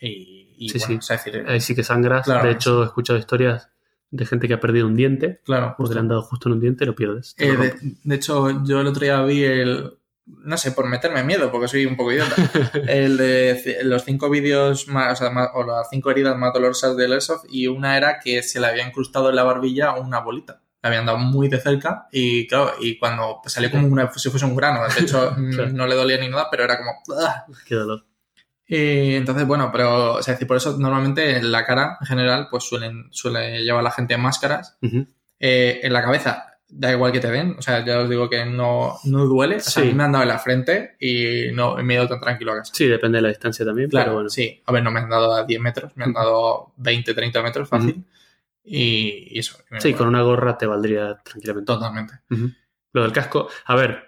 y, 0.00 0.54
y, 0.58 0.68
Sí, 0.70 0.78
bueno, 0.78 0.86
sí. 0.94 0.98
o 0.98 1.02
sea, 1.02 1.16
es 1.16 1.24
decir, 1.24 1.44
Ahí 1.48 1.60
sí 1.60 1.74
que 1.74 1.84
sangras. 1.84 2.24
Claro. 2.24 2.44
de 2.46 2.52
hecho, 2.52 2.82
he 2.82 2.86
escuchado 2.86 3.18
historias 3.18 3.70
de 4.10 4.26
gente 4.26 4.48
que 4.48 4.54
ha 4.54 4.60
perdido 4.60 4.86
un 4.86 4.96
diente 4.96 5.40
claro, 5.44 5.74
porque 5.76 5.94
le 5.94 6.00
han 6.00 6.08
dado 6.08 6.22
justo 6.22 6.48
en 6.48 6.54
un 6.54 6.60
diente 6.60 6.84
y 6.84 6.86
lo 6.86 6.94
pierdes. 6.94 7.34
Eh, 7.38 7.52
lo 7.52 7.60
de, 7.62 7.74
de 8.04 8.14
hecho, 8.14 8.64
yo 8.64 8.80
el 8.80 8.86
otro 8.86 9.02
día 9.04 9.22
vi 9.22 9.44
el. 9.44 9.94
No 10.40 10.56
sé, 10.56 10.72
por 10.72 10.86
meterme 10.86 11.22
miedo, 11.24 11.50
porque 11.50 11.68
soy 11.68 11.86
un 11.86 11.96
poco 11.96 12.12
idiota. 12.12 12.34
el 12.88 13.16
de 13.16 13.60
c- 13.62 13.84
los 13.84 14.04
cinco 14.04 14.28
vídeos 14.30 14.86
más, 14.88 15.12
o, 15.12 15.16
sea, 15.24 15.30
más- 15.30 15.50
o 15.54 15.64
las 15.64 15.88
cinco 15.90 16.10
heridas 16.10 16.36
más 16.36 16.52
dolorosas 16.52 16.96
del 16.96 17.12
Airsoft, 17.12 17.44
y 17.50 17.66
una 17.66 17.96
era 17.96 18.18
que 18.20 18.42
se 18.42 18.60
le 18.60 18.66
había 18.66 18.86
incrustado 18.86 19.30
en 19.30 19.36
la 19.36 19.42
barbilla 19.44 19.94
una 19.94 20.20
bolita. 20.20 20.60
Le 20.82 20.88
habían 20.88 21.06
dado 21.06 21.18
muy 21.18 21.48
de 21.48 21.60
cerca, 21.60 22.06
y 22.12 22.46
claro, 22.46 22.72
y 22.80 22.98
cuando 22.98 23.40
salió 23.46 23.70
como 23.70 23.88
una, 23.88 24.10
si 24.14 24.30
fuese 24.30 24.46
un 24.46 24.54
grano, 24.56 24.80
de 24.86 25.00
hecho, 25.02 25.34
Claro. 25.52 25.70
no 25.72 25.86
le 25.86 25.94
dolía 25.96 26.18
ni 26.18 26.28
nada, 26.28 26.48
pero 26.50 26.64
era 26.64 26.76
como. 26.78 26.92
"Ah". 27.20 27.44
Qué 27.66 27.74
dolor. 27.74 28.04
Y 28.66 29.14
entonces, 29.14 29.46
bueno, 29.46 29.70
pero, 29.72 30.14
o 30.14 30.22
sea, 30.22 30.34
decir, 30.34 30.46
por 30.46 30.58
eso 30.58 30.76
normalmente 30.78 31.36
en 31.38 31.50
la 31.50 31.64
cara, 31.64 31.96
en 32.02 32.06
general, 32.06 32.48
pues 32.50 32.64
suelen, 32.64 33.06
suele 33.10 33.62
llevar 33.64 33.82
la 33.82 33.90
gente 33.90 34.16
máscaras. 34.18 34.76
Eh, 35.40 35.80
en 35.82 35.92
la 35.92 36.02
cabeza, 36.02 36.57
da 36.70 36.92
igual 36.92 37.12
que 37.12 37.20
te 37.20 37.30
den, 37.30 37.56
o 37.58 37.62
sea, 37.62 37.84
ya 37.84 38.00
os 38.00 38.10
digo 38.10 38.28
que 38.28 38.44
no, 38.44 38.98
no 39.04 39.24
duele. 39.26 39.56
O 39.56 39.60
sea, 39.60 39.82
Sí. 39.82 39.88
a 39.88 39.92
mí 39.92 39.94
me 39.96 40.04
han 40.04 40.12
dado 40.12 40.22
en 40.24 40.28
la 40.28 40.38
frente 40.38 40.96
y 41.00 41.50
no 41.52 41.76
me 41.76 41.94
he 41.94 41.96
ido 41.96 42.08
tan 42.08 42.20
tranquilo 42.20 42.52
a 42.52 42.56
casa. 42.58 42.72
Sí, 42.74 42.86
depende 42.86 43.18
de 43.18 43.22
la 43.22 43.28
distancia 43.28 43.64
también, 43.64 43.88
Claro, 43.88 44.06
pero 44.06 44.14
bueno. 44.16 44.28
sí. 44.30 44.62
A 44.66 44.72
ver, 44.72 44.82
no 44.82 44.90
me 44.90 45.00
han 45.00 45.08
dado 45.08 45.34
a 45.34 45.44
10 45.44 45.60
metros, 45.60 45.96
me 45.96 46.04
han 46.04 46.12
dado 46.12 46.72
20, 46.76 47.14
30 47.14 47.42
metros 47.42 47.68
fácil. 47.68 48.04
y, 48.64 49.28
y 49.30 49.38
eso. 49.38 49.56
y 49.70 49.80
Sí, 49.80 49.94
con 49.94 50.08
una 50.08 50.20
gorra 50.22 50.58
te 50.58 50.66
valdría 50.66 51.16
tranquilamente. 51.24 51.66
Totalmente. 51.72 52.14
Ujú. 52.30 52.50
Lo 52.92 53.02
del 53.02 53.12
casco. 53.12 53.48
A 53.64 53.74
ver, 53.74 54.07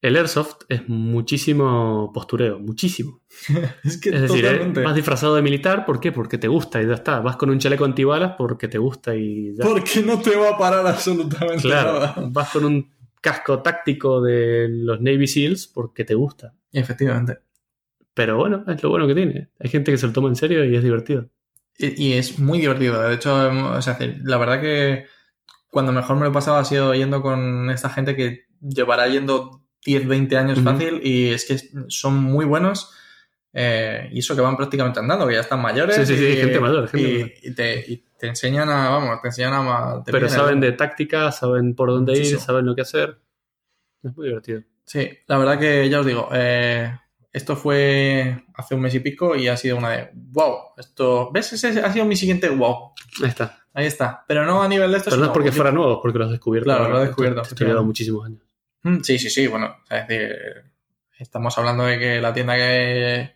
el 0.00 0.16
Airsoft 0.16 0.58
es 0.68 0.88
muchísimo 0.88 2.10
postureo, 2.14 2.58
muchísimo. 2.58 3.20
Es 3.84 3.98
que 4.00 4.10
Es 4.10 4.22
decir, 4.22 4.44
eh, 4.44 4.50
totalmente. 4.50 4.82
vas 4.82 4.94
disfrazado 4.94 5.34
de 5.34 5.42
militar, 5.42 5.84
¿por 5.86 6.00
qué? 6.00 6.12
Porque 6.12 6.38
te 6.38 6.48
gusta 6.48 6.80
y 6.82 6.86
ya 6.86 6.94
está. 6.94 7.20
Vas 7.20 7.36
con 7.36 7.50
un 7.50 7.58
chaleco 7.58 7.84
antibalas 7.84 8.34
porque 8.38 8.68
te 8.68 8.78
gusta 8.78 9.14
y 9.16 9.54
ya. 9.56 9.64
Porque 9.64 10.02
no 10.02 10.20
te 10.20 10.36
va 10.36 10.50
a 10.50 10.58
parar 10.58 10.86
absolutamente 10.86 11.62
Claro, 11.62 11.94
nada. 11.94 12.14
vas 12.30 12.50
con 12.50 12.64
un 12.64 12.90
casco 13.20 13.60
táctico 13.62 14.20
de 14.22 14.68
los 14.70 15.00
Navy 15.00 15.26
SEALs 15.26 15.66
porque 15.66 16.04
te 16.04 16.14
gusta. 16.14 16.54
Efectivamente. 16.72 17.38
Pero 18.14 18.36
bueno, 18.36 18.64
es 18.68 18.82
lo 18.82 18.90
bueno 18.90 19.06
que 19.06 19.14
tiene. 19.14 19.48
Hay 19.58 19.70
gente 19.70 19.90
que 19.92 19.98
se 19.98 20.06
lo 20.06 20.12
toma 20.12 20.28
en 20.28 20.36
serio 20.36 20.64
y 20.64 20.74
es 20.76 20.82
divertido. 20.82 21.28
Y, 21.76 22.08
y 22.08 22.12
es 22.14 22.38
muy 22.38 22.58
divertido. 22.58 23.00
De 23.02 23.14
hecho, 23.14 23.46
em, 23.48 23.64
o 23.64 23.82
sea, 23.82 23.96
la 24.24 24.36
verdad 24.38 24.60
que 24.60 25.06
cuando 25.70 25.92
mejor 25.92 26.16
me 26.16 26.22
lo 26.22 26.30
he 26.30 26.32
pasado 26.32 26.56
ha 26.56 26.64
sido 26.64 26.94
yendo 26.94 27.22
con 27.22 27.70
esta 27.70 27.90
gente 27.90 28.16
que 28.16 28.46
llevará 28.60 29.06
yendo 29.08 29.62
10, 29.84 30.06
20 30.08 30.36
años 30.36 30.60
fácil 30.60 31.00
y 31.02 31.28
es 31.30 31.44
que 31.46 31.58
son 31.88 32.16
muy 32.16 32.44
buenos. 32.44 32.92
eh, 33.52 34.10
y 34.12 34.18
eso 34.18 34.36
que 34.36 34.42
van 34.42 34.56
prácticamente 34.56 35.00
andando, 35.00 35.26
que 35.26 35.34
ya 35.34 35.40
están 35.40 35.60
mayores. 35.62 35.96
Sí, 35.96 36.06
sí, 36.06 36.16
sí, 36.16 36.24
y, 36.26 36.36
gente 36.36 36.60
mayor, 36.60 36.86
gente 36.88 37.08
y- 37.08 37.12
mayor. 37.14 37.30
y 37.42 37.54
te, 37.54 37.84
y 37.88 37.96
te 38.18 38.26
enseñan 38.28 38.68
a, 38.68 38.90
vamos, 38.90 39.20
te 39.22 39.28
enseñan 39.28 39.54
a... 39.54 40.02
te 40.04 40.12
Pero 40.12 40.28
saben 40.28 40.56
el- 40.56 40.60
de 40.60 40.72
táctica, 40.72 41.32
saben 41.32 41.74
por 41.74 41.88
dónde 41.90 42.16
ir, 42.18 42.38
saben 42.38 42.66
lo 42.66 42.74
que 42.76 42.82
hacer. 42.82 43.18
Es 44.02 44.14
muy 44.16 44.28
divertido. 44.28 44.62
Sí, 44.84 45.08
la 45.26 45.38
verdad 45.38 45.58
que 45.58 45.88
ya 45.88 46.00
os 46.00 46.06
digo, 46.06 46.28
eh, 46.32 46.92
esto 47.32 47.56
fue 47.56 48.44
hace 48.54 48.74
un 48.74 48.82
mes 48.82 48.94
y 48.94 49.00
pico 49.00 49.34
y 49.34 49.48
ha 49.48 49.56
sido 49.56 49.76
una 49.78 49.90
de 49.90 50.10
wow, 50.14 50.56
esto, 50.76 51.30
¿ves? 51.32 51.52
Ese 51.52 51.80
ha 51.80 51.92
sido 51.92 52.04
mi 52.04 52.16
siguiente 52.16 52.48
wow. 52.50 52.92
Ahí 53.22 53.28
está. 53.28 53.58
Ahí 53.74 53.86
está. 53.86 54.24
Pero 54.28 54.44
no 54.44 54.62
a 54.62 54.68
nivel 54.68 54.90
de 54.90 54.98
esto. 54.98 55.10
Pero 55.10 55.20
no 55.20 55.26
es 55.28 55.32
porque 55.32 55.52
fuera 55.52 55.70
nuevo, 55.72 56.00
porque 56.02 56.18
lo 56.18 56.24
has 56.26 56.30
descubierto. 56.30 56.66
Claro, 56.66 56.88
lo 56.90 56.98
he 57.02 57.06
descubierto, 57.06 57.42
Esto- 57.42 57.54
Esto 57.54 57.64
lleva 57.64 57.80
efectivamente. 57.80 57.86
muchísimos 57.86 58.26
años. 58.26 58.42
Mm, 58.96 59.00
Sí, 59.02 59.18
sí, 59.18 59.30
sí. 59.30 59.46
Bueno, 59.46 59.76
es 59.90 60.06
decir, 60.08 60.36
estamos 61.18 61.56
hablando 61.58 61.84
de 61.84 61.98
que 61.98 62.20
la 62.20 62.32
tienda 62.32 62.54
que, 62.56 63.32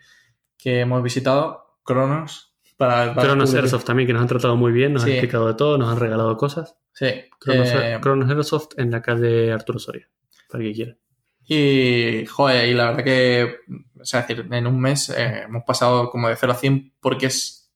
que 0.58 0.80
hemos 0.80 1.02
visitado, 1.02 1.76
Cronos, 1.84 2.54
para. 2.76 3.14
para 3.14 3.28
Cronos 3.28 3.54
Airsoft 3.54 3.84
también, 3.84 4.06
que 4.06 4.12
nos 4.12 4.22
han 4.22 4.28
tratado 4.28 4.56
muy 4.56 4.72
bien, 4.72 4.92
nos 4.92 5.02
Sí. 5.02 5.10
han 5.10 5.16
explicado 5.16 5.48
de 5.48 5.54
todo, 5.54 5.78
nos 5.78 5.88
han 5.90 6.00
regalado 6.00 6.36
cosas. 6.36 6.76
Sí. 6.92 7.06
Cronos, 7.38 7.68
eh, 7.72 7.98
Cronos 8.00 8.28
Airsoft 8.30 8.78
en 8.78 8.90
la 8.90 9.00
calle 9.02 9.52
Arturo 9.52 9.78
Soria, 9.78 10.08
para 10.50 10.62
el 10.62 10.70
que 10.70 10.74
quiera. 10.74 10.96
Y, 11.44 12.24
joder, 12.26 12.68
y 12.68 12.74
la 12.74 12.90
verdad 12.90 13.04
que, 13.04 13.56
o 14.00 14.04
sea, 14.04 14.20
es 14.20 14.28
decir, 14.28 14.46
en 14.52 14.66
un 14.66 14.80
mes 14.80 15.08
eh, 15.10 15.42
hemos 15.44 15.64
pasado 15.64 16.08
como 16.10 16.28
de 16.28 16.36
0 16.36 16.52
a 16.52 16.54
100 16.54 16.94
porque 17.00 17.26
es, 17.26 17.72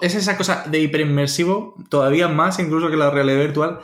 es 0.00 0.14
esa 0.14 0.36
cosa 0.36 0.64
de 0.66 0.80
hiperinmersivo, 0.80 1.74
todavía 1.90 2.26
más 2.28 2.58
incluso 2.58 2.88
que 2.90 2.96
la 2.96 3.10
realidad 3.10 3.38
virtual. 3.38 3.80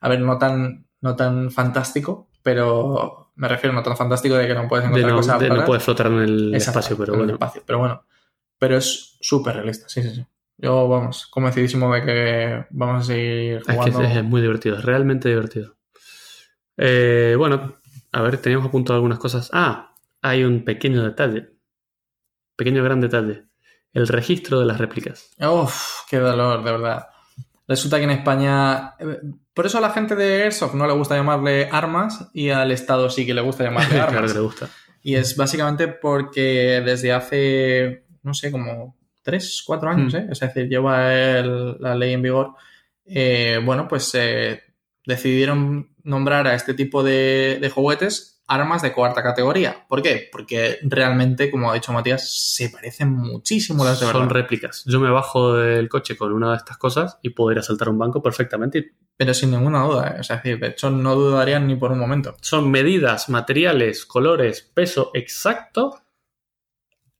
A 0.00 0.08
ver, 0.08 0.20
no 0.20 0.38
tan, 0.38 0.86
no 1.00 1.14
tan 1.16 1.50
fantástico, 1.52 2.27
pero 2.48 3.30
me 3.36 3.46
refiero 3.46 3.74
no 3.74 3.82
tan 3.82 3.94
fantástico 3.94 4.34
de 4.36 4.46
que 4.46 4.54
no 4.54 4.66
puedes 4.66 4.84
De 4.84 4.88
encontrar 4.88 5.10
no, 5.12 5.16
cosas 5.18 5.40
de 5.40 5.48
no 5.50 5.64
puedes 5.66 5.82
flotar 5.84 6.06
en 6.06 6.18
el 6.20 6.54
Exacto, 6.54 6.78
espacio, 6.80 6.96
pero 6.96 7.12
en 7.12 7.20
el 7.20 7.26
bueno. 7.26 7.32
espacio, 7.34 7.62
pero 7.66 7.78
bueno. 7.80 8.04
Pero 8.58 8.78
es 8.78 9.18
súper 9.20 9.56
realista, 9.56 9.86
sí, 9.86 10.02
sí, 10.02 10.14
sí. 10.14 10.26
Yo, 10.56 10.88
vamos, 10.88 11.26
convencidísimo 11.26 11.92
de 11.92 12.02
que 12.02 12.66
vamos 12.70 13.02
a 13.02 13.06
seguir 13.06 13.56
Es 13.58 13.64
que 13.66 13.72
jugando. 13.74 14.02
es, 14.02 14.16
es 14.16 14.24
muy 14.24 14.40
divertido, 14.40 14.78
es 14.78 14.84
realmente 14.84 15.28
divertido. 15.28 15.76
Eh, 16.78 17.34
bueno, 17.36 17.74
a 18.12 18.22
ver, 18.22 18.38
teníamos 18.38 18.68
apuntado 18.68 18.94
algunas 18.96 19.18
cosas. 19.18 19.50
Ah, 19.52 19.94
hay 20.22 20.42
un 20.44 20.64
pequeño 20.64 21.04
detalle. 21.04 21.50
Pequeño 22.56 22.82
gran 22.82 23.02
detalle. 23.02 23.44
El 23.92 24.08
registro 24.08 24.58
de 24.60 24.64
las 24.66 24.78
réplicas. 24.78 25.30
Uf, 25.38 26.06
qué 26.08 26.16
dolor, 26.18 26.64
de 26.64 26.72
verdad. 26.72 27.08
Resulta 27.68 27.98
que 27.98 28.04
en 28.04 28.10
España. 28.10 28.94
eh, 28.98 29.20
Por 29.54 29.66
eso 29.66 29.78
a 29.78 29.80
la 29.82 29.90
gente 29.90 30.16
de 30.16 30.42
Airsoft 30.44 30.74
no 30.74 30.86
le 30.86 30.94
gusta 30.94 31.14
llamarle 31.16 31.68
armas 31.70 32.28
y 32.32 32.48
al 32.50 32.70
Estado 32.72 33.08
sí 33.10 33.26
que 33.26 33.34
le 33.34 33.42
gusta 33.42 33.64
llamarle 33.64 33.90
claro 33.94 34.16
armas. 34.16 34.32
que 34.32 34.38
le 34.38 34.44
gusta. 34.44 34.68
Y 35.02 35.14
es 35.14 35.36
básicamente 35.36 35.86
porque 35.88 36.82
desde 36.84 37.12
hace, 37.12 38.04
no 38.22 38.34
sé, 38.34 38.50
como 38.50 38.96
tres, 39.22 39.62
cuatro 39.66 39.90
años, 39.90 40.12
Mm. 40.14 40.16
¿eh? 40.16 40.26
Es 40.32 40.40
decir, 40.40 40.68
lleva 40.68 41.14
el- 41.14 41.76
la 41.80 41.94
ley 41.94 42.14
en 42.14 42.22
vigor. 42.22 42.54
eh, 43.04 43.60
bueno, 43.64 43.86
pues 43.88 44.10
eh, 44.14 44.62
decidieron 45.06 45.90
nombrar 46.02 46.46
a 46.46 46.54
este 46.54 46.74
tipo 46.74 47.02
de, 47.02 47.58
de 47.60 47.70
juguetes 47.70 48.37
armas 48.48 48.82
de 48.82 48.92
cuarta 48.92 49.22
categoría. 49.22 49.84
¿Por 49.88 50.02
qué? 50.02 50.28
Porque 50.32 50.78
realmente, 50.82 51.50
como 51.50 51.70
ha 51.70 51.74
dicho 51.74 51.92
Matías, 51.92 52.54
se 52.54 52.70
parecen 52.70 53.12
muchísimo 53.12 53.84
las 53.84 54.00
de 54.00 54.06
verdad. 54.06 54.20
Son 54.22 54.30
réplicas. 54.30 54.82
Yo 54.86 54.98
me 55.00 55.10
bajo 55.10 55.54
del 55.54 55.88
coche 55.88 56.16
con 56.16 56.32
una 56.32 56.50
de 56.52 56.56
estas 56.56 56.78
cosas 56.78 57.18
y 57.22 57.30
puedo 57.30 57.52
ir 57.52 57.58
a 57.58 57.62
saltar 57.62 57.88
un 57.90 57.98
banco 57.98 58.22
perfectamente. 58.22 58.94
Pero 59.16 59.34
sin 59.34 59.50
ninguna 59.50 59.82
duda, 59.84 60.14
¿eh? 60.16 60.20
o 60.20 60.22
sea, 60.22 60.36
es 60.36 60.42
decir, 60.44 60.58
de 60.60 60.68
hecho 60.68 60.90
no 60.90 61.14
dudarían 61.14 61.66
ni 61.66 61.76
por 61.76 61.92
un 61.92 61.98
momento. 61.98 62.36
Son 62.40 62.70
medidas, 62.70 63.28
materiales, 63.28 64.06
colores, 64.06 64.62
peso 64.74 65.10
exacto 65.12 66.00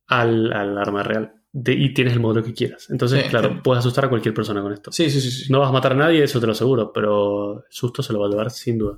al, 0.07 0.51
al 0.53 0.77
arma 0.77 1.03
real. 1.03 1.33
De- 1.51 1.73
y 1.73 1.93
tienes 1.93 2.13
el 2.13 2.19
modelo 2.19 2.43
que 2.45 2.53
quieras. 2.53 2.89
Entonces, 2.89 3.23
Sí, 3.23 3.29
claro, 3.29 3.49
sí. 3.49 3.55
puedes 3.63 3.79
asustar 3.79 4.05
a 4.05 4.09
cualquier 4.09 4.33
persona 4.33 4.61
con 4.61 4.71
esto. 4.73 4.91
Sí, 4.91 5.09
sí, 5.09 5.19
sí. 5.19 5.31
sí. 5.31 5.51
No 5.51 5.59
vas 5.59 5.69
a 5.69 5.73
matar 5.73 5.93
a 5.93 5.95
nadie, 5.95 6.23
eso 6.23 6.39
te 6.39 6.45
lo 6.45 6.51
aseguro, 6.53 6.91
pero 6.93 7.57
el 7.59 7.63
susto 7.69 8.01
se 8.03 8.13
lo 8.13 8.19
va 8.19 8.27
a 8.27 8.29
llevar 8.29 8.51
sin 8.51 8.77
duda. 8.77 8.97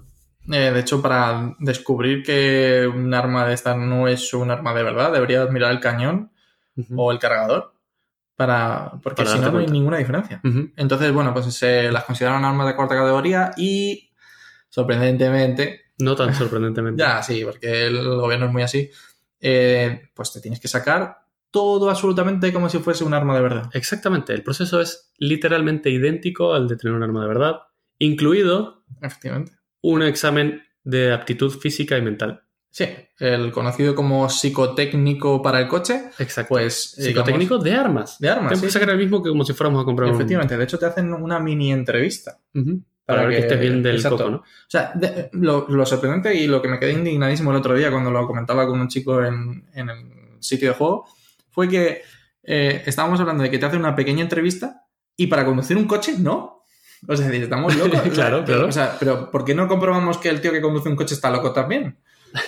Eh, 0.50 0.72
de 0.72 0.80
hecho, 0.80 1.02
para 1.02 1.56
descubrir 1.60 2.24
que 2.24 2.90
un 2.92 3.14
arma 3.14 3.46
de 3.46 3.54
esta 3.54 3.76
no 3.76 4.08
es 4.08 4.34
un 4.34 4.50
arma 4.50 4.74
de 4.74 4.84
verdad, 4.84 5.12
deberías 5.12 5.50
mirar 5.52 5.72
el 5.72 5.80
cañón 5.80 6.32
o 6.96 7.12
el 7.12 7.20
cargador. 7.20 7.74
Para, 8.36 8.94
porque 9.04 9.24
Para 9.24 9.36
si 9.36 9.40
no, 9.40 9.52
no 9.52 9.60
hay 9.60 9.68
ninguna 9.68 9.98
diferencia. 9.98 10.42
Entonces, 10.76 11.12
bueno, 11.12 11.34
pues 11.34 11.54
se 11.54 11.92
las 11.92 12.06
consideran 12.06 12.44
armas 12.44 12.68
de 12.68 12.76
cuarta 12.76 12.96
categoría 12.96 13.52
y, 13.56 14.12
sorprendentemente, 14.70 15.82
No 16.00 16.16
tan 16.16 16.34
sorprendentemente. 16.34 17.00
ya 17.04 17.22
sí, 17.22 17.46
porque 17.46 17.86
el 17.86 18.04
gobierno 18.04 18.48
es 18.48 18.52
muy 18.52 18.64
así, 18.64 18.90
eh, 19.40 20.10
pues 20.16 20.34
te 20.34 20.42
tienes 20.42 20.60
que 20.60 20.68
sacar 20.68 21.20
todo 21.52 21.90
absolutamente 21.90 22.52
como 22.52 22.70
si 22.70 22.80
fuese 22.80 23.04
un 23.04 23.14
arma 23.14 23.36
de 23.36 23.42
verdad. 23.42 23.70
Exactamente, 23.74 24.34
el 24.34 24.42
proceso 24.42 24.82
es 24.82 25.12
literalmente 25.18 25.90
idéntico 25.92 26.54
al 26.54 26.68
de 26.68 26.78
tener 26.78 26.96
un 26.96 27.04
arma 27.04 27.22
de 27.22 27.28
verdad, 27.28 27.60
incluido 28.00 28.82
Efectivamente. 29.02 29.61
Un 29.82 30.04
examen 30.04 30.62
de 30.84 31.14
aptitud 31.14 31.52
física 31.52 31.98
y 31.98 32.02
mental. 32.02 32.44
Sí, 32.70 32.86
el 33.20 33.52
conocido 33.52 33.94
como 33.96 34.30
psicotécnico 34.30 35.42
para 35.42 35.60
el 35.60 35.68
coche, 35.68 36.04
Exacto. 36.20 36.50
pues 36.50 36.94
digamos, 36.98 37.08
Psicotécnico 37.26 37.58
de 37.58 37.74
armas. 37.74 38.18
de 38.20 38.30
armas. 38.30 38.52
Que 38.54 38.68
sí, 38.68 38.72
sacar 38.72 38.92
el 38.92 38.98
mismo 38.98 39.22
que 39.22 39.30
como 39.30 39.44
si 39.44 39.54
fuéramos 39.54 39.82
a 39.82 39.86
comprar 39.86 40.10
un- 40.10 40.16
Efectivamente, 40.16 40.58
de 40.58 40.64
hecho 40.64 40.80
te 40.80 40.86
hacen 40.86 41.12
una 41.14 41.40
mini 41.40 41.72
entrevista. 41.74 42.40
Para, 42.54 42.68
Para 43.06 43.22
ver 43.24 43.30
que, 43.30 43.36
que- 43.36 43.42
estés 43.48 43.60
bien 43.60 43.84
del 43.84 43.96
exacto. 43.98 44.18
coco, 44.20 44.30
¿no? 44.30 44.38
O 44.38 44.44
sea, 44.68 44.92
de- 44.96 45.30
lo, 45.34 45.68
lo 45.68 45.86
sorprendente 45.86 46.34
y 46.34 46.48
lo 46.48 46.62
que 46.62 46.70
me 46.70 46.80
quedé 46.80 46.94
indignadísimo 46.94 47.52
el 47.52 47.58
otro 47.58 47.76
día 47.76 47.92
cuando 47.92 48.10
lo 48.12 48.26
comentaba 48.26 48.66
con 48.66 48.80
un 48.80 48.88
chico 48.88 49.22
en, 49.24 49.66
en 49.74 49.90
el 49.90 49.98
sitio 50.40 50.70
de 50.70 50.76
juego 50.76 51.06
fue 51.50 51.68
que 51.68 52.04
eh, 52.44 52.84
estábamos 52.86 53.20
hablando 53.20 53.44
de 53.44 53.52
que 53.52 53.60
te 53.60 53.66
hacen 53.66 53.80
una 53.80 53.96
pequeña 53.96 54.22
entrevista 54.24 54.86
y 55.18 55.28
para 55.28 55.46
conducir 55.46 55.76
un 55.78 55.86
coche 55.88 56.16
no. 56.18 56.51
O 57.08 57.16
sea, 57.16 57.32
estamos 57.34 57.76
locos. 57.76 58.00
Claro, 58.14 58.44
claro. 58.46 58.68
O 58.68 58.72
sea, 58.72 58.96
pero 59.00 59.32
¿por 59.32 59.44
qué 59.46 59.56
no 59.56 59.68
comprobamos 59.68 60.18
que 60.18 60.30
el 60.30 60.40
tío 60.42 60.52
que 60.52 60.62
conduce 60.62 60.90
un 60.90 60.96
coche 60.96 61.16
está 61.16 61.30
loco 61.32 61.52
también? 61.52 61.98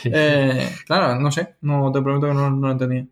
Eh, 0.06 0.70
claro, 0.86 1.20
no 1.20 1.32
sé, 1.32 1.56
no 1.62 1.91
te 1.91 2.01
prometo 2.01 2.28
que 2.28 2.34
no, 2.34 2.49
no 2.49 2.68
lo 2.68 2.72
entendía. 2.72 3.06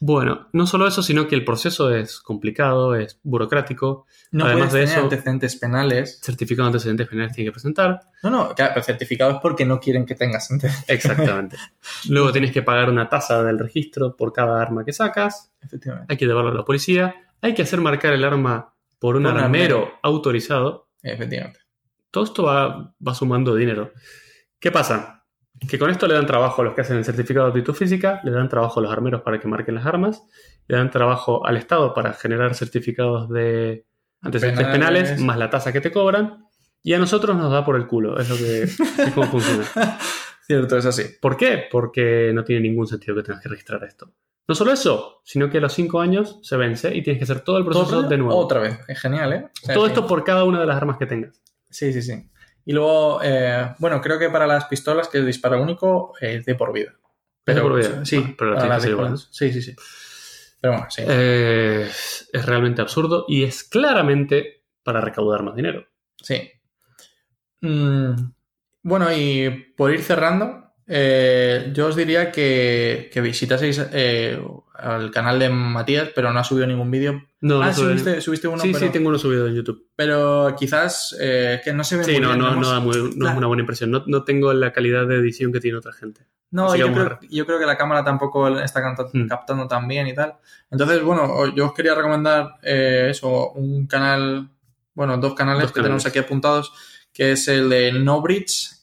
Bueno, 0.00 0.48
no 0.52 0.66
solo 0.66 0.86
eso, 0.86 1.02
sino 1.02 1.26
que 1.26 1.34
el 1.34 1.44
proceso 1.46 1.94
es 1.94 2.20
complicado, 2.20 2.94
es 2.94 3.18
burocrático. 3.22 4.06
No 4.32 4.44
Además 4.44 4.68
puedes 4.68 4.72
de 4.72 4.80
tener 4.80 4.96
eso- 4.98 5.02
antecedentes 5.04 5.56
penales. 5.56 6.20
Certificado 6.22 6.64
de 6.66 6.68
antecedentes 6.72 7.08
penales 7.08 7.32
tiene 7.34 7.48
que 7.48 7.52
presentar. 7.52 8.00
No, 8.22 8.28
no, 8.28 8.54
claro, 8.54 8.72
pero 8.74 8.84
certificado 8.84 9.30
es 9.30 9.36
porque 9.40 9.64
no 9.64 9.80
quieren 9.80 10.04
que 10.04 10.14
tengas 10.14 10.50
antecedentes. 10.50 10.90
Exactamente. 10.90 11.56
Luego 12.10 12.32
tienes 12.32 12.52
que 12.52 12.60
pagar 12.62 12.90
una 12.90 13.08
tasa 13.08 13.42
del 13.42 13.58
registro 13.58 14.14
por 14.14 14.32
cada 14.34 14.60
arma 14.60 14.84
que 14.84 14.92
sacas. 14.92 15.50
Efectivamente. 15.62 16.12
Hay 16.12 16.18
que 16.18 16.26
llevarlo 16.26 16.50
a 16.50 16.54
la 16.54 16.64
policía. 16.64 17.14
Hay 17.40 17.54
que 17.54 17.62
hacer 17.62 17.80
marcar 17.80 18.12
el 18.12 18.24
arma 18.24 18.73
por 19.04 19.16
un 19.16 19.24
Por 19.24 19.32
armero 19.32 19.76
armero. 19.76 19.92
autorizado. 20.02 20.88
Efectivamente. 21.02 21.60
Todo 22.10 22.24
esto 22.24 22.44
va, 22.44 22.94
va 23.06 23.14
sumando 23.14 23.54
dinero. 23.54 23.92
¿Qué 24.58 24.70
pasa? 24.70 25.26
Que 25.68 25.78
con 25.78 25.90
esto 25.90 26.06
le 26.06 26.14
dan 26.14 26.24
trabajo 26.24 26.62
a 26.62 26.64
los 26.64 26.72
que 26.74 26.80
hacen 26.80 26.96
el 26.96 27.04
certificado 27.04 27.44
de 27.44 27.50
aptitud 27.50 27.74
física, 27.74 28.22
le 28.24 28.30
dan 28.30 28.48
trabajo 28.48 28.80
a 28.80 28.82
los 28.82 28.90
armeros 28.90 29.20
para 29.20 29.38
que 29.38 29.46
marquen 29.46 29.74
las 29.74 29.84
armas, 29.84 30.22
le 30.68 30.78
dan 30.78 30.90
trabajo 30.90 31.46
al 31.46 31.58
Estado 31.58 31.92
para 31.92 32.14
generar 32.14 32.54
certificados 32.54 33.28
de 33.28 33.84
antecedentes 34.22 34.68
Penales. 34.68 35.02
penales, 35.02 35.20
más 35.20 35.36
la 35.36 35.50
tasa 35.50 35.70
que 35.70 35.82
te 35.82 35.92
cobran, 35.92 36.46
y 36.82 36.94
a 36.94 36.98
nosotros 36.98 37.36
nos 37.36 37.52
da 37.52 37.62
por 37.62 37.76
el 37.76 37.86
culo. 37.86 38.18
Es 38.18 38.30
lo 38.30 38.38
que 38.38 38.62
es 38.62 38.78
cómo 39.14 39.26
funciona. 39.26 39.64
Cierto, 40.46 40.78
es 40.78 40.86
así. 40.86 41.02
¿Por 41.20 41.36
qué? 41.36 41.64
Porque 41.70 42.32
no 42.32 42.42
tiene 42.42 42.62
ningún 42.62 42.86
sentido 42.86 43.16
que 43.16 43.22
tengas 43.22 43.42
que 43.42 43.50
registrar 43.50 43.84
esto. 43.84 44.14
No 44.46 44.54
solo 44.54 44.72
eso, 44.72 45.22
sino 45.24 45.48
que 45.48 45.58
a 45.58 45.60
los 45.60 45.72
cinco 45.72 46.00
años 46.00 46.38
se 46.42 46.56
vence 46.56 46.94
y 46.94 47.02
tienes 47.02 47.18
que 47.18 47.24
hacer 47.24 47.40
todo 47.40 47.56
el 47.58 47.64
proceso 47.64 48.00
Todo 48.00 48.08
de 48.08 48.18
nuevo. 48.18 48.36
Otra 48.36 48.60
vez. 48.60 48.78
Es 48.88 49.00
genial, 49.00 49.32
¿eh? 49.32 49.46
O 49.62 49.66
sea, 49.66 49.74
todo 49.74 49.86
sí. 49.86 49.92
esto 49.92 50.06
por 50.06 50.22
cada 50.22 50.44
una 50.44 50.60
de 50.60 50.66
las 50.66 50.76
armas 50.76 50.98
que 50.98 51.06
tengas. 51.06 51.40
Sí, 51.70 51.92
sí, 51.92 52.02
sí. 52.02 52.30
Y 52.66 52.72
luego, 52.72 53.20
eh, 53.22 53.74
bueno, 53.78 54.00
creo 54.00 54.18
que 54.18 54.30
para 54.30 54.46
las 54.46 54.66
pistolas 54.66 55.08
que 55.08 55.18
es 55.18 55.26
disparo 55.26 55.60
único 55.62 56.12
es 56.20 56.44
de 56.44 56.54
por 56.54 56.72
vida. 56.72 56.94
¿Es 57.46 57.54
de 57.54 57.60
por 57.60 57.76
vida? 57.76 58.04
Sí, 58.04 58.22
Ah, 58.26 58.34
pero 58.38 58.54
para 58.54 58.68
las 58.68 58.84
pistolas. 58.86 59.28
Sí, 59.30 59.52
sí, 59.52 59.62
sí. 59.62 59.74
Pero 60.60 60.72
bueno, 60.74 60.86
sí. 60.90 61.02
Eh, 61.06 61.86
es 62.32 62.46
realmente 62.46 62.80
absurdo 62.80 63.24
y 63.28 63.44
es 63.44 63.64
claramente 63.64 64.64
para 64.82 65.00
recaudar 65.00 65.42
más 65.42 65.54
dinero. 65.54 65.86
Sí. 66.22 66.50
Mm, 67.60 68.14
bueno, 68.82 69.12
y 69.14 69.50
por 69.76 69.92
ir 69.92 70.02
cerrando, 70.02 70.63
eh, 70.86 71.70
yo 71.74 71.86
os 71.88 71.96
diría 71.96 72.30
que, 72.30 73.10
que 73.12 73.20
visitaseis 73.20 73.80
eh, 73.92 74.38
al 74.74 75.10
canal 75.10 75.38
de 75.38 75.48
Matías, 75.48 76.10
pero 76.14 76.32
no 76.32 76.40
ha 76.40 76.44
subido 76.44 76.66
ningún 76.66 76.90
vídeo. 76.90 77.24
No, 77.40 77.62
ah, 77.62 77.66
no 77.68 77.74
subiste, 77.74 78.20
subiste 78.20 78.48
uno, 78.48 78.62
sí, 78.62 78.70
pero, 78.72 78.86
sí, 78.86 78.92
tengo 78.92 79.08
uno 79.08 79.18
subido 79.18 79.46
en 79.46 79.54
YouTube. 79.54 79.86
pero 79.96 80.54
quizás 80.58 81.16
eh, 81.20 81.60
que 81.64 81.72
no 81.72 81.84
se 81.84 81.96
ve 81.98 82.04
Sí, 82.04 82.12
muy 82.12 82.20
no, 82.20 82.28
bien. 82.28 82.38
no, 82.40 82.54
no, 82.56 82.70
da 82.70 82.80
muy- 82.80 83.12
no 83.16 83.28
es 83.30 83.36
una 83.36 83.46
buena 83.46 83.60
impresión. 83.62 83.90
No, 83.90 84.02
no 84.06 84.24
tengo 84.24 84.52
la 84.52 84.72
calidad 84.72 85.06
de 85.06 85.16
edición 85.16 85.52
que 85.52 85.60
tiene 85.60 85.78
otra 85.78 85.92
gente. 85.92 86.22
No, 86.50 86.76
yo 86.76 86.92
creo, 86.92 87.18
yo 87.30 87.46
creo 87.46 87.58
que 87.58 87.66
la 87.66 87.76
cámara 87.76 88.04
tampoco 88.04 88.48
está 88.60 88.80
Hmm. 89.12 89.26
captando 89.26 89.66
tan 89.66 89.88
bien 89.88 90.06
y 90.06 90.14
tal. 90.14 90.34
Entonces, 90.70 91.02
bueno, 91.02 91.52
yo 91.54 91.66
os 91.66 91.74
quería 91.74 91.94
recomendar 91.94 92.56
eh, 92.62 93.08
eso, 93.10 93.50
un 93.52 93.86
canal, 93.88 94.48
bueno, 94.94 95.16
dos 95.18 95.34
canales 95.34 95.62
Dos 95.64 95.72
que 95.72 95.80
tenemos 95.82 96.06
aquí 96.06 96.18
apuntados, 96.20 96.72
que 97.14 97.32
es 97.32 97.48
el 97.48 97.70
de 97.70 97.92
Novritz, 97.92 98.82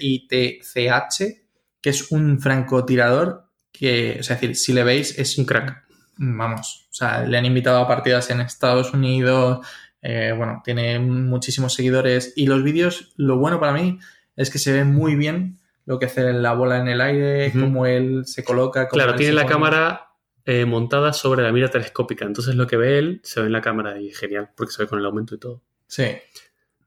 N-O-V-R-I-T-C-H, 0.00 1.42
que 1.82 1.90
es 1.90 2.10
un 2.12 2.40
francotirador 2.40 3.44
que, 3.72 4.20
es 4.20 4.28
decir, 4.28 4.56
si 4.56 4.72
le 4.72 4.84
veis, 4.84 5.18
es 5.18 5.36
un 5.36 5.44
crack. 5.44 5.84
Vamos, 6.16 6.86
o 6.90 6.94
sea, 6.94 7.26
le 7.26 7.36
han 7.36 7.46
invitado 7.46 7.78
a 7.78 7.88
partidas 7.88 8.30
en 8.30 8.40
Estados 8.40 8.92
Unidos, 8.94 9.66
eh, 10.02 10.32
bueno, 10.36 10.62
tiene 10.64 10.98
muchísimos 10.98 11.74
seguidores 11.74 12.32
y 12.36 12.46
los 12.46 12.62
vídeos, 12.62 13.12
lo 13.16 13.36
bueno 13.38 13.58
para 13.58 13.72
mí 13.72 13.98
es 14.36 14.50
que 14.50 14.58
se 14.58 14.72
ve 14.72 14.84
muy 14.84 15.16
bien 15.16 15.58
lo 15.86 15.98
que 15.98 16.06
hace 16.06 16.32
la 16.32 16.52
bola 16.52 16.78
en 16.78 16.88
el 16.88 17.00
aire, 17.00 17.52
cómo 17.52 17.84
él 17.86 18.22
se 18.26 18.44
coloca. 18.44 18.88
cómo 18.88 19.02
Claro, 19.02 19.16
tiene 19.16 19.32
la 19.32 19.42
pone. 19.42 19.52
cámara 19.52 20.10
eh, 20.44 20.64
montada 20.66 21.12
sobre 21.12 21.42
la 21.42 21.52
mira 21.52 21.68
telescópica. 21.68 22.24
Entonces 22.26 22.54
lo 22.54 22.66
que 22.66 22.76
ve 22.76 22.98
él 22.98 23.20
se 23.24 23.40
ve 23.40 23.46
en 23.46 23.52
la 23.52 23.60
cámara 23.60 24.00
y 24.00 24.10
genial, 24.10 24.50
porque 24.56 24.72
se 24.72 24.82
ve 24.82 24.88
con 24.88 24.98
el 25.00 25.06
aumento 25.06 25.34
y 25.34 25.38
todo. 25.38 25.62
Sí, 25.86 26.04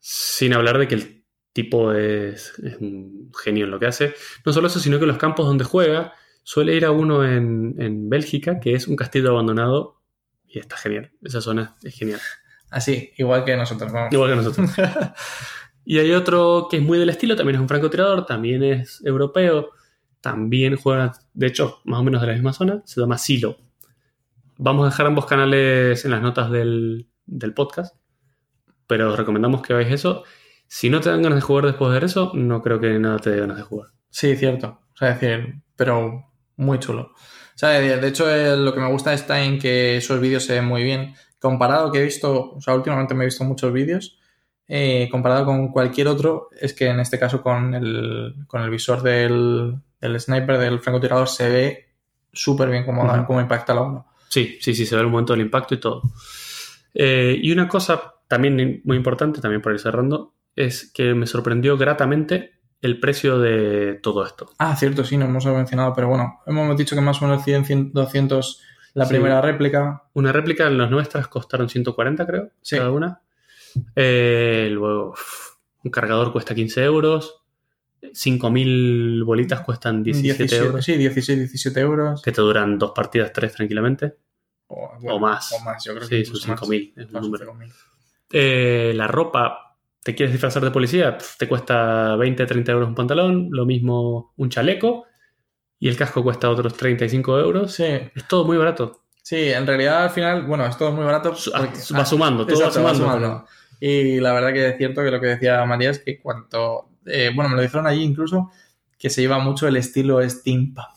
Sin 0.06 0.54
hablar 0.54 0.78
de 0.80 0.88
que 0.90 0.96
el 0.96 1.26
tipo 1.54 1.94
es, 1.94 2.60
es 2.60 2.76
un 2.82 3.32
genio 3.42 3.64
en 3.64 3.72
lo 3.72 3.80
que 3.80 3.86
hace. 3.86 4.14
No 4.46 4.52
solo 4.52 4.68
eso, 4.68 4.82
sino 4.82 5.00
que 5.00 5.06
los 5.06 5.18
campos 5.18 5.46
donde 5.46 5.64
juega 5.64 6.14
suele 6.44 6.76
ir 6.76 6.84
a 6.84 6.92
uno 6.92 7.24
en, 7.24 7.76
en 7.80 8.10
Bélgica, 8.10 8.60
que 8.60 8.74
es 8.74 8.90
un 8.90 8.98
castillo 8.98 9.30
abandonado 9.30 10.02
y 10.46 10.60
está 10.60 10.76
genial. 10.76 11.12
Esa 11.22 11.40
zona 11.40 11.78
es 11.84 11.96
genial. 11.96 12.20
así, 12.70 13.14
igual 13.18 13.46
que 13.46 13.56
nosotros, 13.56 13.94
vamos. 13.94 14.12
Igual 14.12 14.32
que 14.32 14.36
nosotros. 14.36 14.72
Y 15.86 16.00
hay 16.00 16.12
otro 16.12 16.68
que 16.70 16.78
es 16.78 16.84
muy 16.84 16.98
del 16.98 17.10
estilo, 17.10 17.36
también 17.36 17.56
es 17.56 17.62
un 17.62 17.68
francotirador, 17.68 18.26
también 18.26 18.64
es 18.64 19.02
europeo, 19.04 19.72
también 20.22 20.78
juega, 20.78 21.12
de 21.34 21.48
hecho, 21.48 21.82
más 21.84 22.00
o 22.00 22.04
menos 22.04 22.22
de 22.22 22.28
la 22.28 22.34
misma 22.34 22.54
zona, 22.54 22.82
se 22.86 23.02
llama 23.02 23.18
Silo. 23.18 23.58
Vamos 24.58 24.86
a 24.86 24.90
dejar 24.92 25.08
ambos 25.08 25.26
canales 25.26 26.06
en 26.06 26.12
las 26.12 26.22
notas 26.22 26.50
del, 26.52 27.10
del 27.26 27.54
podcast, 27.54 27.98
pero 28.88 29.12
os 29.12 29.18
recomendamos 29.18 29.62
que 29.62 29.74
veáis 29.74 29.94
eso. 29.94 30.24
Si 30.68 30.90
no 30.90 31.02
te 31.02 31.10
dan 31.10 31.22
ganas 31.22 31.38
de 31.38 31.42
jugar 31.42 31.66
después 31.66 32.00
de 32.00 32.06
eso, 32.06 32.32
no 32.34 32.62
creo 32.62 32.80
que 32.80 32.98
nada 33.00 33.20
te 33.20 33.30
dé 33.30 33.40
ganas 33.40 33.58
de 33.58 33.64
jugar. 33.64 33.90
Sí, 34.10 34.36
cierto. 34.36 34.82
O 34.94 34.98
sea, 34.98 35.12
es 35.12 35.22
decir, 35.22 35.62
pero 35.76 36.32
muy 36.58 36.80
chulo. 36.80 37.12
O 37.56 37.58
sea, 37.58 37.70
de, 37.70 38.08
hecho, 38.08 38.30
eh, 38.30 38.58
lo 38.58 38.74
que 38.74 38.80
me 38.80 38.90
gusta 38.90 39.14
está 39.14 39.44
en 39.44 39.60
que 39.60 39.98
esos 39.98 40.20
vídeos 40.20 40.44
se 40.46 40.54
ven 40.54 40.66
muy 40.66 40.84
bien. 40.84 41.16
Comparado 41.40 41.92
que 41.92 42.00
he 42.00 42.04
visto, 42.04 42.54
o 42.54 42.62
sea, 42.62 42.74
últimamente 42.74 43.14
me 43.14 43.24
he 43.24 43.28
visto 43.28 43.44
muchos 43.44 43.72
vídeos, 43.72 44.18
eh, 44.68 45.08
comparado 45.12 45.46
con 45.46 45.68
cualquier 45.70 46.08
otro, 46.08 46.50
es 46.60 46.74
que 46.74 46.88
en 46.88 47.00
este 47.00 47.20
caso 47.20 47.44
con 47.44 47.74
el, 47.76 48.36
con 48.48 48.62
el 48.62 48.70
visor 48.70 49.04
del, 49.04 49.76
del 50.00 50.20
sniper, 50.20 50.58
del 50.58 50.80
francotirador, 50.80 51.28
se 51.28 51.50
ve 51.50 51.90
súper 52.32 52.70
bien 52.70 52.86
cómo, 52.86 53.06
cómo 53.28 53.42
impacta 53.42 53.74
la 53.74 53.82
uno. 53.82 54.08
Sí, 54.30 54.58
sí, 54.62 54.74
sí, 54.74 54.86
se 54.86 54.96
ve 54.96 55.02
el 55.02 55.10
momento 55.10 55.34
del 55.34 55.42
impacto 55.42 55.76
y 55.76 55.80
todo. 55.80 56.02
Eh, 56.94 57.38
y 57.42 57.52
una 57.52 57.68
cosa 57.68 58.16
también 58.34 58.82
muy 58.84 58.98
importante, 58.98 59.42
también 59.42 59.62
por 59.62 59.74
ir 59.74 59.80
cerrando, 59.80 60.34
es 60.56 60.92
que 60.94 61.14
me 61.14 61.28
sorprendió 61.28 61.78
gratamente 61.78 62.52
el 62.82 63.00
precio 63.00 63.40
de 63.40 64.00
todo 64.02 64.26
esto. 64.26 64.50
Ah, 64.58 64.76
cierto, 64.76 65.04
sí, 65.06 65.18
no 65.18 65.26
hemos 65.26 65.46
mencionado, 65.46 65.94
pero 65.94 66.10
bueno, 66.10 66.40
hemos 66.46 66.76
dicho 66.78 66.96
que 66.96 67.02
más 67.02 67.22
o 67.22 67.26
menos 67.28 67.44
100, 67.44 67.66
100, 67.66 67.92
200 67.94 68.62
la 68.94 69.06
Sí. 69.06 69.14
primera 69.14 69.42
réplica. 69.42 70.04
Una 70.14 70.32
réplica, 70.32 70.70
las 70.70 70.92
nuestras 70.92 71.28
costaron 71.28 71.70
140, 71.70 72.26
creo, 72.28 72.50
Sí. 72.62 72.78
cada 72.78 72.92
una. 72.92 73.22
Eh, 73.96 74.70
luego, 74.72 75.12
uf, 75.12 75.56
un 75.84 75.92
cargador 75.92 76.32
cuesta 76.32 76.54
15 76.54 76.84
euros. 76.84 77.40
5.000 78.14 79.24
bolitas 79.24 79.62
cuestan 79.62 80.04
17, 80.04 80.56
euros. 80.58 80.84
Sí, 80.86 80.98
16, 80.98 81.40
17 81.40 81.80
euros. 81.80 82.22
Que 82.22 82.32
te 82.32 82.42
duran 82.42 82.78
dos 82.78 82.92
partidas, 82.94 83.32
tres 83.34 83.54
tranquilamente. 83.56 84.16
O, 84.68 84.92
O 85.10 85.20
más. 85.20 85.52
O 85.54 85.60
más, 85.64 85.84
yo 85.86 85.94
creo 85.96 86.04
Sí, 86.08 86.18
que 86.18 86.26
son 86.26 86.36
incluso 86.36 86.48
más. 86.50 86.60
5.000 86.60 86.94
es 88.34 88.40
el 88.42 88.42
Más 88.42 88.42
de 88.42 88.64
número. 88.64 88.88
5.000. 88.88 88.90
Eh, 88.90 88.94
la 88.96 89.08
ropa, 89.08 89.78
¿te 90.04 90.16
quieres 90.16 90.34
disfrazar 90.34 90.64
de 90.64 90.72
policía? 90.72 91.18
Te 91.38 91.48
cuesta 91.48 92.16
20, 92.16 92.46
30 92.46 92.72
euros 92.72 92.88
un 92.90 92.96
pantalón. 92.96 93.50
Lo 93.52 93.66
mismo 93.66 94.34
un 94.38 94.50
chaleco. 94.50 95.06
Y 95.80 95.90
el 95.90 95.98
casco 95.98 96.24
cuesta 96.24 96.50
otros 96.50 96.76
35 96.76 97.40
euros. 97.40 97.74
Sí, 97.74 97.84
Es 98.16 98.28
todo 98.28 98.46
muy 98.46 98.58
barato. 98.58 99.02
sí, 99.22 99.50
en 99.52 99.66
realidad 99.68 100.04
al 100.04 100.10
final, 100.12 100.44
bueno, 100.46 100.66
es 100.66 100.78
todo 100.78 100.92
muy 100.92 101.04
barato. 101.06 101.32
Porque- 101.32 101.52
ah, 101.54 101.98
va 102.00 102.06
sumando, 102.06 102.46
todo 102.46 102.56
exacto, 102.58 102.84
va 102.84 102.96
sumando. 102.96 103.46
Y 103.80 104.20
la 104.22 104.32
verdad 104.34 104.54
que 104.54 104.70
es 104.70 104.78
cierto 104.78 105.04
que 105.04 105.12
lo 105.12 105.20
que 105.20 105.28
decía 105.28 105.64
María 105.66 105.90
es 105.90 106.00
que 106.00 106.20
cuanto, 106.22 106.90
eh, 107.06 107.32
bueno, 107.36 107.50
me 107.50 107.58
lo 107.58 107.62
dijeron 107.62 107.86
allí 107.86 108.02
incluso, 108.02 108.50
que 108.98 109.10
se 109.10 109.20
lleva 109.22 109.40
mucho 109.40 109.68
el 109.68 109.76
estilo 109.76 110.22
steampunk, 110.30 110.88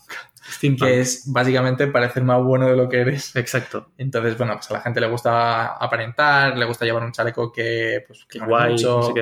Steampunk. 0.49 0.89
que 0.89 0.99
es 1.01 1.23
básicamente 1.31 1.87
parecer 1.87 2.23
más 2.23 2.41
bueno 2.43 2.67
de 2.67 2.75
lo 2.75 2.87
que 2.89 3.01
eres. 3.01 3.35
Exacto. 3.35 3.91
Entonces, 3.97 4.37
bueno, 4.37 4.53
pues 4.55 4.69
a 4.71 4.75
la 4.75 4.81
gente 4.81 4.99
le 5.01 5.07
gusta 5.09 5.73
aparentar, 5.75 6.57
le 6.57 6.65
gusta 6.65 6.85
llevar 6.85 7.03
un 7.03 7.11
chaleco 7.11 7.51
que, 7.51 8.03
pues, 8.07 8.25
que 8.29 8.39
guay, 8.39 8.71
mucho. 8.73 8.97
no 8.97 9.03
sé 9.03 9.13
qué. 9.13 9.21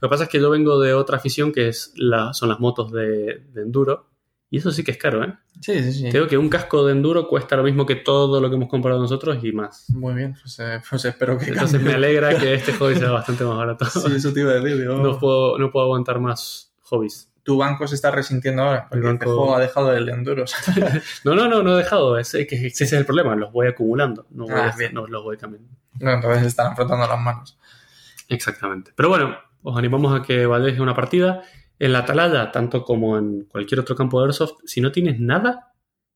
Lo 0.00 0.08
que 0.08 0.10
pasa 0.10 0.24
es 0.24 0.28
que 0.30 0.40
yo 0.40 0.50
vengo 0.50 0.80
de 0.80 0.94
otra 0.94 1.16
afición 1.18 1.52
que 1.52 1.68
es 1.68 1.92
la, 1.96 2.32
son 2.32 2.48
las 2.48 2.58
motos 2.60 2.90
de, 2.92 3.42
de 3.52 3.62
enduro. 3.62 4.08
Y 4.50 4.58
eso 4.58 4.70
sí 4.70 4.84
que 4.84 4.90
es 4.90 4.98
caro, 4.98 5.24
¿eh? 5.24 5.32
Sí, 5.62 5.82
sí, 5.82 5.92
sí. 5.94 6.10
Creo 6.10 6.28
que 6.28 6.36
un 6.36 6.50
casco 6.50 6.84
de 6.84 6.92
enduro 6.92 7.26
cuesta 7.26 7.56
lo 7.56 7.62
mismo 7.62 7.86
que 7.86 7.94
todo 7.96 8.38
lo 8.38 8.50
que 8.50 8.56
hemos 8.56 8.68
comprado 8.68 8.98
nosotros 9.00 9.38
y 9.42 9.50
más. 9.50 9.88
Muy 9.88 10.12
bien, 10.12 10.34
pues, 10.38 10.58
eh, 10.58 10.78
pues 10.90 11.02
espero 11.06 11.38
que 11.38 11.46
Entonces 11.46 11.80
me 11.80 11.90
cambie. 11.92 12.08
alegra 12.08 12.36
que 12.38 12.52
este 12.56 12.74
hobby 12.74 12.96
sea 12.96 13.10
bastante 13.12 13.44
más 13.44 13.56
barato. 13.56 13.86
Sí, 13.86 14.00
eso 14.14 14.30
te 14.30 14.40
iba 14.40 14.50
a 14.50 14.54
decir. 14.56 14.78
digo, 14.78 14.96
No 14.98 15.18
puedo, 15.18 15.56
no 15.56 15.70
puedo 15.70 15.86
aguantar 15.86 16.20
más 16.20 16.70
hobbies. 16.82 17.31
Tu 17.44 17.56
banco 17.58 17.88
se 17.88 17.96
está 17.96 18.10
resintiendo 18.12 18.62
ahora, 18.62 18.86
porque 18.88 19.06
El 19.06 19.12
este 19.14 19.26
banco- 19.26 19.36
juego 19.36 19.56
ha 19.56 19.60
dejado 19.60 19.92
el 19.92 20.08
enduro. 20.08 20.44
No, 21.24 21.34
no, 21.34 21.48
no, 21.48 21.62
no 21.62 21.74
he 21.74 21.78
dejado. 21.78 22.16
Es, 22.18 22.34
es 22.34 22.46
que 22.46 22.66
ese 22.66 22.84
es 22.84 22.92
el 22.92 23.04
problema. 23.04 23.34
Los 23.34 23.50
voy 23.52 23.66
acumulando. 23.66 24.26
No, 24.30 24.44
voy 24.44 24.54
Ah, 24.54 24.70
a- 24.72 24.76
bien. 24.76 24.94
no 24.94 25.06
los 25.06 25.22
voy 25.24 25.36
cambiando. 25.36 25.68
No, 26.00 26.12
entonces 26.12 26.46
están 26.46 26.74
frotando 26.76 27.06
las 27.06 27.18
manos. 27.20 27.58
Exactamente. 28.28 28.92
Pero 28.94 29.08
bueno, 29.08 29.36
os 29.62 29.76
animamos 29.76 30.18
a 30.18 30.22
que 30.24 30.46
vayáis 30.46 30.78
a 30.78 30.82
una 30.82 30.94
partida. 30.94 31.42
En 31.78 31.92
la 31.92 32.00
atalaya, 32.00 32.52
tanto 32.52 32.84
como 32.84 33.18
en 33.18 33.44
cualquier 33.46 33.80
otro 33.80 33.96
campo 33.96 34.20
de 34.20 34.26
Airsoft, 34.26 34.58
si 34.64 34.80
no 34.80 34.92
tienes 34.92 35.18
nada, 35.18 35.72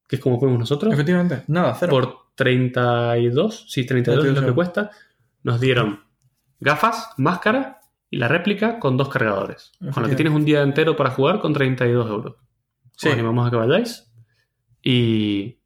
que 0.06 0.14
es 0.16 0.22
como 0.22 0.38
fuimos 0.38 0.60
nosotros, 0.60 0.92
Efectivamente, 0.94 1.42
nada, 1.48 1.74
cero. 1.74 1.90
por 1.90 2.16
32, 2.36 3.66
sí, 3.68 3.84
32 3.84 4.24
es 4.24 4.28
lo 4.30 4.34
32. 4.34 4.50
que 4.50 4.54
cuesta, 4.54 4.90
nos 5.42 5.60
dieron 5.60 6.04
gafas, 6.60 7.10
máscara 7.16 7.75
y 8.10 8.16
la 8.18 8.28
réplica 8.28 8.78
con 8.78 8.96
dos 8.96 9.08
cargadores. 9.08 9.72
Con 9.92 10.02
lo 10.02 10.08
que 10.08 10.14
tienes 10.16 10.34
un 10.34 10.44
día 10.44 10.62
entero 10.62 10.96
para 10.96 11.10
jugar 11.10 11.40
con 11.40 11.52
32 11.52 12.08
euros. 12.08 12.34
Sí. 12.96 13.08
Os 13.08 13.14
animamos 13.14 13.46
a 13.46 13.50
que 13.50 13.56
vayáis. 13.56 14.10
Y 14.82 15.58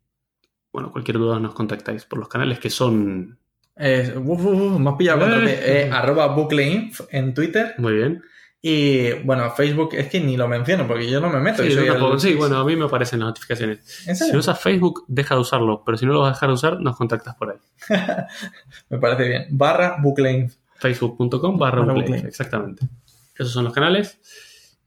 bueno, 0.73 0.91
cualquier 0.91 1.19
duda 1.19 1.39
nos 1.39 1.55
contactáis 1.55 2.05
por 2.05 2.19
los 2.19 2.29
canales 2.29 2.59
que 2.59 2.71
son 2.71 3.39
Eh, 3.77 4.15
uf, 4.17 4.87
has 4.87 4.95
pillado 4.97 5.27
Eh. 5.47 5.61
eh, 5.87 5.91
arroba 5.93 6.29
bucleinf 6.29 7.01
en 7.11 7.33
Twitter 7.35 7.75
muy 7.79 7.95
bien. 7.95 8.23
y 8.63 9.13
bueno, 9.25 9.51
Facebook 9.53 9.91
es 9.95 10.09
que 10.09 10.21
ni 10.21 10.37
lo 10.37 10.47
menciono 10.49 10.87
porque 10.87 11.09
yo 11.11 11.19
no 11.21 11.31
me 11.31 11.41
meto. 11.41 11.63
Sí, 11.63 11.71
soy 11.73 11.87
yo 11.87 11.93
tampoco- 11.93 12.15
el- 12.15 12.21
sí, 12.21 12.35
bueno, 12.35 12.59
a 12.59 12.65
mí 12.65 12.77
me 12.77 12.85
aparecen 12.87 13.21
las 13.21 13.29
notificaciones. 13.29 14.07
¿En 14.07 14.17
Si 14.17 14.25
serio? 14.25 14.39
usas 14.41 14.61
Facebook, 14.61 15.05
deja 15.09 15.35
de 15.35 15.41
usarlo, 15.41 15.83
pero 15.85 15.97
si 15.97 16.05
no 16.07 16.13
lo 16.13 16.21
vas 16.21 16.31
a 16.31 16.33
dejar 16.35 16.49
de 16.51 16.55
usar, 16.55 16.81
nos 16.81 16.97
contactas 16.97 17.35
por 17.37 17.51
ahí. 17.53 17.59
Me 18.91 18.99
parece 18.99 19.29
bien. 19.29 19.47
Barra 19.51 19.97
bucleinf. 20.03 20.55
facebook.com 20.81 21.59
barra 21.59 21.95
exactamente. 22.27 22.89
Esos 23.35 23.53
son 23.53 23.65
los 23.65 23.73
canales. 23.73 24.19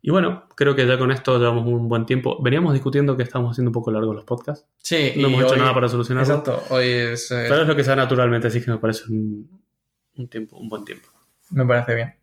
Y 0.01 0.11
bueno, 0.11 0.49
creo 0.55 0.75
que 0.75 0.85
ya 0.85 0.97
con 0.97 1.11
esto 1.11 1.37
llevamos 1.39 1.65
un 1.65 1.87
buen 1.87 2.05
tiempo. 2.05 2.41
Veníamos 2.43 2.73
discutiendo 2.73 3.15
que 3.15 3.23
estamos 3.23 3.51
haciendo 3.51 3.69
un 3.69 3.73
poco 3.73 3.89
largos 3.89 4.13
los 4.15 4.25
podcasts. 4.25 4.67
Sí, 4.79 5.13
No 5.15 5.27
hemos 5.29 5.43
hecho 5.45 5.55
nada 5.55 5.73
para 5.73 5.87
solucionarlo. 5.87 6.33
Exacto, 6.35 6.61
hoy 6.71 6.87
es. 6.87 7.31
eh, 7.31 7.45
Pero 7.47 7.61
es 7.61 7.67
lo 7.67 7.75
que 7.75 7.83
se 7.85 7.91
da 7.91 7.95
naturalmente, 7.95 8.47
así 8.49 8.61
que 8.61 8.69
me 8.71 8.77
parece 8.79 9.03
un, 9.09 9.49
un 10.17 10.27
tiempo, 10.27 10.57
un 10.57 10.67
buen 10.67 10.83
tiempo. 10.83 11.07
me 11.51 11.65
parece 11.65 11.95
bien. 11.95 12.15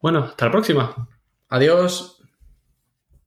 Bueno, 0.00 0.20
hasta 0.24 0.46
la 0.46 0.50
próxima. 0.52 1.08
Adiós. 1.50 2.17